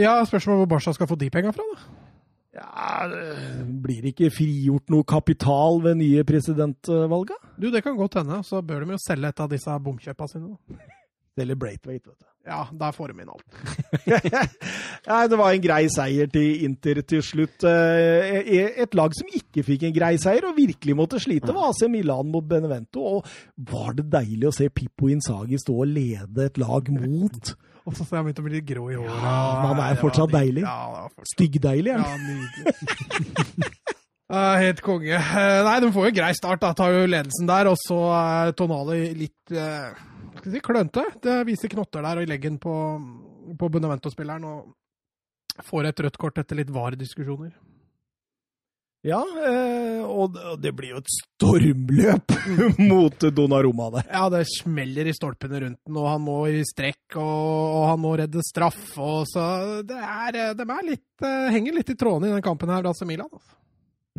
[0.00, 2.06] Ja, spørsmålet hvor Barca skal få de penga fra, da?
[2.50, 3.06] Ja,
[3.82, 7.38] blir det ikke frigjort noe kapital ved nye presidentvalget?
[7.56, 8.40] Du, Det kan godt hende.
[8.46, 10.56] Så bør de jo selge et av disse bomkjøpa sine.
[11.38, 12.26] Selge Braithwaite, vet du.
[12.48, 13.58] Ja, der får de inn alt.
[15.06, 17.66] ja, det var en grei seier til Inter til slutt.
[17.68, 21.68] Eh, e- et lag som ikke fikk en grei seier og virkelig måtte slite, var
[21.70, 23.04] AC Milan mot Benevento.
[23.20, 27.52] Og var det deilig å se Pippo Insagi stå og lede et lag mot
[27.84, 29.22] og så har jeg begynt å bli litt grå i håret.
[29.24, 30.64] Ja, men han er fortsatt deilig.
[30.66, 31.32] Ja, fortsatt.
[31.34, 32.28] Styggdeilig, er han.
[32.28, 33.70] Ja, nydelig.
[34.30, 35.16] Uh, helt konge.
[35.18, 36.60] Uh, nei, de får jo grei start.
[36.62, 37.66] da, Tar jo ledelsen der.
[37.66, 39.90] Og så er uh, Tonali litt uh,
[40.36, 41.02] skal si, klønete.
[41.24, 42.74] Det viser knotter der og i leggen på,
[43.58, 44.46] på Bunavento-spilleren.
[44.46, 47.50] Og får et rødt kort etter litt VAR-diskusjoner.
[49.06, 52.34] Ja, eh, og det blir jo et stormløp
[52.90, 54.10] mot Donnarumma der.
[54.12, 58.12] Ja, det smeller i stolpene rundt den, og han må i strekk, og, han må
[58.20, 58.82] redde straff.
[59.00, 59.46] Og så
[59.88, 62.84] det er, eh, De er litt, eh, henger litt i trådene i den kampen her,
[62.84, 63.30] Lasse Milan.
[63.32, 63.56] Altså.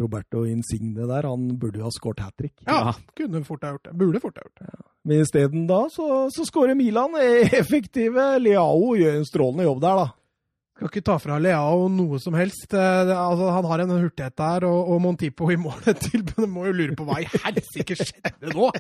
[0.01, 2.55] Roberto Insigne der, han burde jo ha skåret hat trick.
[2.65, 3.93] Ja, kunne fort ha gjort det.
[3.99, 4.71] Burde fort ha gjort det.
[4.71, 4.87] Ja.
[5.05, 7.13] Men isteden da, så, så skårer Milan.
[7.61, 8.31] Effektive.
[8.41, 10.07] Leao gjør en strålende jobb der, da.
[10.81, 12.71] Skal ikke ta fra Leao noe som helst.
[12.73, 16.63] Eh, altså, han har en hurtighet der, og, og Montipo i målet til men må
[16.65, 18.71] jo lure på hva i helsike skjedde nå?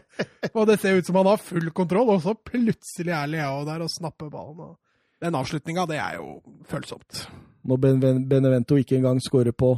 [0.49, 3.85] Og det ser ut som han har full kontroll, og så plutselig er Leao der
[3.85, 4.73] og snapper ballen.
[5.21, 7.27] Den avslutninga, det er jo følsomt.
[7.69, 7.85] Når
[8.25, 9.75] Benevento ikke engang skårer på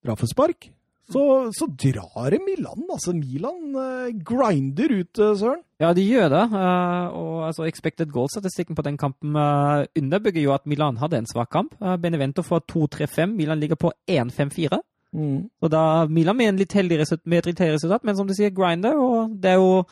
[0.00, 0.70] straffespark,
[1.10, 1.22] så,
[1.56, 2.84] så drar det Milan.
[2.90, 5.62] Altså, Milan uh, grinder ut, uh, Søren.
[5.80, 6.44] Ja, de gjør det.
[6.52, 11.50] Uh, og altså, expected goal-statistikken på den kampen underbygger jo at Milan hadde en svak
[11.50, 11.74] kamp.
[12.02, 14.80] Benevento får 2-3-5, Milan ligger på 1-5-4.
[15.10, 15.48] Mm.
[15.62, 18.54] Og da Milan med, en litt heldig resultat, med et resultat, men som du sier,
[18.54, 18.98] grinder.
[18.98, 19.82] Og det er jo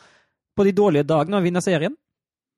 [0.55, 1.95] på de dårlige dagene å vinne serien.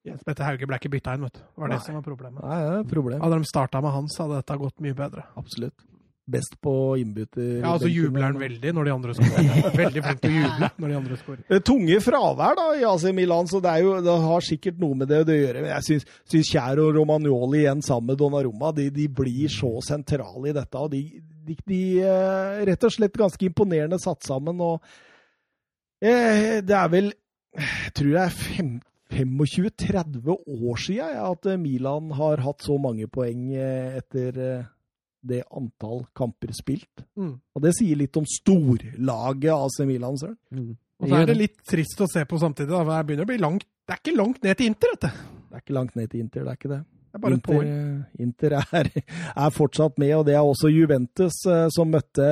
[0.06, 1.42] Jens Petter Hauge ble ikke bytta inn, vet du.
[1.42, 1.78] Det var Nei.
[1.78, 2.42] det som var problemet.
[2.42, 3.22] Nei, det er problem.
[3.22, 5.26] Hadde de starta med hans, hadde dette gått mye bedre.
[5.38, 5.86] Absolutt.
[6.32, 7.62] Best på innbytter.
[7.64, 9.48] Ja, altså jubler han veldig når de andre skårer.
[9.82, 11.42] Veldig flink til å juble når de andre skårer.
[11.58, 15.00] Er Tunge fravær da i AC Milan, så det, er jo, det har sikkert noe
[15.02, 15.64] med det å gjøre.
[15.66, 19.74] Men jeg syns, syns Kjær og Romagnoli igjen sammen med Donnarumma de, de blir så
[19.84, 20.78] sentrale i dette.
[20.86, 21.02] og De,
[21.50, 24.62] de, de eh, rett og slett ganske imponerende satt sammen.
[24.62, 24.80] og
[26.06, 27.12] eh, Det er vel
[27.58, 28.80] Jeg tror det er fem-
[29.12, 34.62] 25-30 år siden ja, at Milan har hatt så mange poeng eh, etter eh,
[35.22, 37.04] det antall kamper spilt.
[37.20, 37.36] Mm.
[37.38, 40.40] Og det sier litt om storlaget AC Milan, søren.
[40.50, 40.72] Mm.
[41.02, 42.70] Og så er det litt trist å se på samtidig.
[42.70, 45.14] da, Det begynner å bli langt Det er ikke langt ned til Inter, dette.
[45.50, 46.82] Det er ikke langt ned til Inter, det er ikke det.
[47.12, 48.04] Det er bare et Inter, poeng.
[48.24, 48.90] Inter er,
[49.46, 52.28] er fortsatt med, og det er også Juventus eh, som møtte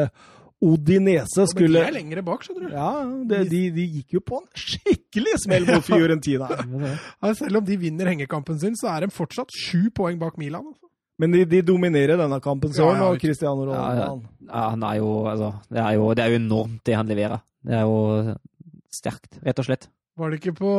[0.64, 1.44] Odinese.
[1.44, 2.76] Men Skulle de er lengre bak, skjønner du.
[2.76, 2.91] Ja,
[3.32, 6.49] det, de, de gikk jo på en skikkelig smell mot Fiorentina.
[6.52, 10.68] Ja, selv om de vinner hengekampen sin, så er de fortsatt sju poeng bak Milan.
[10.72, 10.89] Altså.
[11.20, 14.22] Men de, de dominerer denne kampen, søren, og Cristiano Ronaldo.
[14.48, 14.70] ja.
[14.70, 17.41] han- er jo, altså, det, er jo, det er jo enormt, det han leverer.
[17.68, 18.36] Det er jo
[18.96, 19.90] sterkt, rett og slett.
[20.18, 20.72] Var det ikke på,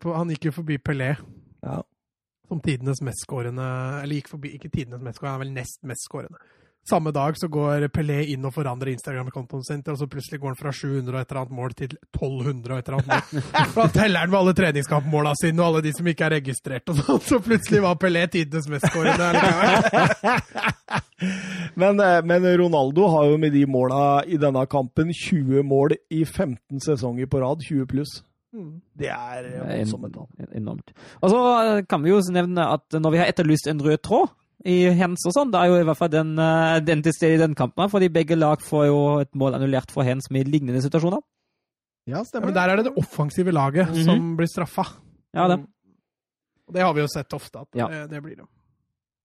[0.00, 1.14] på Han gikk jo forbi Pelé
[1.64, 1.80] Ja.
[2.48, 3.64] som tidenes mestskårende
[4.02, 6.38] Eller gikk forbi, ikke tidenes mestskårende, han er vel nest mestskårende.
[6.88, 10.58] Samme dag så går Pelé inn og forandrer Instagram-kontoen sin, og så plutselig går han
[10.58, 13.42] fra 700 og et eller annet mål til 1200 og et eller annet mål.
[13.76, 17.02] Da teller han med alle treningskampmåla sine og alle de som ikke er registrert, og
[17.02, 17.20] sånn.
[17.28, 19.28] Så plutselig var Pelé tidenes mestskårende.
[21.80, 26.24] Men, eh, men Ronaldo har jo med de måla i denne kampen 20 mål i
[26.24, 27.60] 15 sesonger på rad.
[27.62, 28.22] 20 pluss.
[28.56, 28.80] Mm.
[28.98, 30.26] Det er voldsomme tall.
[30.56, 30.90] enormt.
[31.20, 31.40] Og så
[31.88, 34.32] kan vi jo nevne at når vi har etterlyst en rød tråd
[34.64, 37.34] i Hens og sånn, Det er jo i hvert fall den, eh, den til stede
[37.34, 40.82] i den kampen, fordi begge lag får jo et mål annullert for Hens med lignende
[40.82, 41.20] situasjoner.
[42.06, 44.04] Ja, Ja, stemmer men der er det det offensive laget Mhm.
[44.04, 44.86] som blir straffa.
[45.34, 45.60] Ja, det.
[46.68, 47.88] Og det har vi jo sett ofte, at Ja.
[47.88, 48.46] det, det blir det.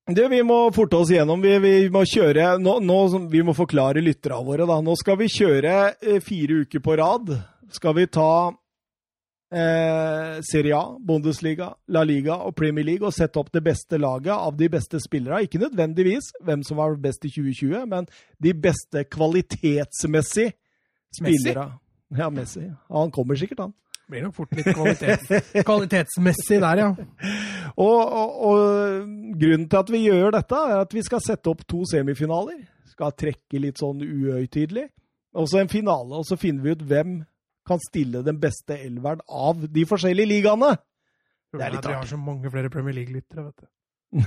[0.07, 1.41] Det, vi må forte oss gjennom.
[1.41, 4.67] Vi, vi må kjøre nå, nå, Vi må forklare lytterne våre.
[4.67, 4.79] da.
[4.81, 7.43] Nå skal vi kjøre eh, fire uker på rad.
[7.71, 8.51] Skal vi ta
[9.53, 14.33] eh, Serie A, Bundesliga, La Liga og Premier League og sette opp det beste laget
[14.33, 15.45] av de beste spillerne.
[15.45, 18.09] Ikke nødvendigvis hvem som var best i 2020, men
[18.43, 20.53] de beste kvalitetsmessig Messi?
[21.19, 21.71] spillere.
[22.17, 22.67] Ja, Messi.
[22.67, 23.75] Ja, han kommer sikkert, han.
[24.09, 25.31] Blir nok fort litt kvalitet,
[25.65, 26.89] kvalitetsmessig der, ja.
[27.73, 29.07] Og, og, og
[29.41, 32.59] grunnen til at vi gjør dette, er at vi skal sette opp to semifinaler.
[32.91, 34.85] Skal trekke litt sånn uhøytidelig.
[35.35, 37.17] Og så en finale, og så finner vi ut hvem
[37.67, 40.75] kan stille den beste elveren av de forskjellige ligaene.
[41.55, 43.67] Det er litt Dere har så mange flere Premier League-lyttere, vet du.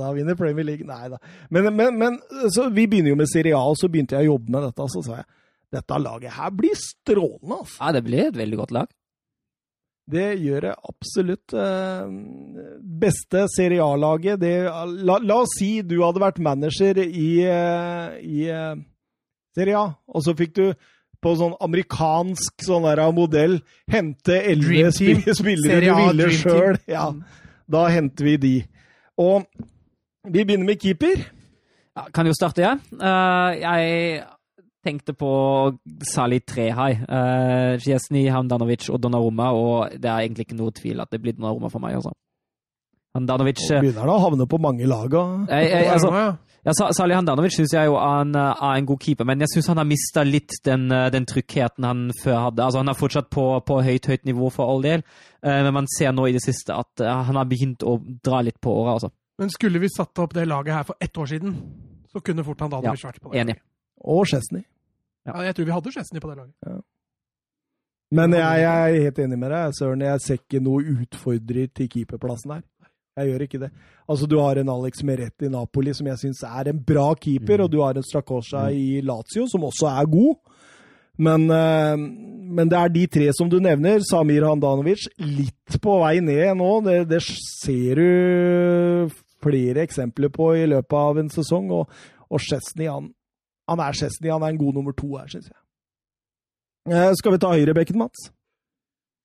[0.00, 0.86] da vinner Premier League.
[0.88, 1.18] Nei da.
[1.50, 2.12] Men, men, men
[2.52, 4.82] så vi begynner jo med Serie A, og så begynte jeg å jobbe med dette.
[4.94, 5.28] Så sa jeg
[5.70, 7.56] dette laget her blir strålende.
[7.62, 7.78] altså.
[7.78, 8.88] Ja, det blir et veldig godt lag.
[10.10, 11.54] Det gjør det absolutt.
[11.54, 12.06] Eh,
[13.02, 18.74] Beste Serie A-laget la, la oss si du hadde vært manager i, eh, i eh,
[19.56, 20.64] Serie A, og så fikk du
[21.20, 23.58] på sånn amerikansk sånn der modell
[23.92, 26.78] hente elleve spil spillere du ville sjøl.
[26.88, 27.24] Ja, Mm.
[27.70, 28.54] da henter vi de.
[29.20, 29.44] Og
[30.24, 31.26] vi begynner med keeper.
[31.96, 32.78] Ja, kan jo starte, jeg.
[32.94, 34.22] Uh, jeg
[34.86, 35.28] tenkte på
[36.08, 36.92] særlig Trehai.
[37.04, 41.36] Uh, Chesney, Hamdanovic og Donnarumma, og det er egentlig ikke noe tvil at det blir
[41.36, 42.14] Donnarumma for meg, altså.
[43.16, 45.14] Handanovic eh, begynner da å havne på mange lag.
[45.14, 46.28] altså, Ja,
[46.60, 49.70] ja, Salih Handanovic syns jeg jo en, eh, er en god keeper, men jeg syns
[49.72, 52.62] han har mista litt den, eh, den tryggheten han før hadde.
[52.62, 55.02] Altså Han er fortsatt på, på høyt høyt nivå for all del,
[55.42, 58.60] eh, men man ser nå i det siste at han har begynt å dra litt
[58.60, 58.98] på åra.
[58.98, 59.10] Altså.
[59.40, 61.56] Men skulle vi satt opp det laget her for ett år siden,
[62.12, 63.40] så kunne fort Handanovic vært på det.
[63.40, 63.56] Enig.
[64.04, 64.64] Og Chesney.
[65.26, 66.84] Ja, jeg tror vi hadde Chesney på det laget.
[68.10, 70.00] Men jeg, jeg er helt enig med deg, Søren.
[70.02, 72.62] Jeg ser ikke noe utfordrer til keeperplassen her.
[73.18, 73.70] Jeg gjør ikke det.
[74.08, 77.58] Altså, Du har en Alex Meretti i Napoli som jeg syns er en bra keeper,
[77.58, 77.64] Mm.
[77.64, 80.36] og du har en Strakosha i Lazio som også er god.
[81.18, 84.00] Men, eh, men det er de tre som du nevner.
[84.00, 86.82] Samir Handanovic litt på vei ned nå.
[86.84, 89.10] Det, det ser du
[89.42, 91.70] flere eksempler på i løpet av en sesong.
[91.70, 91.88] Og,
[92.30, 93.10] og Chesney, han,
[93.68, 94.30] han er Chesney.
[94.30, 95.58] Han er en god nummer to her, syns jeg.
[96.88, 98.30] Eh, skal vi ta høyrebekken, Mats?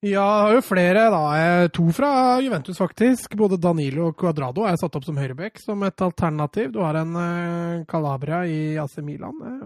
[0.05, 1.21] Ja, det har jo flere, da.
[1.39, 3.33] Eh, To fra Juventus, faktisk.
[3.39, 6.69] Både Danilo og Cuadrado er satt opp som høyrebekk som et alternativ.
[6.75, 9.39] Du har en eh, Calabria i AC Milan.
[9.41, 9.63] Eh,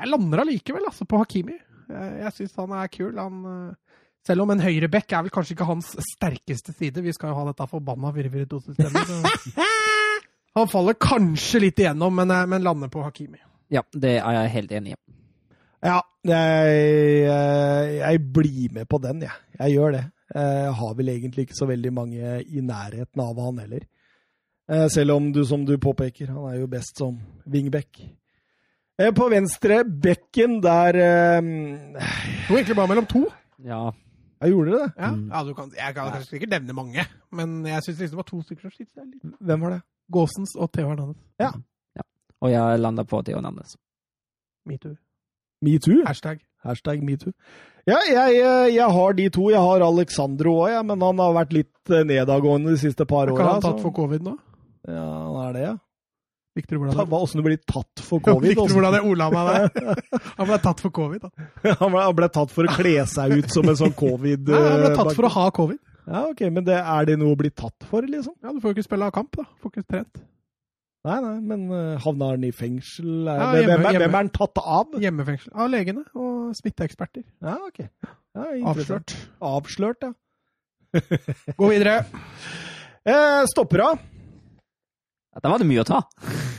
[0.00, 1.54] jeg lander allikevel altså, på Hakimi.
[1.90, 3.14] Jeg, syns han er kul.
[3.18, 3.74] Han,
[4.26, 7.02] selv om en høyrebekk er vel kanskje ikke hans sterkeste side.
[7.02, 9.14] Vi skal jo ha dette forbanna 4-4-2-systemet.
[10.58, 13.38] Han faller kanskje litt igjennom, men, men lander på Hakimi.
[13.70, 15.00] Ja, det er jeg helt enig i.
[15.82, 16.80] Ja, jeg,
[17.24, 19.32] jeg, jeg blir med på den, jeg.
[19.58, 20.02] Jeg gjør det.
[20.34, 23.86] Jeg har vel egentlig ikke så veldig mange i nærheten av han heller.
[24.70, 27.16] Eh, selv om du, som du påpeker, han er jo best som
[27.50, 28.02] wingback.
[29.00, 33.24] Eh, på venstre bekken, der eh, Det var egentlig bare mellom to.
[33.64, 33.88] Ja.
[34.40, 34.92] Jeg gjorde det.
[34.96, 35.26] Ja, Mm.
[35.32, 37.02] ja du kan, Jeg kan kanskje ikke nevne mange,
[37.32, 39.34] men jeg syns liksom det var to stykker som skilte litt.
[39.40, 39.80] Hvem var det?
[40.12, 41.16] Gåsens og Theo Hernandez.
[42.40, 43.74] Og jeg landa på Theo Nandes.
[44.64, 44.94] Metoo.
[45.64, 46.00] Metoo?
[46.06, 46.40] Hashtag.
[46.64, 47.32] Hashtag metoo.
[47.88, 49.50] Ja, jeg, eh, jeg har de to.
[49.52, 53.30] Jeg har Alexandro òg, ja, men han har vært litt eh, nedadgående de siste par
[53.32, 53.38] åra.
[53.40, 54.34] har han tatt for covid nå?
[54.88, 55.76] Ja, han er det, ja.
[56.60, 58.56] Du hvordan det Åssen du blir tatt for covid?
[58.58, 60.00] Du hvordan det ola meg der?
[60.40, 61.30] Han ble tatt for covid, da.
[61.78, 64.50] han, ble, han ble tatt for å kle seg ut som en sånn covid...
[64.50, 65.78] Nei, han ble eh, tatt for å ha covid.
[66.10, 68.34] Ja, ok, Men det, er det noe å bli tatt for, liksom?
[68.42, 69.46] Ja, Du får jo ikke spille av kamp, da.
[69.62, 70.22] Får ikke trent.
[71.08, 73.06] Nei, nei, men uh, havna han i fengsel?
[73.24, 74.98] Ja, hvem, hjemme- hvem, er, hvem er han tatt av?
[75.00, 75.52] Hjemmefengsel.
[75.56, 77.24] Av legene og smitteeksperter.
[77.40, 77.80] Ja, ok.
[78.36, 78.44] Ja.
[78.70, 79.14] Avslørt.
[79.40, 80.12] Avslørt, ja.
[81.56, 82.02] Gå videre.
[83.00, 83.94] Eh, Stoppera.
[85.40, 86.02] Da var det mye å ta.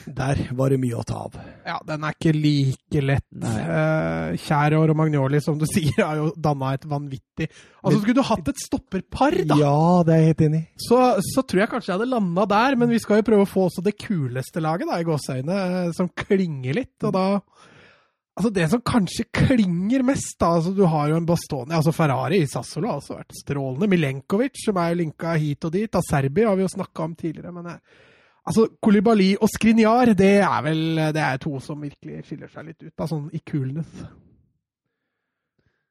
[0.08, 1.36] Der var det mye å ta av.
[1.68, 3.28] Ja, den er ikke like lett.
[3.36, 7.48] Kjære Eh, Kjær og Romagnoli, som du sier, har jo danna et vanvittig
[7.82, 9.74] Altså, Skulle du hatt et stopperpar, da, Ja,
[10.06, 10.68] det er jeg helt enig i.
[10.88, 12.78] så, så tror jeg kanskje jeg hadde landa der.
[12.80, 15.92] Men vi skal jo prøve å få også det kuleste laget, da, i gåseøyne, eh,
[15.98, 16.98] som klinger litt.
[17.08, 17.26] Og da
[18.32, 22.38] Altså, det som kanskje klinger mest, da altså Du har jo en Bastoni Altså, Ferrari
[22.42, 23.90] i Sassolo har også vært strålende.
[23.92, 25.92] Milenkovic, som er linka hit og dit.
[26.00, 27.82] Av Serbi har vi jo snakka om tidligere, men jeg,
[28.48, 32.82] Altså, Kolibali og Skrinjar, det er vel det er to som virkelig skiller seg litt
[32.82, 34.06] ut, da, sånn i coolness.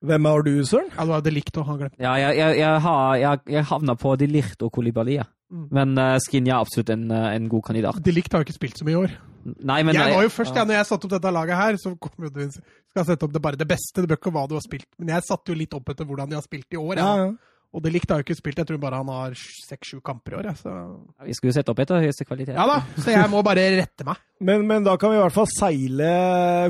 [0.01, 0.89] Hvem har du, Søren?
[0.97, 1.99] Ja, du har likt og han glemt.
[2.01, 4.29] Ja, jeg, jeg, jeg, har, jeg, jeg havna på De
[4.65, 5.27] og ja.
[5.51, 5.67] Mm.
[5.75, 7.99] Men uh, Skrinja er absolutt en, eh, en god kandidat.
[7.99, 9.17] De har jo ikke spilt så mye i år.
[9.67, 11.79] Nei, men jeg eh, var jo først, ja, når jeg satte opp dette laget her,
[11.81, 14.03] så kom jo du skal sette opp det bare det beste.
[14.03, 14.89] Det bør ikke hva du har spilt.
[15.01, 17.01] Men jeg satte jo litt opp etter hvordan de har spilt i år.
[17.01, 17.31] Ja, Ja.
[17.71, 17.77] Ja.
[17.77, 20.39] Og det likte har jo ikke spilt, jeg tror bare han har seks-sju kamper i
[20.41, 20.49] år.
[20.51, 22.57] Jeg, ja, Vi skulle jo sette opp etter høyeste kvalitet.
[22.59, 24.19] Ja da, så jeg må bare rette meg.
[24.41, 26.11] Men, men da kan vi i hvert fall seile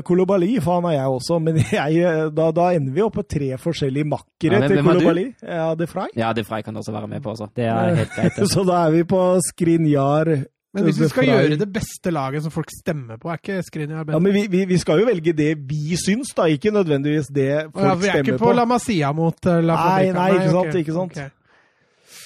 [0.03, 1.37] Kolobali, for han er jeg også.
[1.39, 2.01] Men jeg,
[2.35, 4.81] da, da ender vi opp på tre forskjellige makkere Ja, men til?
[4.89, 5.23] Kolobali.
[5.39, 6.11] Ja, det er Frey.
[6.19, 7.47] Ja, De Frey kan også være med på, også.
[7.55, 8.41] Det er helt greit.
[8.51, 10.33] Så da er vi på Skrinjar.
[10.71, 14.05] Men hvis vi skal gjøre det beste laget som folk stemmer på, er ikke Skriniar
[14.07, 17.49] Ja, men vi, vi, vi skal jo velge det vi syns, da, ikke nødvendigvis det
[17.73, 18.53] folk Ja, vi er ikke på på.
[18.55, 20.15] La Masia mot La La Nei, Fabrica.
[20.15, 21.11] nei, ikke sant, ok, ikke sant.
[21.17, 21.29] Okay.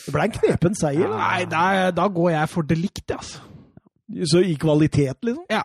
[0.06, 1.18] Det ble en knepen seier, da.
[1.24, 1.64] Nei, da,
[1.98, 3.42] da går jeg for det likt, altså.
[4.30, 5.48] Så i kvalitet, liksom.
[5.50, 5.64] Ja.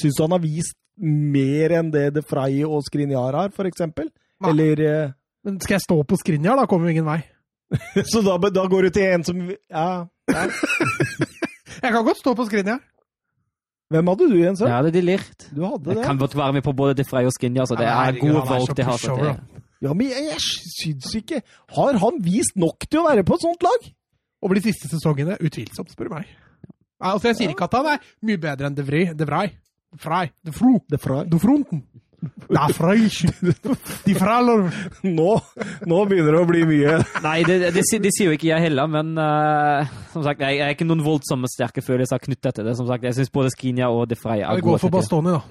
[0.00, 4.10] Syns du han har vist mer enn det De Frey og Skrinjar har, for eksempel?
[4.42, 4.50] Nei.
[4.50, 5.14] Eller eh,
[5.46, 7.20] Men skal jeg stå på Skriniar, da kommer vi ingen vei.
[8.10, 9.86] Så da, da går du til en som Ja.
[11.82, 12.78] Jeg kan godt stå på Skrinja.
[13.92, 14.72] Hvem hadde du igjen, Søren?
[14.72, 15.46] Jeg det er De Lirt.
[15.54, 16.04] Du hadde Jeg det?
[16.04, 17.66] kan godt være med på både De Frey og Skrinja.
[17.66, 18.96] så det er gode valg de har.
[18.98, 19.36] Så det,
[19.82, 21.42] Ja, men jeg, jeg syns ikke
[21.76, 23.90] Har han vist nok til å være på et sånt lag?
[24.42, 26.26] Over de siste sesongene, utvilsomt, spør du meg.
[27.00, 29.52] Altså, jeg sier ikke at han er mye bedre enn De Vrij.
[30.44, 30.74] De Fro.
[31.30, 31.82] De Fronten.
[32.50, 33.06] Da Frey.
[34.04, 34.68] De Fraller.
[35.06, 35.30] Nå,
[35.90, 38.64] nå begynner det å bli mye nei, det, det, det, det sier jo ikke jeg
[38.68, 42.68] heller, men uh, som sagt, jeg, jeg er ikke noen voldsomme sterke følelser knyttet til
[42.68, 42.76] det.
[42.78, 44.94] Som sagt, Jeg syns både Skinia og De Frey er Vi går for.
[44.94, 45.42] Bastoni, da.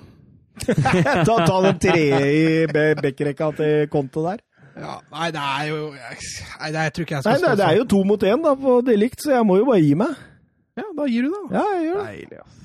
[1.26, 4.42] Ta, ta den tredje i be- backrekka til Konto der.
[4.77, 7.66] Ja, nei, det er jo Nei, det, jeg tror ikke jeg Nei, skal det, det
[7.68, 9.93] er jo to mot én da, på det likt, så jeg må jo bare gi
[10.02, 10.14] meg.
[10.77, 11.42] Ja, da gir du, da.
[11.60, 12.06] Ja, jeg gjør det.
[12.14, 12.61] Deilig, ass.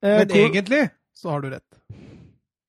[0.00, 0.82] Eh, Men egentlig
[1.20, 1.66] så har du rett.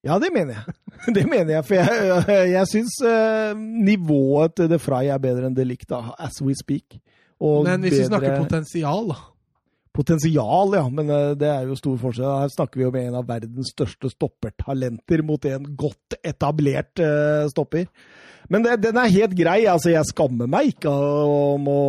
[0.02, 0.78] Ja, det mener jeg.
[1.16, 5.56] Det mener jeg, for jeg, jeg syns eh, nivået til The Fry er bedre enn
[5.56, 6.98] det likt, da, as we speak.
[7.42, 9.16] Og Men hvis vi snakker potensial, da.
[9.92, 12.28] Potensial, ja, men eh, det er jo stor forskjell.
[12.44, 17.90] Her snakker vi om en av verdens største stoppertalenter mot en godt etablert eh, stopper.
[18.52, 19.58] Men det, den er helt grei.
[19.70, 21.82] altså Jeg skammer meg ikke om å,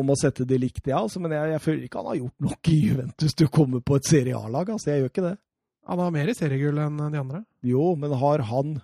[0.00, 2.50] om å sette det likt, ja, altså, men jeg, jeg føler ikke han har gjort
[2.50, 5.36] nok i Juventus til å komme på et serialag, altså Jeg gjør ikke det.
[5.90, 7.42] Han har mer i seriegull enn de andre.
[7.66, 8.76] Jo, men har han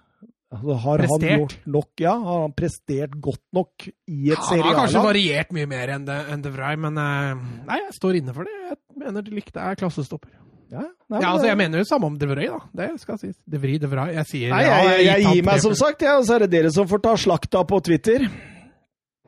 [0.50, 1.90] altså, har han gjort nok?
[2.02, 6.08] Ja, har han prestert godt nok i et Han har kanskje variert mye mer enn
[6.08, 8.56] De, enn det Vrij, men eh, Nei, jeg står inne for det.
[8.72, 10.34] Jeg mener de likte er klassestopper.
[10.66, 12.58] Ja, nei, Ja, altså, jeg mener jo samme om De Vrij, da.
[12.82, 13.36] Det skal sies.
[13.46, 14.16] De Vrij, De Vrij.
[14.18, 16.46] Jeg sier Nei, ja, jeg, jeg, jeg gir meg, som sagt, ja, og så er
[16.46, 18.26] det dere som får ta slakta på Twitter.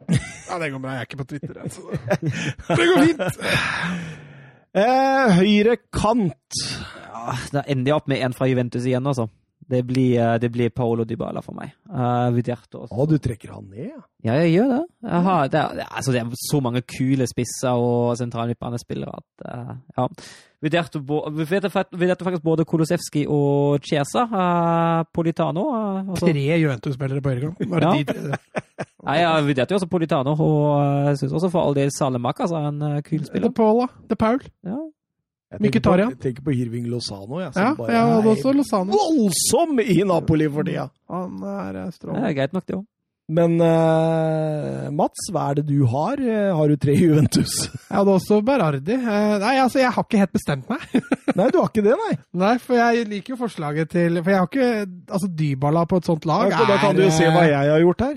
[0.08, 0.96] Ja, det går bra.
[0.96, 1.58] Jeg er ikke på Twitter.
[1.62, 1.82] Altså.
[2.74, 3.38] Det går fint.
[4.78, 6.58] Eh, høyre kant.
[7.26, 9.28] Ja, Da ender jeg opp med en fra Juventus igjen, altså.
[9.68, 11.74] Det blir, eh, det blir Paolo Dybala for meg.
[11.90, 12.94] Uh, vurderte også.
[12.94, 13.98] Å, du trekker han ned, ja.
[14.24, 14.78] Ja, jeg gjør det.
[15.10, 19.74] Jeg har, det, er, altså, det er så mange kule spisser og sentralmidtbanespillere at uh,
[19.98, 20.06] Ja.
[20.64, 21.70] Vurderte, vurderte,
[22.24, 24.24] faktisk både Kolosevskij og Chiesa.
[24.32, 25.66] Uh, Politano.
[25.68, 26.32] Uh, Tre
[26.62, 27.68] Juventus-spillere på høyrekant.
[27.70, 27.92] Bare Ja.
[27.98, 28.40] de tre.
[29.08, 32.70] Nei, Jeg vurderte jo også Politano, og jeg syns også for all del Salemakers er
[32.72, 33.92] en kul kul Det er Paul, da.
[34.16, 34.40] er Paul.
[34.64, 34.78] Ja.
[35.48, 38.34] Jeg tenker på, jeg tenker på Hirving Lozano, jeg, som Ja, bare jeg hadde er
[38.34, 38.92] også Lozano.
[38.92, 40.90] voldsom i Napoli for tida.
[41.08, 42.20] Han er strålende.
[42.26, 42.86] Det er greit nok, det òg.
[43.28, 46.16] Men uh, Mats, hva er det du har?
[46.16, 47.54] Eh, Har du tre Juventus?
[47.68, 48.94] Jeg hadde også Berardi.
[48.96, 50.80] Uh, Nei, altså, jeg har ikke helt bestemt meg.
[51.36, 52.14] Nei, du har ikke det, nei.
[52.40, 54.70] Nei, for jeg liker jo forslaget til For jeg har ikke
[55.12, 57.50] Altså, Dybala på et sånt lag Da, da kan du jo er, se hva eh,
[57.52, 58.16] jeg har gjort her.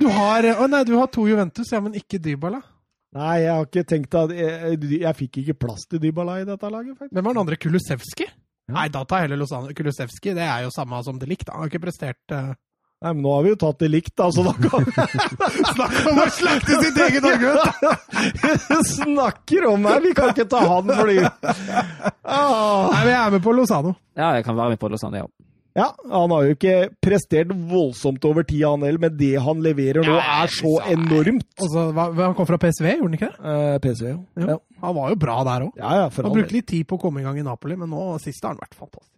[0.00, 2.62] Du har Å nei, du har to Juventus, ja, men ikke Dybala.
[3.12, 6.70] Nei, jeg har ikke tenkt at Jeg, jeg fikk ikke plass til Dybala i dette
[6.72, 7.12] laget, faktisk.
[7.12, 7.58] Hvem var den andre?
[7.60, 8.28] Kulusevski?
[8.70, 8.76] Ja.
[8.78, 9.72] Nei, da tar jeg heller Lozano.
[9.76, 10.32] Kulusevski.
[10.38, 11.52] Det er jo samme som det likte.
[11.52, 12.54] Han har ikke prestert uh...
[13.02, 14.84] Nei, men nå har vi jo tatt det likt, da, så da kan
[15.74, 17.80] Snakk om å slakte sitt eget argument!
[18.92, 20.04] Snakker om meg!
[20.06, 22.92] Vi kan ikke ta han fordi ah.
[22.94, 23.96] Nei, men jeg er med på Lozano.
[24.14, 25.26] Ja, jeg kan være med på Lausanne, ja.
[25.74, 30.04] Ja, han har jo ikke prestert voldsomt over tid, han heller, men det han leverer
[30.04, 31.46] nå, er så enormt.
[31.64, 33.54] Altså, han kom fra PSV, gjorde han ikke det?
[33.54, 34.18] Eh, PSV, jo.
[34.42, 34.50] Ja.
[34.52, 34.58] Ja.
[34.82, 35.72] Han var jo bra der òg.
[35.80, 38.18] ja, ja, Han brukte litt tid på å komme i gang i Napoli, men nå
[38.20, 39.08] sist har han vært fantastisk.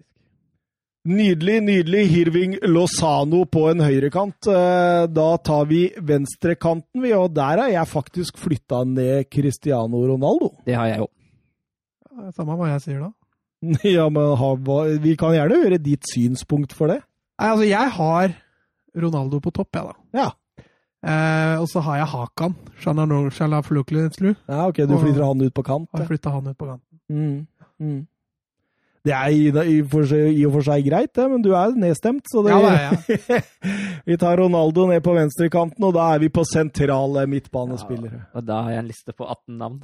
[1.04, 2.04] Nydelig, nydelig.
[2.08, 4.46] Hirving Lozano på en høyrekant.
[4.48, 10.54] Eh, Da tar vi venstrekanten, vi, og der har jeg faktisk flytta ned Cristiano Ronaldo.
[10.64, 11.08] Det har jeg jo.
[12.14, 13.10] Ja, Samme hva jeg sier da.
[13.96, 14.48] Ja, men ha,
[15.02, 17.00] vi kan gjerne høre ditt synspunkt for det.
[17.40, 18.34] Nei, altså, jeg har
[19.04, 20.22] Ronaldo på topp, jeg, da.
[20.22, 20.30] Ja.
[21.04, 22.54] Eh, og så har jeg Hakan.
[22.80, 24.34] Shalafluklenslu.
[24.48, 25.88] Ja, ok, du flytter han ut på kant.
[25.92, 26.08] Har ja.
[26.08, 27.00] flytta han ut på kanten.
[27.12, 27.46] Mm.
[27.82, 28.02] Mm.
[29.04, 31.74] Det er i, i, for, seg- i og for seg greit, det, men du er
[31.76, 32.24] nedstemt.
[32.30, 33.42] Så det, Ja, det er jeg.
[34.08, 38.22] vi tar Ronaldo ned på venstrekanten, og da er vi på sentrale midtbanespillere.
[38.32, 39.82] Og da har jeg en liste på 18 navn.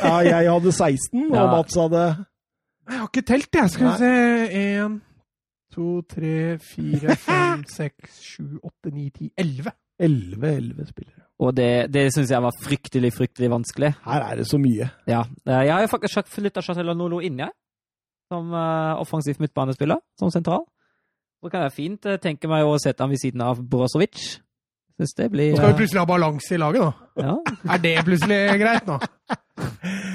[0.00, 1.44] Ja, jeg hadde 16, og Ja.
[1.52, 2.06] Mats hadde
[2.88, 3.70] Jeg har ikke telt, jeg.
[3.70, 4.10] Skal vi se
[4.60, 4.98] Én,
[5.74, 9.72] to, tre, fire, fem, seks, sju, åtte, ni, ti, elleve.
[10.02, 11.20] 11-11 spillere.
[11.44, 13.92] Og det, det syns jeg var fryktelig, fryktelig vanskelig.
[14.04, 14.88] Her er det så mye.
[15.10, 15.20] Ja.
[15.46, 17.50] eh, Jeg har jo faktisk flytta Chatelanolo inn, jeg.
[18.32, 20.64] Som uh, offensiv midtbanespiller, som sentral.
[21.44, 24.20] Så kan jeg fint eh, tenke meg å sette han ved siden av Brozovic.
[24.94, 27.26] Syns det blir Nå skal vi plutselig ha balanse i laget, da.
[27.26, 27.34] ja.
[27.74, 28.98] Er det plutselig greit nå?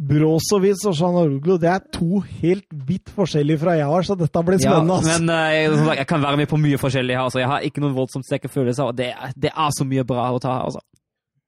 [0.00, 4.60] Brozovic og Sjanaroglu, det er to helt vidt forskjellige fra jeg har, så dette blir
[4.62, 4.96] spennende.
[4.96, 5.08] ass.
[5.10, 7.26] men uh, jeg, jeg kan være med på mye forskjellig her.
[7.26, 7.42] Altså.
[7.42, 10.40] Jeg har ikke noen voldsomt sterke følelser, og det, det er så mye bra å
[10.40, 10.70] ta her.
[10.70, 10.80] Altså.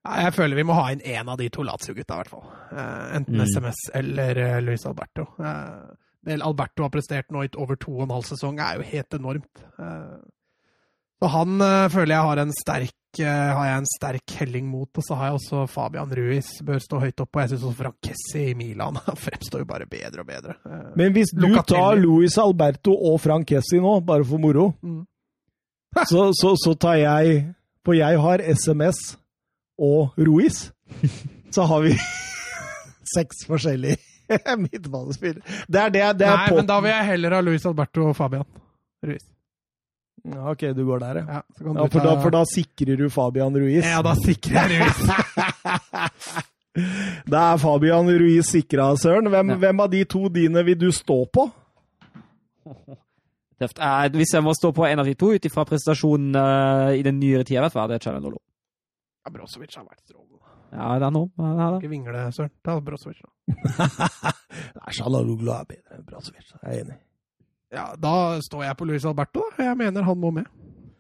[0.03, 2.47] Jeg føler vi må ha inn én av de to Lazio-gutta, i hvert fall.
[2.75, 3.47] Uh, enten Mm.
[3.49, 5.31] SMS eller uh, Luis Alberto.
[5.41, 8.85] Uh, det Alberto har prestert nå i over to og en halv sesong, er jo
[8.87, 9.63] helt enormt.
[9.75, 10.21] Eh,
[11.19, 14.89] så han føler jeg har en sterk har jeg en sterk helling mot.
[14.97, 17.37] Og så har jeg også Fabian Ruiz, bør stå høyt oppe.
[17.37, 20.55] Og jeg syns også Frankessi i Milan fremstår jo bare bedre og bedre.
[20.65, 21.79] Eh, Men hvis du Locatelli.
[21.81, 25.03] tar Luis Alberto og Frank Kessi nå, bare for moro, Mm.
[26.09, 27.43] så, så, så tar jeg
[27.85, 28.97] For jeg har SMS
[29.79, 30.71] og Ruiz.
[31.53, 31.91] Så har vi
[33.13, 33.99] seks forskjellige
[34.57, 35.43] midtbanespillere.
[35.69, 36.05] Det er det.
[36.23, 38.47] det er Nei, men da vil jeg heller ha Luis Alberto og Fabian
[39.05, 39.27] Ruiz.
[40.25, 41.25] Ja, ok, du går der, ja.
[41.37, 43.85] Ja, så kan ja du for, ta- da, for da sikrer du Fabian Ruiz.
[43.85, 45.01] Ja, da sikrer jeg Ruiz.
[47.29, 49.27] Da er Fabian Ruiz sikra, Søren.
[49.29, 49.57] Hvem, Ja.
[49.61, 51.45] hvem av de to dine vil du stå på?
[53.61, 53.79] Tøft.
[53.79, 57.03] Eh, hvis jeg må stå på en av de to ut ifra prestasjonen eh, i
[57.05, 58.41] den nyere tida, i hvert fall, det er Chalanolo.
[59.27, 60.39] Ja, Brozovic har vært strålende.
[60.73, 61.29] Ja, det er noe.
[61.37, 61.83] Ja, det det.
[61.85, 62.51] Ikke vingle, Søren.
[62.65, 63.29] Ta Brozovic, da.
[64.81, 66.49] Nei, Shalaluglu er bedre enn Brazovic.
[66.63, 66.97] Jeg er enig.
[67.73, 69.71] Ja, da står jeg på Luis Alberto, da.
[69.71, 70.45] Jeg mener han må med.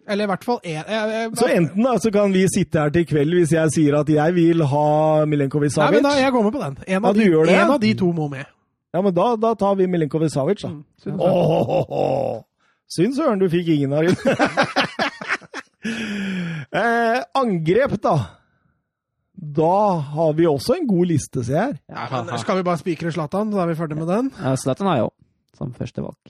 [0.09, 2.91] Eller i hvert fall en jeg, jeg, Så enten da, så kan vi sitte her
[2.95, 4.87] til kveld hvis jeg sier at jeg vil ha
[5.31, 5.93] Milenkovic Savic?
[5.93, 6.79] Nei, men da, jeg går med på den.
[6.89, 8.49] En av, ja, de, en av de to må med.
[8.93, 10.73] Ja, men da, da tar vi Milenkovic Savic, da.
[10.73, 12.43] Mm,
[12.93, 14.17] Synd søren du fikk ingen av dem.
[16.83, 18.17] eh, angrep, da.
[19.33, 19.77] Da
[20.13, 21.79] har vi også en god liste, ser jeg.
[21.89, 22.03] Ja,
[22.43, 24.27] skal vi bare spikre Zlatan, så er vi ferdig med den?
[24.43, 25.17] Ja, Zlatan har jeg òg,
[25.57, 26.21] som førstevalg.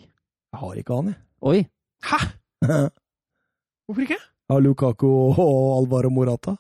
[0.53, 1.19] Jeg har ikke han, jeg.
[1.43, 1.61] Oi!
[2.05, 2.19] Hæ?
[3.87, 4.19] Hvorfor ikke?
[4.21, 6.55] Jeg har Lukaku og Alvaro Morata.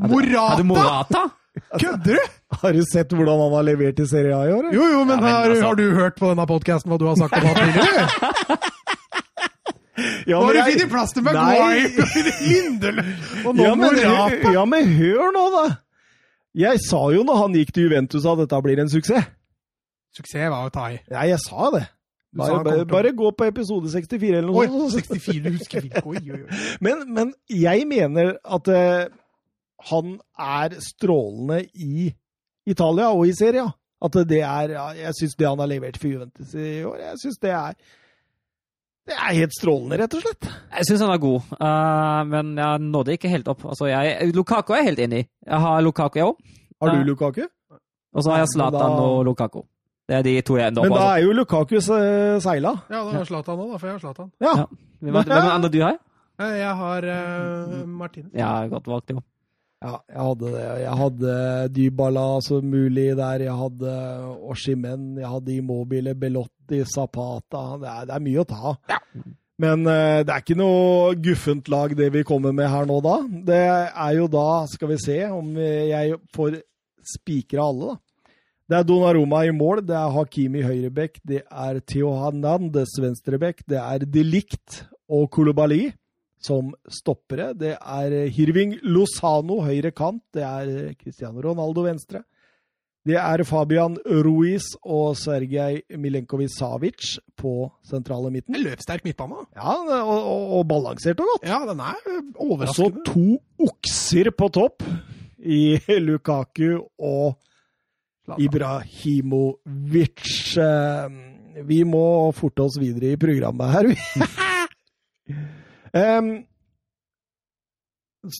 [0.00, 0.46] Morata!
[0.54, 1.22] Er du Morata?
[1.82, 2.30] Kødder du?
[2.62, 4.62] Har du sett hvordan han har levert i Serie A i år?
[4.70, 4.74] eller?
[4.78, 7.06] Jo, jo, men, Ja, men har, altså- har du hørt på denne podkasten hva du
[7.10, 8.06] har sagt om han tidligere?
[10.30, 12.06] Ja, Nå har du funnet plass til Maguire,
[12.40, 14.52] Lindeløf og nå ja, men, Morata.
[14.54, 15.64] ja, men hør nå, da!
[16.56, 19.26] Jeg sa jo når han gikk til Juventus at dette blir en suksess.
[20.16, 20.96] Suksess var å ta i.
[21.12, 21.82] Ja, jeg sa det.
[22.30, 25.08] Du Bare, bare, gå på episode 64 eller noe sånt.
[25.08, 26.02] 64, du husker ikke.
[26.06, 26.58] Oi, oi, oi.
[26.86, 29.08] Men, men jeg mener at uh,
[29.90, 32.12] han er strålende i
[32.70, 33.72] Italia og i Serie A.
[34.00, 37.18] At det er ja, Jeg syns det han har levert for Juventus i år, jeg
[37.20, 37.74] synes det er
[39.10, 40.48] Det er helt strålende, rett og slett.
[40.78, 43.66] Jeg syns han er god, uh, men jeg nådde ikke helt opp.
[43.74, 45.28] Altså, jeg, Lukaku er jeg helt enig i.
[45.50, 46.38] Jeg har Lukaku, jeg òg.
[46.80, 47.08] Har du Ja.
[47.10, 47.42] Lukaku?
[48.14, 49.62] Og så har jeg Zlatan og Lukaku.
[50.10, 51.10] Det er de to jeg ender Men da altså.
[51.14, 51.76] er jo Lukaku
[52.42, 52.72] seila.
[52.90, 54.30] Ja, da har Zlatan òg, da, for jeg har Zlatan.
[54.42, 54.54] Ja.
[54.58, 54.64] Ja.
[55.00, 55.98] Hvem er hvem er andre du har?
[56.40, 58.26] Eh, Jeg har uh, Martin.
[58.34, 59.20] Ja, godt valgt, jo.
[59.80, 60.64] Ja, jeg hadde det.
[60.82, 61.34] Jeg hadde
[61.76, 63.44] Dybala som mulig der.
[63.46, 63.92] Jeg hadde
[64.50, 67.62] Oshimen, jeg hadde Immobile, Belotti, Zapata.
[67.80, 68.74] Det er, det er mye å ta.
[69.62, 73.16] Men uh, det er ikke noe guffent lag det vi kommer med her nå da.
[73.46, 76.58] Det er jo da, skal vi se om jeg får
[77.14, 78.00] spikra alle, da.
[78.70, 83.80] Det er Donnaroma i mål, det er Hakimi høyrebekk, det er Theo Hernandez venstrebekk, det
[83.82, 85.88] er Delict og Kolobali
[86.38, 87.48] som stoppere.
[87.58, 92.22] Det er Hirving Lozano høyre kant, det er Cristiano Ronaldo venstre.
[93.02, 98.54] Det er Fabian Ruiz og Sergej Milenkovic-Savic på sentrale midten.
[98.54, 99.48] En løpsterk midtbane.
[99.58, 101.50] Ja, og, og, og balansert og godt.
[101.50, 101.98] Ja, den er
[102.38, 102.70] overraskende.
[102.70, 104.86] Og så to okser på topp
[105.42, 107.40] i Lukaku og.
[108.38, 110.22] Ibrahimovic.
[110.58, 111.08] Eh,
[111.66, 113.84] Vi må forte oss videre i programmet her.
[115.90, 116.28] Em,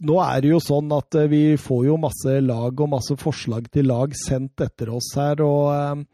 [0.06, 3.66] nå er det jo sånn at eh, vi får jo masse lag og masse forslag
[3.74, 6.04] til lag sendt etter oss her, og, em,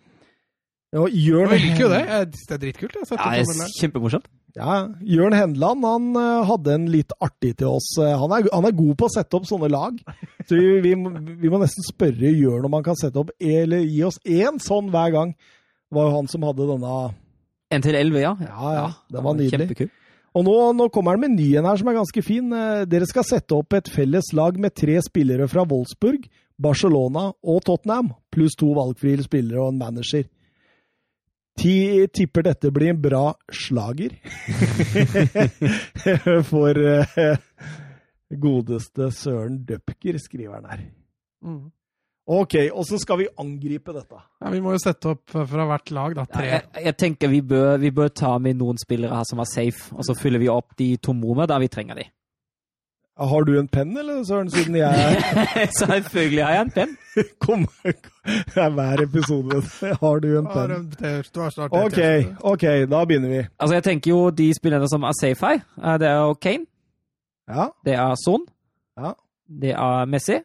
[1.00, 2.02] og Jørn Jeg liker jo det.
[2.36, 2.97] Det er dritkult.
[2.99, 4.26] Jeg, Ja, det er kjempemorsomt.
[4.57, 7.91] Ja, Jørn Henland han eh, hadde en litt artig til oss.
[8.00, 9.99] Eh, Han er, han er god på å sette opp sånne lag.
[10.49, 10.94] Så vi, vi,
[11.42, 14.89] vi må nesten spørre Jørn om han kan sette opp eller gi oss én sånn
[14.94, 15.34] hver gang.
[15.36, 16.94] Det var jo han som hadde denne
[17.75, 18.33] En til elleve, ja.
[18.47, 18.86] Ja, ja.
[19.12, 19.66] Den var nydelig.
[19.68, 19.92] Kjempekul.
[20.36, 22.49] Og nå, nå kommer han med ny en her som er ganske fin.
[22.52, 26.25] Eh, Dere skal sette opp et felles lag med tre spillere fra Wolfsburg,
[26.60, 30.25] Barcelona og Tottenham, pluss to valgfrie spillere og en manager.
[31.57, 31.76] Ti
[32.12, 34.12] tipper dette blir en bra slager.
[36.51, 37.39] For uh,
[38.31, 40.85] godeste Søren Døpker, skriver han her.
[41.47, 41.65] Mm.
[42.26, 44.18] Ok, og så skal vi angripe dette.
[44.43, 46.25] Ja, vi må jo sette opp fra hvert lag, da.
[46.26, 46.47] Ja, Tre.
[46.51, 49.94] jeg, jeg tenker vi bør, vi bør ta med noen spillere her som er safe,
[49.94, 52.09] og så fyller vi opp de tomrommene der vi trenger de.
[53.19, 55.23] Har du en penn, eller Søren, siden jeg
[55.78, 56.97] Selvfølgelig har jeg en penn.
[57.45, 59.62] Kom, Det er hver episode.
[60.03, 60.91] Har du en penn?
[61.70, 61.99] Ok,
[62.53, 63.39] ok, da begynner vi.
[63.59, 66.67] Altså, jeg tenker jo de spillerne som er safe her, eh, det er jo Kane,
[67.49, 68.45] Ja, det er Son,
[68.99, 69.12] Ja.
[69.62, 70.36] det er Messi.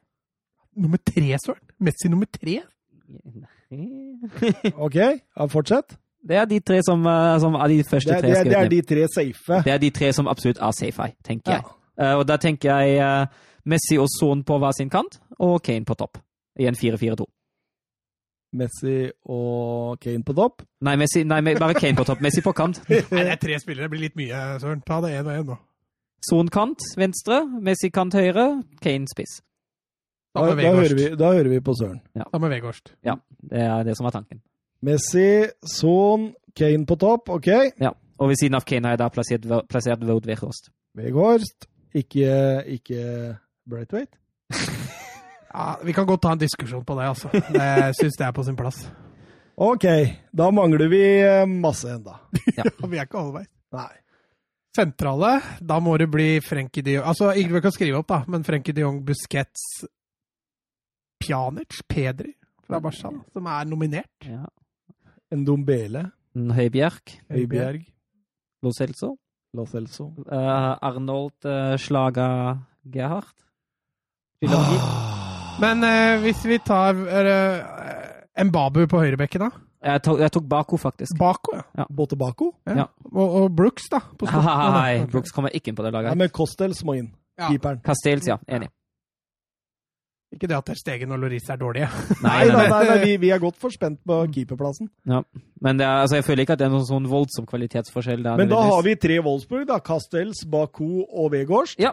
[0.78, 1.60] Nummer tre, Søren.
[1.80, 2.62] Messi nummer tre.
[4.78, 5.98] ok, ja, fortsett.
[6.30, 8.44] Det er de tre som, eh, som er de første Det, er- tre det, er-
[8.44, 9.64] det er de tre safe.
[9.64, 11.58] Det er de tre som absolutt er safe her, tenker Ja.
[11.58, 11.64] jeg.
[12.02, 15.86] Eh, og da tenker jeg eh, Messi og Son på hver sin kant, og Kane
[15.86, 16.18] på topp.
[16.60, 17.28] I en 4-4-2.
[18.60, 18.96] Messi
[19.32, 20.66] og Kane på topp.
[20.84, 22.24] Nei, Messi, nei, bare Kane på topp.
[22.26, 22.82] Messi på kant.
[22.90, 23.88] Nei, det er tre spillere.
[23.88, 24.82] Det blir litt mye, Søren.
[24.88, 25.60] Ta det én og én, nå.
[26.28, 28.50] Son kant venstre, Messi kant høyre,
[28.84, 29.40] Kane spiss.
[30.36, 32.02] Da, Da da, hører vi, da hører vi på Søren.
[32.16, 32.94] Da med Vegårst.
[33.08, 33.16] Ja,
[33.52, 34.42] det er det som er tanken.
[34.86, 37.30] Messi, Son, Kane på topp.
[37.30, 37.50] Ok.
[37.82, 37.96] Ja.
[38.22, 40.70] Og ved siden av Kane har jeg da plassert, plassert Wout Weghorst.
[41.00, 41.71] Vegårst.
[41.94, 43.38] Ikke, ikke
[43.70, 44.18] Braithwaite?
[45.52, 47.28] Ja, Vi kan godt ta en diskusjon på det, altså.
[47.52, 48.86] Jeg syns det er på sin plass.
[49.60, 49.84] Ok,
[50.32, 52.22] da mangler vi eh, masse enda.
[52.92, 53.50] Vi er ikke halvveis.
[53.76, 53.92] Nei.
[54.72, 58.22] Sentrale, da må det bli Frenkie de Jong Altså, ikke vi kan skrive opp, da,
[58.32, 59.66] men Frenkie de Jong, Busquets,
[61.20, 62.32] Pjanic, Pedri
[62.64, 64.30] fra Barca, som er nominert.
[64.30, 64.46] Ja.
[65.36, 66.06] dombele.
[66.32, 67.84] Høibjerg, Høibjerg,
[68.64, 69.18] Lo Celso,
[69.54, 70.14] Lo Celso.
[70.32, 72.58] Uh, Arnold uh, Slaga
[72.88, 73.36] Gerhardt.
[74.48, 75.58] Ah.
[75.62, 79.50] Men uh, hvis vi tar uh, Mbabu på høyrebekken, da?
[79.92, 81.18] Jeg tok, jeg tok Bako, faktisk.
[81.20, 81.86] Bako, ja.
[81.90, 82.52] Botebako?
[82.70, 82.86] Ja.
[83.12, 84.00] Og, og Brooks, da?
[84.18, 84.30] På.
[84.78, 85.10] Nei, Ok.
[85.12, 86.18] Brooks kommer ikke inn på det Ja, laget.
[86.22, 87.10] men Costels må inn.
[87.40, 87.50] Ja.
[87.50, 87.82] Keeperen.
[87.86, 88.38] Castells, ja.
[88.48, 88.70] Enig.
[90.32, 91.88] Ikke det at Ter Stegen og Loris er dårlige.
[92.24, 94.88] Nei, Nei, nei, nei, vi, vi er godt forspent på keeperplassen.
[95.06, 98.24] Men det er, altså, jeg føler ikke at det er noen sånn voldsom kvalitetsforskjell.
[98.24, 99.82] Der, Men da har vi tre Wolfsburg, da.
[99.84, 101.76] Castells, Baku og Vegårs.
[101.82, 101.92] Ja.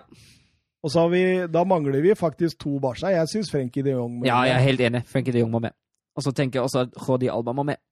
[0.87, 3.11] Og så har vi, da mangler vi faktisk to Barca.
[3.11, 4.31] Jeg syns Frenkie de Jong må med.
[4.31, 5.03] Ja, jeg er helt enig.
[5.11, 5.75] Frenkie de Jong må med.
[6.15, 7.83] Og så tenker jeg også at Jordi Alba må med.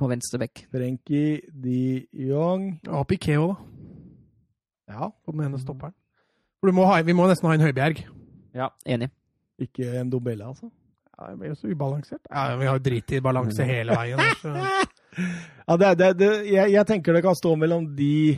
[0.00, 0.64] På venstre bekk.
[0.72, 3.60] Frenkie de Jong Og Piqueo da.
[4.96, 5.94] Ja, På den ene stopperen.
[6.60, 8.00] For du må ha, vi må nesten ha en Høibjerg.
[8.56, 9.10] Ja, enig.
[9.60, 10.70] Ikke en dobelle, altså.
[11.14, 12.20] Ja, det blir jo så ubalansert.
[12.30, 14.18] Ja, Vi har jo drit i balanse hele veien.
[14.42, 14.54] Så.
[15.64, 18.34] Ja, det, det, det, jeg, jeg tenker det kan stå mellom de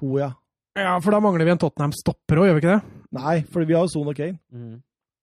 [0.00, 0.30] to, ja.
[0.78, 3.02] Ja, for da mangler vi en Tottenham-stopper òg, gjør vi ikke det?
[3.18, 4.38] Nei, for vi har jo Son og Kane.
[4.48, 4.78] Mm.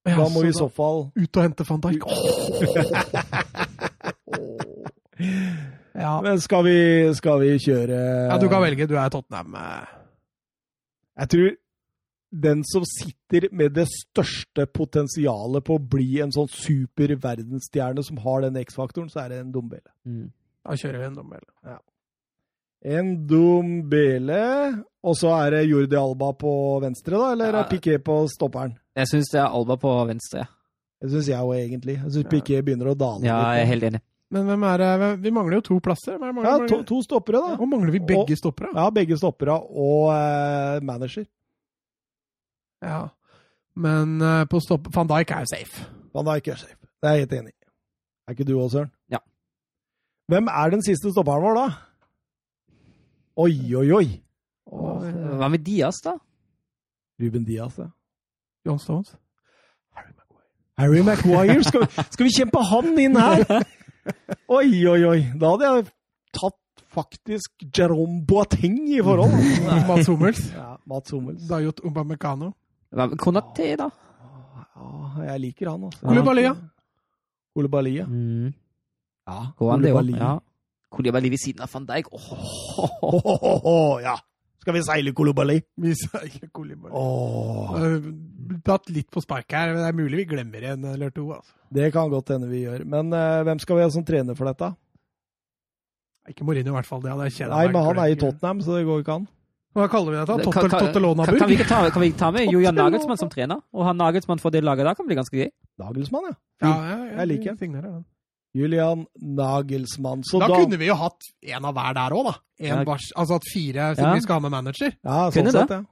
[0.06, 2.06] Ja, Da må vi i så fall Ut og hente van Dijk.
[2.06, 3.24] Ja,
[5.96, 6.22] Ja.
[6.22, 6.78] Men skal vi,
[7.16, 7.98] skal vi kjøre
[8.30, 8.88] ja, du kan velge.
[8.90, 9.56] Du er Tottenham.
[9.56, 9.86] eh.
[11.24, 11.50] Jeg tror
[12.42, 18.18] den som sitter med det største potensialet på å bli en sånn super verdensstjerne som
[18.24, 19.88] har den X-faktoren, så er det en Dombele.
[20.06, 20.32] Mm.
[20.66, 21.44] Da kjører vi en dommel.
[22.86, 24.42] En Dombele,
[25.06, 26.52] og så er det Jordi Alba på
[26.84, 27.32] venstre, da?
[27.34, 27.60] Eller Ja.
[27.64, 28.76] er Piquet på stopperen?
[28.96, 30.40] Jeg syns det er Alba på venstre.
[30.46, 30.46] ja.
[31.02, 31.96] Det syns jeg òg, egentlig.
[32.02, 34.02] Jeg syns Piquet begynner å dale Ja, jeg er helt enig.
[34.32, 35.20] Men hvem er det?
[35.22, 36.18] Vi mangler jo to plasser.
[36.18, 37.58] Hvem er det Ja, to, to stoppere, da.
[37.62, 38.72] Og mangler vi begge stoppere?
[38.74, 41.26] Ja, begge stoppere og uh, manager.
[42.86, 43.02] Ja.
[43.76, 44.88] Men uh, på stopp...
[44.96, 45.86] Van Dijk er jo safe.
[46.16, 46.78] Van Dijk er safe.
[47.02, 47.68] Det er jeg helt enig i.
[48.28, 48.92] Er ikke du òg, Søren?
[49.12, 49.20] Ja.
[50.32, 51.66] Hvem er den siste stopperen vår, da?
[53.44, 54.06] Oi, oi, oi!
[54.72, 56.16] Og, eh, Hva med Diaz, da?
[57.22, 57.90] Ruben Diaz, ja.
[58.66, 59.12] John Stones.
[60.78, 61.64] Harry Maguire!
[61.64, 63.44] Skal, vi- skal vi kjempe han inn her?
[64.58, 65.20] Oi, oi, oi.
[65.40, 65.86] Da hadde jeg
[66.36, 69.32] tatt faktisk Jerome Boateng i forhold.
[69.90, 70.42] Mats Hummels.
[70.54, 71.46] Ja, Mats Hummels.
[71.50, 72.52] Dayot Ubamecano.
[73.22, 73.90] Konaté, da?
[74.76, 74.90] Ja,
[75.32, 76.04] jeg liker han, altså.
[76.06, 76.56] Kolibalia.
[77.56, 78.06] Kolibalia.
[78.08, 78.52] Mm.
[79.28, 79.40] ja.
[79.58, 80.02] Går han det òg?
[80.02, 80.20] Koulibaly.
[80.20, 80.36] Ja.
[80.96, 82.14] Kolibali ved siden av van Dijk.
[82.14, 82.32] Oh.
[83.04, 84.16] Oh, oh, oh ja.
[84.62, 85.60] Skal vi seile Kolibali?
[85.82, 86.94] Vi seiler Kolibali.
[88.66, 89.74] Tatt litt på spark her.
[89.74, 91.28] men Det er mulig vi glemmer en eller to.
[91.36, 91.54] altså.
[91.70, 92.86] det kan godt hende vi gjør.
[92.86, 94.72] Men uh, hvem skal vi ha som trener for dette?
[96.32, 97.04] Ikke Mourinho, i hvert fall.
[97.04, 99.28] Det hadde jeg kjeda Nei, men han er i Tottenham, så det går ikke an.
[99.76, 100.26] Hva kaller vi det?
[100.30, 100.52] da?
[100.52, 101.38] Kan- Tottelonaburg?
[101.38, 103.60] Kan, kan, vi kan vi ikke ta med Julian Nagelsmann som trener?
[103.76, 105.50] Og han Nagelsmann for det laget der kan bli ganske gøy.
[105.84, 106.36] Nagelsmann, ja.
[106.64, 107.58] Ja, ja, ja, Jeg liker den.
[107.60, 108.06] vi signerer den.
[108.56, 110.24] Julian Nagelsmann.
[110.24, 112.34] Så Da, da, kunne vi jo hatt en av hver der òg, da.
[112.60, 112.84] En Ja.
[112.88, 114.14] bars, altså at fire som Ja.
[114.14, 114.94] vi skal ha med manager.
[115.04, 115.76] Ja, Kunne sånn sett, det.
[115.76, 115.84] ja.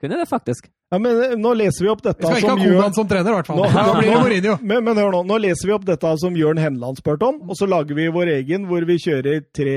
[0.00, 0.70] Kunne det faktisk.
[0.92, 0.98] ja.
[0.98, 3.28] Men eh, nå leser vi opp Vi dette skal ikke som ha Jørn som trener,
[3.30, 3.56] i hvert fall.
[3.58, 3.68] Nå-
[4.08, 4.58] nå, Mourinho.
[4.62, 7.54] men, men hør nå, nå leser vi opp dette som Jørn Henland spurte om, og
[7.60, 9.76] så lager vi vår egen hvor vi kjører tre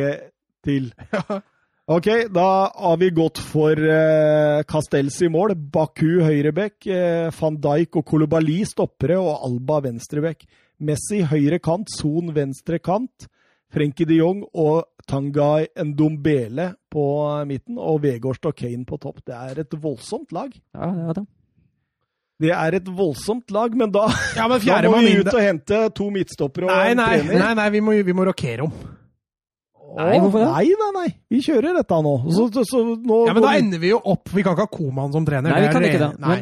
[0.63, 0.93] til.
[1.89, 7.97] Ok, da har vi gått for eh, Castells i mål, Baku høyrebekk, eh, van Dijk
[7.99, 10.45] og Kolobali stoppere og Alba venstrebekk.
[10.87, 13.27] Messi høyre kant, Son venstre kant,
[13.71, 17.03] Frenkie de Jong og Tangai Ndombele på
[17.49, 19.23] midten, og Vegårst og Kane på topp.
[19.27, 20.53] Det er et voldsomt lag.
[20.77, 21.27] Ja, det var det.
[22.41, 25.83] Det er et voldsomt lag, men da, Ja, men da må vi ut og hente
[25.97, 27.43] to midtstoppere og Nei, en nei, trener.
[27.43, 28.73] nei, nei vi, må, vi må rokere om.
[29.97, 30.47] Nei, hvorfor det?
[30.53, 31.09] Nei, nei, nei.
[31.35, 32.13] Vi kjører dette nå.
[32.31, 34.65] Så, så, så nå Ja, Men da vi- ender vi jo opp Vi kan ikke
[34.67, 35.49] ha Koman som trener.
[35.51, 36.11] Nei, vi er kan ikke det.
[36.23, 36.37] Nei.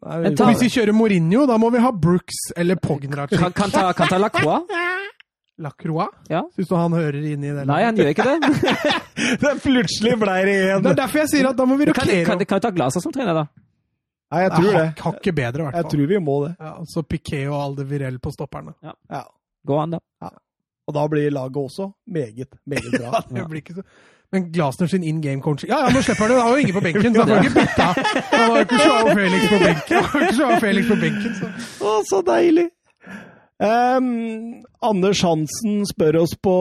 [0.00, 0.52] Nei, vi- tar...
[0.52, 3.30] Hvis vi kjører Mourinho, da må vi ha Brooks eller Pognrac.
[3.34, 4.70] Kan, kan ta, kan ta Lacroix?
[5.60, 6.08] Lacroix?
[6.32, 6.40] Ja.
[6.56, 7.66] Syns du han hører inn i det?
[7.68, 8.38] Nei, han gjør ikke det.
[9.42, 10.80] Det plutselig blei det igjen.
[10.86, 12.70] Det er derfor jeg sier at da må vi rokere kan, kan, kan vi ta
[12.72, 13.44] Glaser som trener, da?
[14.30, 14.84] Nei, jeg tror det.
[15.02, 15.90] Har ikke bedre, i hvert Jeg fall.
[15.92, 16.52] tror vi må det.
[16.62, 18.72] Ja, så Piquet og Aldevirell på stopperne.
[18.86, 19.24] Ja.
[19.66, 20.30] Gå an, da.
[20.90, 23.20] Og da blir laget også meget, meget bra.
[23.34, 23.86] Det blir ikke så...
[24.32, 26.36] Men Glasner sin in game coach Ja, ja, nå slipper han det!
[26.38, 27.86] Han har jo ingen på benken, så han får ikke bytta.
[28.30, 29.96] Han har jo ikke Joao Felix på benken.
[29.96, 31.48] Han har ikke Joao Felix på benken så.
[31.86, 32.66] Å, så deilig!
[33.60, 34.12] Um,
[34.80, 36.54] Anders Hansen spør oss på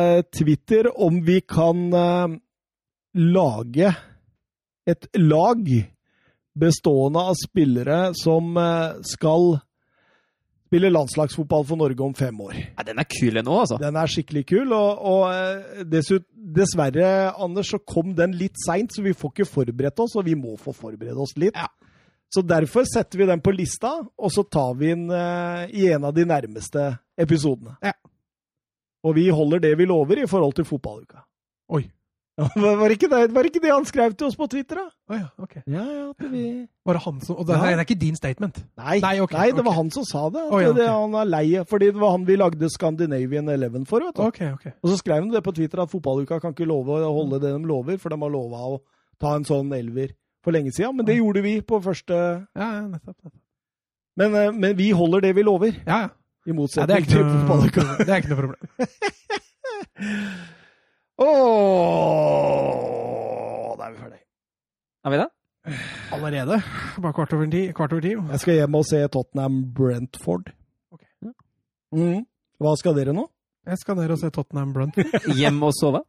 [0.00, 2.32] eh, Twitter om vi kan uh,
[3.14, 3.92] lage
[4.90, 5.68] et lag
[6.58, 9.60] bestående av spillere som uh, skal
[10.74, 12.54] spille landslagsfotball for Norge om fem år.
[12.74, 13.78] Ja, den er kul ennå, altså.
[13.78, 18.90] Den er skikkelig kul, og, og eh, dessut, dessverre, Anders, så kom den litt seint,
[18.90, 21.54] så vi får ikke forberedt oss, og vi må få forberede oss litt.
[21.54, 21.70] Ja.
[22.34, 26.08] Så derfor setter vi den på lista, og så tar vi den uh, i en
[26.08, 26.88] av de nærmeste
[27.22, 27.76] episodene.
[27.84, 27.94] Ja.
[29.06, 31.22] Og vi holder det vi lover i forhold til fotballuka.
[31.76, 31.84] Oi.
[32.58, 34.88] Var det ikke det, var det ikke det han skrev til oss på Twitter, da?
[35.06, 35.52] Oh, ja, ok.
[35.70, 36.40] Ja, ja, vi...
[36.84, 37.68] Var det han som Og det, Ja.
[37.70, 38.56] er ikke din statement?
[38.76, 40.42] Nei, Nei, okay, nei, det var han som sa det.
[40.50, 44.02] Å, ja, det, han er lei, fordi det var han vi lagde Scandinavian Eleven for.
[44.02, 44.34] Og
[44.90, 47.62] så skrev han det på Twitter at fotballuka kan ikke love å holde det de
[47.70, 48.80] lover, for de har lova å
[49.22, 50.10] ta en sånn elver
[50.42, 50.96] for lenge siden.
[50.98, 52.18] Men det gjorde vi på første
[52.58, 52.72] Ja.
[54.18, 56.10] Men, eh, men vi holder det vi lover, Ja, ja.
[56.46, 57.86] i motsetning til fotballuka.
[58.02, 58.66] det er ikke noe problem.
[61.24, 61.28] Åh,
[63.78, 64.20] da er vi ferdig.
[65.04, 65.28] Er vi det?
[66.12, 66.56] Allerede?
[67.02, 67.62] Bare kvart over ti?
[67.76, 68.12] Kvart over ti?
[68.16, 70.50] Jeg skal hjem og se Tottenham Brentford.
[70.92, 71.02] Ok.
[71.94, 72.24] Mm.
[72.60, 73.24] Hva skal dere nå?
[73.64, 75.06] Jeg skal ned og se Tottenham Brentford.
[75.40, 76.00] Hjem og sove?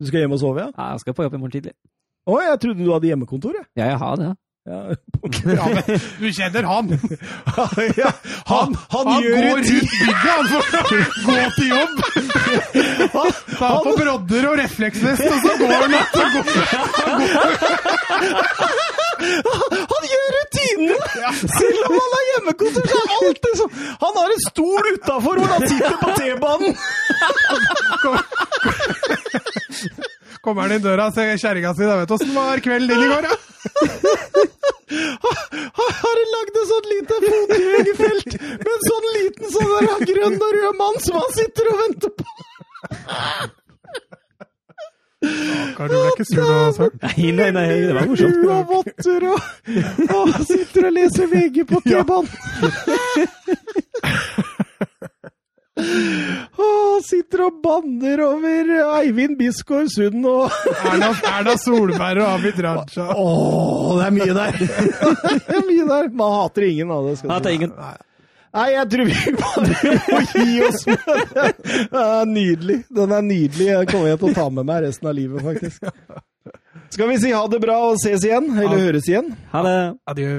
[0.00, 0.68] Du skal hjem og sove, ja?
[0.74, 1.74] Ja, jeg skal på jobb i morgen tidlig.
[2.26, 3.66] Å, jeg trodde du hadde hjemmekontor, jeg.
[3.78, 4.26] Ja, jeg har det.
[4.32, 4.34] Ja.
[4.64, 4.94] Ja,
[5.74, 6.88] men du kjenner han!
[7.96, 8.12] ja,
[8.44, 9.66] han, han, gjør går rundt
[10.00, 11.94] bygget han for å gå til jobb!
[13.56, 16.04] Ta på brodder og refleksvest, og så går han og
[16.36, 16.44] går.
[19.94, 20.96] Han gjør rutinene!
[21.40, 23.68] Selv om han har hjemmekontor, så er alt liksom
[24.04, 26.72] Han har en stol utafor hvor han sitter på T-banen!
[30.44, 31.84] Kommer han inn døra og ser kjerringa si.
[31.88, 33.34] da vet du Åssen var kvelden din i går, da?
[36.00, 40.52] Har du lagd et sånt lite fotgjengfelt med en sånn liten sånn der grønn og
[40.58, 42.24] rød mann som han sitter og venter på?
[45.20, 46.96] Stakkar, du ble ikke sur nå, Søren?
[47.04, 48.36] Nei, nei, nei, det var morsomt.
[48.40, 49.40] Du og votter og
[50.16, 52.28] og sitter og leser VG på T-banen.
[55.80, 60.52] Åh, sitter og banner over Eivind Bisgaard Sund og
[60.84, 63.06] Erna, Erna Solberg og Abid Raja.
[63.14, 64.60] Åh, det er mye der!
[65.48, 66.12] det er mye der.
[66.20, 67.16] Man hater ingen av det.
[67.20, 67.74] skal Hater ingen.
[68.50, 71.50] Nei, jeg tror vi bare må gi oss med det.
[71.92, 72.78] Den er nydelig.
[72.90, 73.68] Den er nydelig.
[73.76, 75.90] Den kommer jeg til å ta med meg resten av livet, faktisk.
[76.90, 78.48] Skal vi si ha det bra og ses igjen?
[78.58, 79.30] Eller høres igjen?
[79.52, 79.76] Ha det.
[80.10, 80.32] Adjø.